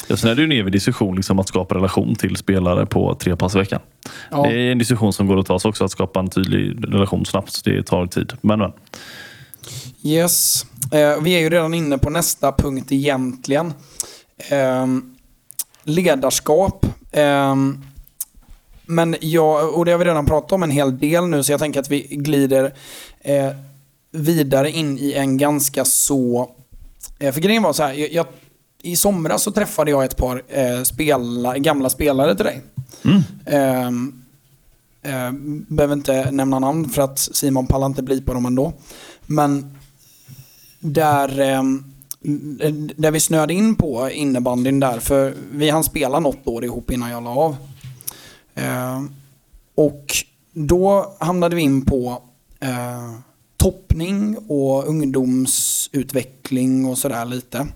Ja, 0.08 0.16
sen 0.16 0.30
är 0.30 0.34
det 0.34 0.42
ju 0.42 0.44
en 0.44 0.52
evig 0.52 0.72
diskussion 0.72 1.16
liksom, 1.16 1.38
att 1.38 1.48
skapa 1.48 1.74
relation 1.74 2.14
till 2.14 2.36
spelare 2.36 2.86
på 2.86 3.14
tre 3.14 3.36
pass 3.36 3.54
i 3.54 3.58
veckan. 3.58 3.80
Ja. 4.30 4.42
Det 4.42 4.54
är 4.54 4.72
en 4.72 4.78
diskussion 4.78 5.12
som 5.12 5.26
går 5.26 5.38
att 5.38 5.46
ta 5.46 5.58
sig 5.58 5.68
också, 5.68 5.84
att 5.84 5.90
skapa 5.90 6.20
en 6.20 6.28
tydlig 6.28 6.94
relation 6.94 7.26
snabbt. 7.26 7.64
Det 7.64 7.82
tar 7.82 8.06
tid. 8.06 8.32
Men, 8.40 8.58
men. 8.58 8.72
Yes. 10.02 10.66
Eh, 10.92 11.22
vi 11.22 11.30
är 11.30 11.40
ju 11.40 11.50
redan 11.50 11.74
inne 11.74 11.98
på 11.98 12.10
nästa 12.10 12.52
punkt 12.52 12.92
egentligen. 12.92 13.72
Eh, 14.48 14.86
ledarskap. 15.84 16.86
Eh, 17.14 17.54
men 18.86 19.16
jag, 19.20 19.74
och 19.74 19.84
det 19.84 19.90
har 19.92 19.98
vi 19.98 20.04
redan 20.04 20.26
pratat 20.26 20.52
om 20.52 20.62
en 20.62 20.70
hel 20.70 20.98
del 20.98 21.26
nu, 21.26 21.42
så 21.42 21.52
jag 21.52 21.60
tänker 21.60 21.80
att 21.80 21.90
vi 21.90 22.00
glider 22.00 22.74
eh, 23.20 23.50
vidare 24.10 24.70
in 24.70 24.98
i 24.98 25.12
en 25.12 25.36
ganska 25.36 25.84
så... 25.84 26.50
Eh, 27.18 27.32
för 27.32 27.40
grejen 27.40 27.62
var 27.62 27.72
så 27.72 27.82
här, 27.82 27.92
jag, 27.92 28.12
jag, 28.12 28.26
i 28.82 28.96
somras 28.96 29.42
så 29.42 29.50
träffade 29.50 29.90
jag 29.90 30.04
ett 30.04 30.16
par 30.16 30.42
eh, 30.48 30.82
spela, 30.82 31.58
gamla 31.58 31.90
spelare 31.90 32.36
till 32.36 32.44
dig. 32.44 32.62
Ehm, 33.46 34.22
eh, 35.02 35.32
behöver 35.68 35.94
inte 35.94 36.30
nämna 36.30 36.58
namn 36.58 36.88
för 36.88 37.02
att 37.02 37.18
Simon 37.18 37.66
pallar 37.66 37.86
inte 37.86 38.02
bli 38.02 38.20
på 38.20 38.34
dem 38.34 38.46
ändå. 38.46 38.72
Men 39.26 39.76
där, 40.80 41.40
ehm, 41.40 41.93
där 42.96 43.10
vi 43.10 43.20
snöade 43.20 43.54
in 43.54 43.74
på 43.74 44.10
innebandyn 44.10 44.80
där, 44.80 45.00
för 45.00 45.34
vi 45.52 45.70
hann 45.70 45.84
spela 45.84 46.20
något 46.20 46.46
år 46.46 46.64
ihop 46.64 46.90
innan 46.90 47.10
jag 47.10 47.22
la 47.22 47.30
av. 47.30 47.56
Ehm, 48.54 49.10
och 49.74 50.14
då 50.52 51.16
hamnade 51.20 51.56
vi 51.56 51.62
in 51.62 51.84
på 51.84 52.22
eh, 52.60 53.14
toppning 53.56 54.36
och 54.48 54.88
ungdomsutveckling 54.88 56.86
och 56.86 56.98
sådär 56.98 57.24
lite. 57.24 57.66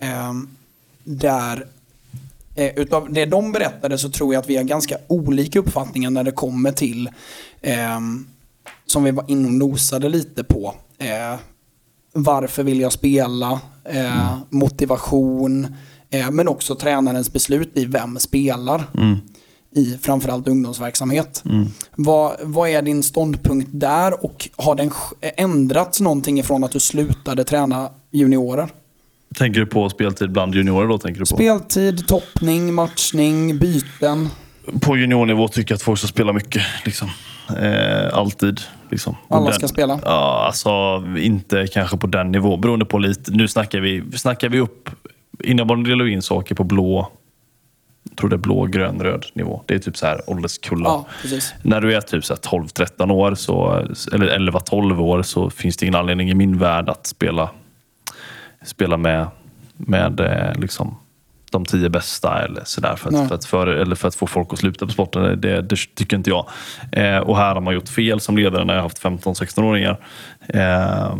Ehm, 0.00 0.48
där 1.04 1.66
Eh, 2.54 2.72
utav 2.76 3.12
det 3.12 3.26
de 3.26 3.52
berättade 3.52 3.98
så 3.98 4.10
tror 4.10 4.34
jag 4.34 4.40
att 4.40 4.48
vi 4.50 4.56
har 4.56 4.64
ganska 4.64 4.98
olika 5.06 5.58
uppfattningar 5.58 6.10
när 6.10 6.24
det 6.24 6.32
kommer 6.32 6.72
till, 6.72 7.10
ehm, 7.62 8.26
som 8.86 9.04
vi 9.04 9.10
var 9.10 9.24
inne 9.28 9.46
och 9.46 9.54
nosade 9.54 10.08
lite 10.08 10.44
på, 10.44 10.74
eh, 10.98 11.36
varför 12.12 12.62
vill 12.62 12.80
jag 12.80 12.92
spela, 12.92 13.60
eh, 13.84 14.38
motivation, 14.50 15.76
eh, 16.10 16.30
men 16.30 16.48
också 16.48 16.74
tränarens 16.74 17.32
beslut 17.32 17.70
i 17.74 17.84
vem 17.84 18.18
spelar 18.18 18.84
i 19.76 19.98
framförallt 20.02 20.48
ungdomsverksamhet. 20.48 21.44
Vad, 21.96 22.36
vad 22.42 22.68
är 22.68 22.82
din 22.82 23.02
ståndpunkt 23.02 23.68
där 23.72 24.24
och 24.24 24.48
har 24.56 24.74
den 24.74 24.90
ändrats 25.36 26.00
någonting 26.00 26.38
ifrån 26.38 26.64
att 26.64 26.72
du 26.72 26.80
slutade 26.80 27.44
träna 27.44 27.90
juniorer? 28.10 28.68
Tänker 29.36 29.60
du 29.60 29.66
på 29.66 29.90
speltid 29.90 30.32
bland 30.32 30.54
juniorer 30.54 30.88
då? 30.88 30.98
Tänker 30.98 31.20
du 31.20 31.26
på? 31.26 31.36
Speltid, 31.36 32.08
toppning, 32.08 32.74
matchning, 32.74 33.58
byten. 33.58 34.28
På 34.80 34.96
juniornivå 34.96 35.48
tycker 35.48 35.72
jag 35.72 35.76
att 35.76 35.82
folk 35.82 35.98
ska 35.98 36.08
spela 36.08 36.32
mycket. 36.32 36.62
Liksom. 36.84 37.08
Eh, 37.58 38.18
alltid. 38.18 38.60
Liksom. 38.90 39.16
Alla 39.28 39.52
ska 39.52 39.68
spela. 39.68 40.00
Ja, 40.04 40.44
alltså 40.46 41.04
inte 41.18 41.66
kanske 41.66 41.96
på 41.96 42.06
den 42.06 42.32
nivå. 42.32 42.56
Beroende 42.56 42.84
på 42.84 42.98
lite. 42.98 43.30
Nu 43.30 43.48
snackar 43.48 43.80
vi, 43.80 44.18
snackar 44.18 44.48
vi 44.48 44.60
upp. 44.60 44.90
Innebandyn 45.44 45.90
delar 45.90 46.08
in 46.08 46.22
saker 46.22 46.54
på 46.54 46.64
blå, 46.64 47.12
tror 48.16 48.30
det 48.30 48.36
är 48.36 48.38
blå, 48.38 48.66
grön, 48.66 49.02
röd 49.02 49.26
nivå. 49.32 49.62
Det 49.66 49.74
är 49.74 49.78
typ 49.78 49.96
så 49.96 50.06
här 50.06 50.30
ålderskullar. 50.30 50.90
Ja. 50.90 51.06
När 51.62 51.80
du 51.80 51.94
är 51.94 52.00
typ 52.00 52.24
så 52.24 52.34
här 52.34 52.40
12-13 52.40 53.12
år, 53.12 53.34
så, 53.34 53.86
eller 54.12 54.38
11-12 54.38 55.00
år, 55.00 55.22
så 55.22 55.50
finns 55.50 55.76
det 55.76 55.86
ingen 55.86 55.94
anledning 55.94 56.30
i 56.30 56.34
min 56.34 56.58
värld 56.58 56.88
att 56.88 57.06
spela, 57.06 57.50
spela 58.64 58.96
med, 58.96 59.26
med 59.76 60.20
eh, 60.20 60.60
liksom, 60.60 60.96
de 61.50 61.64
tio 61.64 61.88
bästa 61.88 62.44
eller 62.44 62.62
sådär 62.64 62.96
för 62.96 63.08
att, 63.08 63.28
för, 63.28 63.34
att 63.34 63.44
för, 63.44 63.66
eller 63.66 63.94
för 63.94 64.08
att 64.08 64.14
få 64.14 64.26
folk 64.26 64.52
att 64.52 64.58
sluta 64.58 64.86
på 64.86 64.92
sporten. 64.92 65.40
Det, 65.40 65.62
det 65.62 65.76
tycker 65.94 66.16
inte 66.16 66.30
jag. 66.30 66.46
Eh, 66.92 67.18
och 67.18 67.36
här 67.36 67.54
har 67.54 67.60
man 67.60 67.74
gjort 67.74 67.88
fel 67.88 68.20
som 68.20 68.36
ledare 68.36 68.64
när 68.64 68.74
jag 68.74 68.80
har 68.80 68.88
haft 68.88 69.02
15-16-åringar. 69.02 69.96
Eh, 70.48 71.14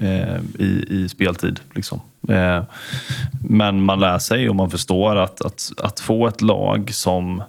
eh, 0.00 0.40
i, 0.58 0.86
i 0.88 1.08
speltid. 1.08 1.60
Liksom. 1.74 2.00
Eh, 2.28 2.62
men 3.48 3.82
man 3.82 4.00
lär 4.00 4.18
sig 4.18 4.48
och 4.48 4.56
man 4.56 4.70
förstår 4.70 5.16
att, 5.16 5.44
att, 5.44 5.72
att 5.82 6.00
få 6.00 6.26
ett 6.26 6.40
lag 6.40 6.94
som 6.94 7.42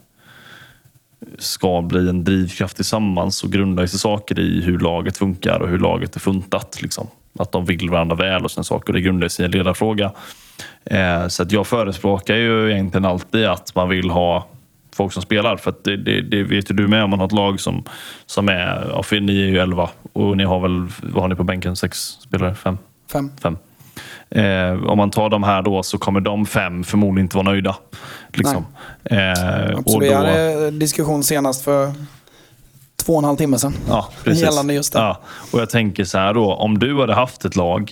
ska 1.40 1.82
bli 1.82 2.10
en 2.10 2.24
drivkraft 2.24 2.76
tillsammans 2.76 3.44
och 3.44 3.52
grundar 3.52 3.86
sig 3.86 4.00
saker 4.00 4.40
i 4.40 4.62
hur 4.62 4.80
laget 4.80 5.18
funkar 5.18 5.60
och 5.60 5.70
hur 5.70 5.80
laget 5.80 6.16
är 6.16 6.20
funtat. 6.20 6.82
Liksom. 6.82 7.08
Att 7.40 7.52
de 7.52 7.66
vill 7.66 7.90
varandra 7.90 8.16
väl 8.16 8.44
och 8.44 8.52
sådana 8.52 8.64
saker. 8.64 8.94
Det 8.94 9.02
grundar 9.02 9.28
sig 9.28 9.44
i 9.44 9.46
en 9.46 9.52
ledarfråga. 9.52 10.12
Eh, 10.86 11.28
så 11.28 11.44
att 11.44 11.52
jag 11.52 11.68
förespråkar 11.68 12.36
ju 12.36 12.72
egentligen 12.72 13.06
alltid 13.06 13.46
att 13.46 13.76
man 13.76 13.90
vill 13.90 14.10
ha 14.10 14.48
folk 14.96 15.14
som 15.14 15.22
spelar. 15.22 15.58
För 15.58 15.70
att 15.70 15.84
det, 15.84 15.98
det, 15.98 16.22
det 16.22 16.44
vet 16.44 16.72
ju 16.72 16.76
du 16.76 16.88
med 16.88 17.04
om 17.04 17.10
man 17.10 17.20
har 17.20 17.28
ett 17.28 17.32
lag 17.32 17.60
som, 17.60 17.84
som 18.26 18.50
är, 18.50 18.90
ja, 18.90 19.04
för 19.04 19.20
ni 19.20 19.42
är 19.42 19.46
ju 19.46 19.60
11 19.60 19.90
och 20.14 20.38
ni 20.38 20.44
har 20.44 20.60
väl, 20.60 20.88
vad 21.02 21.24
har 21.24 21.28
ni 21.28 21.36
på 21.36 21.44
bänken? 21.44 21.76
Sex 21.76 22.00
spelare? 22.00 22.56
Fem? 22.56 22.78
Fem. 23.12 23.32
fem. 23.42 23.58
Eh, 24.30 24.84
om 24.84 24.98
man 24.98 25.12
tar 25.12 25.30
de 25.30 25.44
här 25.44 25.62
då 25.62 25.84
så 25.84 25.98
kommer 25.98 26.20
de 26.20 26.46
fem 26.46 26.84
förmodligen 26.84 27.26
inte 27.26 27.38
vara 27.38 27.50
nöjda. 27.50 27.76
Liksom. 28.34 28.66
Eh, 29.04 29.20
och 29.72 29.80
Absolut. 29.80 30.12
Jag 30.12 30.22
då, 30.22 30.28
hade 30.28 30.72
diskussion 30.72 31.24
senast 31.24 31.64
för 31.64 31.94
två 33.06 33.14
och 33.14 33.20
en 33.20 33.26
halv 33.26 33.38
timme 33.38 33.58
sedan. 33.58 33.74
ja, 33.88 34.10
precis. 34.24 34.44
Gällande 34.44 34.74
just 34.74 34.94
det. 34.94 35.00
Ja. 35.00 35.22
Och 35.52 35.60
jag 35.60 35.70
tänker 35.70 36.04
så 36.04 36.18
här 36.18 36.34
då, 36.34 36.54
om 36.54 36.80
du 36.80 37.00
hade 37.00 37.14
haft 37.14 37.46
ett 37.46 37.56
lag 37.56 37.92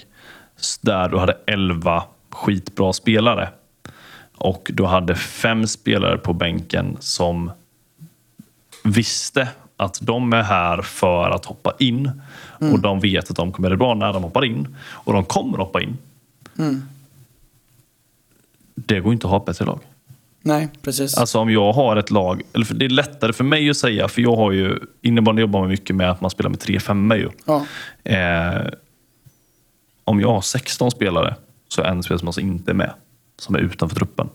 där 0.81 1.09
du 1.09 1.17
hade 1.17 1.37
11 1.47 2.03
skitbra 2.31 2.93
spelare 2.93 3.49
och 4.37 4.71
du 4.73 4.85
hade 4.85 5.15
fem 5.15 5.67
spelare 5.67 6.17
på 6.17 6.33
bänken 6.33 6.97
som 6.99 7.51
visste 8.83 9.49
att 9.77 9.99
de 10.01 10.33
är 10.33 10.43
här 10.43 10.81
för 10.81 11.29
att 11.29 11.45
hoppa 11.45 11.73
in 11.79 12.11
Mm. 12.61 12.73
och 12.73 12.79
de 12.79 12.99
vet 12.99 13.29
att 13.29 13.35
de 13.35 13.51
kommer 13.51 13.67
göra 13.69 13.73
det 13.75 13.77
bra 13.77 13.93
när 13.93 14.13
de 14.13 14.23
hoppar 14.23 14.45
in 14.45 14.75
och 14.89 15.13
de 15.13 15.25
kommer 15.25 15.57
hoppa 15.57 15.81
in. 15.81 15.97
Mm. 16.57 16.83
Det 18.75 18.99
går 18.99 19.13
inte 19.13 19.27
att 19.27 19.31
ha 19.31 19.37
ett 19.37 19.45
bättre 19.45 19.65
lag. 19.65 19.79
Nej, 20.41 20.69
precis. 20.81 21.17
Alltså 21.17 21.39
om 21.39 21.49
jag 21.51 21.73
har 21.73 21.95
ett 21.95 22.11
lag, 22.11 22.41
eller 22.53 22.65
för 22.65 22.75
det 22.75 22.85
är 22.85 22.89
lättare 22.89 23.33
för 23.33 23.43
mig 23.43 23.69
att 23.69 23.77
säga, 23.77 24.07
för 24.07 24.21
jag 24.21 24.35
har 24.35 24.51
ju, 24.51 24.79
innebandy 25.01 25.41
jobbar 25.41 25.59
man 25.59 25.69
mycket 25.69 25.95
med 25.95 26.11
att 26.11 26.21
man 26.21 26.31
spelar 26.31 26.49
med 26.49 26.59
3-5 26.59 27.15
ju. 27.15 27.29
ja. 27.45 27.65
Eh, 28.11 28.67
om 30.03 30.19
jag 30.21 30.31
har 30.33 30.41
16 30.41 30.91
spelare 30.91 31.35
så 31.69 31.81
är 31.81 31.85
en 31.85 32.03
spelare 32.03 32.19
som 32.19 32.27
alltså 32.27 32.41
inte 32.41 32.71
är 32.71 32.75
med, 32.75 32.93
som 33.39 33.55
är 33.55 33.59
utanför 33.59 33.95
truppen. 33.95 34.29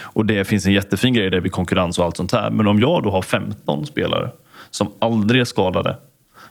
Och 0.00 0.26
det 0.26 0.44
finns 0.44 0.66
en 0.66 0.72
jättefin 0.72 1.14
grej 1.14 1.30
där 1.30 1.40
vid 1.40 1.52
konkurrens 1.52 1.98
och 1.98 2.04
allt 2.04 2.16
sånt 2.16 2.32
här. 2.32 2.50
Men 2.50 2.66
om 2.66 2.80
jag 2.80 3.02
då 3.02 3.10
har 3.10 3.22
15 3.22 3.86
spelare 3.86 4.30
som 4.70 4.92
aldrig 4.98 5.40
är 5.40 5.44
skadade, 5.44 5.96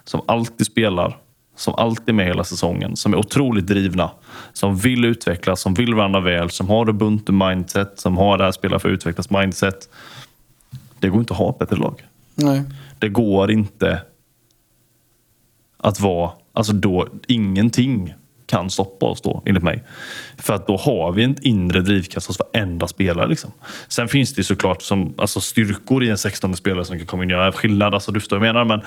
som 0.03 0.21
alltid 0.27 0.67
spelar, 0.67 1.17
som 1.55 1.75
alltid 1.75 2.09
är 2.09 2.13
med 2.13 2.25
hela 2.25 2.43
säsongen, 2.43 2.95
som 2.95 3.13
är 3.13 3.17
otroligt 3.17 3.67
drivna, 3.67 4.11
som 4.53 4.77
vill 4.77 5.05
utvecklas, 5.05 5.61
som 5.61 5.73
vill 5.73 5.93
varandra 5.93 6.19
väl, 6.19 6.49
som 6.49 6.69
har 6.69 6.89
ubuntu 6.89 7.31
mindset, 7.31 7.99
som 7.99 8.17
har 8.17 8.37
det 8.37 8.43
här 8.43 8.51
spela 8.51 8.79
för 8.79 8.89
att 8.89 8.93
utvecklas 8.93 9.29
mindset. 9.29 9.89
Det 10.99 11.09
går 11.09 11.19
inte 11.19 11.33
att 11.33 11.39
ha 11.39 11.49
ett 11.49 11.59
bättre 11.59 11.75
lag. 11.75 12.03
Nej. 12.35 12.63
Det 12.99 13.09
går 13.09 13.51
inte 13.51 14.01
att 15.77 15.99
vara, 15.99 16.31
alltså 16.53 16.73
då, 16.73 17.07
ingenting 17.27 18.13
kan 18.47 18.69
stoppa 18.69 19.05
oss 19.05 19.21
då, 19.21 19.43
enligt 19.45 19.63
mig. 19.63 19.83
För 20.37 20.53
att 20.53 20.67
då 20.67 20.77
har 20.77 21.11
vi 21.11 21.23
en 21.23 21.35
inre 21.41 21.81
drivkraft 21.81 22.27
hos 22.27 22.39
varenda 22.39 22.87
spelare. 22.87 23.27
Liksom. 23.27 23.51
Sen 23.87 24.07
finns 24.07 24.33
det 24.33 24.43
såklart 24.43 24.81
som, 24.81 25.13
alltså 25.17 25.41
styrkor 25.41 26.03
i 26.03 26.09
en 26.09 26.17
16 26.17 26.55
spelare 26.55 26.85
som 26.85 26.97
kan 26.97 27.07
komma 27.07 27.23
in 27.23 27.31
och 27.31 27.37
göra 27.37 27.51
skillnad. 27.51 27.93
Alltså, 27.93 28.11
du 28.11 28.19
förstår 28.19 28.37
vad 28.37 28.47
jag 28.47 28.55
menar. 28.55 28.65
Men 28.65 28.81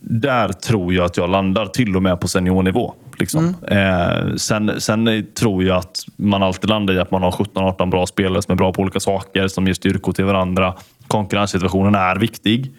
där 0.00 0.48
tror 0.48 0.94
jag 0.94 1.04
att 1.04 1.16
jag 1.16 1.30
landar 1.30 1.66
till 1.66 1.96
och 1.96 2.02
med 2.02 2.20
på 2.20 2.28
seniornivå. 2.28 2.94
Liksom. 3.18 3.56
Eh, 3.68 4.34
sen, 4.36 4.80
sen 4.80 5.26
tror 5.34 5.64
jag 5.64 5.76
att 5.76 6.04
man 6.16 6.42
alltid 6.42 6.70
landar 6.70 6.94
i 6.94 6.98
att 6.98 7.10
man 7.10 7.22
har 7.22 7.30
17-18 7.30 7.90
bra 7.90 8.06
spelare 8.06 8.42
som 8.42 8.52
är 8.52 8.56
bra 8.56 8.72
på 8.72 8.82
olika 8.82 9.00
saker, 9.00 9.48
som 9.48 9.66
ger 9.66 9.74
styrkor 9.74 10.12
till 10.12 10.24
varandra. 10.24 10.74
Konkurrenssituationen 11.06 11.94
är 11.94 12.16
viktig. 12.16 12.72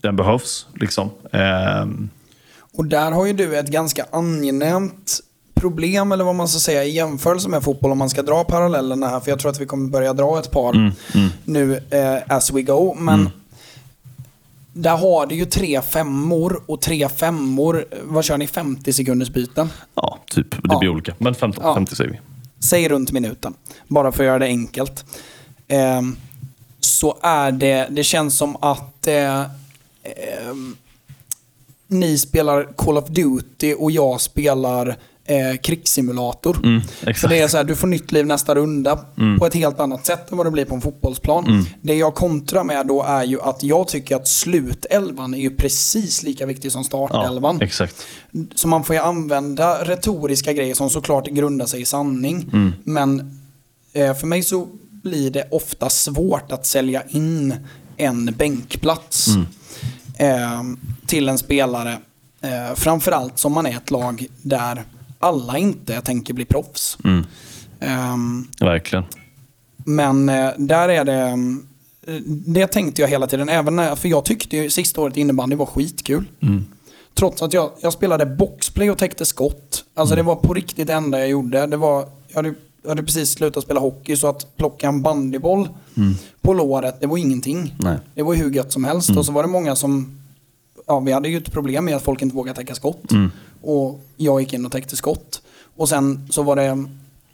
Den 0.00 0.16
behövs. 0.16 0.66
Liksom. 0.74 1.10
Eh, 1.32 1.86
Och 2.78 2.84
där 2.86 3.10
har 3.12 3.26
ju 3.26 3.32
du 3.32 3.58
ett 3.58 3.68
ganska 3.68 4.06
angenämt 4.10 5.20
problem, 5.54 6.12
eller 6.12 6.24
vad 6.24 6.34
man 6.34 6.48
ska 6.48 6.58
säga, 6.58 6.84
i 6.84 6.90
jämförelse 6.90 7.48
med 7.48 7.62
fotboll 7.62 7.92
om 7.92 7.98
man 7.98 8.10
ska 8.10 8.22
dra 8.22 8.44
parallellerna 8.44 9.08
här. 9.08 9.20
För 9.20 9.30
jag 9.30 9.38
tror 9.38 9.50
att 9.50 9.60
vi 9.60 9.66
kommer 9.66 9.88
börja 9.90 10.12
dra 10.12 10.38
ett 10.38 10.50
par 10.50 10.74
Mm, 10.74 10.92
nu 11.44 11.76
eh, 11.90 12.36
as 12.36 12.50
we 12.52 12.62
go. 12.62 12.94
Men 12.98 13.30
där 14.72 14.96
har 14.96 15.26
du 15.26 15.34
ju 15.34 15.44
tre 15.44 15.82
femmor 15.82 16.62
och 16.66 16.80
tre 16.80 17.08
femmor, 17.08 17.84
vad 18.04 18.24
kör 18.24 18.38
ni, 18.38 18.46
50 18.46 18.92
sekunders 18.92 19.30
byten? 19.30 19.68
Ja, 19.94 20.18
typ. 20.30 20.50
Det 20.50 20.58
Ja. 20.64 20.78
blir 20.78 20.88
olika. 20.90 21.14
Men 21.18 21.34
15, 21.34 21.64
Ja. 21.66 21.74
50 21.74 21.96
säger 21.96 22.10
vi. 22.10 22.20
Säg 22.60 22.88
runt 22.88 23.12
minuten, 23.12 23.54
bara 23.88 24.12
för 24.12 24.22
att 24.22 24.26
göra 24.26 24.38
det 24.38 24.46
enkelt. 24.46 25.04
Ehm, 25.68 26.16
så 26.80 27.16
är 27.22 27.52
det, 27.52 27.86
det 27.90 28.04
känns 28.04 28.36
som 28.36 28.56
att 28.60 29.06
eh, 29.06 29.40
ehm, 30.02 30.76
ni 31.88 32.18
spelar 32.18 32.68
Call 32.76 32.98
of 32.98 33.08
Duty 33.08 33.74
och 33.74 33.90
jag 33.90 34.20
spelar 34.20 34.96
eh, 35.24 35.60
krigssimulator. 35.62 36.56
Mm, 36.64 36.80
exakt. 37.06 37.30
det 37.30 37.40
är 37.40 37.48
så 37.48 37.56
här, 37.56 37.64
du 37.64 37.76
får 37.76 37.86
nytt 37.86 38.12
liv 38.12 38.26
nästa 38.26 38.54
runda 38.54 38.98
på 39.38 39.46
ett 39.46 39.54
helt 39.54 39.80
annat 39.80 40.06
sätt 40.06 40.30
än 40.30 40.36
vad 40.36 40.46
det 40.46 40.50
blir 40.50 40.64
på 40.64 40.74
en 40.74 40.80
fotbollsplan. 40.80 41.46
Mm. 41.46 41.64
Det 41.82 41.94
jag 41.94 42.14
kontrar 42.14 42.64
med 42.64 42.86
då 42.86 43.02
är 43.02 43.24
ju 43.24 43.40
att 43.40 43.62
jag 43.62 43.88
tycker 43.88 44.16
att 44.16 44.28
slutelvan 44.28 45.34
är 45.34 45.38
ju 45.38 45.50
precis 45.50 46.22
lika 46.22 46.46
viktig 46.46 46.72
som 46.72 46.84
startelvan. 46.84 47.56
Ja, 47.60 47.66
exakt. 47.66 48.06
Så 48.54 48.68
man 48.68 48.84
får 48.84 48.96
ju 48.96 49.02
använda 49.02 49.84
retoriska 49.84 50.52
grejer 50.52 50.74
som 50.74 50.90
såklart 50.90 51.26
grundar 51.26 51.66
sig 51.66 51.80
i 51.80 51.84
sanning. 51.84 52.50
Mm. 52.52 52.72
Men 52.84 53.40
eh, 53.92 54.14
för 54.14 54.26
mig 54.26 54.42
så 54.42 54.68
blir 54.90 55.30
det 55.30 55.48
ofta 55.50 55.90
svårt 55.90 56.52
att 56.52 56.66
sälja 56.66 57.02
in 57.08 57.54
en 57.96 58.34
bänkplats 58.38 59.28
Mm. 59.28 59.46
Eh, 60.18 60.62
till 61.06 61.28
en 61.28 61.38
spelare. 61.38 61.98
Eh, 62.40 62.74
framförallt 62.74 63.38
som 63.38 63.52
man 63.52 63.66
är 63.66 63.76
ett 63.76 63.90
lag 63.90 64.26
där 64.42 64.82
alla 65.18 65.58
inte 65.58 66.00
tänker 66.00 66.34
bli 66.34 66.44
proffs. 66.44 66.98
Mm. 67.04 67.24
Ehm, 67.80 68.48
Verkligen. 68.60 69.04
men 69.76 70.28
eh, 70.28 70.50
där 70.58 70.88
är 70.88 71.04
det... 71.04 71.18
eh, 72.12 72.20
Det 72.26 72.66
tänkte 72.66 73.02
jag 73.02 73.08
hela 73.08 73.26
tiden, 73.26 73.48
även 73.48 73.76
när, 73.76 73.96
för 73.96 74.08
jag 74.08 74.24
tyckte 74.24 74.56
ju 74.56 74.70
sista 74.70 75.00
året 75.00 75.16
innebandy 75.16 75.56
var 75.56 75.66
skitkul. 75.66 76.24
Mm. 76.42 76.64
Trots 77.14 77.42
att 77.42 77.52
jag, 77.52 77.70
jag 77.80 77.92
spelade 77.92 78.26
boxplay 78.26 78.90
och 78.90 78.98
täckte 78.98 79.24
skott. 79.24 79.84
Alltså 79.94 80.14
Mm. 80.14 80.24
det 80.24 80.28
var 80.28 80.36
på 80.36 80.54
riktigt 80.54 80.86
det 80.86 80.92
enda 80.92 81.18
jag 81.18 81.28
gjorde. 81.28 81.66
Det 81.66 81.76
var, 81.76 82.08
jag, 82.28 82.36
hade, 82.36 82.48
jag 82.48 82.54
hade 82.90 83.02
precis 83.02 83.30
slutat 83.30 83.64
spela 83.64 83.80
hockey 83.80 84.16
så 84.16 84.28
att 84.28 84.56
plocka 84.56 84.88
en 84.88 85.02
bandyboll 85.02 85.68
på 86.40 86.54
låret, 86.54 87.00
det 87.00 87.06
var 87.06 87.18
ingenting. 87.18 87.58
Mm. 87.58 87.70
Nej. 87.78 87.92
Mm. 87.92 88.02
Det 88.14 88.22
var 88.22 88.34
hur 88.34 88.50
gött 88.50 88.72
som 88.72 88.84
helst. 88.84 89.16
Och 89.16 89.26
så 89.26 89.32
var 89.32 89.42
det 89.42 89.48
många 89.48 89.76
som... 89.76 90.18
Ja, 90.86 91.00
vi 91.00 91.12
hade 91.12 91.28
ju 91.28 91.36
ett 91.36 91.52
problem 91.52 91.84
med 91.84 91.96
att 91.96 92.02
folk 92.02 92.22
inte 92.22 92.36
vågade 92.36 92.56
täcka 92.56 92.74
skott. 92.74 93.12
Mm. 93.12 93.30
Och 93.62 94.04
jag 94.16 94.40
gick 94.40 94.52
in 94.52 94.66
och 94.66 94.72
täckte 94.72 94.96
skott. 94.96 95.42
Och 95.76 95.88
sen 95.88 96.28
så 96.30 96.42
var 96.42 96.56
det 96.56 96.84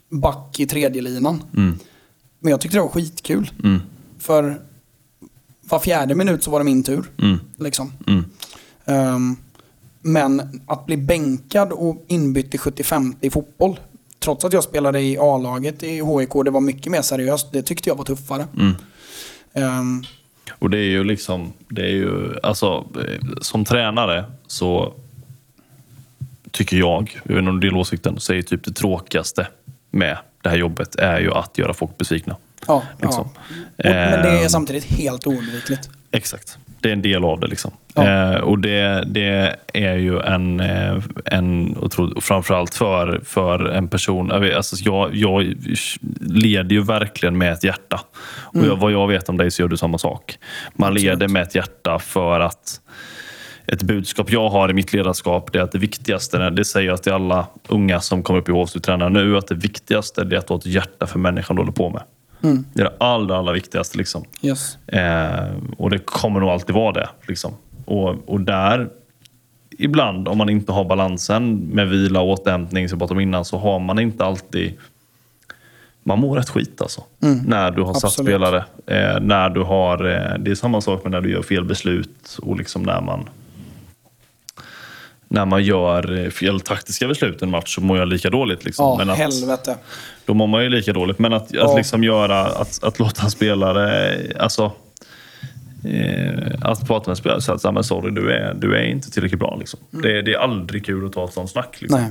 back 0.09 0.59
i 0.59 0.65
tredje 0.65 1.01
linan. 1.01 1.43
Mm. 1.57 1.79
Men 2.39 2.51
jag 2.51 2.61
tyckte 2.61 2.77
det 2.77 2.81
var 2.81 2.89
skitkul. 2.89 3.51
Mm. 3.63 3.81
För 4.19 4.61
var 5.61 5.79
fjärde 5.79 6.15
minut 6.15 6.43
så 6.43 6.51
var 6.51 6.59
det 6.59 6.65
min 6.65 6.83
tur. 6.83 7.11
Mm. 7.17 7.39
Liksom. 7.57 7.93
Mm. 8.07 8.25
Ehm, 8.85 9.35
men 10.01 10.61
att 10.65 10.85
bli 10.85 10.97
bänkad 10.97 11.71
och 11.71 12.03
inbytt 12.07 12.55
i 12.55 12.57
75 12.57 13.15
i 13.21 13.29
fotboll. 13.29 13.79
Trots 14.25 14.45
att 14.45 14.53
jag 14.53 14.63
spelade 14.63 15.01
i 15.01 15.17
A-laget 15.19 15.83
i 15.83 15.87
HIK, 15.95 16.29
det 16.45 16.51
var 16.51 16.61
mycket 16.61 16.91
mer 16.91 17.01
seriöst. 17.01 17.51
Det 17.51 17.61
tyckte 17.61 17.89
jag 17.89 17.95
var 17.95 18.05
tuffare. 18.05 18.47
Mm. 18.59 18.75
Ehm, 19.53 20.03
Och 20.59 20.69
det 20.69 20.77
är 20.77 20.83
ju 20.89 21.03
liksom, 21.03 21.53
det 21.69 21.81
är 21.81 21.91
ju, 21.93 22.39
alltså 22.43 22.85
eh, 23.07 23.21
som 23.41 23.65
tränare 23.65 24.25
så 24.47 24.93
tycker 26.51 26.77
jag, 26.77 27.19
jag 27.23 27.33
vet 27.35 27.39
inte 27.39 27.49
om 27.49 27.59
du 27.59 27.67
delar 27.67 27.79
åsikten, 27.79 28.19
så 28.19 28.33
är 28.33 28.41
typ 28.41 28.63
det 28.63 28.71
tråkigaste 28.73 29.47
med 29.91 30.17
det 30.41 30.49
här 30.49 30.57
jobbet 30.57 30.95
är 30.95 31.19
ju 31.19 31.31
att 31.33 31.57
göra 31.57 31.73
folk 31.73 31.97
besvikna. 31.97 32.35
ja, 32.67 32.83
Liksom. 33.01 33.29
ja. 33.37 33.89
Och, 33.89 33.95
men 33.95 34.21
det 34.21 34.29
är 34.29 34.43
Ehm. 34.43 34.49
samtidigt 34.49 34.83
helt 34.83 35.27
oundvikligt. 35.27 35.89
Exakt. 36.11 36.57
Det 36.85 36.89
är 36.89 36.93
en 36.93 37.01
del 37.01 37.23
av 37.23 37.39
det. 37.39 37.47
liksom. 37.47 37.71
Ja. 37.93 38.33
Eh, 38.33 38.39
och 38.39 38.59
det, 38.59 39.03
det 39.07 39.55
är 39.73 39.95
ju 39.95 40.19
en, 40.19 40.59
eh, 40.59 40.97
en 41.25 41.77
otroligt, 41.77 42.23
framförallt 42.23 42.75
för, 42.75 43.21
för 43.25 43.65
en 43.65 43.87
person. 43.87 44.29
Jag, 44.31 44.39
vet, 44.39 44.55
alltså 44.55 44.75
jag, 44.79 45.15
jag 45.15 45.55
leder 46.21 46.75
ju 46.75 46.83
verkligen 46.83 47.37
med 47.37 47.53
ett 47.53 47.63
hjärta. 47.63 48.01
Och 48.25 48.65
jag, 48.65 48.75
vad 48.75 48.91
jag 48.91 49.07
vet 49.07 49.29
om 49.29 49.37
dig 49.37 49.51
så 49.51 49.61
gör 49.61 49.67
du 49.67 49.77
samma 49.77 49.97
sak. 49.97 50.37
Man 50.73 50.87
Mm. 50.87 50.95
Absolut. 50.95 51.19
leder 51.19 51.27
med 51.27 51.43
ett 51.43 51.55
hjärta 51.55 51.99
för 51.99 52.39
att 52.39 52.81
ett 53.67 53.83
budskap 53.83 54.31
jag 54.31 54.49
har 54.49 54.69
i 54.69 54.73
mitt 54.73 54.93
ledarskap 54.93 55.53
det 55.53 55.59
är 55.59 55.63
att 55.63 55.71
det 55.71 55.79
viktigaste, 55.79 56.49
det 56.49 56.65
säger 56.65 56.89
jag 56.89 57.03
till 57.03 57.13
alla 57.13 57.47
unga 57.67 58.01
som 58.01 58.23
kommer 58.23 58.39
upp 58.39 58.49
i 58.49 58.51
HSU-tränare 58.51 59.09
nu, 59.09 59.37
att 59.37 59.47
det 59.47 59.55
viktigaste 59.55 60.21
är 60.21 60.35
att 60.35 60.49
ha 60.49 60.55
ett 60.55 60.65
hjärta 60.65 61.07
för 61.07 61.19
människan 61.19 61.55
du 61.55 61.61
håller 61.61 61.71
på 61.71 61.89
med. 61.89 62.01
Mm. 62.41 62.65
Det 62.73 62.81
är 62.81 62.85
det 62.85 62.95
allra, 62.97 63.37
allra 63.37 63.53
viktigaste. 63.53 63.97
Liksom. 63.97 64.23
Yes. 64.41 64.77
Eh, 64.87 65.49
och 65.77 65.89
det 65.89 65.99
kommer 65.99 66.39
nog 66.39 66.49
alltid 66.49 66.75
vara 66.75 66.91
det. 66.91 67.09
Liksom. 67.27 67.53
Och, 67.85 68.29
och 68.29 68.41
där, 68.41 68.89
ibland 69.77 70.27
om 70.27 70.37
man 70.37 70.49
inte 70.49 70.71
har 70.71 70.85
balansen 70.85 71.55
med 71.55 71.89
vila 71.89 72.21
och 72.21 72.29
återhämtning, 72.29 72.89
som 72.89 72.95
jag 72.95 72.99
pratade 72.99 73.17
om 73.17 73.21
innan, 73.21 73.45
så 73.45 73.57
har 73.57 73.79
man 73.79 73.99
inte 73.99 74.25
alltid... 74.25 74.73
Man 76.07 76.19
mår 76.19 76.35
rätt 76.35 76.49
skit 76.49 76.81
alltså. 76.81 77.03
När 77.45 77.71
du 77.71 77.81
har 77.81 77.93
satt 77.93 78.03
Absolut. 78.03 78.29
spelare. 78.29 78.65
Eh, 78.85 79.19
när 79.21 79.49
du 79.49 79.61
har, 79.61 80.05
eh, 80.05 80.37
det 80.39 80.51
är 80.51 80.55
samma 80.55 80.81
sak 80.81 81.03
med 81.03 81.11
när 81.11 81.21
du 81.21 81.31
gör 81.31 81.41
fel 81.41 81.65
beslut 81.65 82.37
och 82.41 82.57
liksom 82.57 82.83
när 82.83 83.01
man 83.01 83.29
när 85.35 85.45
man 85.45 85.63
gör 85.63 86.23
eh, 86.25 86.29
fel 86.29 86.59
taktiska 86.59 87.07
beslut 87.07 87.41
en 87.41 87.49
match 87.49 87.75
så 87.75 87.81
mår 87.81 87.97
jag 87.97 88.07
lika 88.07 88.29
dåligt. 88.29 88.65
Liksom. 88.65 88.85
Ja, 88.85 88.95
Men 88.97 89.09
att, 89.09 89.17
helvete. 89.17 89.75
då 90.25 90.33
mår 90.33 90.47
man 90.47 90.63
ju 90.63 90.69
lika 90.69 90.93
dåligt. 90.93 91.19
Men 91.19 91.33
att, 91.33 91.43
att 91.43 91.51
Ja. 91.53 91.77
liksom 91.77 92.03
göra, 92.03 92.41
att, 92.45 92.83
att 92.83 92.99
låta 92.99 93.23
en 93.23 93.31
spelare, 93.31 94.15
alltså 94.39 94.71
eh, 95.83 96.51
att 96.61 96.87
prata 96.87 97.09
med 97.09 97.11
en 97.11 97.15
spelare 97.15 97.37
och 97.37 97.43
säga 97.43 97.55
att 97.55 97.63
"Ja, 97.63 97.71
men 97.71 97.83
sorry, 97.83 98.11
du 98.11 98.31
är, 98.31 98.53
du 98.53 98.75
är 98.75 98.83
inte 98.83 99.11
tillräckligt 99.11 99.39
bra. 99.39 99.55
Liksom. 99.59 99.79
Det, 99.89 100.21
det 100.21 100.33
är 100.33 100.37
aldrig 100.39 100.85
kul 100.85 101.05
att 101.05 101.13
ta 101.13 101.25
ett 101.25 101.33
sånt 101.33 101.49
snack. 101.49 101.77
Liksom. 101.81 102.05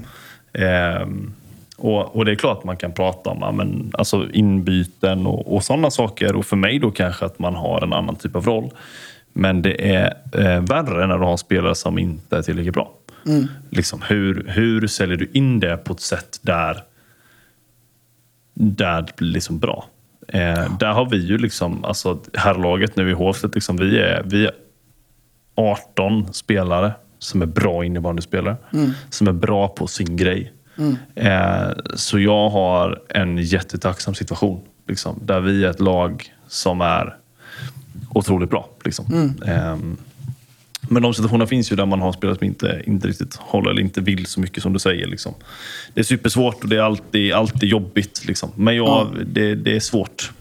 Ehm, 0.53 1.33
och, 1.77 2.17
och 2.17 2.25
det 2.25 2.31
är 2.31 2.37
klart 2.37 2.59
att 2.59 2.65
man 2.65 2.77
kan 2.77 2.93
prata 2.93 3.31
om 3.31 3.57
men, 3.57 3.91
alltså 3.99 4.27
inbyten 4.33 5.27
och, 5.27 5.55
och 5.55 5.65
sådana 5.65 5.91
saker. 5.91 6.37
Och 6.37 6.47
för 6.47 6.57
mig 6.57 6.79
då 6.79 6.91
kanske 6.91 7.25
att 7.25 7.39
man 7.39 7.55
har 7.55 7.83
en 7.83 7.93
annan 7.93 8.17
typ 8.17 8.37
av 8.37 8.45
roll. 8.47 8.71
Men 9.33 9.63
det 9.63 9.95
är 9.95 10.15
eh, 10.33 10.61
värre 10.61 11.07
när 11.07 11.19
du 11.19 11.25
har 11.25 11.37
spelare 11.37 11.75
som 11.75 11.99
inte 11.99 12.37
är 12.37 12.43
tillräckligt 12.43 12.75
bra. 12.75 12.91
Liksom, 13.71 14.03
hur, 14.09 14.45
hur 14.49 14.87
säljer 14.87 15.17
du 15.17 15.31
in 15.33 15.61
det 15.61 15.77
på 15.77 15.93
ett 15.93 16.01
sätt 16.01 16.39
där 16.43 16.85
där 18.55 19.03
det 19.03 19.17
blir 19.17 19.29
liksom 19.33 19.59
bra. 19.59 19.89
Eh, 20.29 20.77
Där 20.79 20.93
har 20.93 21.11
vi 21.11 21.17
ju 21.27 21.39
liksom, 21.39 21.85
alltså 21.85 22.21
herrlaget 22.35 22.97
nu 22.97 23.11
i 23.11 23.13
Hovset, 23.13 23.55
liksom, 23.55 23.77
vi, 23.77 23.99
är, 23.99 24.23
vi 24.27 24.47
är 24.47 24.53
18 25.55 26.33
spelare 26.33 26.93
som 27.19 27.43
är 27.43 27.47
bra 27.47 27.85
innebandyspelare. 27.85 28.57
Som 29.11 29.29
är 29.29 29.33
bra 29.33 29.69
på 29.69 29.87
sin 29.87 30.17
grej. 30.17 30.53
Eh, 31.15 31.69
så 31.95 32.19
jag 32.19 32.51
har 32.51 33.03
en 33.09 33.39
jättetacksam 33.39 34.15
situation. 34.15 34.61
Liksom, 34.89 35.21
där 35.23 35.41
vi 35.41 35.65
är 35.65 35.71
ett 35.71 35.81
lag 35.81 36.35
som 36.49 36.81
är 36.81 37.17
otroligt 38.11 38.51
bra. 38.51 38.69
Liksom. 38.85 39.35
Ehm, 39.47 39.97
men 40.89 41.03
de 41.03 41.15
situationerna 41.15 41.47
finns 41.47 41.73
ju 41.73 41.77
där 41.77 41.87
man 41.87 42.01
har 42.01 42.13
spelare 42.13 42.37
som 42.39 42.47
inte, 42.47 42.83
inte 42.87 43.09
riktigt 43.09 43.35
håller 43.37 43.71
eller 43.71 43.83
inte 43.83 44.01
vill 44.01 44.27
så 44.27 44.41
mycket 44.41 44.63
som 44.63 44.73
du 44.73 44.79
säger. 44.79 45.07
Liksom. 45.07 45.35
Det 45.95 46.01
är 46.01 46.05
supersvårt 46.05 46.63
och 46.63 46.69
det 46.69 46.77
är 46.77 46.81
alltid, 46.83 47.33
alltid 47.33 47.69
jobbigt. 47.69 48.25
Liksom. 48.27 48.51
Men 48.57 48.77
jag, 48.77 48.87
Ja. 48.87 49.09
det, 49.27 49.55
det 49.55 49.77
är 49.77 49.81
svårt. 49.81 50.33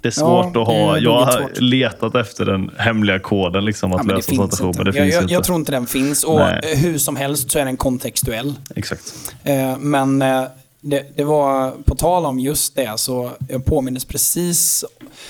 Det 0.00 0.08
är 0.08 0.12
svårt 0.12 0.50
Ja, 0.54 0.60
att 0.62 0.66
ha. 0.68 0.98
Jag 0.98 1.24
har 1.24 1.60
letat 1.60 2.14
efter 2.14 2.44
den 2.46 2.70
hemliga 2.78 3.18
koden 3.18 3.64
liksom, 3.64 3.92
att 3.92 4.06
Ja, 4.08 4.14
lösa 4.14 4.30
situationer. 4.30 4.68
inte. 4.68 4.82
Men 4.84 4.92
det 4.92 4.98
jag, 4.98 5.04
finns 5.04 5.14
jag, 5.14 5.22
inte. 5.22 5.34
jag 5.34 5.44
tror 5.44 5.58
inte 5.58 5.72
den 5.72 5.86
finns. 5.86 6.24
Och 6.24 6.38
Nej. 6.38 6.76
hur 6.76 6.98
som 6.98 7.16
helst 7.16 7.50
så 7.50 7.58
är 7.58 7.64
den 7.64 7.76
kontextuell. 7.76 8.54
Exakt. 8.76 9.34
Eh, 9.44 9.78
Men 9.78 10.22
eh, 10.22 10.44
det, 10.80 11.16
det 11.16 11.24
var 11.24 11.70
på 11.84 11.94
tal 11.94 12.26
om 12.26 12.38
just 12.38 12.76
det 12.76 12.92
så 12.96 13.30
jag 13.48 13.64
påminnes 13.64 14.04
precis 14.04 14.84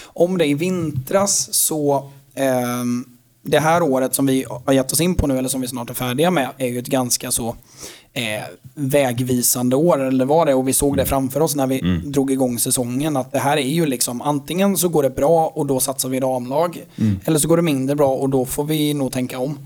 om 0.04 0.38
det 0.38 0.46
i 0.46 0.54
vintras 0.54 1.54
så 1.54 2.10
ehm, 2.34 3.04
det 3.46 3.58
här 3.58 3.82
året 3.82 4.14
som 4.14 4.26
vi 4.26 4.44
har 4.64 4.72
gett 4.72 4.92
oss 4.92 5.00
in 5.00 5.14
på 5.14 5.26
nu 5.26 5.38
eller 5.38 5.48
som 5.48 5.60
vi 5.60 5.68
snart 5.68 5.90
är 5.90 5.94
färdiga 5.94 6.30
med 6.30 6.48
är 6.58 6.66
ju 6.66 6.78
ett 6.78 6.86
ganska 6.86 7.30
så 7.30 7.48
eh, 8.12 8.42
vägvisande 8.74 9.76
år 9.76 10.02
eller 10.02 10.24
var 10.24 10.46
det 10.46 10.54
och 10.54 10.68
vi 10.68 10.72
såg 10.72 10.96
det 10.96 11.06
framför 11.06 11.40
oss 11.40 11.56
när 11.56 11.66
vi 11.66 12.00
drog 12.04 12.30
igång 12.30 12.58
säsongen 12.58 13.16
att 13.16 13.32
det 13.32 13.38
här 13.38 13.56
är 13.56 13.68
ju 13.68 13.86
liksom 13.86 14.22
antingen 14.22 14.76
så 14.76 14.88
går 14.88 15.02
det 15.02 15.10
bra 15.10 15.52
och 15.54 15.66
då 15.66 15.80
satsar 15.80 16.08
vi 16.08 16.20
damlag 16.20 16.82
eller 17.24 17.38
så 17.38 17.48
går 17.48 17.56
det 17.56 17.62
mindre 17.62 17.96
bra 17.96 18.08
och 18.14 18.28
då 18.28 18.44
får 18.44 18.64
vi 18.64 18.94
nog 18.94 19.12
tänka 19.12 19.38
om. 19.38 19.58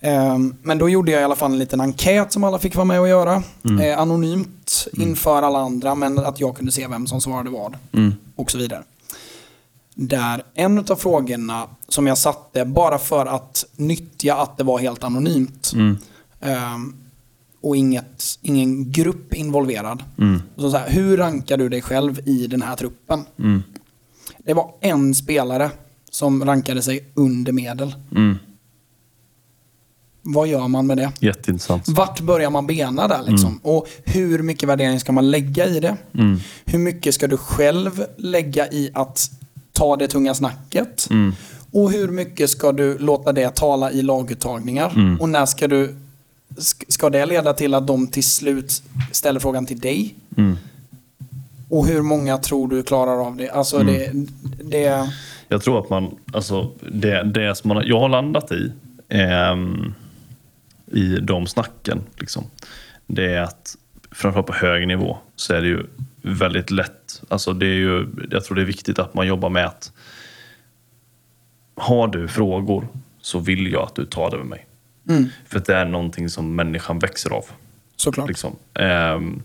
Ehm, 0.00 0.54
Men 0.62 0.78
då 0.78 0.88
gjorde 0.88 1.12
jag 1.12 1.20
i 1.20 1.24
alla 1.24 1.36
fall 1.36 1.52
en 1.52 1.58
liten 1.58 1.80
enkät 1.80 2.32
som 2.32 2.44
alla 2.44 2.58
fick 2.58 2.74
vara 2.76 2.84
med 2.84 3.00
och 3.00 3.08
göra. 3.08 3.42
Eh, 3.80 3.98
anonymt 3.98 4.88
inför 4.92 5.42
alla 5.42 5.58
andra 5.58 5.94
men 5.94 6.18
att 6.18 6.40
jag 6.40 6.56
kunde 6.56 6.72
se 6.72 6.86
vem 6.88 7.06
som 7.06 7.20
svarade 7.20 7.50
vad. 7.50 7.76
Och 8.36 8.50
så 8.50 8.58
vidare. 8.58 8.82
Där 9.98 10.42
en 10.54 10.78
av 10.78 10.96
frågorna 10.96 11.66
som 11.88 12.06
jag 12.06 12.18
satte 12.18 12.64
bara 12.64 12.98
för 12.98 13.26
att 13.26 13.64
nyttja 13.76 14.36
att 14.36 14.56
det 14.56 14.64
var 14.64 14.78
helt 14.78 15.04
anonymt. 15.04 15.72
ehm, 16.40 16.94
och 17.60 17.76
inget, 17.76 18.38
ingen 18.42 18.92
grupp 18.92 19.34
involverad. 19.34 20.02
Så 20.56 20.70
så 20.70 20.76
här, 20.76 20.88
hur 20.90 21.16
rankar 21.16 21.56
du 21.56 21.68
dig 21.68 21.82
själv 21.82 22.28
i 22.28 22.46
den 22.46 22.62
här 22.62 22.76
truppen? 22.76 23.24
Det 24.38 24.54
var 24.54 24.70
en 24.80 25.14
spelare 25.14 25.70
som 26.10 26.44
rankade 26.44 26.82
sig 26.82 27.04
under 27.14 27.52
medel. 27.52 27.94
Mm. 28.10 28.36
Vad 30.22 30.48
gör 30.48 30.68
man 30.68 30.86
med 30.86 30.96
det? 30.96 31.12
Jätteintressant. 31.20 31.88
Vart 31.88 32.20
börjar 32.20 32.50
man 32.50 32.66
bena 32.66 33.08
där 33.08 33.22
liksom? 33.26 33.60
Och 33.62 33.88
hur 34.04 34.42
mycket 34.42 34.68
värdering 34.68 35.00
ska 35.00 35.12
man 35.12 35.30
lägga 35.30 35.66
i 35.66 35.80
det? 35.80 35.96
Mm. 36.14 36.38
Hur 36.64 36.78
mycket 36.78 37.14
ska 37.14 37.26
du 37.26 37.36
själv 37.36 38.04
lägga 38.16 38.68
i 38.70 38.90
att 38.94 39.30
ta 39.76 39.96
det 39.96 40.08
tunga 40.08 40.34
snacket? 40.34 41.06
Mm. 41.10 41.32
Och 41.72 41.90
hur 41.92 42.08
mycket 42.08 42.50
ska 42.50 42.72
du 42.72 42.98
låta 42.98 43.32
det 43.32 43.54
tala 43.56 43.92
i 43.92 44.02
laguttagningar? 44.02 44.92
Mm. 44.94 45.20
Och 45.20 45.28
när 45.28 45.46
ska 45.46 45.68
du... 45.68 45.94
sk- 46.56 46.84
Ska 46.88 47.10
det 47.10 47.26
leda 47.26 47.52
till 47.52 47.74
att 47.74 47.86
de 47.86 48.06
till 48.06 48.24
slut 48.24 48.82
ställer 49.12 49.40
frågan 49.40 49.66
till 49.66 49.78
dig? 49.80 50.14
Mm. 50.36 50.56
Och 51.68 51.86
hur 51.86 52.02
många 52.02 52.38
tror 52.38 52.68
du 52.68 52.82
klarar 52.82 53.26
av 53.26 53.36
det? 53.36 53.50
Alltså 53.50 53.78
det... 53.78 54.10
det 54.62 55.10
Jag 55.48 55.62
tror 55.62 55.80
att 55.80 55.90
man, 55.90 56.16
alltså 56.32 56.70
det, 56.92 57.22
det 57.22 57.54
som 57.54 57.68
man, 57.68 57.82
jag 57.86 58.00
har 58.00 58.08
landat 58.08 58.52
i, 58.52 58.72
ehm, 59.08 59.94
i 60.92 61.16
de 61.20 61.46
snacken, 61.46 62.00
liksom, 62.18 62.44
det 63.06 63.34
är 63.34 63.40
att 63.40 63.76
framförallt 64.10 64.46
på 64.46 64.52
hög 64.52 64.88
nivå 64.88 65.16
så 65.36 65.54
är 65.54 65.60
det 65.60 65.66
ju 65.68 65.86
väldigt 66.22 66.70
lätt. 66.70 67.05
Alltså 67.28 67.52
det 67.52 67.66
är 67.66 67.74
ju, 67.74 68.06
jag 68.30 68.44
tror 68.44 68.54
det 68.56 68.62
är 68.62 68.66
viktigt 68.66 68.98
att 68.98 69.14
man 69.14 69.26
jobbar 69.26 69.50
med 69.50 69.66
att 69.66 69.92
har 71.76 72.08
du 72.08 72.28
frågor 72.28 72.88
så 73.20 73.38
vill 73.38 73.72
jag 73.72 73.82
att 73.82 73.94
du 73.94 74.04
tar 74.04 74.30
det 74.30 74.36
med 74.36 74.46
mig. 74.46 74.66
mm, 75.08 75.28
För 75.46 75.62
det 75.66 75.74
är 75.74 75.84
någonting 75.84 76.28
som 76.28 76.54
människan 76.56 76.98
växer 76.98 77.30
av. 77.30 77.44
såklart. 77.96 78.28
Liksom. 78.28 78.56
Ehm, 78.74 79.42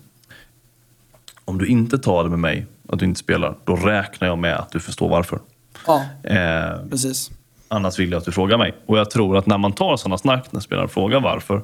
om 1.46 1.58
du 1.58 1.66
inte 1.68 1.98
tar 1.98 2.24
det 2.24 2.30
med 2.30 2.40
mig, 2.40 2.66
att 2.90 3.00
du 3.00 3.06
inte 3.06 3.20
spelar, 3.20 3.56
då 3.66 3.76
räknar 3.76 4.28
jag 4.28 4.38
med 4.38 4.56
att 4.56 4.72
du 4.72 4.80
förstår 4.80 5.10
varför. 5.10 5.40
Ja, 5.88 6.06
Ehm, 6.24 6.90
precis. 6.90 7.32
Annars 7.68 8.00
vill 8.00 8.12
jag 8.12 8.20
att 8.20 8.26
du 8.26 8.32
frågar 8.32 8.58
mig. 8.58 8.74
Och 8.86 8.98
jag 8.98 9.12
tror 9.12 9.38
att 9.38 9.46
när 9.46 9.58
man 9.58 9.74
tar 9.74 9.98
sådana 9.98 10.18
snack, 10.18 10.52
när 10.52 10.60
spelaren 10.60 10.90
frågar 10.90 11.20
varför, 11.20 11.62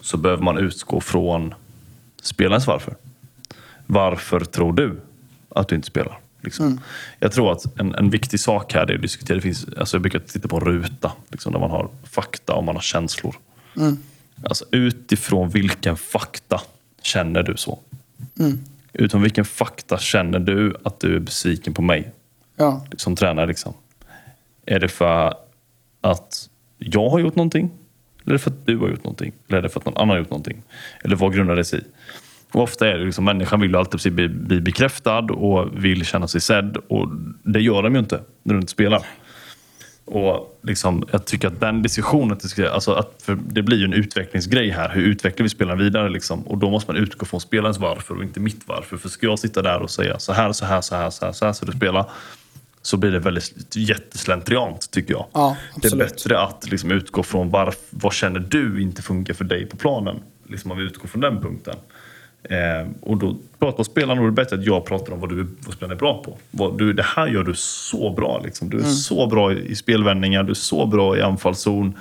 så 0.00 0.16
behöver 0.16 0.42
man 0.42 0.58
utgå 0.58 1.00
från 1.00 1.54
spelarens 2.22 2.66
varför. 2.66 2.94
Varför 3.86 4.40
tror 4.40 4.72
du 4.72 5.00
att 5.54 5.68
du 5.68 5.74
inte 5.74 5.86
spelar? 5.86 6.18
Liksom. 6.40 6.80
Jag 7.18 7.32
tror 7.32 7.52
att 7.52 7.80
en, 7.80 7.94
en 7.94 8.10
viktig 8.10 8.40
sak 8.40 8.74
här 8.74 8.90
är 8.90 8.94
att 8.94 9.02
diskutera. 9.02 9.36
Det 9.36 9.42
finns, 9.42 9.66
alltså 9.76 9.96
jag 9.96 10.02
brukar 10.02 10.18
titta 10.18 10.48
på 10.48 10.56
en 10.56 10.64
ruta 10.64 11.12
liksom, 11.28 11.52
där 11.52 11.60
man 11.60 11.70
har 11.70 11.88
fakta 12.04 12.54
och 12.54 12.64
man 12.64 12.74
har 12.74 12.82
känslor. 12.82 13.34
Alltså 14.44 14.64
utifrån 14.70 15.48
vilken 15.48 15.96
fakta 15.96 16.60
känner 17.02 17.42
du 17.42 17.56
så? 17.56 17.78
Utifrån 18.92 19.22
vilken 19.22 19.44
fakta 19.44 19.98
känner 19.98 20.38
du 20.38 20.76
att 20.84 21.00
du 21.00 21.16
är 21.16 21.20
besviken 21.20 21.74
på 21.74 21.82
mig? 21.82 22.12
Ja, 22.56 22.86
som 22.96 23.16
tränare. 23.16 23.46
Liksom. 23.46 23.74
Är 24.66 24.80
det 24.80 24.88
för 24.88 25.34
att 26.00 26.48
jag 26.78 27.10
har 27.10 27.18
gjort 27.18 27.36
någonting? 27.36 27.70
Eller 28.24 28.30
är 28.30 28.32
det 28.32 28.38
för 28.38 28.50
att 28.50 28.66
du 28.66 28.78
har 28.78 28.88
gjort 28.88 29.04
någonting? 29.04 29.32
Eller 29.48 29.58
är 29.58 29.62
det 29.62 29.68
för 29.68 29.80
att 29.80 29.86
någon 29.86 29.96
annan 29.96 30.08
har 30.08 30.18
gjort 30.18 30.30
någonting? 30.30 30.62
Eller 31.04 31.16
vad 31.16 31.34
grundar 31.34 31.56
det 31.56 31.64
sig 31.64 31.78
i? 31.78 31.82
Och 32.52 32.62
ofta 32.62 32.88
är 32.88 32.98
det 32.98 33.04
liksom, 33.04 33.24
människan 33.24 33.60
vill 33.60 33.76
alltid 33.76 34.12
bli, 34.12 34.28
bli 34.28 34.60
bekräftad 34.60 35.18
och 35.18 35.84
vill 35.84 36.04
känna 36.04 36.28
sig 36.28 36.40
sedd. 36.40 36.76
Och 36.88 37.08
det 37.42 37.60
gör 37.60 37.82
de 37.82 37.94
ju 37.94 38.00
inte 38.00 38.20
när 38.42 38.54
du 38.54 38.60
inte 38.60 38.72
spelar. 38.72 39.06
Och 40.04 40.60
liksom, 40.62 41.04
jag 41.10 41.24
tycker 41.24 41.48
att 41.48 41.60
den 41.60 41.82
diskussionen, 41.82 42.38
alltså 42.72 42.92
att, 42.92 43.28
det 43.46 43.62
blir 43.62 43.78
ju 43.78 43.84
en 43.84 43.92
utvecklingsgrej 43.92 44.70
här. 44.70 44.88
Hur 44.88 45.02
utvecklar 45.02 45.42
vi 45.42 45.48
spelaren 45.48 45.78
vidare? 45.78 46.10
Liksom? 46.10 46.42
Och 46.42 46.58
då 46.58 46.70
måste 46.70 46.92
man 46.92 47.02
utgå 47.02 47.26
från 47.26 47.40
spelarens 47.40 47.78
varför 47.78 48.16
och 48.16 48.22
inte 48.22 48.40
mitt 48.40 48.62
varför. 48.66 48.96
För 48.96 49.08
ska 49.08 49.26
jag 49.26 49.38
sitta 49.38 49.62
där 49.62 49.82
och 49.82 49.90
säga 49.90 50.18
så 50.18 50.32
här, 50.32 50.52
så 50.52 50.64
här, 50.64 50.80
så 50.80 50.96
här, 50.96 51.10
så 51.10 51.24
här, 51.24 51.32
så 51.32 51.44
här 51.44 51.52
ska 51.52 51.66
du 51.66 51.72
spela. 51.72 52.06
Så 52.82 52.96
blir 52.96 53.10
det 53.10 53.18
väldigt 53.18 53.76
jätteslentriant 53.76 54.90
tycker 54.90 55.14
jag. 55.14 55.26
Ja, 55.32 55.56
det 55.82 55.92
är 55.92 55.96
bättre 55.96 56.40
att 56.40 56.70
liksom 56.70 56.90
utgå 56.90 57.22
från 57.22 57.50
varf, 57.50 57.78
vad 57.90 58.12
känner 58.12 58.40
du 58.40 58.82
inte 58.82 59.02
funkar 59.02 59.34
för 59.34 59.44
dig 59.44 59.66
på 59.66 59.76
planen. 59.76 60.16
Liksom 60.48 60.70
om 60.70 60.78
vi 60.78 60.84
utgår 60.84 61.08
från 61.08 61.20
den 61.20 61.40
punkten. 61.40 61.76
Eh, 62.44 62.88
och 63.00 63.16
då 63.16 63.36
pratar 63.58 63.84
spelarna 63.84 64.20
och 64.20 64.26
det 64.26 64.32
är 64.32 64.44
bättre 64.44 64.56
att 64.56 64.64
jag 64.64 64.84
pratar 64.84 65.12
om 65.12 65.20
vad, 65.20 65.30
du, 65.30 65.46
vad 65.66 65.74
spelarna 65.74 65.94
är 65.94 65.98
bra 65.98 66.22
på. 66.22 66.38
Vad, 66.50 66.78
du, 66.78 66.92
det 66.92 67.02
här 67.02 67.26
gör 67.26 67.44
du 67.44 67.54
så 67.54 68.10
bra. 68.10 68.40
Liksom. 68.44 68.70
Du 68.70 68.78
är 68.78 68.82
så 68.82 69.26
bra 69.26 69.52
i, 69.52 69.74
spelvändningar, 69.74 70.42
du 70.42 70.50
är 70.50 70.54
så 70.54 70.86
bra 70.86 71.18
i 71.18 71.22
anfallszon. 71.22 71.94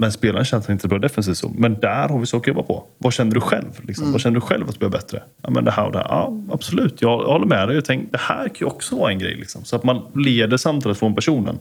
Men 0.00 0.12
spelaren 0.12 0.44
känner 0.44 0.62
sig 0.62 0.72
inte 0.72 0.88
bra 0.88 0.98
i 0.98 1.00
defensiv 1.00 1.34
zon. 1.34 1.54
Men 1.58 1.80
där 1.80 2.08
har 2.08 2.18
vi 2.18 2.26
saker 2.26 2.50
att 2.50 2.56
jobba 2.56 2.66
på. 2.66 2.84
Vad 2.98 3.12
känner 3.12 3.34
du 3.34 3.40
själv? 3.40 3.80
Liksom? 3.82 4.12
Vad 4.12 4.20
känner 4.20 4.34
du 4.34 4.40
själv 4.40 4.68
att 4.68 4.74
spela 4.74 4.90
bättre? 4.90 5.22
Ja, 5.42 5.50
men 5.50 5.64
det 5.64 5.70
här 5.70 5.86
och 5.86 5.92
det 5.92 5.98
här. 5.98 6.08
Ja, 6.08 6.42
absolut. 6.50 7.02
Jag, 7.02 7.22
jag 7.22 7.32
håller 7.32 7.46
med 7.46 7.68
dig. 7.68 7.74
Jag 7.74 7.84
tänk, 7.84 8.12
det 8.12 8.20
här 8.20 8.48
kan 8.48 8.56
ju 8.60 8.66
också 8.66 8.96
vara 8.96 9.12
en 9.12 9.18
grej. 9.18 9.34
Liksom. 9.34 9.64
Så 9.64 9.76
att 9.76 9.84
man 9.84 10.02
leder 10.14 10.56
samtalet 10.56 10.98
från 10.98 11.14
personen. 11.14 11.58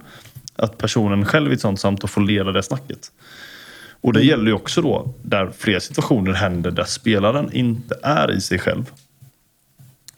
Att 0.56 0.78
personen 0.78 1.26
själv 1.26 1.52
i 1.52 1.54
ett 1.54 1.62
sånt 1.62 1.80
samtal 1.80 2.10
får 2.10 2.22
leda 2.22 2.52
det 2.52 2.64
snacket. 2.64 3.12
Och 4.02 4.14
det 4.14 4.24
gäller 4.24 4.45
ju 4.45 4.53
också 4.53 4.82
då 4.82 5.14
där 5.24 5.52
fler 5.57 5.80
situationer 5.80 6.34
händer 6.34 6.72
där 6.72 6.84
spelaren 6.84 7.53
inte 7.53 7.99
är 8.03 8.32
i 8.32 8.41
sig 8.41 8.60
själv. 8.60 8.91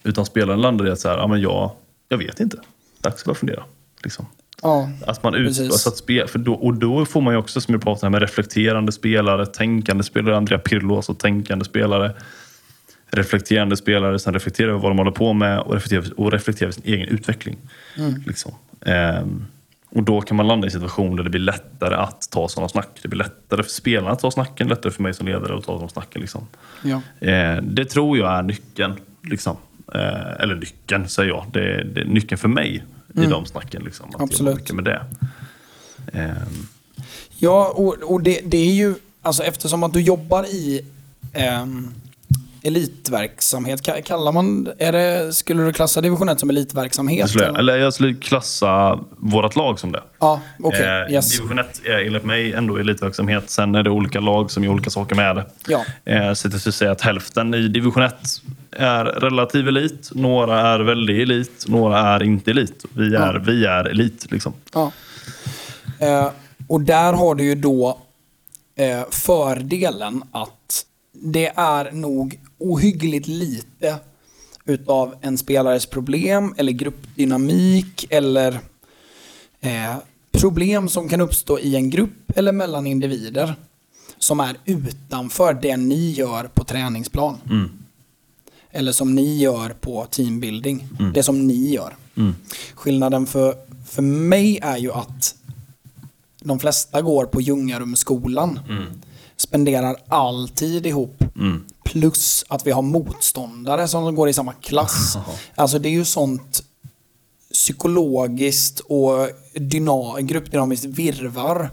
Utan 0.03 0.25
spelaren 0.25 0.61
landar 0.61 0.87
i 0.87 0.91
att 0.91 0.99
så 0.99 1.09
här, 1.09 1.17
ja, 1.17 1.27
men 1.27 1.41
jag, 1.41 1.71
jag 2.09 2.17
vet 2.17 2.39
inte. 2.39 2.57
Dags 3.01 3.21
att 3.21 3.25
börja 3.25 3.35
fundera. 3.35 3.63
Liksom. 4.03 4.25
ja, 4.61 4.89
Att 5.07 5.23
man 5.23 5.35
ut, 5.35 5.59
alltså 5.59 5.89
att 5.89 5.97
spel, 5.97 6.27
för 6.27 6.39
då, 6.39 6.53
och 6.53 6.73
då 6.73 7.05
får 7.05 7.21
man 7.21 7.33
ju 7.33 7.37
också, 7.37 7.61
som 7.61 7.73
jag 7.73 7.81
pratade 7.81 8.07
om, 8.07 8.11
med 8.11 8.21
reflekterande 8.21 8.91
spelare, 8.91 9.45
tänkande 9.45 10.03
spelare, 10.03 10.37
Andrea 10.37 10.59
Pirlo, 10.59 10.95
alltså 10.95 11.13
tänkande 11.13 11.65
spelare. 11.65 12.13
Reflekterande 13.11 13.77
spelare 13.77 14.19
som 14.19 14.33
reflekterar 14.33 14.69
över 14.69 14.79
vad 14.79 14.91
de 14.91 14.97
håller 14.97 15.11
på 15.11 15.33
med 15.33 15.59
och 15.59 15.73
reflekterar, 15.73 16.19
och 16.19 16.31
reflekterar 16.31 16.67
över 16.67 16.81
sin 16.81 16.93
egen 16.93 17.07
utveckling. 17.07 17.57
Liksom. 18.27 18.51
Ehm, 18.85 19.45
och 19.89 20.03
då 20.03 20.21
kan 20.21 20.37
man 20.37 20.47
landa 20.47 20.65
i 20.65 20.67
en 20.67 20.71
situation 20.71 21.15
där 21.15 21.23
det 21.23 21.29
blir 21.29 21.41
lättare 21.41 21.95
att 21.95 22.29
ta 22.31 22.47
sådana 22.47 22.69
snack. 22.69 22.89
Det 23.01 23.07
blir 23.07 23.17
lättare 23.17 23.63
för 23.63 23.69
spelarna 23.69 24.11
att 24.11 24.19
ta 24.19 24.31
snacken, 24.31 24.67
lättare 24.67 24.91
för 24.91 25.03
mig 25.03 25.13
som 25.13 25.27
ledare 25.27 25.57
att 25.57 25.63
ta 25.63 25.79
de 25.79 25.89
snacken. 25.89 26.21
Liksom. 26.21 26.47
ja. 26.83 27.01
Eh, 27.27 27.61
det 27.61 27.85
tror 27.85 28.17
jag 28.17 28.37
är 28.37 28.43
nyckeln. 28.43 28.99
Liksom. 29.23 29.57
Eh, 29.93 30.41
eller 30.41 30.55
nyckeln, 30.55 31.09
säger 31.09 31.29
jag. 31.29 31.45
Det, 31.51 31.83
det 31.83 32.01
är 32.01 32.05
nyckeln 32.05 32.39
för 32.39 32.47
mig 32.47 32.83
i 33.15 33.25
de 33.25 33.45
snacken. 33.45 33.83
Liksom, 33.83 34.09
att 34.15 34.21
Absolut. 34.21 34.71
med 34.71 34.83
det. 34.83 35.05
Ehm, 36.13 36.67
Ja, 37.41 37.73
och, 37.75 37.95
och 38.11 38.21
det, 38.21 38.41
det 38.45 38.57
är 38.57 38.73
ju, 38.73 38.95
alltså 39.21 39.43
eftersom 39.43 39.83
att 39.83 39.93
du 39.93 40.01
jobbar 40.01 40.43
i 40.43 40.85
ehm, 41.33 41.93
elitverksamhet, 42.63 43.81
ka- 43.87 44.01
kallar 44.01 44.31
man, 44.31 44.67
är 44.77 44.91
det, 44.91 45.33
skulle 45.33 45.63
du 45.63 45.73
klassa 45.73 46.01
division 46.01 46.29
1 46.29 46.39
som 46.39 46.49
elitverksamhet? 46.49 47.35
jag 47.35 47.43
eller? 47.43 47.59
eller 47.59 47.77
jag 47.77 47.93
skulle 47.93 48.13
klassa 48.13 48.99
vårt 49.17 49.55
lag 49.55 49.79
som 49.79 49.91
det. 49.91 50.03
Ja, 50.19 50.41
okej. 50.63 51.03
Eh, 51.07 51.13
yes. 51.13 51.37
Division 51.37 51.59
1 51.59 51.81
är 51.85 52.05
enligt 52.05 52.23
mig 52.25 52.53
ändå 52.53 52.77
elitverksamhet. 52.77 53.49
Sen 53.49 53.75
är 53.75 53.83
det 53.83 53.89
olika 53.89 54.19
lag 54.19 54.51
som 54.51 54.63
gör 54.63 54.71
olika 54.71 54.89
saker 54.89 55.15
med 55.15 55.35
det. 55.35 55.45
Ja. 55.67 55.85
Eh, 56.05 56.33
så 56.33 56.47
jag 56.47 56.59
skulle 56.59 56.73
säga 56.73 56.91
att 56.91 57.01
hälften 57.01 57.53
i 57.53 57.67
division 57.67 58.03
1 58.03 58.15
är 58.71 59.05
relativ 59.05 59.67
elit. 59.67 60.09
Några 60.15 60.61
är 60.61 60.79
väldigt 60.79 61.21
elit. 61.21 61.65
Några 61.67 61.99
är 61.99 62.23
inte 62.23 62.51
elit. 62.51 62.85
Vi 62.93 63.15
är, 63.15 63.33
vi 63.33 63.65
är 63.65 63.85
elit. 63.85 64.31
Liksom. 64.31 64.53
Ja. 64.73 64.91
Eh, 65.99 66.29
och 66.67 66.81
där 66.81 67.13
har 67.13 67.35
du 67.35 67.43
ju 67.43 67.55
då 67.55 67.97
eh, 68.75 69.01
fördelen 69.11 70.23
att 70.31 70.85
det 71.21 71.47
är 71.55 71.91
nog 71.91 72.39
ohyggligt 72.57 73.27
lite 73.27 73.95
utav 74.65 75.15
en 75.21 75.37
spelares 75.37 75.85
problem 75.85 76.53
eller 76.57 76.71
gruppdynamik 76.71 78.07
eller 78.09 78.59
eh, 79.59 79.95
problem 80.31 80.89
som 80.89 81.09
kan 81.09 81.21
uppstå 81.21 81.59
i 81.59 81.75
en 81.75 81.89
grupp 81.89 82.31
eller 82.35 82.51
mellan 82.51 82.87
individer 82.87 83.55
som 84.19 84.39
är 84.39 84.57
utanför 84.65 85.53
det 85.53 85.77
ni 85.77 86.11
gör 86.11 86.43
på 86.43 86.63
träningsplan. 86.63 87.37
Eller 88.71 88.91
som 88.91 89.15
ni 89.15 89.37
gör 89.37 89.69
på 89.69 90.05
teambuilding. 90.05 90.87
Det 91.13 91.23
som 91.23 91.47
ni 91.47 91.73
gör. 91.73 91.95
Skillnaden 92.75 93.27
för, 93.27 93.55
för 93.87 94.01
mig 94.01 94.59
är 94.61 94.77
ju 94.77 94.91
att 94.91 95.35
de 96.41 96.59
flesta 96.59 97.01
går 97.01 97.25
på 97.25 97.41
Ljungarumsskolan. 97.41 98.59
Spenderar 99.39 99.95
all 100.07 100.49
tid 100.49 100.85
ihop. 100.85 101.23
Plus 101.83 102.45
att 102.47 102.67
vi 102.67 102.71
har 102.71 102.81
motståndare 102.81 103.87
som 103.87 104.15
går 104.15 104.29
i 104.29 104.33
samma 104.33 104.53
klass. 104.53 105.17
Alltså 105.55 105.79
det 105.79 105.89
är 105.89 105.93
ju 105.93 106.05
sånt 106.05 106.63
psykologiskt 107.53 108.79
och 108.79 109.29
dyna, 109.53 110.21
gruppdynamiskt 110.21 110.85
virvar. 110.85 111.69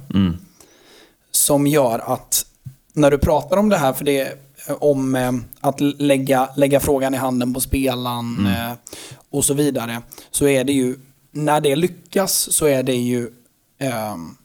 Som 1.31 1.67
gör 1.67 1.99
att 1.99 2.47
när 2.93 3.11
du 3.11 3.19
pratar 3.19 3.57
om 3.57 3.69
det 3.69 3.77
här, 3.77 3.93
för 3.93 4.05
det 4.05 4.21
är 4.21 4.35
om 4.79 5.15
eh, 5.15 5.33
att 5.61 5.81
lägga, 5.81 6.49
lägga 6.57 6.81
frågan 6.81 7.15
i 7.15 7.17
handen 7.17 7.55
på 7.55 7.61
spelaren 7.61 8.47
eh, 8.47 8.73
och 9.31 9.45
så 9.45 9.55
vidare. 9.55 10.03
Så 10.31 10.49
är 10.49 10.65
det 10.65 10.73
ju, 10.73 10.97
när 11.31 11.61
det 11.61 11.77
lyckas 11.77 12.53
så 12.53 12.67
är 12.67 12.83
det 12.83 12.95
ju 12.97 13.31
ehm, 13.79 14.37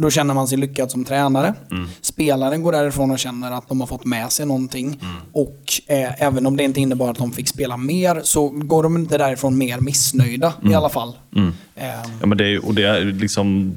Då 0.00 0.10
känner 0.10 0.34
man 0.34 0.48
sig 0.48 0.58
lyckad 0.58 0.90
som 0.90 1.04
tränare. 1.04 1.54
Spelaren 2.00 2.62
går 2.62 2.72
därifrån 2.72 3.10
och 3.10 3.18
känner 3.18 3.50
att 3.50 3.68
de 3.68 3.80
har 3.80 3.86
fått 3.86 4.04
med 4.04 4.32
sig 4.32 4.46
någonting. 4.46 5.00
Och 5.32 5.62
eh, 5.86 6.22
även 6.22 6.46
om 6.46 6.56
det 6.56 6.62
inte 6.64 6.80
innebar 6.80 7.10
att 7.10 7.18
de 7.18 7.32
fick 7.32 7.48
spela 7.48 7.76
mer 7.76 8.20
så 8.24 8.48
går 8.48 8.82
de 8.82 8.96
inte 8.96 9.18
därifrån 9.18 9.58
mer 9.58 9.80
missnöjda 9.80 10.52
i 10.70 10.74
alla 10.74 10.88
fall. 10.88 11.16
Eh, 11.36 11.84
Ja, 12.20 12.26
men 12.26 12.38
det, 12.38 12.44
är, 12.46 12.66
och 12.66 12.74
det, 12.74 12.82
är, 12.84 13.04
liksom, 13.04 13.74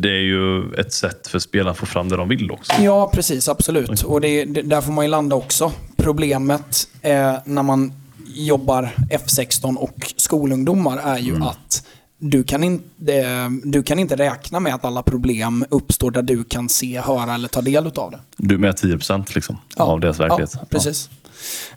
det 0.00 0.08
är 0.10 0.22
ju 0.22 0.74
ett 0.74 0.92
sätt 0.92 1.26
för 1.26 1.38
spelarna 1.38 1.70
att 1.70 1.78
få 1.78 1.86
fram 1.86 2.08
det 2.08 2.16
de 2.16 2.28
vill 2.28 2.50
också. 2.50 2.72
Ja, 2.82 3.10
precis. 3.14 3.48
Absolut. 3.48 4.02
Och 4.02 4.20
det, 4.20 4.44
det, 4.44 4.62
där 4.62 4.80
får 4.80 4.92
man 4.92 5.04
ju 5.04 5.10
landa 5.10 5.36
också. 5.36 5.72
Problemet 5.96 6.88
eh, 7.02 7.34
när 7.44 7.62
man 7.62 7.92
jobbar 8.34 8.90
F16 9.10 9.76
och 9.76 10.12
skolungdomar 10.16 10.98
är 10.98 11.18
ju 11.18 11.42
att 11.42 11.86
du 12.18 12.44
kan, 12.44 12.64
inte, 12.64 13.48
du 13.64 13.82
kan 13.82 13.98
inte 13.98 14.16
räkna 14.16 14.60
med 14.60 14.74
att 14.74 14.84
alla 14.84 15.02
problem 15.02 15.64
uppstår 15.70 16.10
där 16.10 16.22
du 16.22 16.44
kan 16.44 16.68
se, 16.68 17.00
höra 17.00 17.34
eller 17.34 17.48
ta 17.48 17.60
del 17.60 17.86
av 17.86 18.10
det. 18.10 18.20
Du 18.36 18.54
är 18.54 18.58
med 18.58 18.74
10% 18.74 19.34
liksom, 19.34 19.58
av 19.76 20.00
deras 20.00 20.20
verklighet. 20.20 20.50
Ja, 20.54 20.66
precis. 20.70 21.10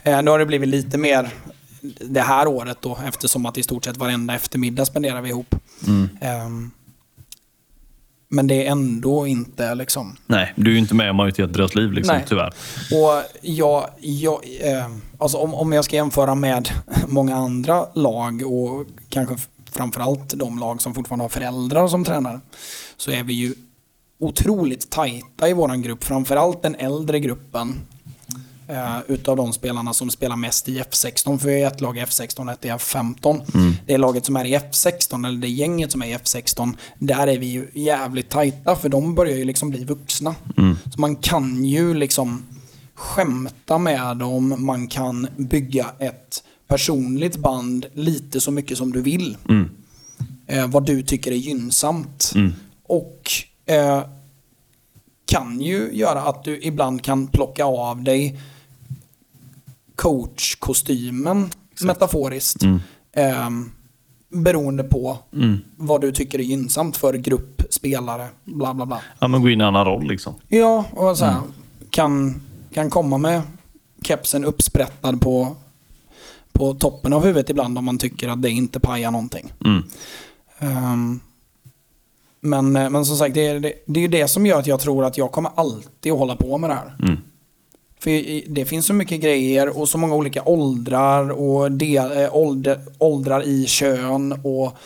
Eh, 0.04 0.22
nu 0.22 0.32
har 0.32 0.40
det 0.40 0.46
blivit 0.46 0.70
lite 0.70 0.98
mer 0.98 1.30
det 2.00 2.22
här 2.22 2.48
året 2.48 2.78
då 2.82 2.98
eftersom 3.08 3.46
att 3.46 3.58
i 3.58 3.64
stort 3.64 3.86
sett 3.86 3.98
varenda 3.98 4.36
eftermiddag 4.36 4.86
spenderar 4.86 5.22
vi 5.22 5.30
ihop. 5.30 5.56
Mm. 5.88 6.10
Ehm, 6.22 6.72
men 8.28 8.48
det 8.48 8.68
är 8.68 8.72
ändå 8.72 9.28
inte 9.28 9.76
liksom 9.76 10.18
Nej, 10.28 10.54
du 10.56 10.74
är 10.74 10.78
inte 10.78 10.96
med 10.96 11.10
i 11.10 11.14
majoriteten 11.14 11.50
av 11.50 11.58
deras 11.58 11.76
liv, 11.76 11.92
liksom, 11.92 12.16
Nej. 12.16 12.26
tyvärr. 12.28 12.54
Och 12.92 13.24
jag, 13.42 13.90
jag, 14.00 14.42
eh, 14.62 14.88
alltså 15.18 15.38
om, 15.38 15.54
om 15.54 15.74
jag 15.74 15.86
ska 15.86 15.96
jämföra 15.96 16.36
med 16.36 16.70
många 17.08 17.36
andra 17.36 17.86
lag 17.94 18.44
och 18.46 18.86
kanske 19.10 19.38
framförallt 19.72 20.30
de 20.30 20.60
lag 20.60 20.82
som 20.82 20.94
fortfarande 20.94 21.24
har 21.24 21.30
föräldrar 21.30 21.88
som 21.88 22.04
tränare. 22.04 22.40
Så 22.98 23.12
är 23.12 23.24
vi 23.24 23.34
ju 23.34 23.54
otroligt 24.20 24.90
tajta 24.90 25.50
i 25.50 25.54
våran 25.54 25.82
grupp. 25.82 26.04
Framförallt 26.04 26.62
den 26.62 26.76
äldre 26.76 27.20
gruppen. 27.20 27.76
Eh, 28.68 28.98
utav 29.08 29.38
de 29.38 29.54
spelarna 29.54 29.94
som 29.94 30.10
spelar 30.10 30.36
mest 30.36 30.70
i 30.70 30.80
F16. 30.80 31.38
För 31.38 31.48
vi 31.48 31.62
är 31.62 31.68
ett 31.68 31.82
lag 31.82 31.98
i 31.98 32.02
F16 32.02 32.46
och 32.46 32.52
ett 32.52 32.66
i 32.66 32.68
F15. 32.68 33.42
Det 33.86 33.98
laget 33.98 34.26
som 34.26 34.36
är 34.36 34.46
i 34.46 34.58
F16, 34.58 35.28
eller 35.28 35.40
det 35.40 35.50
gänget 35.50 35.92
som 35.92 36.02
är 36.02 36.08
i 36.08 36.16
F16. 36.16 36.78
Där 37.00 37.28
är 37.28 37.38
vi 37.38 37.46
ju 37.46 37.68
jävligt 37.74 38.30
tajta 38.30 38.76
för 38.76 38.90
de 38.90 39.16
börjar 39.16 39.38
ju 39.38 39.46
liksom 39.46 39.70
bli 39.70 39.84
vuxna. 39.84 40.36
Så 40.94 41.02
man 41.02 41.16
kan 41.16 41.66
ju 41.66 41.94
liksom 41.94 42.44
skämta 42.94 43.78
med 43.78 44.18
dem, 44.18 44.56
man 44.58 44.88
kan 44.88 45.28
bygga 45.38 45.92
ett 46.00 46.44
personligt 46.72 47.38
band 47.38 47.86
lite 47.94 48.42
så 48.42 48.52
mycket 48.52 48.78
som 48.78 48.92
du 48.92 49.02
vill. 49.02 49.38
Eh, 50.48 50.68
vad 50.68 50.86
du 50.86 51.04
tycker 51.04 51.32
är 51.32 51.36
gynnsamt. 51.36 52.34
Och 52.84 53.32
eh, 53.66 54.02
kan 55.26 55.62
ju 55.62 55.90
göra 55.94 56.22
att 56.22 56.44
du 56.44 56.60
ibland 56.62 57.04
kan 57.04 57.28
plocka 57.28 57.66
av 57.66 58.04
dig 58.04 58.40
coachkostymen 59.96 61.50
metaforiskt. 61.84 62.64
Eh, 63.12 63.50
beroende 64.30 64.84
på 64.84 65.18
vad 65.76 66.02
du 66.02 66.12
tycker 66.12 66.40
är 66.40 66.44
gynnsamt 66.44 66.98
för 66.98 67.14
grupp, 67.14 67.62
spelare, 67.70 68.28
bla 68.44 68.74
bla 68.74 68.86
bla. 68.86 69.02
Ja, 69.20 69.28
men 69.28 69.42
gå 69.42 69.50
in 69.50 69.62
i 69.62 69.64
en 69.64 69.68
annan 69.68 69.86
roll 69.86 70.08
liksom. 70.08 70.34
Ja, 70.48 70.86
och 70.92 71.18
så 71.18 71.26
här, 71.26 71.42
kan, 71.90 72.42
kan 72.74 72.90
komma 72.90 73.18
med 73.18 73.42
kepsen 74.02 74.46
uppsprättad 74.46 75.22
på, 75.22 75.56
på 76.54 76.74
toppen 76.74 77.14
av 77.14 77.24
huvudet 77.24 77.50
ibland 77.50 77.78
om 77.78 77.86
man 77.86 77.98
tycker 77.98 78.30
att 78.30 78.42
det 78.42 78.50
inte 78.50 78.80
pajar 78.80 79.12
någonting. 79.12 79.54
Mm. 79.66 79.84
Ehm, 80.60 81.20
men, 82.40 82.76
eh, 82.76 82.90
men 82.90 83.06
som 83.06 83.18
sagt, 83.18 83.34
det 83.34 83.48
är, 83.48 83.60
det, 83.60 83.74
det 83.86 84.00
är 84.00 84.02
ju 84.02 84.08
det 84.08 84.28
som 84.28 84.46
gör 84.46 84.60
att 84.60 84.68
jag 84.68 84.80
tror 84.80 85.06
att 85.06 85.18
jag 85.18 85.32
kommer 85.32 85.52
alltid 85.56 86.12
att 86.12 86.20
hålla 86.20 86.36
på 86.36 86.58
med 86.58 86.70
det 86.70 86.74
här. 86.74 86.96
Mm. 87.00 87.18
För 88.00 88.50
det 88.54 88.66
finns 88.66 88.86
så 88.86 88.94
mycket 88.94 89.22
grejer 89.22 89.78
och 89.78 89.90
så 89.90 89.98
många 89.98 90.16
olika 90.16 90.44
åldrar 90.46 91.30
och 91.30 91.72
del, 91.72 92.24
eh, 92.24 92.36
ålder, 92.36 92.80
åldrar 92.98 93.44
i 93.44 93.66
kön 93.68 94.32
och 94.44 94.78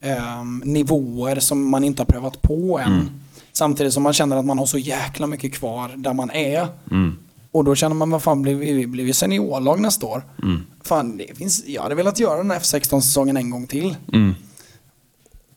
ehm, 0.00 0.62
nivåer 0.64 1.40
som 1.40 1.70
man 1.70 1.84
inte 1.84 2.02
har 2.02 2.06
prövat 2.06 2.42
på 2.42 2.78
än. 2.78 3.10
Samtidigt 3.52 3.92
som 3.92 4.02
man 4.02 4.12
känner 4.12 4.36
att 4.36 4.44
man 4.44 4.58
har 4.58 4.66
så 4.66 4.78
jäkla 4.78 5.26
mycket 5.26 5.54
kvar 5.54 5.90
där 5.96 6.12
man 6.12 6.30
är. 6.30 6.68
Mm. 6.90 7.18
Och 7.52 7.64
då 7.64 7.74
känner 7.74 7.94
man, 7.96 8.10
vad 8.10 8.22
fan 8.22 8.42
blir 8.42 8.54
vi, 8.54 8.86
blir 8.86 9.04
vi 9.04 9.12
seniorlag 9.14 9.80
nästa 9.80 10.06
år? 10.06 10.22
Mm. 10.42 10.60
Fan, 10.84 11.16
det 11.16 11.38
finns, 11.38 11.64
jag 11.66 11.82
hade 11.82 11.94
velat 11.94 12.18
göra 12.18 12.36
den 12.36 12.50
här 12.50 12.58
F16-säsongen 12.58 13.36
en 13.36 13.50
gång 13.50 13.66
till. 13.66 13.96
Mm. 14.12 14.34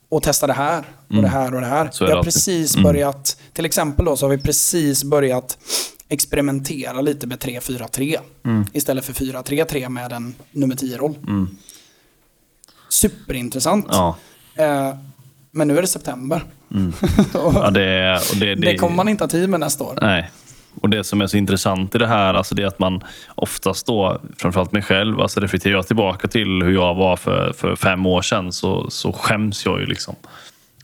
Och 0.08 0.22
testa 0.22 0.46
det 0.46 0.52
här 0.52 0.84
och 1.08 1.22
det 1.22 1.28
här 1.28 1.54
och 1.54 1.60
det 1.60 1.66
här. 1.66 1.88
Så 1.92 2.04
vi 2.04 2.10
det 2.10 2.16
har 2.16 2.22
precis 2.24 2.74
Mm. 2.74 2.84
börjat, 2.84 3.40
till 3.52 3.64
exempel 3.64 4.04
då 4.06 4.16
så 4.16 4.26
har 4.26 4.30
vi 4.30 4.38
precis 4.42 5.04
börjat 5.04 5.58
experimentera 6.08 7.00
lite 7.00 7.26
med 7.26 7.38
3-4-3. 7.38 8.18
Istället 8.72 9.04
för 9.04 9.12
4-3-3 9.12 9.88
med 9.88 10.12
en 10.12 10.34
nummer 10.52 10.74
10-roll. 10.74 11.14
Superintressant. 12.88 13.86
Ja. 13.90 14.16
Eh, 14.54 14.94
men 15.50 15.68
nu 15.68 15.78
är 15.78 15.82
det 15.82 15.88
september. 15.88 16.44
och 17.32 17.54
Ja, 17.54 17.70
det, 17.70 18.20
och 18.30 18.36
det, 18.36 18.54
det 18.54 18.78
kommer 18.78 18.96
man 18.96 19.08
inte 19.08 19.24
ha 19.24 19.28
tid 19.28 19.48
med 19.48 19.60
nästa 19.60 19.84
år. 19.84 19.98
Nej. 20.02 20.30
Och 20.80 20.90
det 20.90 21.04
som 21.04 21.20
är 21.20 21.26
så 21.26 21.36
intressant 21.36 21.94
i 21.94 21.98
det 21.98 22.06
här, 22.06 22.34
alltså 22.34 22.54
det 22.54 22.62
är 22.62 22.66
att 22.66 22.78
man 22.78 23.00
oftast 23.34 23.86
då, 23.86 24.20
framförallt 24.36 24.72
mig 24.72 24.82
själv, 24.82 25.20
alltså 25.20 25.40
reflekterar 25.40 25.74
jag 25.74 25.86
tillbaka 25.86 26.28
till 26.28 26.62
hur 26.62 26.72
jag 26.72 26.94
var 26.94 27.16
för, 27.16 27.52
för 27.52 27.76
fem 27.76 28.06
år 28.06 28.22
sedan 28.22 28.52
så, 28.52 28.90
så 28.90 29.12
skäms 29.12 29.66
jag 29.66 29.80
ju 29.80 29.86
liksom. 29.86 30.14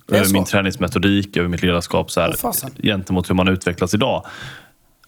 Över 0.09 0.32
min 0.32 0.44
träningsmetodik, 0.44 1.36
över 1.36 1.48
mitt 1.48 1.62
ledarskap 1.62 2.10
så 2.10 2.20
här, 2.20 2.32
fasen. 2.32 2.70
gentemot 2.82 3.31
hur 3.31 3.35
man 3.35 3.48
utvecklas 3.48 3.94
idag. 3.94 4.27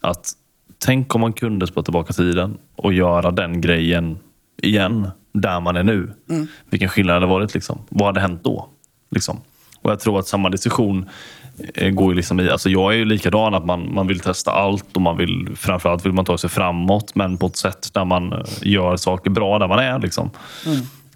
Att 0.01 0.33
tänk 0.79 1.15
om 1.15 1.21
man 1.21 1.33
kunde 1.33 1.67
spå 1.67 1.83
tillbaka 1.83 2.13
tiden 2.13 2.59
och 2.77 2.93
göra 2.93 3.31
den 3.31 3.61
grejen 3.61 4.19
igen, 4.63 5.11
där 5.33 5.61
man 5.61 5.77
är 5.77 5.83
nu. 5.83 6.13
Mm. 6.31 6.47
Vilken 6.71 6.89
skillnad 6.89 7.15
det 7.15 7.17
hade 7.17 7.27
varit. 7.27 7.55
Liksom. 7.55 7.79
Vad 7.89 8.07
hade 8.07 8.21
hänt 8.21 8.45
då? 8.45 8.69
Liksom. 9.11 9.41
Och 9.83 9.91
jag 9.91 10.01
tror 10.01 10.19
att 10.19 10.27
samma 10.27 10.51
diskussion 10.51 11.09
går 11.91 12.13
ju 12.13 12.17
liksom 12.17 12.41
i... 12.41 12.51
Alltså 12.51 12.71
jag 12.71 12.93
är 12.93 12.97
ju 12.97 13.05
likadan, 13.05 13.55
att 13.55 13.65
man, 13.65 13.95
man 13.95 14.07
vill 14.07 14.21
testa 14.21 14.51
allt 14.51 14.97
och 14.97 15.03
man 15.03 15.17
vill, 15.17 15.49
framförallt 15.57 16.07
vill 16.07 16.13
man 16.13 16.25
ta 16.25 16.39
sig 16.39 16.51
framåt, 16.51 17.15
men 17.15 17.37
på 17.37 17.47
ett 17.47 17.57
sätt 17.57 17.89
där 17.95 18.05
man 18.05 18.33
eh, 18.33 18.39
gör 18.63 18.97
saker 18.97 19.31
bra 19.31 19.59
där 19.59 19.69
man 19.69 19.79
är. 19.79 19.99
Liksom. 19.99 20.31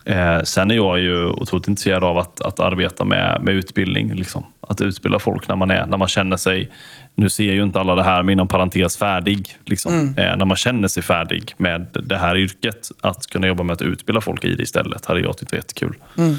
Eh, 0.05 0.43
sen 0.43 0.71
är 0.71 0.75
jag 0.75 1.01
ju 1.01 1.27
otroligt 1.27 1.69
intresserad 1.69 2.05
av 2.05 2.19
att, 2.19 2.41
att 2.41 2.61
arbeta 2.61 3.05
med, 3.05 3.41
med 3.43 3.55
utbildning. 3.55 4.15
Liksom. 4.15 4.45
Att 4.61 4.81
utbilda 4.81 5.19
folk 5.19 5.49
när 5.49 5.57
man, 5.57 5.71
är, 5.71 5.87
när 5.87 5.97
man 5.97 6.09
känner 6.09 6.37
sig... 6.37 6.71
Nu 7.15 7.29
ser 7.29 7.53
ju 7.53 7.63
inte 7.63 7.81
alla 7.81 7.95
det 7.95 8.03
här, 8.03 8.23
men 8.23 8.33
inom 8.33 8.49
parentes 8.49 8.97
färdig. 8.97 9.57
Liksom. 9.65 10.15
Eh, 10.17 10.37
när 10.37 10.45
man 10.45 10.57
känner 10.57 10.89
sig 10.89 11.03
färdig 11.03 11.55
med 11.57 11.87
det 12.05 12.17
här 12.17 12.37
yrket. 12.37 12.89
Att 13.01 13.27
kunna 13.27 13.47
jobba 13.47 13.63
med 13.63 13.75
att 13.75 13.83
utbilda 13.83 14.21
folk 14.21 14.45
i 14.45 14.55
det 14.55 14.63
istället 14.63 15.07
hade 15.07 15.21
jag 15.21 15.39
tyckt 15.39 15.53
var 15.53 15.57
jättekul. 15.57 15.95
Ehm, 16.19 16.37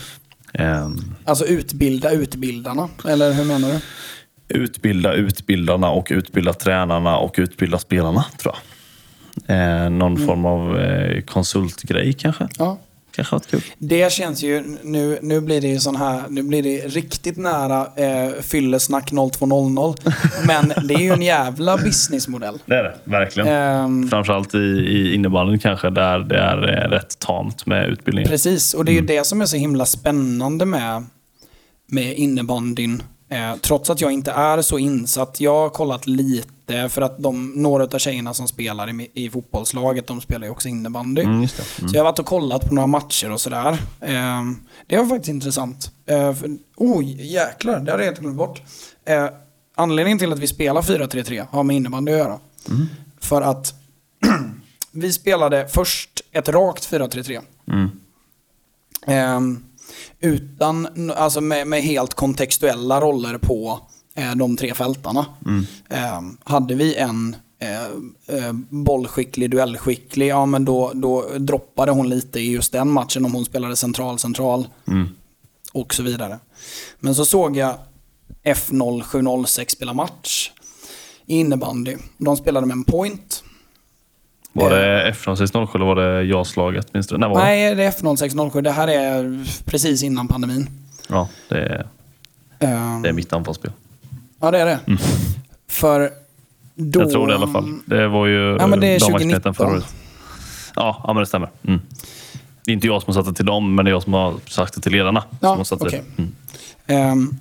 Alltså 1.25 1.45
utbilda 1.45 2.11
utbildarna, 2.11 2.89
eller 3.07 3.33
hur 3.33 3.45
menar 3.45 3.69
du? 3.69 3.79
utbilda 4.49 5.13
utbildarna 5.13 5.89
och 5.89 6.07
utbilda 6.11 6.53
tränarna 6.53 7.17
och 7.17 7.35
utbilda 7.37 7.79
spelarna, 7.79 8.25
tror 8.41 8.55
jag. 8.55 8.63
Eh, 9.55 9.89
någon 9.89 10.17
form 10.17 10.45
av 10.45 10.79
eh, 10.79 11.21
konsultgrej 11.21 12.13
kanske. 12.13 12.47
Ja. 12.57 12.77
Kanske 13.19 13.35
varit 13.35 13.47
kul. 13.47 13.61
Det 13.77 14.11
känns 14.11 14.43
ju, 14.43 14.77
nu, 14.83 15.19
nu 15.21 15.41
blir 15.41 15.61
det 15.61 15.67
ju 15.67 15.79
sån 15.79 15.95
här, 15.95 16.23
nu 16.29 16.43
blir 16.43 16.63
det 16.63 16.77
riktigt 16.77 17.37
nära 17.37 17.87
eh, 17.95 18.41
fyllesnack 18.41 19.11
0200. 19.33 19.93
Men 20.47 20.87
det 20.87 20.93
är 20.93 20.99
ju 20.99 21.11
en 21.11 21.21
jävla 21.21 21.77
businessmodell. 21.77 22.59
Det 22.65 22.75
är 22.75 22.83
det, 22.83 22.95
verkligen. 23.03 23.49
Ehm, 23.49 24.09
Framförallt 24.09 24.55
i, 24.55 24.57
i 24.57 25.13
innebandyn 25.15 25.59
kanske, 25.59 25.89
där 25.89 26.19
det 26.19 26.37
är 26.37 26.85
eh, 26.85 26.89
rätt 26.89 27.19
tamt 27.19 27.65
med 27.65 27.89
utbildningen. 27.89 28.29
precis, 28.29 28.73
och 28.73 28.85
det 28.85 28.91
är 28.91 28.93
ju 28.93 29.01
det 29.01 29.25
som 29.25 29.41
är 29.41 29.45
så 29.45 29.57
himla 29.57 29.85
spännande 29.85 30.65
med, 30.65 31.05
med 31.87 32.13
innebandyn. 32.17 33.03
Eh, 33.29 33.55
trots 33.55 33.89
att 33.89 34.01
jag 34.01 34.11
inte 34.11 34.31
är 34.31 34.61
så 34.61 34.79
insatt. 34.79 35.41
Jag 35.41 35.55
har 35.55 35.69
kollat 35.69 36.07
lite 36.07 36.89
för 36.89 37.01
att 37.01 37.17
de, 37.17 37.51
några 37.55 37.83
av 37.83 37.97
tjejerna 37.99 38.33
som 38.33 38.47
spelar 38.47 39.01
i, 39.01 39.11
i 39.13 39.29
fotbollslaget, 39.29 40.07
de 40.07 40.21
spelar 40.21 40.47
ju 40.47 40.51
också 40.51 40.67
innebandy. 40.67 41.21
Mm, 41.21 41.41
just 41.41 41.57
det. 41.57 41.63
Så 41.63 41.95
jag 41.95 41.99
har 41.99 42.11
varit 42.11 42.19
och 42.19 42.25
kollat 42.25 42.67
på 42.67 42.73
några 42.73 42.87
matcher 42.87 43.31
och 43.31 43.41
sådär. 43.41 43.77
Eh, 43.99 44.43
det 44.87 44.97
var 44.97 45.05
faktiskt 45.05 45.29
intressant. 45.29 45.91
Eh, 46.05 46.33
för, 46.33 46.49
oh, 46.75 47.03
jäklar, 47.03 47.79
det 47.79 47.91
hade 47.91 48.03
jag 48.03 48.11
helt 48.11 48.19
glömt 48.19 48.37
bort. 48.37 48.61
Eh, 49.05 49.29
anledningen 49.75 50.19
till 50.19 50.33
att 50.33 50.39
vi 50.39 50.47
spelar 50.47 50.81
4-3-3 50.81 51.45
har 51.51 51.63
med 51.63 51.75
innebandy 51.75 52.11
att 52.11 52.17
göra. 52.17 52.39
För 53.19 53.41
att 53.41 53.73
vi 54.91 55.13
spelade 55.13 55.67
först 55.67 56.21
ett 56.31 56.49
rakt 56.49 56.91
4-3-3. 56.91 57.41
Mm. 60.21 60.35
Utan, 60.35 61.11
alltså 61.11 61.41
med, 61.41 61.67
med 61.67 61.81
helt 61.83 62.13
kontextuella 62.13 63.01
roller 63.01 63.37
på 63.37 63.79
eh, 64.15 64.35
de 64.35 64.57
tre 64.57 64.73
fältarna. 64.73 65.25
Eh, 65.89 66.21
hade 66.43 66.75
vi 66.75 66.95
en 66.95 67.35
eh, 67.59 67.83
eh, 68.37 68.53
bollskicklig, 68.69 69.51
duellskicklig, 69.51 70.27
ja 70.27 70.45
men 70.45 70.65
då, 70.65 70.91
då 70.95 71.25
droppade 71.37 71.91
hon 71.91 72.09
lite 72.09 72.39
i 72.39 72.51
just 72.51 72.71
den 72.71 72.91
matchen 72.91 73.25
om 73.25 73.33
hon 73.33 73.45
spelade 73.45 73.75
central, 73.75 74.19
central 74.19 74.67
Mm. 74.87 75.07
och 75.73 75.93
så 75.93 76.03
vidare. 76.03 76.39
Men 76.99 77.15
så 77.15 77.25
såg 77.25 77.57
jag 77.57 77.75
F0706 78.43 79.69
spela 79.71 79.93
match 79.93 80.51
i 81.25 81.39
innebandy. 81.39 81.95
De 82.17 82.37
spelade 82.37 82.65
med 82.67 82.73
en 82.73 82.83
point. 82.83 83.43
Var 84.53 84.69
det 84.69 85.11
F0607 85.11 85.75
eller 85.75 85.85
var 85.85 85.95
det 85.95 86.23
JAS-laget? 86.23 86.93
Minns 86.93 87.07
du? 87.07 87.17
När 87.17 87.29
var 87.29 87.35
det? 87.39 87.43
Nej, 87.43 87.75
det 87.75 87.83
är 87.83 87.91
F0607. 87.91 88.61
Det 88.61 88.71
här 88.71 88.87
är 88.87 89.45
precis 89.65 90.03
innan 90.03 90.27
pandemin. 90.27 90.69
Ja, 91.09 91.29
det 91.49 91.57
är, 91.57 91.87
Ehm, 92.59 93.01
det 93.01 93.09
är 93.09 93.13
mitt 93.13 93.33
anfallsspel. 93.33 93.71
Ja, 94.39 94.51
det 94.51 94.59
är 94.59 94.65
det. 94.65 94.79
För 95.67 96.11
då... 96.75 97.01
Jag 97.01 97.11
tror 97.11 97.27
det 97.27 97.33
i 97.33 97.35
alla 97.35 97.47
fall. 97.47 97.79
Det 97.85 98.07
var 98.07 98.27
ju 98.27 98.57
Ja, 98.59 98.67
men 98.67 98.79
det 98.79 98.87
är 98.87 98.99
damvaktskneten 98.99 99.53
2019. 99.53 99.53
förra 99.53 99.67
året. 99.67 99.95
Ja, 100.75 101.03
ja, 101.07 101.13
men 101.13 101.19
det 101.21 101.25
stämmer. 101.25 101.49
Mm. 101.63 101.81
Det 102.65 102.71
är 102.71 102.73
inte 102.73 102.87
jag 102.87 103.01
som 103.01 103.13
har 103.15 103.21
satt 103.23 103.33
det 103.33 103.37
till 103.37 103.45
dem, 103.45 103.75
men 103.75 103.85
det 103.85 103.89
är 103.89 103.93
jag 103.93 104.03
som 104.03 104.13
har 104.13 104.35
sagt 104.47 104.73
det 104.73 104.81
till 104.81 104.91
ledarna. 104.91 105.23
Ja, 105.39 105.63
som 105.63 105.79
har 105.81 105.89
det. 105.89 106.03
Mm. 106.17 106.31
Ehm, 106.87 107.37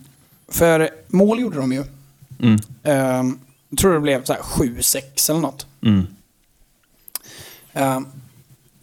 för 0.52 0.90
mål 1.08 1.40
gjorde 1.40 1.56
de 1.56 1.72
ju. 1.72 1.84
Mm. 2.42 2.58
Jag 3.68 3.78
tror 3.78 3.94
det 3.94 4.00
blev 4.00 4.24
så 4.24 4.32
här 4.32 4.40
7-6 4.40 5.30
eller 5.30 5.40
något. 5.40 5.66
Mm. 5.82 6.06
Ehm, 7.78 8.06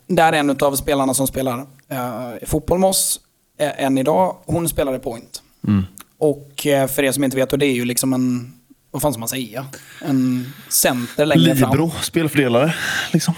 där 0.08 0.34
är 0.34 0.38
en 0.38 0.58
av 0.60 0.76
spelarna 0.76 1.14
som 1.14 1.28
spelar 1.28 1.58
uh, 1.58 2.46
fotboll 2.46 2.80
med 2.80 2.90
oss 2.90 3.20
eh, 3.60 3.84
än 3.86 3.98
idag, 3.98 4.36
hon 4.46 4.70
spelade 4.70 5.00
point. 5.00 5.42
Mm. 5.68 5.84
Och 6.18 6.68
eh, 6.68 6.88
för 6.88 7.04
er 7.04 7.12
som 7.12 7.24
inte 7.24 7.38
vet, 7.38 7.54
och 7.54 7.60
det 7.60 7.66
är 7.66 7.74
ju 7.74 7.86
liksom 7.86 8.14
en, 8.14 8.54
vad 8.92 9.02
fan 9.02 9.14
ska 9.14 9.20
man 9.20 9.30
säga? 9.30 9.66
En 10.06 10.54
center 10.70 11.26
längre 11.26 11.56
fram. 11.56 11.72
Libero, 11.72 11.92
spelfördelare. 12.02 12.76
Liksom. 13.14 13.34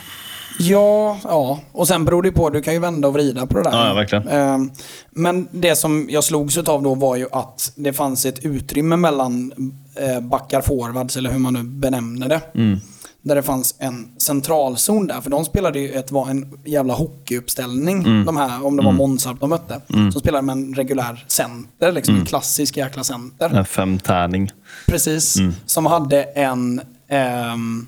Ja, 0.59 1.17
ja. 1.23 1.59
Och 1.71 1.87
sen 1.87 2.05
beror 2.05 2.23
det 2.23 2.31
på, 2.31 2.49
du 2.49 2.61
kan 2.61 2.73
ju 2.73 2.79
vända 2.79 3.07
och 3.07 3.13
vrida 3.13 3.45
på 3.45 3.57
det 3.57 3.63
där. 3.63 3.87
Ja, 3.87 3.93
verkligen. 3.93 4.27
Ehm, 4.27 4.71
Men 5.11 5.47
det 5.51 5.75
som 5.75 6.07
jag 6.09 6.23
slogs 6.23 6.57
av 6.57 6.83
då 6.83 6.95
var 6.95 7.15
ju 7.15 7.27
att 7.31 7.71
det 7.75 7.93
fanns 7.93 8.25
ett 8.25 8.45
utrymme 8.45 8.95
mellan 8.95 9.51
eh, 9.95 10.19
backar 10.19 10.61
forwards, 10.61 11.17
eller 11.17 11.31
hur 11.31 11.39
man 11.39 11.53
nu 11.53 11.63
benämner 11.63 12.29
det. 12.29 12.41
Mm. 12.55 12.79
Där 13.21 13.35
det 13.35 13.43
fanns 13.43 13.75
en 13.79 14.11
centralzon 14.17 15.07
där, 15.07 15.21
för 15.21 15.29
de 15.29 15.45
spelade 15.45 15.79
ju 15.79 15.91
ett, 15.91 16.11
var 16.11 16.29
en 16.29 16.59
jävla 16.65 16.93
hockeyuppställning. 16.93 17.97
Mm. 18.03 18.25
De 18.25 18.37
här, 18.37 18.65
om 18.65 18.77
det 18.77 18.83
var 18.83 18.91
Månsarp 18.91 19.39
de 19.39 19.49
mötte. 19.49 19.81
Som 19.87 20.11
spelade 20.11 20.41
med 20.41 20.53
en 20.53 20.75
regulär 20.75 21.25
center, 21.27 21.91
liksom 21.91 22.11
Mm. 22.13 22.21
en 22.21 22.25
klassisk 22.25 22.77
jäkla 22.77 23.03
center. 23.03 23.49
En 23.57 23.65
femtärning. 23.65 24.51
Precis. 24.87 25.37
Mm. 25.37 25.53
Som 25.65 25.85
hade 25.85 26.23
en... 26.23 26.81
ehm, 27.07 27.87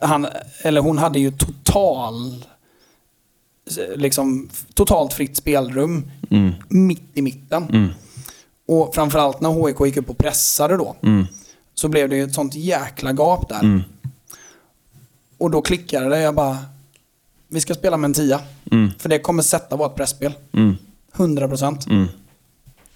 han, 0.00 0.26
eller 0.62 0.80
hon 0.80 0.98
hade 0.98 1.18
ju 1.18 1.30
total... 1.30 2.44
Liksom 3.96 4.48
totalt 4.74 5.12
fritt 5.12 5.36
spelrum 5.36 6.10
Mm. 6.30 6.52
mitt 6.68 7.02
i 7.14 7.22
mitten. 7.22 7.62
Mm. 7.72 7.88
Och 8.68 8.94
framförallt 8.94 9.40
när 9.40 9.66
HIK 9.68 9.80
gick 9.80 9.96
upp 9.96 10.10
och 10.10 10.18
pressade 10.18 10.76
då. 10.76 10.96
Mm. 11.02 11.26
Så 11.74 11.88
blev 11.88 12.08
det 12.08 12.16
ju 12.16 12.22
ett 12.24 12.34
sånt 12.34 12.54
jäkla 12.54 13.12
gap 13.12 13.48
där. 13.48 13.82
Mm. 15.38 15.46
Och 15.46 15.50
då 15.50 15.62
klickade 15.62 16.08
det. 16.08 16.20
Jag 16.20 16.34
bara... 16.34 16.58
Vi 17.48 17.60
ska 17.60 17.74
spela 17.74 17.96
med 17.96 18.08
en 18.08 18.14
tia. 18.14 18.40
Mm. 18.72 18.90
För 18.98 19.08
det 19.08 19.18
kommer 19.18 19.42
sätta 19.42 19.76
vårt 19.76 19.94
pressspel. 19.96 20.32
Mm. 20.52 20.76
100%. 21.16 21.90
Mm. 21.90 22.06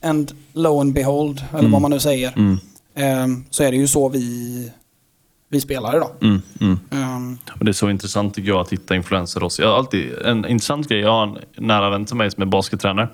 And 0.02 0.32
lo 0.52 0.80
and 0.80 0.92
behold, 0.94 1.44
eller 1.58 1.68
vad 1.68 1.82
man 1.82 1.90
nu 1.90 2.00
säger. 2.00 2.32
Mm. 2.36 2.58
ehm, 2.94 3.44
så 3.50 3.62
är 3.62 3.70
det 3.70 3.76
ju 3.76 3.88
så 3.88 4.08
vi, 4.08 4.72
vi 5.48 5.60
spelar 5.60 5.96
idag. 5.96 6.10
Mm. 6.20 6.42
Mm. 6.60 6.78
Ehm, 6.90 7.38
Och 7.58 7.64
det 7.64 7.70
är 7.70 7.72
så 7.72 7.90
intressant 7.90 8.34
tycker 8.34 8.48
jag 8.48 8.60
att 8.60 8.72
hitta 8.72 8.96
influenser 8.96 9.40
hos. 9.40 9.58
Jag 9.58 9.68
har 9.68 9.76
alltid 9.76 10.12
en 10.24 10.46
intressant 10.46 10.88
grej. 10.88 11.00
Jag 11.00 11.10
har 11.12 11.22
en 11.22 11.38
nära 11.56 11.90
vän 11.90 12.04
till 12.04 12.16
mig 12.16 12.30
som 12.30 12.42
är 12.42 12.46
baskettränare. 12.46 13.08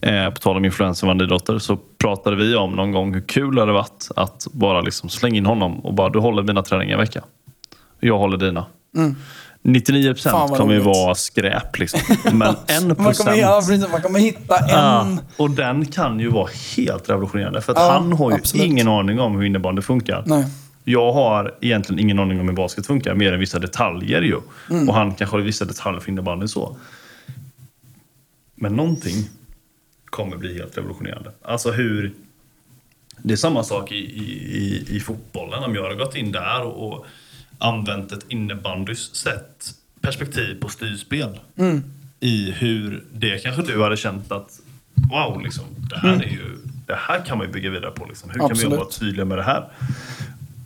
Eh, 0.00 0.30
på 0.30 0.40
tal 0.40 0.56
om 0.56 0.64
influenser 0.64 1.10
och 1.10 1.22
idrotter 1.22 1.58
så 1.58 1.78
pratade 1.98 2.36
vi 2.36 2.54
om 2.54 2.72
någon 2.72 2.92
gång 2.92 3.14
hur 3.14 3.20
kul 3.20 3.54
det 3.54 3.62
hade 3.62 3.72
varit 3.72 4.08
att 4.16 4.46
bara 4.52 4.80
liksom 4.80 5.08
slänga 5.08 5.36
in 5.36 5.46
honom 5.46 5.80
och 5.80 5.94
bara 5.94 6.08
du 6.08 6.18
håller 6.18 6.42
mina 6.42 6.62
träningar 6.62 6.92
en 6.92 7.00
vecka. 7.00 7.24
Jag 8.00 8.18
håller 8.18 8.36
dina. 8.36 8.66
99% 9.66 10.30
Fan, 10.30 10.50
vad 10.50 10.58
kommer 10.58 10.74
ju 10.74 10.80
vara 10.80 11.14
skräp 11.14 11.78
liksom. 11.78 12.00
Men 12.32 12.54
1% 12.54 13.02
man, 13.02 13.14
kommer, 13.14 13.34
ja, 13.34 13.62
precis, 13.68 13.90
man 13.92 14.02
kommer 14.02 14.20
hitta 14.20 14.58
en... 14.58 15.20
Och 15.36 15.50
den 15.50 15.86
kan 15.86 16.20
ju 16.20 16.28
vara 16.28 16.48
helt 16.76 17.10
revolutionerande. 17.10 17.60
För 17.60 17.72
att 17.72 17.78
Ja, 17.78 17.92
han 17.92 18.12
har 18.12 18.30
ju 18.30 18.36
absolut. 18.36 18.66
ingen 18.66 18.88
aning 18.88 19.20
om 19.20 19.36
hur 19.36 19.44
innebandy 19.44 19.82
funkar. 19.82 20.22
Nej. 20.26 20.44
Jag 20.84 21.12
har 21.12 21.54
egentligen 21.60 22.00
ingen 22.00 22.18
aning 22.18 22.40
om 22.40 22.48
hur 22.48 22.54
basket 22.54 22.86
funkar, 22.86 23.14
mer 23.14 23.32
än 23.32 23.40
vissa 23.40 23.58
detaljer 23.58 24.22
ju. 24.22 24.40
Mm. 24.70 24.88
Och 24.88 24.94
han 24.94 25.14
kanske 25.14 25.36
har 25.36 25.40
vissa 25.42 25.64
detaljer 25.64 26.00
för 26.00 26.10
innebandy 26.10 26.48
så. 26.48 26.76
Men 28.54 28.76
någonting 28.76 29.28
kommer 30.04 30.36
bli 30.36 30.58
helt 30.58 30.78
revolutionerande. 30.78 31.30
Alltså 31.42 31.70
hur... 31.70 32.12
Det 33.18 33.32
är 33.32 33.36
samma 33.36 33.64
sak 33.64 33.92
i, 33.92 33.94
i, 33.94 34.22
i, 34.58 34.96
i 34.96 35.00
fotbollen. 35.00 35.64
Om 35.64 35.74
jag 35.74 35.82
hade 35.82 35.94
gått 35.94 36.16
in 36.16 36.32
där 36.32 36.62
och, 36.62 36.88
och 36.88 37.06
använt 37.58 38.12
ett 38.12 38.24
innebandys 38.28 39.14
sätt, 39.14 39.74
perspektiv 40.00 40.60
på 40.60 40.68
styrspel. 40.68 41.40
Mm. 41.56 41.82
I 42.20 42.50
hur 42.50 43.04
det 43.12 43.42
kanske 43.42 43.62
du 43.62 43.82
hade 43.82 43.96
känt 43.96 44.32
att 44.32 44.60
wow, 44.94 45.42
liksom, 45.42 45.64
det 45.90 45.98
här 45.98 46.14
är 46.14 46.28
ju 46.28 46.58
det 46.86 46.98
här 46.98 47.24
kan 47.24 47.38
man 47.38 47.46
ju 47.46 47.52
bygga 47.52 47.70
vidare 47.70 47.90
på. 47.90 48.06
Liksom. 48.06 48.30
Hur 48.30 48.38
kan 48.38 48.48
vi 48.48 48.52
Absolut. 48.52 48.78
vara 48.78 48.88
tydliga 48.88 49.24
med 49.24 49.38
det 49.38 49.42
här? 49.42 49.68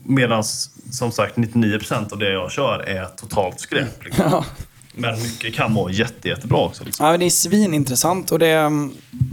Medan 0.02 0.44
som 0.90 1.12
sagt 1.12 1.36
99% 1.36 2.12
av 2.12 2.18
det 2.18 2.32
jag 2.32 2.52
kör 2.52 2.78
är 2.78 3.04
totalt 3.04 3.60
skräp. 3.60 4.04
Liksom. 4.04 4.24
Ja. 4.30 4.44
Men 4.94 5.22
mycket 5.22 5.54
kan 5.54 5.74
vara 5.74 5.92
jätte, 5.92 6.28
jättebra 6.28 6.58
också. 6.58 6.84
Liksom. 6.84 7.06
Ja, 7.06 7.16
det 7.16 7.24
är 7.24 7.30
svinintressant 7.30 8.32
och 8.32 8.38
det, 8.38 8.70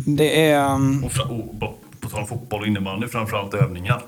det 0.06 0.50
är... 0.50 1.06
Och, 1.06 1.12
fra, 1.12 1.24
och 1.24 1.60
på, 1.60 1.76
på 2.00 2.10
tal 2.10 2.20
om 2.20 2.28
fotboll 2.28 2.62
och 2.62 2.68
innebandy, 2.68 3.08
framförallt 3.08 3.54
övningar. 3.54 4.02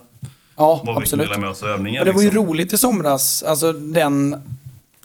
Ja, 0.59 0.75
Vad 0.75 0.79
vi 0.81 0.93
kan 0.93 0.97
absolut. 1.19 1.37
med 1.39 1.49
oss 1.49 1.63
övningar. 1.63 2.01
Och 2.01 2.05
det 2.05 2.11
var 2.11 2.21
ju 2.21 2.27
liksom. 2.27 2.45
roligt 2.47 2.73
i 2.73 2.77
somras, 2.77 3.43
alltså 3.43 3.73
den 3.73 4.35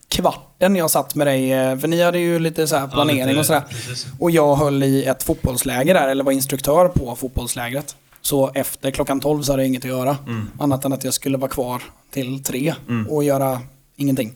kvarten 0.09 0.77
jag 0.77 0.91
satt 0.91 1.15
med 1.15 1.27
dig, 1.27 1.53
eh, 1.53 1.79
för 1.79 1.89
ni 1.89 2.03
hade 2.03 2.19
ju 2.19 2.39
lite 2.39 2.67
så 2.67 2.77
här 2.77 2.87
planering 2.89 3.27
lite- 3.27 3.41
och 3.41 3.47
sådär. 3.47 3.63
precis. 3.71 4.07
Och 4.19 4.31
jag 4.31 4.57
höll 4.57 4.83
i 4.83 5.05
ett 5.05 5.23
fotbollsläger 5.23 5.95
där, 5.95 6.09
eller 6.09 6.25
var 6.25 6.33
instruktör 6.33 6.89
på 6.89 7.17
fotbollslägret. 7.17 7.97
Så 8.23 8.51
efter 8.55 8.91
klockan 8.91 9.21
12 9.21 9.43
så 9.43 9.53
hade 9.53 9.63
jag 9.63 9.69
inget 9.69 9.85
att 9.85 9.89
göra. 9.91 10.17
Mm. 10.27 10.51
Annat 10.59 10.85
än 10.85 10.93
att 10.93 11.05
jag 11.05 11.15
skulle 11.15 11.39
vara 11.39 11.51
kvar 11.51 11.83
till 12.11 12.43
tre 12.45 12.75
och 13.09 13.25
göra 13.25 13.61
ingenting. 13.97 14.35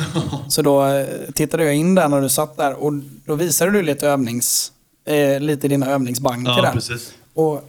så 0.48 0.62
då 0.62 0.84
eh, 0.86 1.06
tittade 1.34 1.64
jag 1.64 1.74
in 1.74 1.94
där 1.94 2.08
när 2.08 2.20
du 2.20 2.28
satt 2.28 2.56
där 2.56 2.72
och 2.84 2.92
då 3.24 3.34
visade 3.34 3.70
du 3.70 3.82
lite 3.82 4.08
övnings... 4.08 4.72
Eh, 5.04 5.40
lite 5.40 5.68
dina 5.68 5.86
övningsbanker 5.86 6.52
Ja, 6.52 6.62
där. 6.62 6.72
precis. 6.72 7.12
Och 7.34 7.68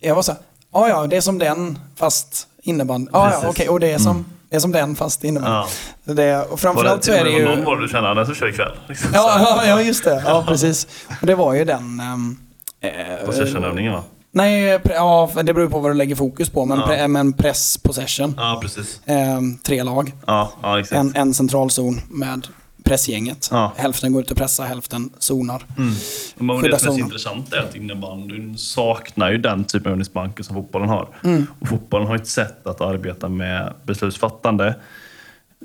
jag 0.00 0.14
var 0.14 0.22
så 0.22 0.32
här, 0.32 0.40
ja 0.72 0.88
ja, 0.88 1.06
det 1.06 1.16
är 1.16 1.20
som 1.20 1.38
den 1.38 1.78
fast 1.96 2.46
innebandy. 2.62 3.10
Ja 3.12 3.24
ja, 3.24 3.30
Precis. 3.30 3.50
okej, 3.50 3.68
och 3.68 3.80
det 3.80 3.92
är 3.92 3.98
som, 3.98 4.24
det 4.50 4.56
är 4.56 4.60
som 4.60 4.72
den 4.72 4.96
fast 4.96 5.24
innebandy. 5.24 5.68
Ja. 6.04 6.14
Det, 6.14 6.42
och 6.42 6.60
framförallt 6.60 7.04
så 7.04 7.12
är 7.12 7.24
det 7.24 7.30
ju... 7.30 7.44
någon 7.44 7.64
var 7.64 7.76
du 7.76 7.88
kände, 7.88 8.14
den 8.14 8.26
som 8.26 8.34
kör 8.34 8.48
ikväll. 8.48 8.72
Liksom. 8.88 9.10
Ja, 9.14 9.36
ja, 9.40 9.66
ja, 9.66 9.80
just 9.82 10.04
det. 10.04 10.22
Ja, 10.26 10.44
precis. 10.48 10.86
Och 11.20 11.26
det 11.26 11.34
var 11.34 11.54
ju 11.54 11.64
den... 11.64 12.00
ehm, 12.00 12.38
eh, 12.80 13.26
Possession-övningen 13.26 13.92
va? 13.92 14.02
Nej, 14.34 14.80
ja, 14.84 15.30
det 15.42 15.54
beror 15.54 15.68
på 15.68 15.78
vad 15.78 15.90
du 15.90 15.94
lägger 15.94 16.16
fokus 16.16 16.50
på. 16.50 16.64
Men, 16.64 16.82
pre, 16.82 17.08
men 17.08 17.32
press 17.32 17.78
possession. 17.78 18.34
Ja, 18.36 18.58
precis. 18.62 19.00
Ehm, 19.06 19.58
tre 19.58 19.82
lag. 19.82 20.12
Ja, 20.26 20.52
ja 20.62 20.80
exakt. 20.80 20.98
En, 20.98 21.12
en 21.16 21.34
centralzon 21.34 22.00
med 22.08 22.46
pressgänget. 22.84 23.48
Ja. 23.50 23.72
Hälften 23.76 24.12
går 24.12 24.22
ut 24.22 24.30
och 24.30 24.36
pressar, 24.36 24.66
hälften 24.66 25.10
zonar. 25.18 25.62
Mm. 25.78 25.92
Men 26.36 26.62
det 26.62 26.78
som 26.78 26.88
är 26.88 26.92
så 26.92 26.98
intressant 26.98 27.52
är 27.52 27.58
att 27.58 27.76
innebandyn 27.76 28.58
saknar 28.58 29.30
ju 29.30 29.38
den 29.38 29.64
typen 29.64 29.86
av 29.86 29.92
övningsbanker 29.92 30.42
som 30.42 30.56
fotbollen 30.56 30.88
har. 30.88 31.08
Mm. 31.24 31.46
Och 31.60 31.68
fotbollen 31.68 32.08
har 32.08 32.16
ett 32.16 32.26
sätt 32.26 32.66
att 32.66 32.80
arbeta 32.80 33.28
med 33.28 33.72
beslutsfattande 33.84 34.76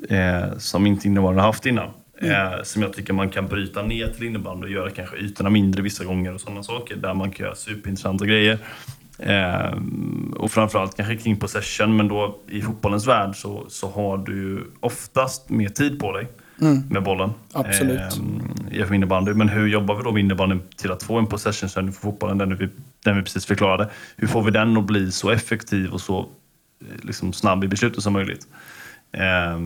eh, 0.09 0.57
som 0.57 0.87
inte 0.87 1.07
innebandyn 1.07 1.39
har 1.39 1.45
haft 1.45 1.65
innan. 1.65 1.89
Mm. 2.21 2.53
Eh, 2.53 2.63
som 2.63 2.81
jag 2.81 2.93
tycker 2.93 3.13
man 3.13 3.29
kan 3.29 3.47
bryta 3.47 3.81
ner 3.81 4.07
till 4.07 4.23
innebandy 4.23 4.67
och 4.67 4.71
göra 4.71 4.89
kanske 4.89 5.17
ytorna 5.17 5.49
mindre 5.49 5.81
vissa 5.81 6.03
gånger 6.03 6.33
och 6.33 6.41
sådana 6.41 6.63
saker. 6.63 6.95
Där 6.95 7.13
man 7.13 7.31
kan 7.31 7.45
göra 7.45 7.55
superintressanta 7.55 8.25
grejer. 8.25 8.59
Eh, 9.19 9.77
och 10.35 10.51
framförallt 10.51 10.97
kanske 10.97 11.15
kring 11.15 11.37
possession, 11.37 11.97
men 11.97 12.07
då 12.07 12.39
i 12.49 12.61
fotbollens 12.61 13.07
värld 13.07 13.35
så, 13.35 13.65
så 13.69 13.89
har 13.89 14.17
du 14.17 14.71
oftast 14.79 15.49
mer 15.49 15.69
tid 15.69 15.99
på 15.99 16.11
dig 16.11 16.27
med 16.89 17.03
bollen. 17.03 17.29
Absolut. 17.53 17.99
Eh, 18.71 18.89
med 18.89 18.91
innebandy. 18.91 19.33
Men 19.33 19.49
hur 19.49 19.67
jobbar 19.67 19.95
vi 19.95 20.03
då 20.03 20.11
med 20.11 20.19
innebandyn 20.19 20.61
till 20.75 20.91
att 20.91 21.03
få 21.03 21.17
en 21.17 21.27
possession 21.27 21.69
för 21.69 21.91
fotbollen, 21.91 22.37
den 22.37 22.57
vi, 22.57 22.69
den 23.03 23.17
vi 23.17 23.23
precis 23.23 23.45
förklarade. 23.45 23.89
Hur 24.15 24.27
får 24.27 24.43
vi 24.43 24.51
den 24.51 24.77
att 24.77 24.83
bli 24.83 25.11
så 25.11 25.29
effektiv 25.29 25.93
och 25.93 26.01
så 26.01 26.19
eh, 26.19 26.87
liksom, 27.01 27.33
snabb 27.33 27.63
i 27.63 27.67
beslutet 27.67 28.03
som 28.03 28.13
möjligt? 28.13 28.47
Eh, 29.11 29.59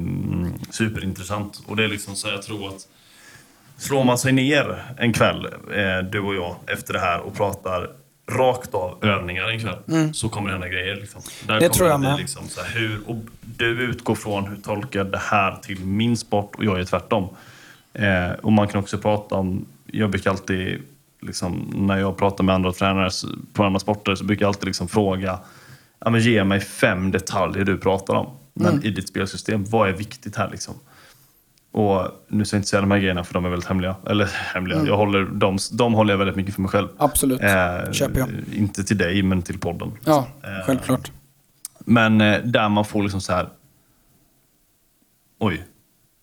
superintressant. 0.70 1.64
Och 1.68 1.76
det 1.76 1.84
är 1.84 1.88
liksom 1.88 2.16
så 2.16 2.28
jag 2.28 2.42
tror 2.42 2.68
att 2.68 2.88
slår 3.78 4.04
man 4.04 4.18
sig 4.18 4.32
ner 4.32 4.84
en 4.98 5.14
kväll, 5.14 5.46
eh, 5.46 6.10
du 6.12 6.20
och 6.20 6.36
jag, 6.36 6.56
efter 6.68 6.94
det 6.94 7.00
här 7.00 7.20
och 7.20 7.36
pratar 7.36 7.90
rakt 8.38 8.74
av 8.74 8.98
övningar 9.02 9.50
en 9.50 9.60
kväll, 9.60 10.14
så 10.14 10.30
kommer 10.30 10.48
det 10.48 10.54
hända 10.54 10.68
grejer. 10.68 10.96
Liksom. 10.96 11.22
Där 11.48 11.54
Mm. 11.54 11.70
Det 11.70 11.76
tror 11.76 11.90
jag 11.90 12.00
med. 12.00 12.18
Liksom, 12.18 12.48
så 12.48 12.62
här, 12.62 12.80
hur, 12.80 13.10
och 13.10 13.18
du 13.42 13.82
utgår 13.82 14.16
från 14.16 14.48
hur 14.48 14.56
tolkar 14.56 15.00
jag 15.00 15.12
det 15.12 15.22
här 15.22 15.56
till 15.56 15.86
min 15.86 16.18
sport 16.18 16.56
och 16.56 16.66
jag 16.66 16.80
är 16.80 16.84
tvärtom. 16.84 17.30
Eh, 17.94 18.32
och 18.32 18.52
man 18.52 18.68
kan 18.68 18.80
också 18.80 18.98
prata 18.98 19.36
om, 19.36 19.66
jag 19.86 20.10
brukar 20.10 20.30
alltid 20.30 20.82
liksom, 21.22 21.74
när 21.76 21.98
jag 21.98 22.18
pratar 22.18 22.44
med 22.44 22.56
andra 22.56 22.72
tränare 22.72 23.10
på 23.54 23.64
andra 23.64 23.80
sporter 23.80 24.16
så 24.16 24.24
brukar 24.24 24.44
jag 24.44 24.48
alltid 24.48 24.66
liksom 24.66 24.88
fråga 24.88 25.40
ja, 26.00 26.10
men 26.10 26.22
ge 26.22 26.44
mig 26.44 26.60
fem 26.60 27.12
detaljer 27.12 27.66
du 27.66 27.78
pratar 27.78 28.14
om 28.14 28.30
men 28.54 28.74
mm. 28.74 28.86
i 28.86 28.90
ditt 28.90 29.10
spelsystem. 29.10 29.64
Vad 29.64 29.90
är 29.90 29.94
viktigt 29.94 30.36
här 30.36 30.50
liksom? 30.52 30.76
Och 31.72 32.08
nu 32.28 32.46
ska 32.46 32.56
jag 32.56 32.60
inte 32.60 32.70
säga 32.70 32.82
de 32.82 32.92
här 32.92 33.00
grejerna 33.00 33.24
för 33.24 33.34
de 33.34 33.46
är 33.46 33.50
väldigt 33.50 33.70
hemliga. 33.70 33.96
Eller 34.10 34.26
hemliga, 34.26 34.78
mm. 34.78 34.88
jag 34.88 34.98
håller, 34.98 35.26
de, 35.26 35.58
de 35.72 35.94
håller 35.94 36.14
jag 36.14 36.18
väldigt 36.18 36.36
mycket 36.36 36.56
för 36.56 36.62
mig 36.62 36.72
själv. 36.72 36.88
Absolut, 36.98 37.42
eh, 37.42 37.92
köper 37.92 38.20
jag. 38.20 38.30
Inte 38.54 38.84
till 38.84 38.98
dig, 38.98 39.24
men 39.24 39.42
till 39.42 39.60
podden. 39.60 39.92
Ja, 40.06 40.28
eh, 40.44 40.66
självklart. 40.66 41.12
Men 41.80 42.22
eh, 42.22 42.42
där 42.44 42.70
man 42.70 42.86
får 42.86 43.04
liksom 43.04 43.22
så 43.22 43.34
här... 43.34 43.50
Oj, 45.40 45.66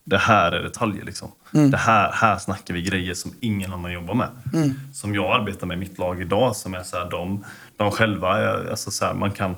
det 0.05 0.19
här 0.19 0.53
är 0.53 0.62
detaljer 0.62 1.05
liksom. 1.05 1.33
Mm. 1.55 1.70
Det 1.70 1.77
här, 1.77 2.12
här 2.12 2.39
snackar 2.39 2.75
vi 2.75 2.83
grejer 2.83 3.15
som 3.15 3.31
ingen 3.41 3.73
annan 3.73 3.93
jobbar 3.93 4.15
med. 4.15 4.29
Mm. 4.55 4.75
Som 4.93 5.15
jag 5.15 5.41
arbetar 5.41 5.66
med 5.66 5.77
i 5.77 5.79
mitt 5.79 5.99
lag 5.99 6.20
idag, 6.20 6.57
som 6.57 6.75
är 6.75 6.83
så 6.83 6.97
här, 6.97 7.11
de, 7.11 7.45
de 7.77 7.91
själva, 7.91 8.29
alltså 8.70 8.91
så 8.91 9.05
här, 9.05 9.15
man 9.15 9.31
kan... 9.31 9.57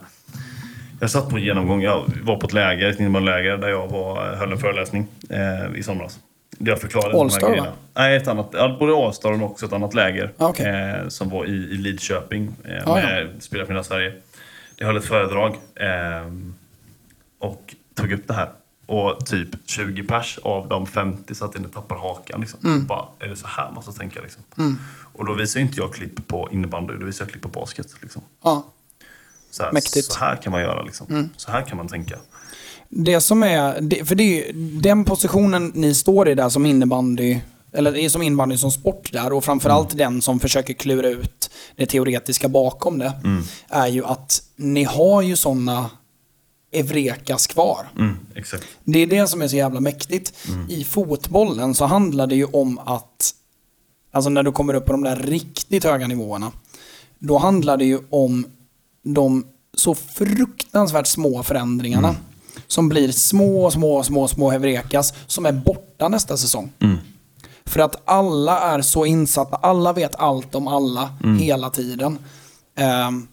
Jag 1.01 1.11
satt 1.11 1.31
på 1.31 1.37
en 1.37 1.43
genomgång, 1.43 1.83
jag 1.83 2.13
var 2.23 2.37
på 2.37 2.47
ett 2.47 2.53
läger, 2.53 2.91
ett 2.91 3.01
innebandyläger 3.01 3.57
där 3.57 3.69
jag 3.69 3.89
var, 3.89 4.35
höll 4.35 4.53
en 4.53 4.59
föreläsning 4.59 5.07
eh, 5.31 5.79
i 5.79 5.83
somras. 5.83 6.19
Där 6.59 6.73
jag 6.73 6.81
förklarade 6.81 7.21
Allstar 7.21 7.57
va? 7.57 7.67
Nej, 7.95 8.17
ett 8.17 8.29
annat, 8.29 8.51
både 8.79 9.07
Allstar 9.07 9.33
och 9.33 9.51
också 9.51 9.67
ett 9.67 9.73
annat 9.73 9.95
läger. 9.95 10.33
Ah, 10.37 10.49
okay. 10.49 10.67
eh, 10.67 11.09
som 11.09 11.29
var 11.29 11.45
i, 11.45 11.51
i 11.51 11.77
Lidköping 11.77 12.53
eh, 12.65 12.89
ah, 12.89 12.95
med 12.95 13.23
ja. 13.35 13.41
Spela 13.41 13.67
för 13.67 13.83
Sverige. 13.83 14.13
Jag 14.77 14.87
höll 14.87 14.97
ett 14.97 15.05
föredrag 15.05 15.57
eh, 15.75 16.33
och 17.39 17.75
tog 17.95 18.13
upp 18.13 18.29
det 18.29 18.35
här. 18.35 18.49
Och 18.87 19.27
typ 19.27 19.49
20 19.67 20.03
pers 20.03 20.39
av 20.43 20.69
de 20.69 20.87
50 20.87 21.35
satt 21.35 21.57
inne 21.57 21.67
och 21.67 21.75
tappade 21.75 22.01
hakan. 22.01 22.41
Liksom. 22.41 22.61
Mm. 22.65 22.87
Bara, 22.87 23.05
är 23.19 23.29
det 23.29 23.37
så 23.37 23.47
här 23.47 23.65
man 23.65 23.75
måste 23.75 23.93
tänka? 23.93 24.21
Liksom? 24.21 24.43
Mm. 24.59 24.79
Och 25.13 25.27
då 25.27 25.35
visar 25.35 25.61
inte 25.61 25.81
jag 25.81 25.95
klipp 25.95 26.27
på 26.27 26.49
innebandy, 26.53 26.95
då 27.01 27.07
visar 27.07 27.25
jag 27.25 27.31
klipp 27.31 27.43
på 27.43 27.49
basket. 27.49 27.87
Liksom. 28.03 28.23
Ja. 28.45 28.65
Så 29.51 29.63
här, 29.63 29.73
Mäktigt. 29.73 30.13
Så 30.13 30.19
här 30.19 30.37
kan 30.37 30.53
man 30.53 30.61
göra. 30.61 30.83
Liksom. 30.83 31.07
Mm. 31.11 31.31
Så 31.37 31.51
här 31.51 31.63
kan 31.63 31.77
man 31.77 31.89
tänka. 31.89 32.19
Det 32.89 33.21
som 33.21 33.43
är, 33.43 34.05
för 34.05 34.15
det 34.15 34.49
är 34.49 34.53
den 34.83 35.05
positionen 35.05 35.73
ni 35.75 35.95
står 35.95 36.29
i 36.29 36.35
där 36.35 36.49
som 36.49 36.67
innebandy, 36.67 37.41
eller 37.73 38.09
som 38.09 38.23
innebandy 38.23 38.57
som 38.57 38.71
sport 38.71 39.13
där 39.13 39.33
och 39.33 39.45
framförallt 39.45 39.93
mm. 39.93 39.99
den 39.99 40.23
som 40.23 40.41
försöker 40.41 40.75
klura 40.75 41.09
ut 41.09 41.51
det 41.77 41.87
teoretiska 41.87 42.49
bakom 42.49 42.99
det, 42.99 43.13
mm. 43.25 43.43
är 43.69 43.87
ju 43.87 44.05
att 44.05 44.43
ni 44.57 44.85
har 44.85 45.23
ju 45.23 45.37
sådana 45.37 45.91
Evrekas 46.73 47.47
kvar. 47.47 47.89
Mm. 47.99 48.17
Det 48.85 48.99
är 48.99 49.07
det 49.07 49.27
som 49.27 49.43
är 49.43 49.49
så 49.49 49.57
jävla 49.57 49.81
mäktigt. 49.81 50.33
Mm. 50.49 50.71
I 50.71 50.85
fotbollen 50.85 51.75
så 51.75 51.85
handlar 51.85 52.27
det 52.27 52.37
ju 52.37 52.45
om 52.45 52.79
att, 52.79 53.35
alltså 54.13 54.31
när 54.31 54.43
du 54.43 54.53
kommer 54.53 54.75
upp 54.75 54.87
på 54.87 54.93
de 54.93 55.03
där 55.03 55.17
riktigt 55.17 55.85
höga 55.85 56.07
nivåerna, 56.07 56.53
då 57.19 57.39
handlar 57.39 57.77
det 57.77 57.85
ju 57.85 57.99
om 58.11 58.47
de 59.03 59.45
så 59.75 59.95
fruktansvärt 59.95 61.07
små 61.07 61.43
förändringarna. 61.43 62.09
Mm. 62.09 62.21
Som 62.67 62.89
blir 62.89 63.13
små, 63.13 63.71
små, 63.71 64.03
små, 64.03 64.29
små 64.29 64.51
Hevrekas 64.51 65.15
som 65.27 65.47
är 65.47 65.53
borta 65.53 66.09
nästa 66.09 66.37
säsong. 66.37 66.73
Mm. 66.81 66.99
För 67.65 67.81
att 67.81 68.03
alla 68.05 68.61
är 68.61 68.83
så 68.83 69.07
insatta, 69.07 69.57
alla 69.57 69.93
vet 69.93 70.15
allt 70.15 70.55
om 70.55 70.69
alla 70.69 71.11
mm. 71.25 71.39
hela 71.39 71.71
tiden. 71.71 72.19
Um, 73.09 73.29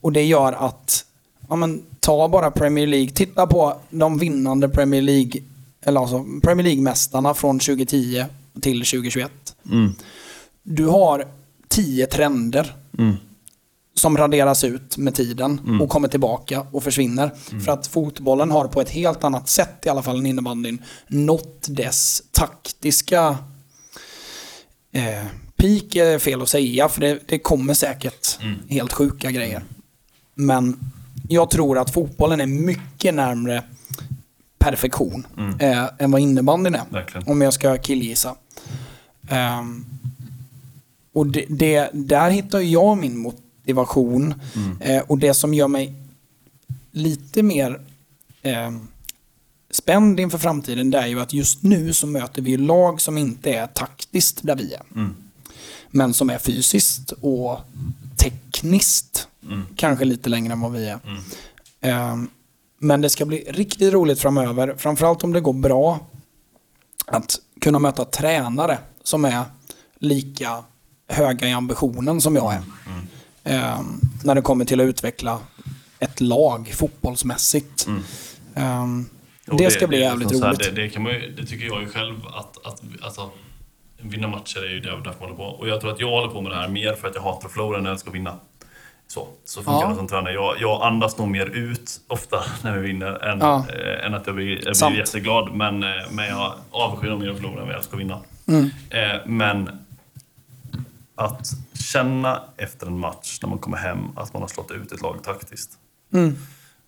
och 0.00 0.12
det 0.12 0.22
gör 0.22 0.52
att 0.52 1.04
ja, 1.48 1.56
men, 1.56 1.82
ta 2.00 2.28
bara 2.28 2.50
Premier 2.50 2.86
League. 2.86 3.10
Titta 3.10 3.46
på 3.46 3.80
de 3.90 4.18
vinnande 4.18 4.68
Premier 4.68 5.02
League, 5.02 5.42
eller 5.82 6.00
alltså 6.00 6.24
Premier 6.42 6.64
League-mästarna 6.64 7.34
från 7.34 7.58
2010 7.58 8.24
till 8.60 8.78
2021. 8.78 9.32
Mm. 9.70 9.94
Du 10.62 10.86
har 10.86 11.26
tio 11.68 12.06
trender 12.06 12.74
mm. 12.98 13.16
Som 13.94 14.16
raderas 14.16 14.64
ut 14.64 14.96
med 14.96 15.14
tiden 15.14 15.60
mm. 15.66 15.82
och 15.82 15.88
kommer 15.88 16.08
tillbaka 16.08 16.66
och 16.72 16.82
försvinner. 16.82 17.30
Mm. 17.50 17.64
För 17.64 17.72
att 17.72 17.86
fotbollen 17.86 18.50
har 18.50 18.68
på 18.68 18.80
ett 18.80 18.90
helt 18.90 19.24
annat 19.24 19.48
sätt, 19.48 19.86
i 19.86 19.88
alla 19.88 20.02
fall 20.02 20.18
än 20.18 20.26
innebandyn, 20.26 20.82
nått 21.08 21.66
dess 21.68 22.22
taktiska 22.32 23.38
eh, 24.92 25.24
peak 25.56 25.96
är 25.96 26.18
fel 26.18 26.42
att 26.42 26.48
säga, 26.48 26.88
för 26.88 27.00
det, 27.00 27.18
det 27.26 27.38
kommer 27.38 27.74
säkert 27.74 28.38
mm. 28.42 28.58
helt 28.68 28.92
sjuka 28.92 29.30
grejer. 29.30 29.62
Men 30.34 30.76
jag 31.28 31.50
tror 31.50 31.78
att 31.78 31.90
fotbollen 31.90 32.40
är 32.40 32.46
mycket 32.46 33.14
närmre 33.14 33.62
perfektion 34.58 35.26
mm. 35.38 35.60
eh, 35.60 35.88
än 35.98 36.10
vad 36.10 36.20
innebandyn 36.20 36.74
är. 36.74 36.82
Verkligen. 36.90 37.28
Om 37.28 37.40
jag 37.40 37.54
ska 37.54 37.78
killgissa. 37.78 38.34
Um, 39.30 39.86
och 41.12 41.26
det, 41.26 41.44
det, 41.48 41.90
där 41.92 42.30
hittar 42.30 42.60
jag 42.60 42.98
min 42.98 43.18
motivation. 43.64 44.34
Mm. 44.56 44.80
Eh, 44.80 45.02
och 45.02 45.18
det 45.18 45.34
som 45.34 45.54
gör 45.54 45.68
mig 45.68 45.94
lite 46.90 47.42
mer 47.42 47.80
eh, 48.42 48.70
spänd 49.70 50.20
inför 50.20 50.38
framtiden 50.38 50.90
det 50.90 50.98
är 50.98 51.06
ju 51.06 51.20
att 51.20 51.32
just 51.32 51.62
nu 51.62 51.92
så 51.92 52.06
möter 52.06 52.42
vi 52.42 52.56
lag 52.56 53.00
som 53.00 53.18
inte 53.18 53.54
är 53.54 53.66
taktiskt 53.66 54.42
där 54.42 54.56
vi 54.56 54.74
är. 54.74 54.82
Mm. 54.94 55.14
Men 55.90 56.14
som 56.14 56.30
är 56.30 56.38
fysiskt 56.38 57.12
och 57.12 57.60
tekniskt 58.16 59.28
Mm. 59.46 59.66
Kanske 59.76 60.04
lite 60.04 60.28
längre 60.28 60.52
än 60.52 60.60
vad 60.60 60.72
vi 60.72 60.88
är. 60.88 60.98
Mm. 61.80 62.12
Um, 62.12 62.30
men 62.78 63.00
det 63.00 63.10
ska 63.10 63.24
bli 63.24 63.44
riktigt 63.48 63.92
roligt 63.92 64.20
framöver. 64.20 64.74
Framförallt 64.78 65.24
om 65.24 65.32
det 65.32 65.40
går 65.40 65.52
bra. 65.52 66.06
Att 67.06 67.36
kunna 67.60 67.78
möta 67.78 68.04
tränare 68.04 68.78
som 69.02 69.24
är 69.24 69.44
lika 69.98 70.64
höga 71.08 71.48
i 71.48 71.52
ambitionen 71.52 72.20
som 72.20 72.36
jag 72.36 72.52
är. 72.52 72.62
Mm. 72.86 73.06
Um, 73.44 74.00
när 74.24 74.34
det 74.34 74.42
kommer 74.42 74.64
till 74.64 74.80
att 74.80 74.84
utveckla 74.84 75.38
ett 75.98 76.20
lag 76.20 76.72
fotbollsmässigt. 76.74 77.86
Mm. 77.86 78.02
Um, 78.82 79.08
det, 79.58 79.70
ska 79.70 79.86
bli 79.86 80.00
jävligt 80.00 80.28
liksom 80.30 80.48
roligt. 80.48 80.66
Här, 80.66 80.72
det, 80.72 80.88
det, 80.88 81.12
ju, 81.12 81.30
det 81.36 81.46
tycker 81.46 81.66
jag 81.66 81.82
ju 81.82 81.88
själv 81.88 82.26
att, 82.26 82.66
att 82.66 82.82
alltså, 83.02 83.30
vinna 84.00 84.28
matcher 84.28 84.64
är 84.64 84.70
ju 84.70 84.80
därför 84.80 85.04
man 85.04 85.14
håller 85.18 85.34
på. 85.34 85.42
Och 85.42 85.68
jag 85.68 85.80
tror 85.80 85.92
att 85.92 86.00
jag 86.00 86.10
håller 86.10 86.28
på 86.28 86.40
med 86.40 86.52
det 86.52 86.56
här 86.56 86.68
mer 86.68 86.92
för 86.92 87.08
att 87.08 87.14
jag 87.14 87.22
hatar 87.22 87.46
att 87.46 87.52
förlora 87.52 87.78
än 87.78 87.84
jag 87.84 87.94
att 87.94 88.14
vinna. 88.14 88.36
Så, 89.06 89.28
så 89.44 89.62
funkar 89.62 89.80
Ja. 89.82 89.88
det 89.88 89.96
som 89.96 90.08
tränare. 90.08 90.32
Jag, 90.32 90.56
jag 90.60 90.82
andas 90.82 91.18
nog 91.18 91.28
mer 91.28 91.46
ut 91.46 92.00
ofta 92.08 92.44
när 92.62 92.76
vi 92.78 92.86
vinner 92.86 93.24
än, 93.24 93.38
Ja. 93.38 93.66
eh, 93.68 94.06
än 94.06 94.14
att 94.14 94.26
jag 94.26 94.36
blir, 94.36 94.80
jag 94.80 94.90
blir 94.90 95.00
jätteglad. 95.00 95.54
Men, 95.54 95.82
eh, 95.82 95.88
men 96.10 96.26
jag 96.28 96.52
avskyr 96.70 97.10
nog 97.10 97.20
mer 97.20 97.30
att 97.30 97.36
förlora 97.36 97.60
än 97.60 97.66
vad 97.66 97.74
jag 97.74 97.80
att 97.80 97.94
vinna. 97.94 98.18
Mm. 98.46 98.70
Eh, 98.90 99.20
men 99.26 99.83
att 101.14 101.50
känna 101.92 102.42
efter 102.56 102.86
en 102.86 102.98
match 102.98 103.38
när 103.42 103.48
man 103.48 103.58
kommer 103.58 103.76
hem 103.76 103.98
att 104.16 104.32
man 104.32 104.42
har 104.42 104.48
slått 104.48 104.70
ut 104.70 104.92
ett 104.92 105.02
lag 105.02 105.22
taktiskt. 105.22 105.70
Mm. 106.12 106.36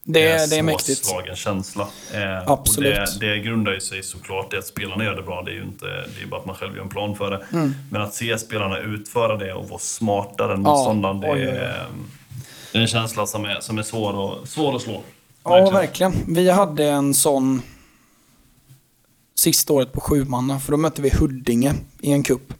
Det, 0.08 0.22
är- 0.28 0.42
en 0.42 0.48
det 0.50 0.56
är 0.56 0.62
mäktigt. 0.62 1.04
svårslagen 1.04 1.36
känsla. 1.36 1.88
Eh, 2.14 2.50
Absolut. 2.50 2.98
Och 2.98 3.20
det, 3.20 3.26
det 3.34 3.38
grundar 3.38 3.72
ju 3.72 3.80
sig 3.80 4.02
såklart 4.02 4.52
i 4.54 4.56
att 4.56 4.66
spelarna 4.66 5.04
gör 5.04 5.16
det 5.16 5.22
bra. 5.22 5.42
Det 5.42 5.50
är 5.50 5.54
ju 5.54 5.62
inte, 5.62 5.86
det 5.86 6.22
är 6.22 6.26
bara 6.26 6.40
att 6.40 6.46
man 6.46 6.54
själv 6.56 6.76
gör 6.76 6.82
en 6.82 6.88
plan 6.88 7.16
för 7.16 7.30
det. 7.30 7.44
Mm. 7.52 7.74
Men 7.90 8.02
att 8.02 8.14
se 8.14 8.38
spelarna 8.38 8.78
utföra 8.78 9.36
det 9.36 9.52
och 9.52 9.68
vara 9.68 9.78
smartare 9.78 10.54
än 10.54 10.62
Ja, 10.62 10.70
motståndaren, 10.74 11.20
det, 11.20 11.30
oj, 11.30 11.38
oj. 11.38 11.46
är, 11.46 11.86
det 12.72 12.78
är 12.78 12.82
en 12.82 12.88
känsla 12.88 13.26
som 13.26 13.44
är, 13.44 13.60
som 13.60 13.78
är 13.78 13.82
svår, 13.82 14.42
att, 14.42 14.48
svår 14.48 14.76
att 14.76 14.82
slå. 14.82 15.02
Ja, 15.44 15.70
verkligen. 15.70 16.12
Vi 16.28 16.50
hade 16.50 16.84
en 16.84 17.14
sån 17.14 17.62
sista 19.38 19.72
året 19.72 19.92
på 19.92 20.00
sjumanna, 20.00 20.60
för 20.60 20.72
då 20.72 20.76
mötte 20.78 21.02
vi 21.02 21.10
Huddinge 21.10 21.74
i 22.00 22.12
en 22.12 22.22
kupp. 22.22 22.52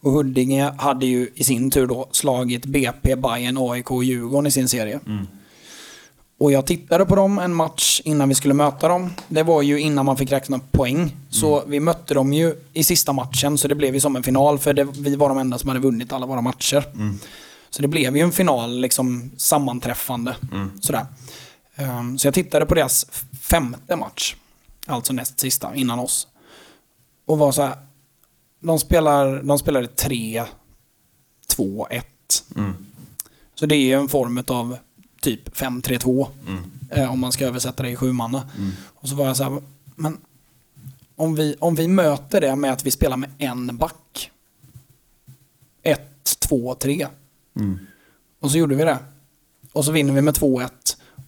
Och 0.00 0.12
Huddinge 0.12 0.72
hade 0.78 1.06
ju 1.06 1.30
i 1.34 1.44
sin 1.44 1.70
tur 1.70 1.86
då 1.86 2.08
slagit 2.12 2.66
BP, 2.66 3.16
Bayern, 3.16 3.56
AIK 3.58 3.90
och 3.90 4.04
Djurgården 4.04 4.46
i 4.46 4.50
sin 4.50 4.68
serie. 4.68 5.00
Mm. 5.06 5.26
Och 6.40 6.52
jag 6.52 6.66
tittade 6.66 7.06
på 7.06 7.16
dem 7.16 7.38
en 7.38 7.54
match 7.54 8.00
innan 8.04 8.28
vi 8.28 8.34
skulle 8.34 8.54
möta 8.54 8.88
dem. 8.88 9.10
Det 9.28 9.42
var 9.42 9.62
ju 9.62 9.80
innan 9.80 10.06
man 10.06 10.16
fick 10.16 10.32
räkna 10.32 10.60
poäng. 10.70 11.16
Så 11.30 11.64
vi 11.66 11.80
mötte 11.80 12.14
dem 12.14 12.32
ju 12.32 12.54
i 12.72 12.84
sista 12.84 13.12
matchen, 13.12 13.58
så 13.58 13.68
det 13.68 13.74
blev 13.74 13.94
ju 13.94 14.00
som 14.00 14.16
en 14.16 14.22
final. 14.22 14.58
För 14.58 14.74
det, 14.74 14.84
vi 14.84 15.16
var 15.16 15.28
de 15.28 15.38
enda 15.38 15.58
som 15.58 15.68
hade 15.68 15.80
vunnit 15.80 16.12
alla 16.12 16.26
våra 16.26 16.40
matcher. 16.40 16.84
Mm. 16.94 17.18
Så 17.70 17.82
det 17.82 17.88
blev 17.88 18.16
ju 18.16 18.22
en 18.22 18.32
final, 18.32 18.80
liksom 18.80 19.30
sammanträffande. 19.36 20.36
Mm. 20.52 20.70
Sådär. 20.80 21.06
Ehm, 21.76 22.18
så 22.18 22.26
jag 22.26 22.34
tittade 22.34 22.66
på 22.66 22.74
deras 22.74 23.06
femte 23.40 23.96
match. 23.96 24.36
Alltså 24.86 25.12
näst 25.12 25.40
sista, 25.40 25.74
innan 25.74 25.98
oss. 25.98 26.28
Och 27.26 27.38
var 27.38 27.52
så 27.52 27.62
här. 27.62 27.76
De, 28.60 28.78
spelar, 28.78 29.42
de 29.42 29.58
spelade 29.58 29.86
3, 29.86 30.44
2, 31.46 31.86
1. 31.90 32.06
Mm. 32.56 32.72
Så 33.54 33.66
det 33.66 33.76
är 33.76 33.98
en 33.98 34.08
form 34.08 34.44
av 34.46 34.76
typ 35.20 35.48
5-3-2. 35.56 36.26
Mm. 36.46 36.62
Eh, 36.90 37.12
om 37.12 37.20
man 37.20 37.32
ska 37.32 37.46
översätta 37.46 37.82
det 37.82 37.90
i 37.90 37.96
sjumanna. 37.96 38.48
Mm. 38.58 38.70
Och 38.86 39.08
så 39.08 39.14
var 39.14 39.26
jag 39.26 39.36
så 39.36 39.44
här, 39.44 39.62
men 39.94 40.16
om 41.16 41.34
vi, 41.34 41.56
om 41.58 41.74
vi 41.74 41.88
möter 41.88 42.40
det 42.40 42.56
med 42.56 42.72
att 42.72 42.86
vi 42.86 42.90
spelar 42.90 43.16
med 43.16 43.30
en 43.38 43.76
back. 43.76 44.30
1, 45.82 46.00
2, 46.38 46.74
3. 46.74 47.06
Mm. 47.56 47.78
Och 48.40 48.50
så 48.50 48.58
gjorde 48.58 48.74
vi 48.74 48.84
det. 48.84 48.98
Och 49.72 49.84
så 49.84 49.92
vinner 49.92 50.12
vi 50.12 50.22
med 50.22 50.34
2-1. 50.34 50.70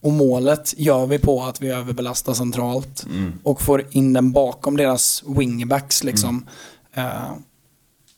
Och 0.00 0.12
målet 0.12 0.74
gör 0.78 1.06
vi 1.06 1.18
på 1.18 1.42
att 1.42 1.62
vi 1.62 1.68
överbelastar 1.68 2.34
centralt. 2.34 3.06
Mm. 3.06 3.32
Och 3.42 3.62
får 3.62 3.86
in 3.90 4.12
den 4.12 4.32
bakom 4.32 4.76
deras 4.76 5.22
wingbacks 5.26 6.04
liksom. 6.04 6.46
Eh, 6.94 7.32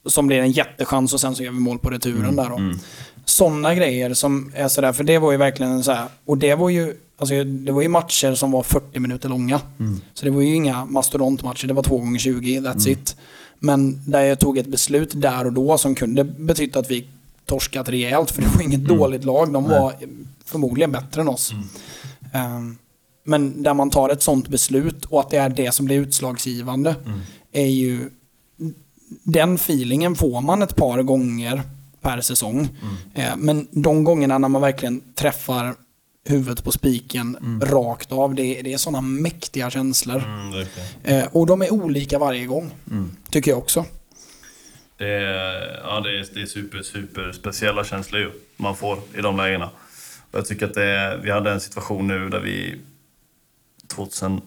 som 0.06 0.26
blir 0.26 0.38
en 0.38 0.50
jättechans 0.52 1.14
och 1.14 1.20
sen 1.20 1.34
så 1.34 1.42
gör 1.42 1.52
vi 1.52 1.58
mål 1.58 1.78
på 1.78 1.90
returen 1.90 2.36
där 2.36 2.48
då. 2.48 2.56
Sådana 3.24 3.74
grejer 3.74 4.14
som 4.14 4.52
är 4.54 4.68
sådär, 4.68 4.92
för 4.92 5.04
det 5.04 5.18
var 5.18 5.32
ju 5.32 5.38
verkligen 5.38 5.84
så 5.84 5.92
här, 5.92 6.08
och 6.24 6.38
det 6.38 6.54
var 6.54 6.68
ju 6.68 6.96
Alltså, 7.16 7.44
det 7.44 7.72
var 7.72 7.82
ju 7.82 7.88
matcher 7.88 8.34
som 8.34 8.50
var 8.50 8.62
40 8.62 8.98
minuter 9.00 9.28
långa. 9.28 9.60
Så 10.14 10.24
det 10.24 10.30
var 10.30 10.42
ju 10.42 10.54
inga 10.54 10.84
mastodontmatcher, 10.84 11.66
det 11.66 11.74
var 11.74 11.82
2 11.82 11.98
gånger 11.98 12.18
20 12.18 12.60
that's 12.60 12.88
it. 12.88 13.16
Men 13.58 14.10
där 14.10 14.20
jag 14.22 14.38
tog 14.38 14.58
ett 14.58 14.66
beslut 14.66 15.10
där 15.14 15.44
och 15.46 15.52
då 15.52 15.78
som 15.78 15.94
kunde 15.94 16.24
betyda 16.24 16.80
att 16.80 16.90
vi 16.90 17.06
torskat 17.46 17.88
rejält, 17.88 18.30
för 18.30 18.42
det 18.42 18.48
var 18.48 18.62
inget 18.62 18.84
dåligt 18.84 19.24
lag. 19.24 19.52
De 19.52 19.64
var 19.68 19.94
förmodligen 20.44 20.92
bättre 20.92 21.20
än 21.20 21.28
oss. 21.28 21.52
Ehm, 22.32 22.76
men 23.24 23.62
där 23.62 23.74
man 23.74 23.90
tar 23.90 24.08
ett 24.08 24.22
sånt 24.22 24.48
beslut 24.48 25.04
och 25.04 25.20
att 25.20 25.30
det 25.30 25.36
är 25.36 25.48
det 25.48 25.72
som 25.72 25.86
blir 25.86 25.96
utslagsgivande 26.00 26.94
är 27.52 27.66
ju... 27.66 28.10
Den 29.22 29.54
feelingen 29.54 30.14
får 30.14 30.40
man 30.40 30.62
ett 30.62 30.76
par 30.76 31.02
gånger 31.02 31.62
per 32.00 32.20
säsong. 32.20 32.68
Eh, 33.14 33.36
men 33.36 33.68
de 33.70 34.04
gångerna 34.04 34.38
när 34.38 34.48
man 34.48 34.62
verkligen 34.62 35.14
träffar 35.14 35.74
huvudet 36.28 36.64
på 36.64 36.72
spiken 36.72 37.60
rakt 37.62 38.12
av, 38.12 38.34
det, 38.34 38.62
det 38.62 38.72
är 38.72 38.78
sådana 38.78 39.00
mäktiga 39.00 39.70
känslor. 39.70 40.22
Eh, 41.04 41.24
och 41.32 41.46
de 41.46 41.62
är 41.62 41.72
olika 41.72 42.18
varje 42.18 42.46
gång, 42.46 42.70
tycker 43.30 43.50
jag 43.50 43.58
också. 43.58 43.84
Det 44.96 45.08
är, 45.08 45.80
ja, 45.84 46.00
det 46.00 46.18
är, 46.18 46.26
det 46.34 46.42
är 46.42 46.46
super, 46.46 46.82
super 46.82 47.32
speciella 47.32 47.84
känslor 47.84 48.32
man 48.56 48.76
får 48.76 48.98
i 49.14 49.20
de 49.20 49.36
lägena. 49.36 49.70
Och 50.30 50.38
jag 50.38 50.46
tycker 50.46 50.66
att 50.66 50.74
det 50.74 51.20
vi 51.22 51.30
hade 51.30 51.50
en 51.50 51.60
situation 51.60 52.06
nu 52.06 52.28
där 52.28 52.40
vi 52.40 52.78
2019 53.94 54.42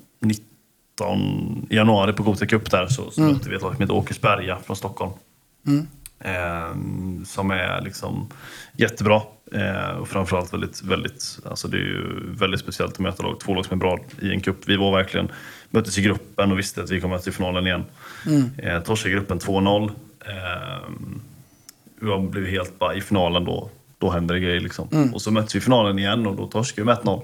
i 1.69 1.75
januari 1.75 2.13
på 2.13 2.23
Gothia 2.23 2.47
Cup 2.47 2.71
där 2.71 2.87
så, 2.87 3.11
så 3.11 3.21
mötte 3.21 3.49
vi 3.49 3.55
ett 3.55 3.61
lag 3.61 3.73
som 3.73 3.81
heter 3.81 3.93
Åkersberga 3.93 4.57
från 4.65 4.75
Stockholm. 4.75 5.11
Eh, 6.19 6.75
som 7.25 7.51
är 7.51 7.81
liksom 7.81 8.27
jättebra. 8.77 9.21
Eh, 9.51 9.89
och 9.89 10.07
framförallt 10.07 10.53
väldigt, 10.53 10.83
väldigt, 10.83 11.39
alltså 11.45 11.67
det 11.67 11.77
är 11.77 11.81
ju 11.81 12.33
väldigt 12.33 12.59
speciellt 12.59 12.93
att 12.93 12.99
möta 12.99 13.23
lag, 13.23 13.39
två 13.39 13.53
lag 13.53 13.65
som 13.65 13.73
är 13.73 13.79
bra 13.79 13.99
i 14.21 14.31
en 14.31 14.41
cup. 14.41 14.57
Vi 14.65 14.75
var 14.77 14.91
verkligen, 14.97 15.31
möttes 15.69 15.97
i 15.97 16.01
gruppen 16.01 16.51
och 16.51 16.59
visste 16.59 16.83
att 16.83 16.91
vi 16.91 17.01
kommer 17.01 17.17
till 17.17 17.33
finalen 17.33 17.67
igen. 17.67 17.83
Eh, 18.57 18.79
torskade 18.79 19.15
gruppen 19.15 19.39
2-0. 19.39 19.91
Eh, 20.25 20.33
jag 22.01 22.29
blev 22.29 22.45
helt 22.45 22.79
bara, 22.79 22.95
i 22.95 23.01
finalen 23.01 23.45
då, 23.45 23.69
då 23.97 24.11
händer 24.11 24.35
det 24.35 24.41
grejer 24.41 24.59
liksom. 24.59 24.87
Och 25.13 25.21
så 25.21 25.31
möttes 25.31 25.55
vi 25.55 25.59
i 25.59 25.61
finalen 25.61 25.99
igen 25.99 26.27
och 26.27 26.35
då 26.35 26.47
torskade 26.47 26.81
vi 26.81 26.85
med 26.85 26.97
1-0. 26.97 27.21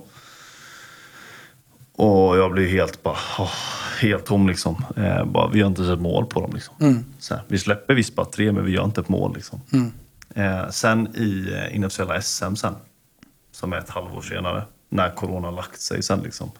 Och 2.01 2.37
jag 2.37 2.51
blev 2.51 2.67
helt 2.67 3.03
bara, 3.03 3.17
åh, 3.39 3.51
helt 3.99 4.25
tom 4.25 4.47
liksom. 4.47 4.85
Eh, 4.97 5.25
bara, 5.25 5.47
vi 5.47 5.61
har 5.61 5.67
inte 5.67 5.85
sett 5.85 5.99
mål 5.99 6.25
på 6.25 6.41
dem 6.41 6.51
liksom. 6.53 6.75
Så 7.19 7.33
här, 7.33 7.43
vi 7.47 7.59
släpper 7.59 7.93
visst 7.93 8.15
bara 8.15 8.25
tre, 8.25 8.51
men 8.51 8.65
vi 8.65 8.71
gör 8.71 8.83
inte 8.83 9.01
ett 9.01 9.09
mål 9.09 9.33
liksom. 9.35 9.61
Eh, 10.35 10.69
sen 10.69 11.15
i 11.15 11.53
eh, 11.53 11.75
inofficiella 11.75 12.21
SM 12.21 12.55
sen, 12.55 12.75
som 13.51 13.73
är 13.73 13.77
ett 13.77 13.89
halvår 13.89 14.21
senare, 14.21 14.63
när 14.89 15.09
corona 15.09 15.51
lagt 15.51 15.81
sig 15.81 16.03
sen 16.03 16.19
liksom. 16.19 16.51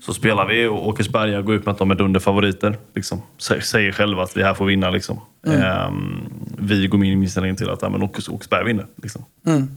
Så 0.00 0.14
spelar 0.14 0.46
vi 0.46 0.66
och 0.66 0.88
Åkersberga 0.88 1.42
går 1.42 1.54
ut 1.54 1.66
med 1.66 1.72
att 1.72 1.78
de 1.78 1.90
är 1.90 1.94
dunderfavoriter. 1.94 2.78
Liksom. 2.94 3.22
Sä- 3.38 3.60
Säger 3.60 3.92
själva 3.92 4.22
att 4.22 4.36
vi 4.36 4.42
här 4.42 4.54
får 4.54 4.66
vinna. 4.66 4.90
Liksom. 4.90 5.20
Ehm, 5.46 6.28
vi 6.58 6.86
går 6.86 6.98
med 6.98 7.08
inställningen 7.08 7.56
till 7.56 7.70
att 7.70 7.82
ja, 7.82 7.88
men 7.88 8.02
Åkers, 8.02 8.28
Åkersberga 8.28 8.64
vinner. 8.64 8.86
Liksom. 9.02 9.24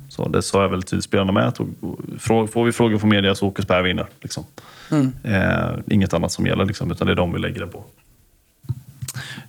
Så 0.10 0.28
det 0.28 0.42
sa 0.42 0.62
jag 0.62 0.70
väl 0.70 0.84
till 0.84 1.02
spelarna 1.02 1.32
med. 1.32 1.48
Att, 1.48 1.60
och, 1.60 1.68
och, 1.82 2.50
får 2.50 2.64
vi 2.66 2.72
frågor 2.72 2.98
från 2.98 3.10
media 3.10 3.36
så 3.36 3.48
Åkersberga 3.48 3.82
vinner. 3.82 4.06
Liksom. 4.22 4.44
Eh, 5.24 5.70
inget 5.88 6.14
annat 6.14 6.32
som 6.32 6.46
gäller, 6.46 6.66
liksom, 6.66 6.92
utan 6.92 7.08
det 7.08 7.14
är 7.14 7.16
de 7.16 7.34
vi 7.34 7.40
lägger 7.40 7.60
det 7.60 7.68
på. 7.68 7.84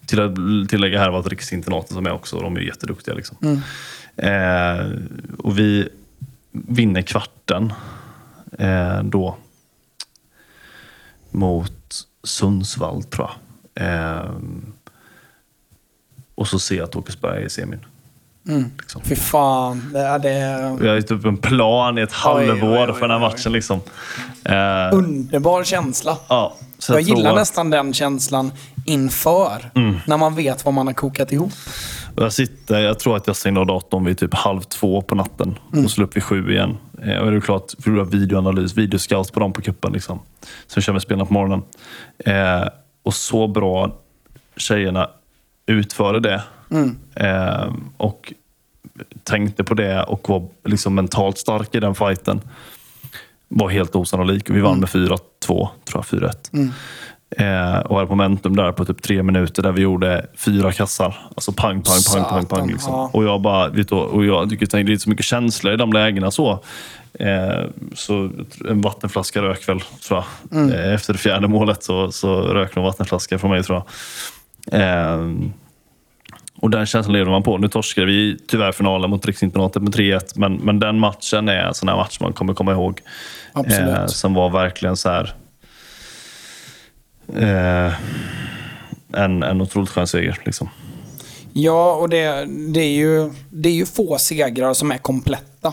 Till 0.07 0.21
att 0.21 0.35
tillägga 0.69 0.99
här 0.99 1.11
var 1.11 1.21
att 1.21 1.29
riksinternaten 1.29 1.95
som 1.95 2.07
är 2.07 2.13
också, 2.13 2.41
de 2.41 2.57
är 2.57 2.61
jätteduktiga. 2.61 3.15
Liksom. 3.15 3.63
Eh, 4.17 4.87
och 5.39 5.59
vi 5.59 5.89
vinner 6.53 7.03
kvarten 7.03 7.73
eh, 8.59 9.03
då 9.03 9.37
mot 11.31 11.73
Sundsvall, 12.25 13.03
tror 13.03 13.31
jag. 13.75 13.87
Eh, 14.15 14.31
och 16.35 16.49
så 16.49 16.59
ser 16.59 16.77
jag 16.77 16.85
att 16.85 16.97
Åkersberga 16.97 17.41
är 17.41 17.45
i 17.47 17.51
semin. 17.51 17.85
Liksom. 18.79 19.03
Fy 19.05 19.17
fan, 19.17 19.91
det 19.93 20.01
är 20.01 20.19
det... 20.19 20.77
Vi 20.81 20.89
har 20.89 20.95
ju 20.95 21.03
typ 21.03 21.25
en 21.25 21.37
plan 21.37 21.99
i 21.99 22.01
ett 22.01 22.13
halvår 22.13 22.93
för 22.93 23.01
den 23.01 23.11
här 23.11 23.19
matchen. 23.19 23.53
Liksom. 23.53 23.81
Eh, 24.45 24.89
Underbar 24.93 25.65
känsla. 25.65 26.17
ja, 26.29 26.55
Jag 26.77 26.83
tror 26.85 27.01
gillar 27.01 27.31
att- 27.31 27.37
nästan 27.37 27.71
den 27.71 27.93
känslan 27.93 28.53
inför. 28.87 29.71
När 30.07 30.17
man 30.17 30.35
vet 30.35 30.65
vad 30.65 30.75
man 30.75 30.87
har 30.87 30.95
kokat 30.95 31.33
ihop. 31.33 31.53
Jag, 32.17 32.33
sitter, 32.33 32.81
jag 32.81 32.99
tror 32.99 33.17
att 33.17 33.27
jag 33.27 33.37
stängde 33.37 33.61
av 33.61 33.67
datorn 33.67 34.05
vid 34.05 34.19
typ 34.19 34.35
halv 34.35 34.61
två 34.61 35.03
på 35.03 35.15
natten 35.15 35.59
och 35.85 35.91
slog 35.91 36.09
upp 36.09 36.17
vid 36.17 36.23
sju 36.25 36.53
igen. 36.53 36.77
Eh, 37.03 37.17
Och 37.19 37.31
det 37.31 37.37
är 37.37 37.41
klart, 37.41 37.73
för 37.79 37.99
att 38.03 38.15
videoanalys, 38.15 38.77
videoscouts 38.77 39.31
på 39.31 39.41
dem 39.41 39.53
på 39.53 39.61
kuppen 39.63 39.93
liksom. 39.93 40.21
Som 40.67 40.83
kör 40.83 40.93
med 40.93 41.03
spelarna 41.03 41.25
på 41.27 41.33
morgonen. 41.33 41.63
Eh, 42.19 42.69
och 43.03 43.15
så 43.15 43.49
bra 43.49 43.97
tjejerna 44.57 45.11
utförde 45.67 46.21
det. 46.21 46.43
Eh, 47.15 47.73
och 47.97 48.33
tänkte 49.25 49.65
på 49.65 49.75
det 49.75 50.03
och 50.03 50.29
var 50.29 50.49
liksom 50.65 50.95
mentalt 50.95 51.39
stark 51.39 51.75
i 51.75 51.81
den 51.81 51.95
fighten. 51.95 52.41
Var 53.49 53.69
helt 53.69 53.97
osannolik. 53.97 54.51
Vi 54.51 54.61
vann 54.61 54.81
med 54.81 54.89
4-2, 54.89 55.19
tror 55.47 55.69
jag. 55.95 56.05
4-1. 56.05 56.73
Eh, 57.37 57.79
och 57.79 57.97
hade 57.97 58.11
momentum 58.11 58.57
där 58.57 58.73
på 58.73 58.85
typ 58.85 59.03
tre 59.03 59.23
minuter 59.23 59.63
där 59.63 59.73
vi 59.73 59.83
gjorde 59.83 60.27
fyra 60.37 60.73
kassar. 60.73 61.17
Alltså 61.35 61.53
pang, 61.53 61.83
pang, 61.83 61.99
pang, 62.13 62.25
pang, 62.25 62.47
pang. 62.47 62.69
Liksom. 62.69 62.95
Och 62.95 63.25
jag 63.25 63.41
bara, 63.41 63.69
vet 63.69 63.89
du, 63.89 63.95
och 63.95 64.25
jag 64.25 64.51
tycker 64.51 64.85
det 64.85 64.93
är 64.93 64.97
så 64.97 65.11
mycket 65.11 65.27
känslor 65.27 65.75
i 65.75 65.77
de 65.77 65.93
lägena 65.93 66.31
så. 66.31 66.65
Eh, 67.13 67.65
så 67.95 68.31
en 68.69 68.81
vattenflaska 68.81 69.43
rök 69.43 69.69
väl, 69.69 69.81
tror 69.81 70.25
jag. 70.51 70.71
Eh, 70.75 70.95
efter 70.95 71.13
det 71.13 71.19
fjärde 71.19 71.49
målet 71.49 71.83
så, 71.83 72.13
så 72.13 72.41
rök 72.41 72.77
någon 72.77 72.85
vattenflaska 72.85 73.39
från 73.39 73.51
mig, 73.51 73.63
tror 73.63 73.83
jag. 74.71 74.81
Eh, 74.81 75.31
och 76.61 76.71
den 76.71 76.87
känslan 76.87 77.13
lever 77.13 77.31
man 77.31 77.43
på. 77.43 77.59
Nu 77.59 77.69
torskade 77.69 78.07
vi 78.07 78.39
tyvärr 78.49 78.73
finalen 78.73 79.11
mot 79.11 79.27
Riksinternatet 79.27 79.83
med 79.83 79.95
3-1, 79.95 80.21
men, 80.35 80.55
men 80.55 80.81
den 80.81 80.99
matchen 80.99 81.49
är 81.49 81.63
en 81.63 81.75
sån 81.75 81.89
här 81.89 81.97
match 81.97 82.21
man 82.21 82.33
kommer 82.33 82.55
komma 82.55 82.73
ihåg. 82.73 83.01
Absolut. 83.53 84.11
som 84.11 84.35
var 84.35 84.51
verkligen 84.51 84.97
så 84.97 85.09
här... 85.09 85.35
Eh, 87.37 87.93
en, 89.13 89.43
en 89.43 89.61
otroligt 89.61 89.91
skön 89.91 90.07
seger. 90.07 90.39
Liksom. 90.45 90.69
Ja, 91.53 91.95
och 91.95 92.09
det, 92.09 92.47
det, 92.73 92.81
är 92.81 92.95
ju, 92.97 93.31
det 93.51 93.69
är 93.69 93.73
ju 93.73 93.87
få 93.87 94.19
segrar 94.19 94.75
som 94.75 94.91
är 94.91 94.99
kompletta. 94.99 95.73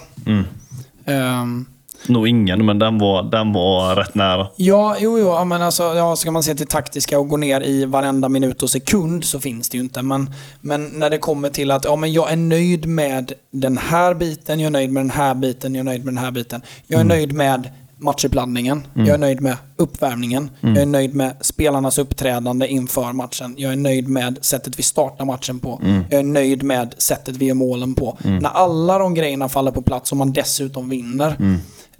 Ehm, 1.05 1.65
Nog 2.07 2.27
ingen, 2.27 2.65
men 2.65 2.79
den 2.79 2.97
var, 2.97 3.23
den 3.23 3.53
var 3.53 3.95
rätt 3.95 4.15
nära. 4.15 4.47
ja, 4.55 4.95
jo, 4.99 5.19
jo, 5.19 5.45
men 5.45 5.61
alltså, 5.61 5.83
ja, 5.83 6.15
ska 6.15 6.31
man 6.31 6.43
se 6.43 6.55
till 6.55 6.67
taktiska 6.67 7.19
och 7.19 7.27
gå 7.29 7.37
ner 7.37 7.61
i 7.61 7.85
varenda 7.85 8.29
minut 8.29 8.63
och 8.63 8.69
sekund 8.69 9.25
så 9.25 9.39
finns 9.39 9.69
det 9.69 9.77
ju 9.77 9.83
inte. 9.83 10.01
Men, 10.01 10.29
men 10.61 10.85
när 10.87 11.09
det 11.09 11.17
kommer 11.17 11.49
till 11.49 11.71
att 11.71 11.85
ja, 11.85 11.95
men 11.95 12.13
jag 12.13 12.31
är 12.31 12.35
nöjd 12.35 12.85
med 12.85 13.33
den 13.51 13.77
här 13.77 14.13
biten, 14.13 14.59
jag 14.59 14.67
är 14.67 14.71
nöjd 14.71 14.91
med 14.91 15.03
den 15.03 15.11
här 15.11 15.35
biten, 15.35 15.75
jag 15.75 15.79
är 15.79 15.83
nöjd 15.83 16.05
med 16.05 16.13
den 16.13 16.23
här 16.23 16.31
biten. 16.31 16.61
Jag 16.87 16.99
är 16.99 17.03
nöjd 17.03 17.33
med 17.33 17.69
matchuppladdningen, 17.97 18.87
jag 18.93 19.07
är 19.07 19.17
nöjd 19.17 19.41
med 19.41 19.57
uppvärmningen, 19.75 20.49
jag 20.61 20.77
är 20.77 20.85
nöjd 20.85 21.15
med 21.15 21.35
spelarnas 21.41 21.97
uppträdande 21.97 22.67
inför 22.67 23.13
matchen, 23.13 23.55
jag 23.57 23.71
är 23.71 23.75
nöjd 23.75 24.07
med 24.07 24.37
sättet 24.41 24.79
vi 24.79 24.83
startar 24.83 25.25
matchen 25.25 25.59
på, 25.59 25.81
jag 26.09 26.19
är 26.19 26.23
nöjd 26.23 26.63
med 26.63 26.95
sättet 26.97 27.35
vi 27.35 27.45
gör 27.45 27.53
målen 27.53 27.93
på. 27.93 28.17
När 28.23 28.49
alla 28.49 28.97
de 28.97 29.13
grejerna 29.13 29.49
faller 29.49 29.71
på 29.71 29.81
plats 29.81 30.11
och 30.11 30.17
man 30.17 30.33
dessutom 30.33 30.89
vinner, 30.89 31.35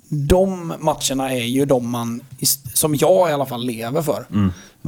de 0.09 0.73
matcherna 0.79 1.33
är 1.33 1.45
ju 1.45 1.65
de 1.65 1.89
man, 1.89 2.21
som 2.73 2.95
jag 2.95 3.29
i 3.29 3.33
alla 3.33 3.45
fall 3.45 3.65
lever 3.65 4.01
för. 4.01 4.25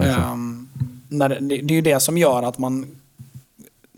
Ehm, 0.04 0.68
när 1.08 1.30
det, 1.30 1.40
det 1.40 1.74
är 1.74 1.76
ju 1.76 1.82
det 1.82 2.00
som 2.00 2.18
gör 2.18 2.44
att 2.44 2.58
man 2.58 2.86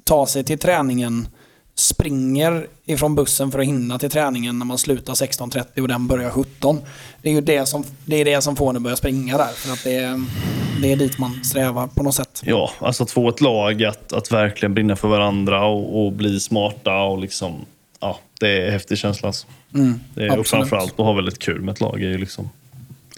tar 0.03 0.25
sig 0.25 0.43
till 0.43 0.59
träningen, 0.59 1.27
springer 1.76 2.68
ifrån 2.85 3.15
bussen 3.15 3.52
för 3.52 3.60
att 3.60 3.65
hinna 3.65 3.99
till 3.99 4.10
träningen 4.10 4.60
när 4.60 4.65
man 4.65 4.77
slutar 4.77 5.14
16.30 5.14 5.81
och 5.81 5.88
den 5.88 6.07
börjar 6.07 6.30
17. 6.30 6.81
Det 7.22 7.30
är 7.30 7.34
ju 7.34 7.41
det 7.41 7.65
som, 7.65 7.84
det 8.06 8.15
är 8.15 8.26
det 8.26 8.41
som 8.41 8.56
får 8.56 8.69
en 8.69 8.76
att 8.76 8.81
börja 8.81 8.95
springa 8.95 9.38
där. 9.38 9.48
För 9.53 9.73
att 9.73 9.84
det, 9.84 9.95
är- 9.95 10.23
det 10.81 10.91
är 10.91 10.95
dit 10.95 11.18
man 11.19 11.43
strävar 11.43 11.88
på 11.88 12.03
något 12.03 12.15
sätt. 12.15 12.41
Ja, 12.45 12.72
alltså 12.80 13.03
att 13.03 13.11
få 13.11 13.30
ett 13.30 13.41
lag 13.41 13.84
att, 13.84 14.14
att 14.14 14.31
verkligen 14.31 14.73
brinna 14.73 14.95
för 14.95 15.07
varandra 15.07 15.65
och, 15.65 16.06
och 16.06 16.11
bli 16.11 16.39
smarta 16.39 16.98
och 17.02 17.19
liksom... 17.19 17.65
Ja, 17.99 18.19
det 18.39 18.48
är 18.61 18.65
en 18.65 18.72
häftig 18.72 18.98
känsla. 18.98 19.27
Alltså. 19.27 19.48
det 20.15 20.23
är, 20.26 20.39
och 20.39 20.48
framförallt 20.48 20.91
att 20.99 21.06
ha 21.06 21.14
väldigt 21.14 21.39
kul 21.39 21.61
med 21.61 21.72
ett 21.72 21.80
lag. 21.81 22.03
Är 22.03 22.07
ju 22.10 22.18
liksom, 22.18 22.49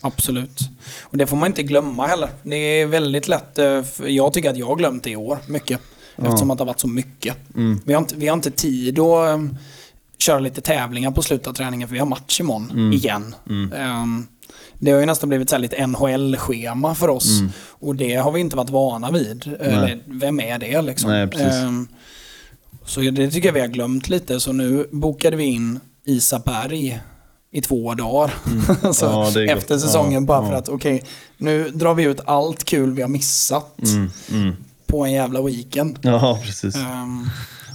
Absolut. 0.01 0.59
Och 1.01 1.17
det 1.17 1.27
får 1.27 1.37
man 1.37 1.47
inte 1.47 1.63
glömma 1.63 2.07
heller. 2.07 2.29
Det 2.43 2.55
är 2.55 2.85
väldigt 2.85 3.27
lätt. 3.27 3.57
eh, 3.59 3.81
Jag 4.07 4.33
tycker 4.33 4.49
att 4.49 4.57
jag 4.57 4.65
har 4.67 4.75
glömt 4.75 5.03
det 5.03 5.09
i 5.09 5.15
år 5.15 5.37
mycket. 5.47 5.79
Eftersom 6.17 6.51
att 6.51 6.57
det 6.57 6.61
har 6.61 6.67
varit 6.67 6.79
så 6.79 6.87
mycket. 6.87 7.35
Vi, 7.85 7.93
har 7.93 8.01
inte, 8.01 8.15
vi 8.15 8.27
har 8.27 8.33
inte 8.33 8.51
tid 8.51 8.99
att 8.99 9.33
um, 9.35 9.57
köra 10.17 10.39
lite 10.39 10.61
tävlingar 10.61 11.11
på 11.11 11.21
slutet 11.21 11.47
av 11.47 11.53
träningen 11.53 11.87
för 11.87 11.93
vi 11.93 11.99
har 11.99 12.05
match 12.07 12.39
imorgon 12.39 12.93
igen. 12.93 13.35
Ehm, 13.75 14.27
Det 14.79 14.91
har 14.91 14.99
ju 14.99 15.05
nästan 15.05 15.29
blivit 15.29 15.49
så 15.49 15.57
lite 15.57 15.87
NHL-schema 15.87 16.95
för 16.95 17.09
oss. 17.09 17.39
Mm. 17.39 17.51
Och 17.69 17.95
det 17.95 18.15
har 18.15 18.31
vi 18.31 18.39
inte 18.39 18.55
varit 18.55 18.69
vana 18.69 19.11
vid. 19.11 19.49
Eller, 19.59 20.03
vem 20.05 20.39
är 20.39 20.59
det 20.59 20.81
liksom? 20.81 21.09
Nej. 21.11 21.29
Ehm, 21.39 21.87
så 22.85 22.99
det 23.01 23.31
tycker 23.31 23.47
jag 23.47 23.53
vi 23.53 23.59
har 23.59 23.67
glömt 23.67 24.09
lite. 24.09 24.39
Så 24.39 24.51
nu 24.53 24.87
bokade 24.91 25.35
vi 25.37 25.43
in 25.43 25.79
Isaberg 26.05 26.99
i 27.51 27.61
två 27.61 27.93
dagar. 27.93 28.33
så 28.93 29.05
Mm. 29.05 29.19
Ja, 29.19 29.27
är 29.41 29.47
gott. 29.47 29.57
efter 29.57 29.77
säsongen 29.77 30.13
Ja, 30.23 30.27
bara 30.27 30.43
ja. 30.43 30.49
för 30.49 30.55
att 30.55 30.69
okej, 30.69 31.03
nu 31.37 31.69
drar 31.69 31.93
vi 31.93 32.03
ut 32.03 32.19
allt 32.25 32.63
kul 32.63 32.91
vi 32.93 33.01
har 33.01 33.09
missat 33.09 33.75
Mm, 33.93 34.09
mm. 34.31 34.55
På 34.93 35.05
en 35.05 35.11
jävla 35.11 35.41
weekend. 35.41 35.99
Ja, 36.01 36.39
precis. 36.43 36.75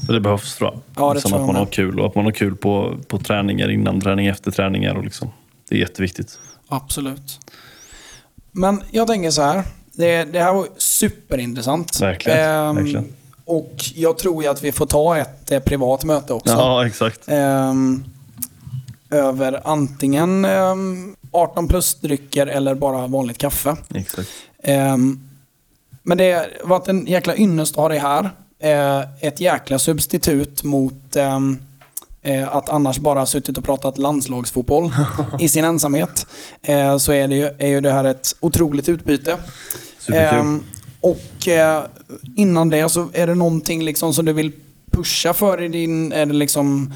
Och 0.09 0.13
det 0.15 0.21
behövs 0.21 0.55
tror 0.57 0.71
jag. 0.71 0.81
Ja, 0.97 1.15
det 1.15 1.21
tror 1.21 1.35
att 1.41 1.47
man 1.47 1.57
har 1.57 1.65
med. 1.65 1.73
kul 1.73 2.01
och 2.01 2.07
att 2.07 2.15
man 2.15 2.25
har 2.25 2.33
kul 2.33 2.57
på, 2.57 2.97
på 3.09 3.19
träningar, 3.19 3.71
innan 3.71 4.01
träning, 4.01 4.27
efter 4.27 4.51
träningar. 4.51 4.95
Och 4.95 5.05
liksom. 5.05 5.29
Det 5.69 5.75
är 5.75 5.79
jätteviktigt. 5.79 6.39
Absolut. 6.69 7.41
Men 8.53 8.83
jag 8.91 9.07
tänker 9.07 9.31
så 9.31 9.43
här. 9.43 9.63
Det, 9.93 10.25
det 10.25 10.43
här 10.43 10.53
var 10.53 10.67
superintressant. 10.77 12.01
Verkligen, 12.01 12.39
Ehm, 12.39 12.77
verkligen. 12.77 13.13
Och 13.45 13.75
jag 13.95 14.19
tror 14.19 14.43
ju 14.43 14.49
att 14.49 14.63
vi 14.63 14.73
får 14.73 14.87
ta 14.87 15.17
ett 15.17 15.53
eh, 15.53 15.61
privat 15.61 16.05
möte 16.05 16.33
också. 16.33 16.53
Ja, 16.53 16.87
exakt. 16.87 17.21
Ehm, 17.27 18.05
över 19.11 19.61
antingen 19.65 20.45
ehm, 20.45 21.17
18 21.33 21.69
plus-drycker 21.69 22.47
eller 22.47 22.75
bara 22.75 23.07
vanligt 23.07 23.39
kaffe. 23.39 23.77
exakt. 23.95 24.29
Ehm, 24.63 25.28
men 26.09 26.19
det 26.19 26.33
har 26.33 26.69
varit 26.69 26.89
en 26.89 27.07
jäkla 27.07 27.37
ynnest 27.37 27.73
att 27.73 27.77
ha 27.77 27.89
dig 27.89 27.99
här. 27.99 28.31
Eh, 28.59 29.01
ett 29.21 29.41
jäkla 29.41 29.79
substitut 29.79 30.65
mot 30.65 31.17
ehm, 31.17 31.59
eh, 32.23 32.57
att 32.57 32.69
annars 32.69 32.99
bara 32.99 33.27
suttit 33.27 33.59
och 33.59 33.65
pratat 33.65 33.99
landslagsfotboll 33.99 34.93
i 35.41 35.49
sin 35.49 35.65
ensamhet. 35.65 36.27
Eh, 36.63 36.97
så 36.97 37.13
är, 37.13 37.29
det 37.29 37.35
ju, 37.35 37.51
är 37.59 37.69
ju 37.69 37.81
det 37.81 37.93
här 37.93 38.05
ett 38.05 38.37
otroligt 38.41 38.89
utbyte. 38.89 39.37
Superkul. 39.99 40.39
Ehm, 40.39 40.65
och 41.01 41.49
innan 42.37 42.69
det 42.69 42.89
så 42.89 43.09
är 43.13 43.27
det 43.27 43.35
någonting 43.35 43.85
liksom 43.85 44.15
som 44.15 44.25
du 44.25 44.33
vill 44.33 44.53
pusha 44.91 45.35
för 45.35 45.63
i 45.63 45.69
din, 45.69 46.13
är 46.13 46.27
det 46.27 46.35
liksom 46.35 46.93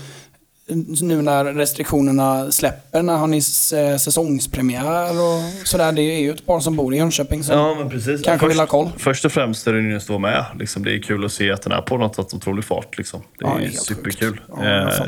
nu 1.02 1.22
när 1.22 1.44
restriktionerna 1.44 2.50
släpper, 2.52 3.02
när 3.02 3.16
har 3.16 3.26
ni 3.26 3.36
eh, 3.36 3.96
säsongspremiär 3.96 5.10
och 5.10 5.68
sådär? 5.68 5.92
Det 5.92 6.02
är 6.02 6.20
ju 6.20 6.30
ett 6.30 6.46
par 6.46 6.60
som 6.60 6.76
bor 6.76 6.94
i 6.94 6.96
Jönköping 6.96 7.44
som 7.44 7.56
Ja, 7.58 7.74
men 7.78 7.90
precis. 7.90 8.22
kanske 8.22 8.48
vill 8.48 8.58
ha 8.58 8.66
koll. 8.66 8.88
Först 8.96 9.24
och 9.24 9.32
främst 9.32 9.66
är 9.66 9.72
det 9.72 9.80
ju 9.80 9.96
att 9.96 10.02
stå 10.02 10.18
med. 10.18 10.44
Liksom, 10.58 10.84
det 10.84 10.94
är 10.94 10.98
kul 11.02 11.24
att 11.24 11.32
se 11.32 11.52
att 11.52 11.62
den 11.62 11.72
här 11.72 11.82
podden 11.82 12.02
har 12.02 12.08
tagit 12.08 12.34
otrolig 12.34 12.64
fart. 12.64 12.98
Liksom. 12.98 13.20
Det 13.38 13.44
är, 13.44 13.48
Ja, 13.48 13.54
det 13.56 13.62
är 13.62 13.68
helt 13.68 13.82
superkul. 13.82 14.40
Ja, 14.48 14.64
Eh, 14.64 15.06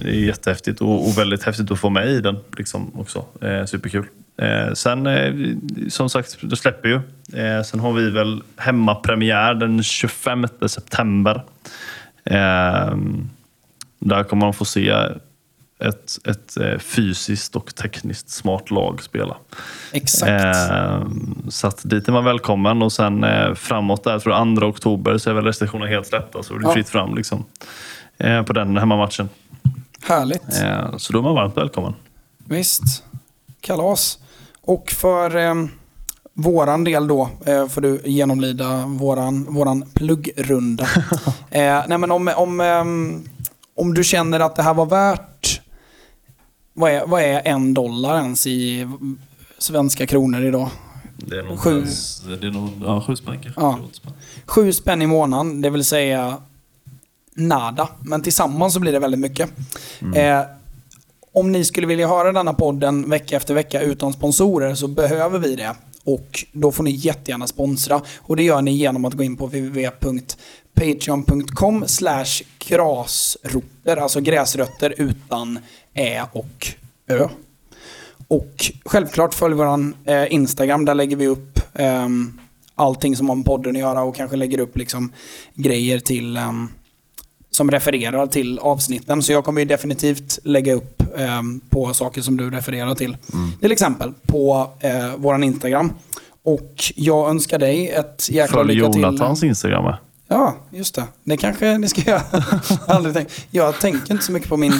det 0.00 0.08
är 0.08 0.12
jättehäftigt 0.26 0.80
och, 0.80 1.06
och 1.08 1.18
väldigt 1.18 1.42
häftigt 1.42 1.70
att 1.70 1.78
få 1.80 1.90
med 1.90 2.08
i 2.08 2.20
den 2.20 2.36
liksom, 2.58 3.00
också. 3.00 3.24
Eh, 3.42 3.64
superkul. 3.64 4.06
Eh, 4.42 4.72
sen, 4.74 5.06
eh, 5.06 5.32
som 5.88 6.10
sagt, 6.10 6.36
det 6.42 6.56
släpper 6.56 6.88
ju. 6.88 7.00
Sen 7.64 7.80
har 7.80 7.92
vi 7.92 8.10
väl 8.10 8.42
hemmapremiär 8.56 9.54
den 9.54 9.82
25 9.82 10.46
september. 10.66 11.42
Eh, 12.24 12.96
där 14.04 14.24
kommer 14.24 14.46
man 14.46 14.54
få 14.54 14.64
se 14.64 14.88
ett, 15.78 16.18
ett 16.24 16.56
eh, 16.56 16.78
fysiskt 16.78 17.56
och 17.56 17.74
tekniskt 17.74 18.28
smart 18.30 18.70
lag 18.70 19.02
spela. 19.02 19.36
Exakt. 19.92 20.30
Eh, 20.30 21.02
så 21.48 21.66
att 21.66 21.80
dit 21.84 22.08
är 22.08 22.12
man 22.12 22.24
välkommen 22.24 22.82
och 22.82 22.92
sen 22.92 23.24
eh, 23.24 23.54
framåt 23.54 24.04
där, 24.04 24.18
tror 24.18 24.34
jag 24.34 24.56
2 24.58 24.66
oktober, 24.66 25.18
så 25.18 25.30
är 25.30 25.34
väl 25.34 25.44
restriktionerna 25.44 25.90
helt 25.90 26.06
släppta. 26.06 26.42
Så 26.42 26.54
det 26.54 26.60
är 26.60 26.68
Ja. 26.68 26.72
fritt 26.72 26.88
fram 26.88 27.14
liksom, 27.14 27.44
eh, 28.18 28.42
på 28.42 28.52
den 28.52 28.76
hemmamatchen. 28.76 29.28
Härligt. 30.02 30.62
Eh, 30.62 30.96
så 30.96 31.12
då 31.12 31.18
är 31.18 31.22
man 31.22 31.34
varmt 31.34 31.56
välkommen. 31.56 31.94
Visst. 32.48 33.04
Kalas. 33.60 34.18
Och 34.60 34.90
för 34.90 35.36
eh, 35.36 35.54
våran 36.32 36.84
del 36.84 37.06
då 37.08 37.28
eh, 37.46 37.68
får 37.68 37.80
du 37.80 38.00
genomlida 38.04 38.86
våran, 38.86 39.44
våran 39.44 39.84
pluggrunda. 39.94 40.84
eh, 41.50 41.82
nej 41.88 41.98
men 41.98 42.10
om, 42.10 42.32
om, 42.36 42.60
ehm, 42.60 43.22
om 43.74 43.94
du 43.94 44.04
känner 44.04 44.40
att 44.40 44.56
det 44.56 44.62
här 44.62 44.74
var 44.74 44.86
värt, 44.86 45.60
vad 46.72 46.90
är, 46.90 47.06
vad 47.06 47.22
är 47.22 47.42
en 47.44 47.74
dollar 47.74 48.18
ens 48.18 48.46
i 48.46 48.88
svenska 49.58 50.06
kronor 50.06 50.44
idag? 50.44 50.68
Det 51.16 51.38
är 51.38 51.42
nog, 51.42 51.58
Sju. 51.58 51.84
Det 52.40 52.46
är 52.46 52.50
nog 52.50 52.70
ja, 52.84 53.04
sju 53.06 53.16
spänn 53.16 53.38
kanske. 53.42 53.60
Ja. 53.60 53.78
Sju 54.46 54.72
spänn 54.72 55.02
i 55.02 55.06
månaden, 55.06 55.60
det 55.60 55.70
vill 55.70 55.84
säga 55.84 56.36
nada. 57.34 57.88
Men 58.00 58.22
tillsammans 58.22 58.74
så 58.74 58.80
blir 58.80 58.92
det 58.92 58.98
väldigt 58.98 59.20
mycket. 59.20 59.50
Eh, 60.14 60.40
om 61.32 61.52
ni 61.52 61.64
skulle 61.64 61.86
vilja 61.86 62.08
höra 62.08 62.32
denna 62.32 62.54
podden 62.54 63.10
vecka 63.10 63.36
efter 63.36 63.54
vecka 63.54 63.80
utan 63.80 64.12
sponsorer 64.12 64.74
så 64.74 64.88
behöver 64.88 65.38
vi 65.38 65.56
det. 65.56 65.74
Och 66.04 66.44
då 66.52 66.72
får 66.72 66.84
ni 66.84 66.90
jättegärna 66.90 67.46
sponsra. 67.46 68.00
Och 68.20 68.36
det 68.36 68.42
gör 68.42 68.62
ni 68.62 68.72
genom 68.72 69.04
att 69.04 69.14
gå 69.14 69.22
in 69.22 69.36
på 69.36 69.46
www.patreon.com 69.46 71.84
slash 71.86 72.42
grasrötter, 72.58 73.96
alltså 73.96 74.20
gräsrötter 74.20 74.94
utan 74.98 75.58
ä 75.94 76.22
och 76.32 76.66
ö. 77.08 77.28
Och 78.28 78.72
självklart 78.84 79.34
följ 79.34 79.54
våran 79.54 79.96
eh, 80.04 80.32
Instagram, 80.32 80.84
där 80.84 80.94
lägger 80.94 81.16
vi 81.16 81.26
upp 81.26 81.60
eh, 81.74 82.08
allting 82.74 83.16
som 83.16 83.28
har 83.28 83.36
med 83.36 83.44
podden 83.44 83.76
att 83.76 83.80
göra 83.80 84.02
och 84.02 84.16
kanske 84.16 84.36
lägger 84.36 84.58
upp 84.58 84.76
liksom 84.76 85.12
grejer 85.54 85.98
till 85.98 86.36
eh, 86.36 86.52
som 87.54 87.70
refererar 87.70 88.26
till 88.26 88.58
avsnitten. 88.58 89.22
Så 89.22 89.32
jag 89.32 89.44
kommer 89.44 89.60
ju 89.60 89.64
definitivt 89.64 90.38
lägga 90.42 90.74
upp 90.74 91.02
ehm, 91.18 91.60
på 91.70 91.94
saker 91.94 92.20
som 92.20 92.36
du 92.36 92.50
refererar 92.50 92.94
till. 92.94 93.16
Till 93.60 93.72
exempel 93.72 94.12
på 94.26 94.70
eh, 94.80 95.16
våran 95.16 95.44
Instagram. 95.44 95.92
Och 96.44 96.84
jag 96.94 97.30
önskar 97.30 97.58
dig 97.58 97.88
ett 97.88 98.28
jäkla 98.30 98.58
Följ 98.58 98.74
lycka 98.74 98.92
till. 98.92 99.02
Jonathans 99.02 99.42
Instagram 99.42 99.84
med. 99.84 99.96
Ja, 100.28 100.56
just 100.70 100.94
det. 100.94 101.04
Det 101.24 101.36
kanske 101.36 101.78
ni 101.78 101.88
ska 101.88 102.00
göra. 102.10 102.22
Aldrig 102.86 103.14
tänkt. 103.14 103.46
Jag 103.50 103.80
tänker 103.80 104.12
inte 104.12 104.24
så 104.24 104.32
mycket 104.32 104.48
på 104.48 104.56
min 104.56 104.72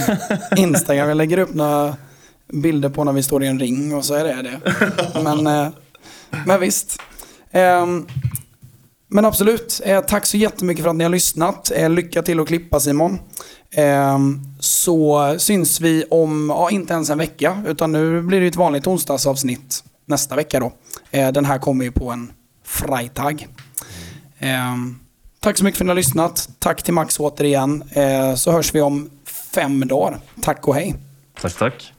Instagram. 0.57 1.09
Jag 1.09 1.17
lägger 1.17 1.39
upp 1.39 1.55
några 1.55 1.97
bilder 2.53 2.89
på 2.89 3.05
när 3.05 3.13
vi 3.13 3.23
står 3.23 3.45
i 3.45 3.47
en 3.47 3.61
ring 3.61 3.95
och 3.95 4.05
så 4.05 4.15
är 4.15 4.25
det 4.25 4.43
det. 4.43 4.75
Men, 5.23 5.47
eh, 5.47 5.69
men 6.47 6.61
visst. 6.61 6.99
Ehm, 7.51 8.07
men 9.15 9.25
absolut. 9.25 9.81
Eh, 9.85 10.01
Tack 10.01 10.27
så 10.27 10.37
jättemycket 10.37 10.83
för 10.83 10.91
att 10.91 10.97
ni 10.97 11.05
har 11.05 11.11
lyssnat. 11.11 11.71
Eh, 11.75 11.91
Lycka 11.91 12.23
till 12.23 12.41
att 12.41 12.49
klippa 12.49 12.81
Simon. 12.81 13.19
Eh, 13.71 14.19
Så 14.61 15.35
syns 15.39 15.81
vi 15.81 16.05
om, 16.11 16.47
ja 16.51 16.71
inte 16.71 16.95
ens 16.95 17.11
en 17.11 17.19
vecka, 17.19 17.63
utan 17.67 17.93
nu 17.93 18.23
blir 18.23 18.41
det 18.41 18.47
ett 18.47 18.57
vanligt 18.57 18.87
onsdagsavsnitt 18.87 19.85
nästa 20.07 20.37
vecka 20.37 20.61
då. 20.61 20.73
Eh, 21.11 21.33
Den 21.33 21.45
här 21.45 21.59
kommer 21.59 21.85
ju 21.85 21.93
på 21.93 22.11
en 22.11 22.33
freitag. 22.65 23.47
Ehm, 24.39 24.99
tack 25.41 25.59
så 25.59 25.65
mycket 25.65 25.79
för 25.79 25.85
att 25.85 25.87
ni 25.87 25.91
har 25.91 25.97
lyssnat. 25.97 26.49
Tack 26.59 26.83
till 26.83 26.95
Max 26.95 27.21
återigen. 27.21 27.85
Eh, 27.93 28.35
så 28.35 28.53
hörs 28.53 28.75
vi 28.75 28.81
om 28.81 29.11
fem 29.55 29.89
dagar. 29.89 30.19
Tack 30.43 30.69
och 30.69 30.75
hej. 30.75 30.95
Tack, 31.41 31.55
tack. 31.59 31.93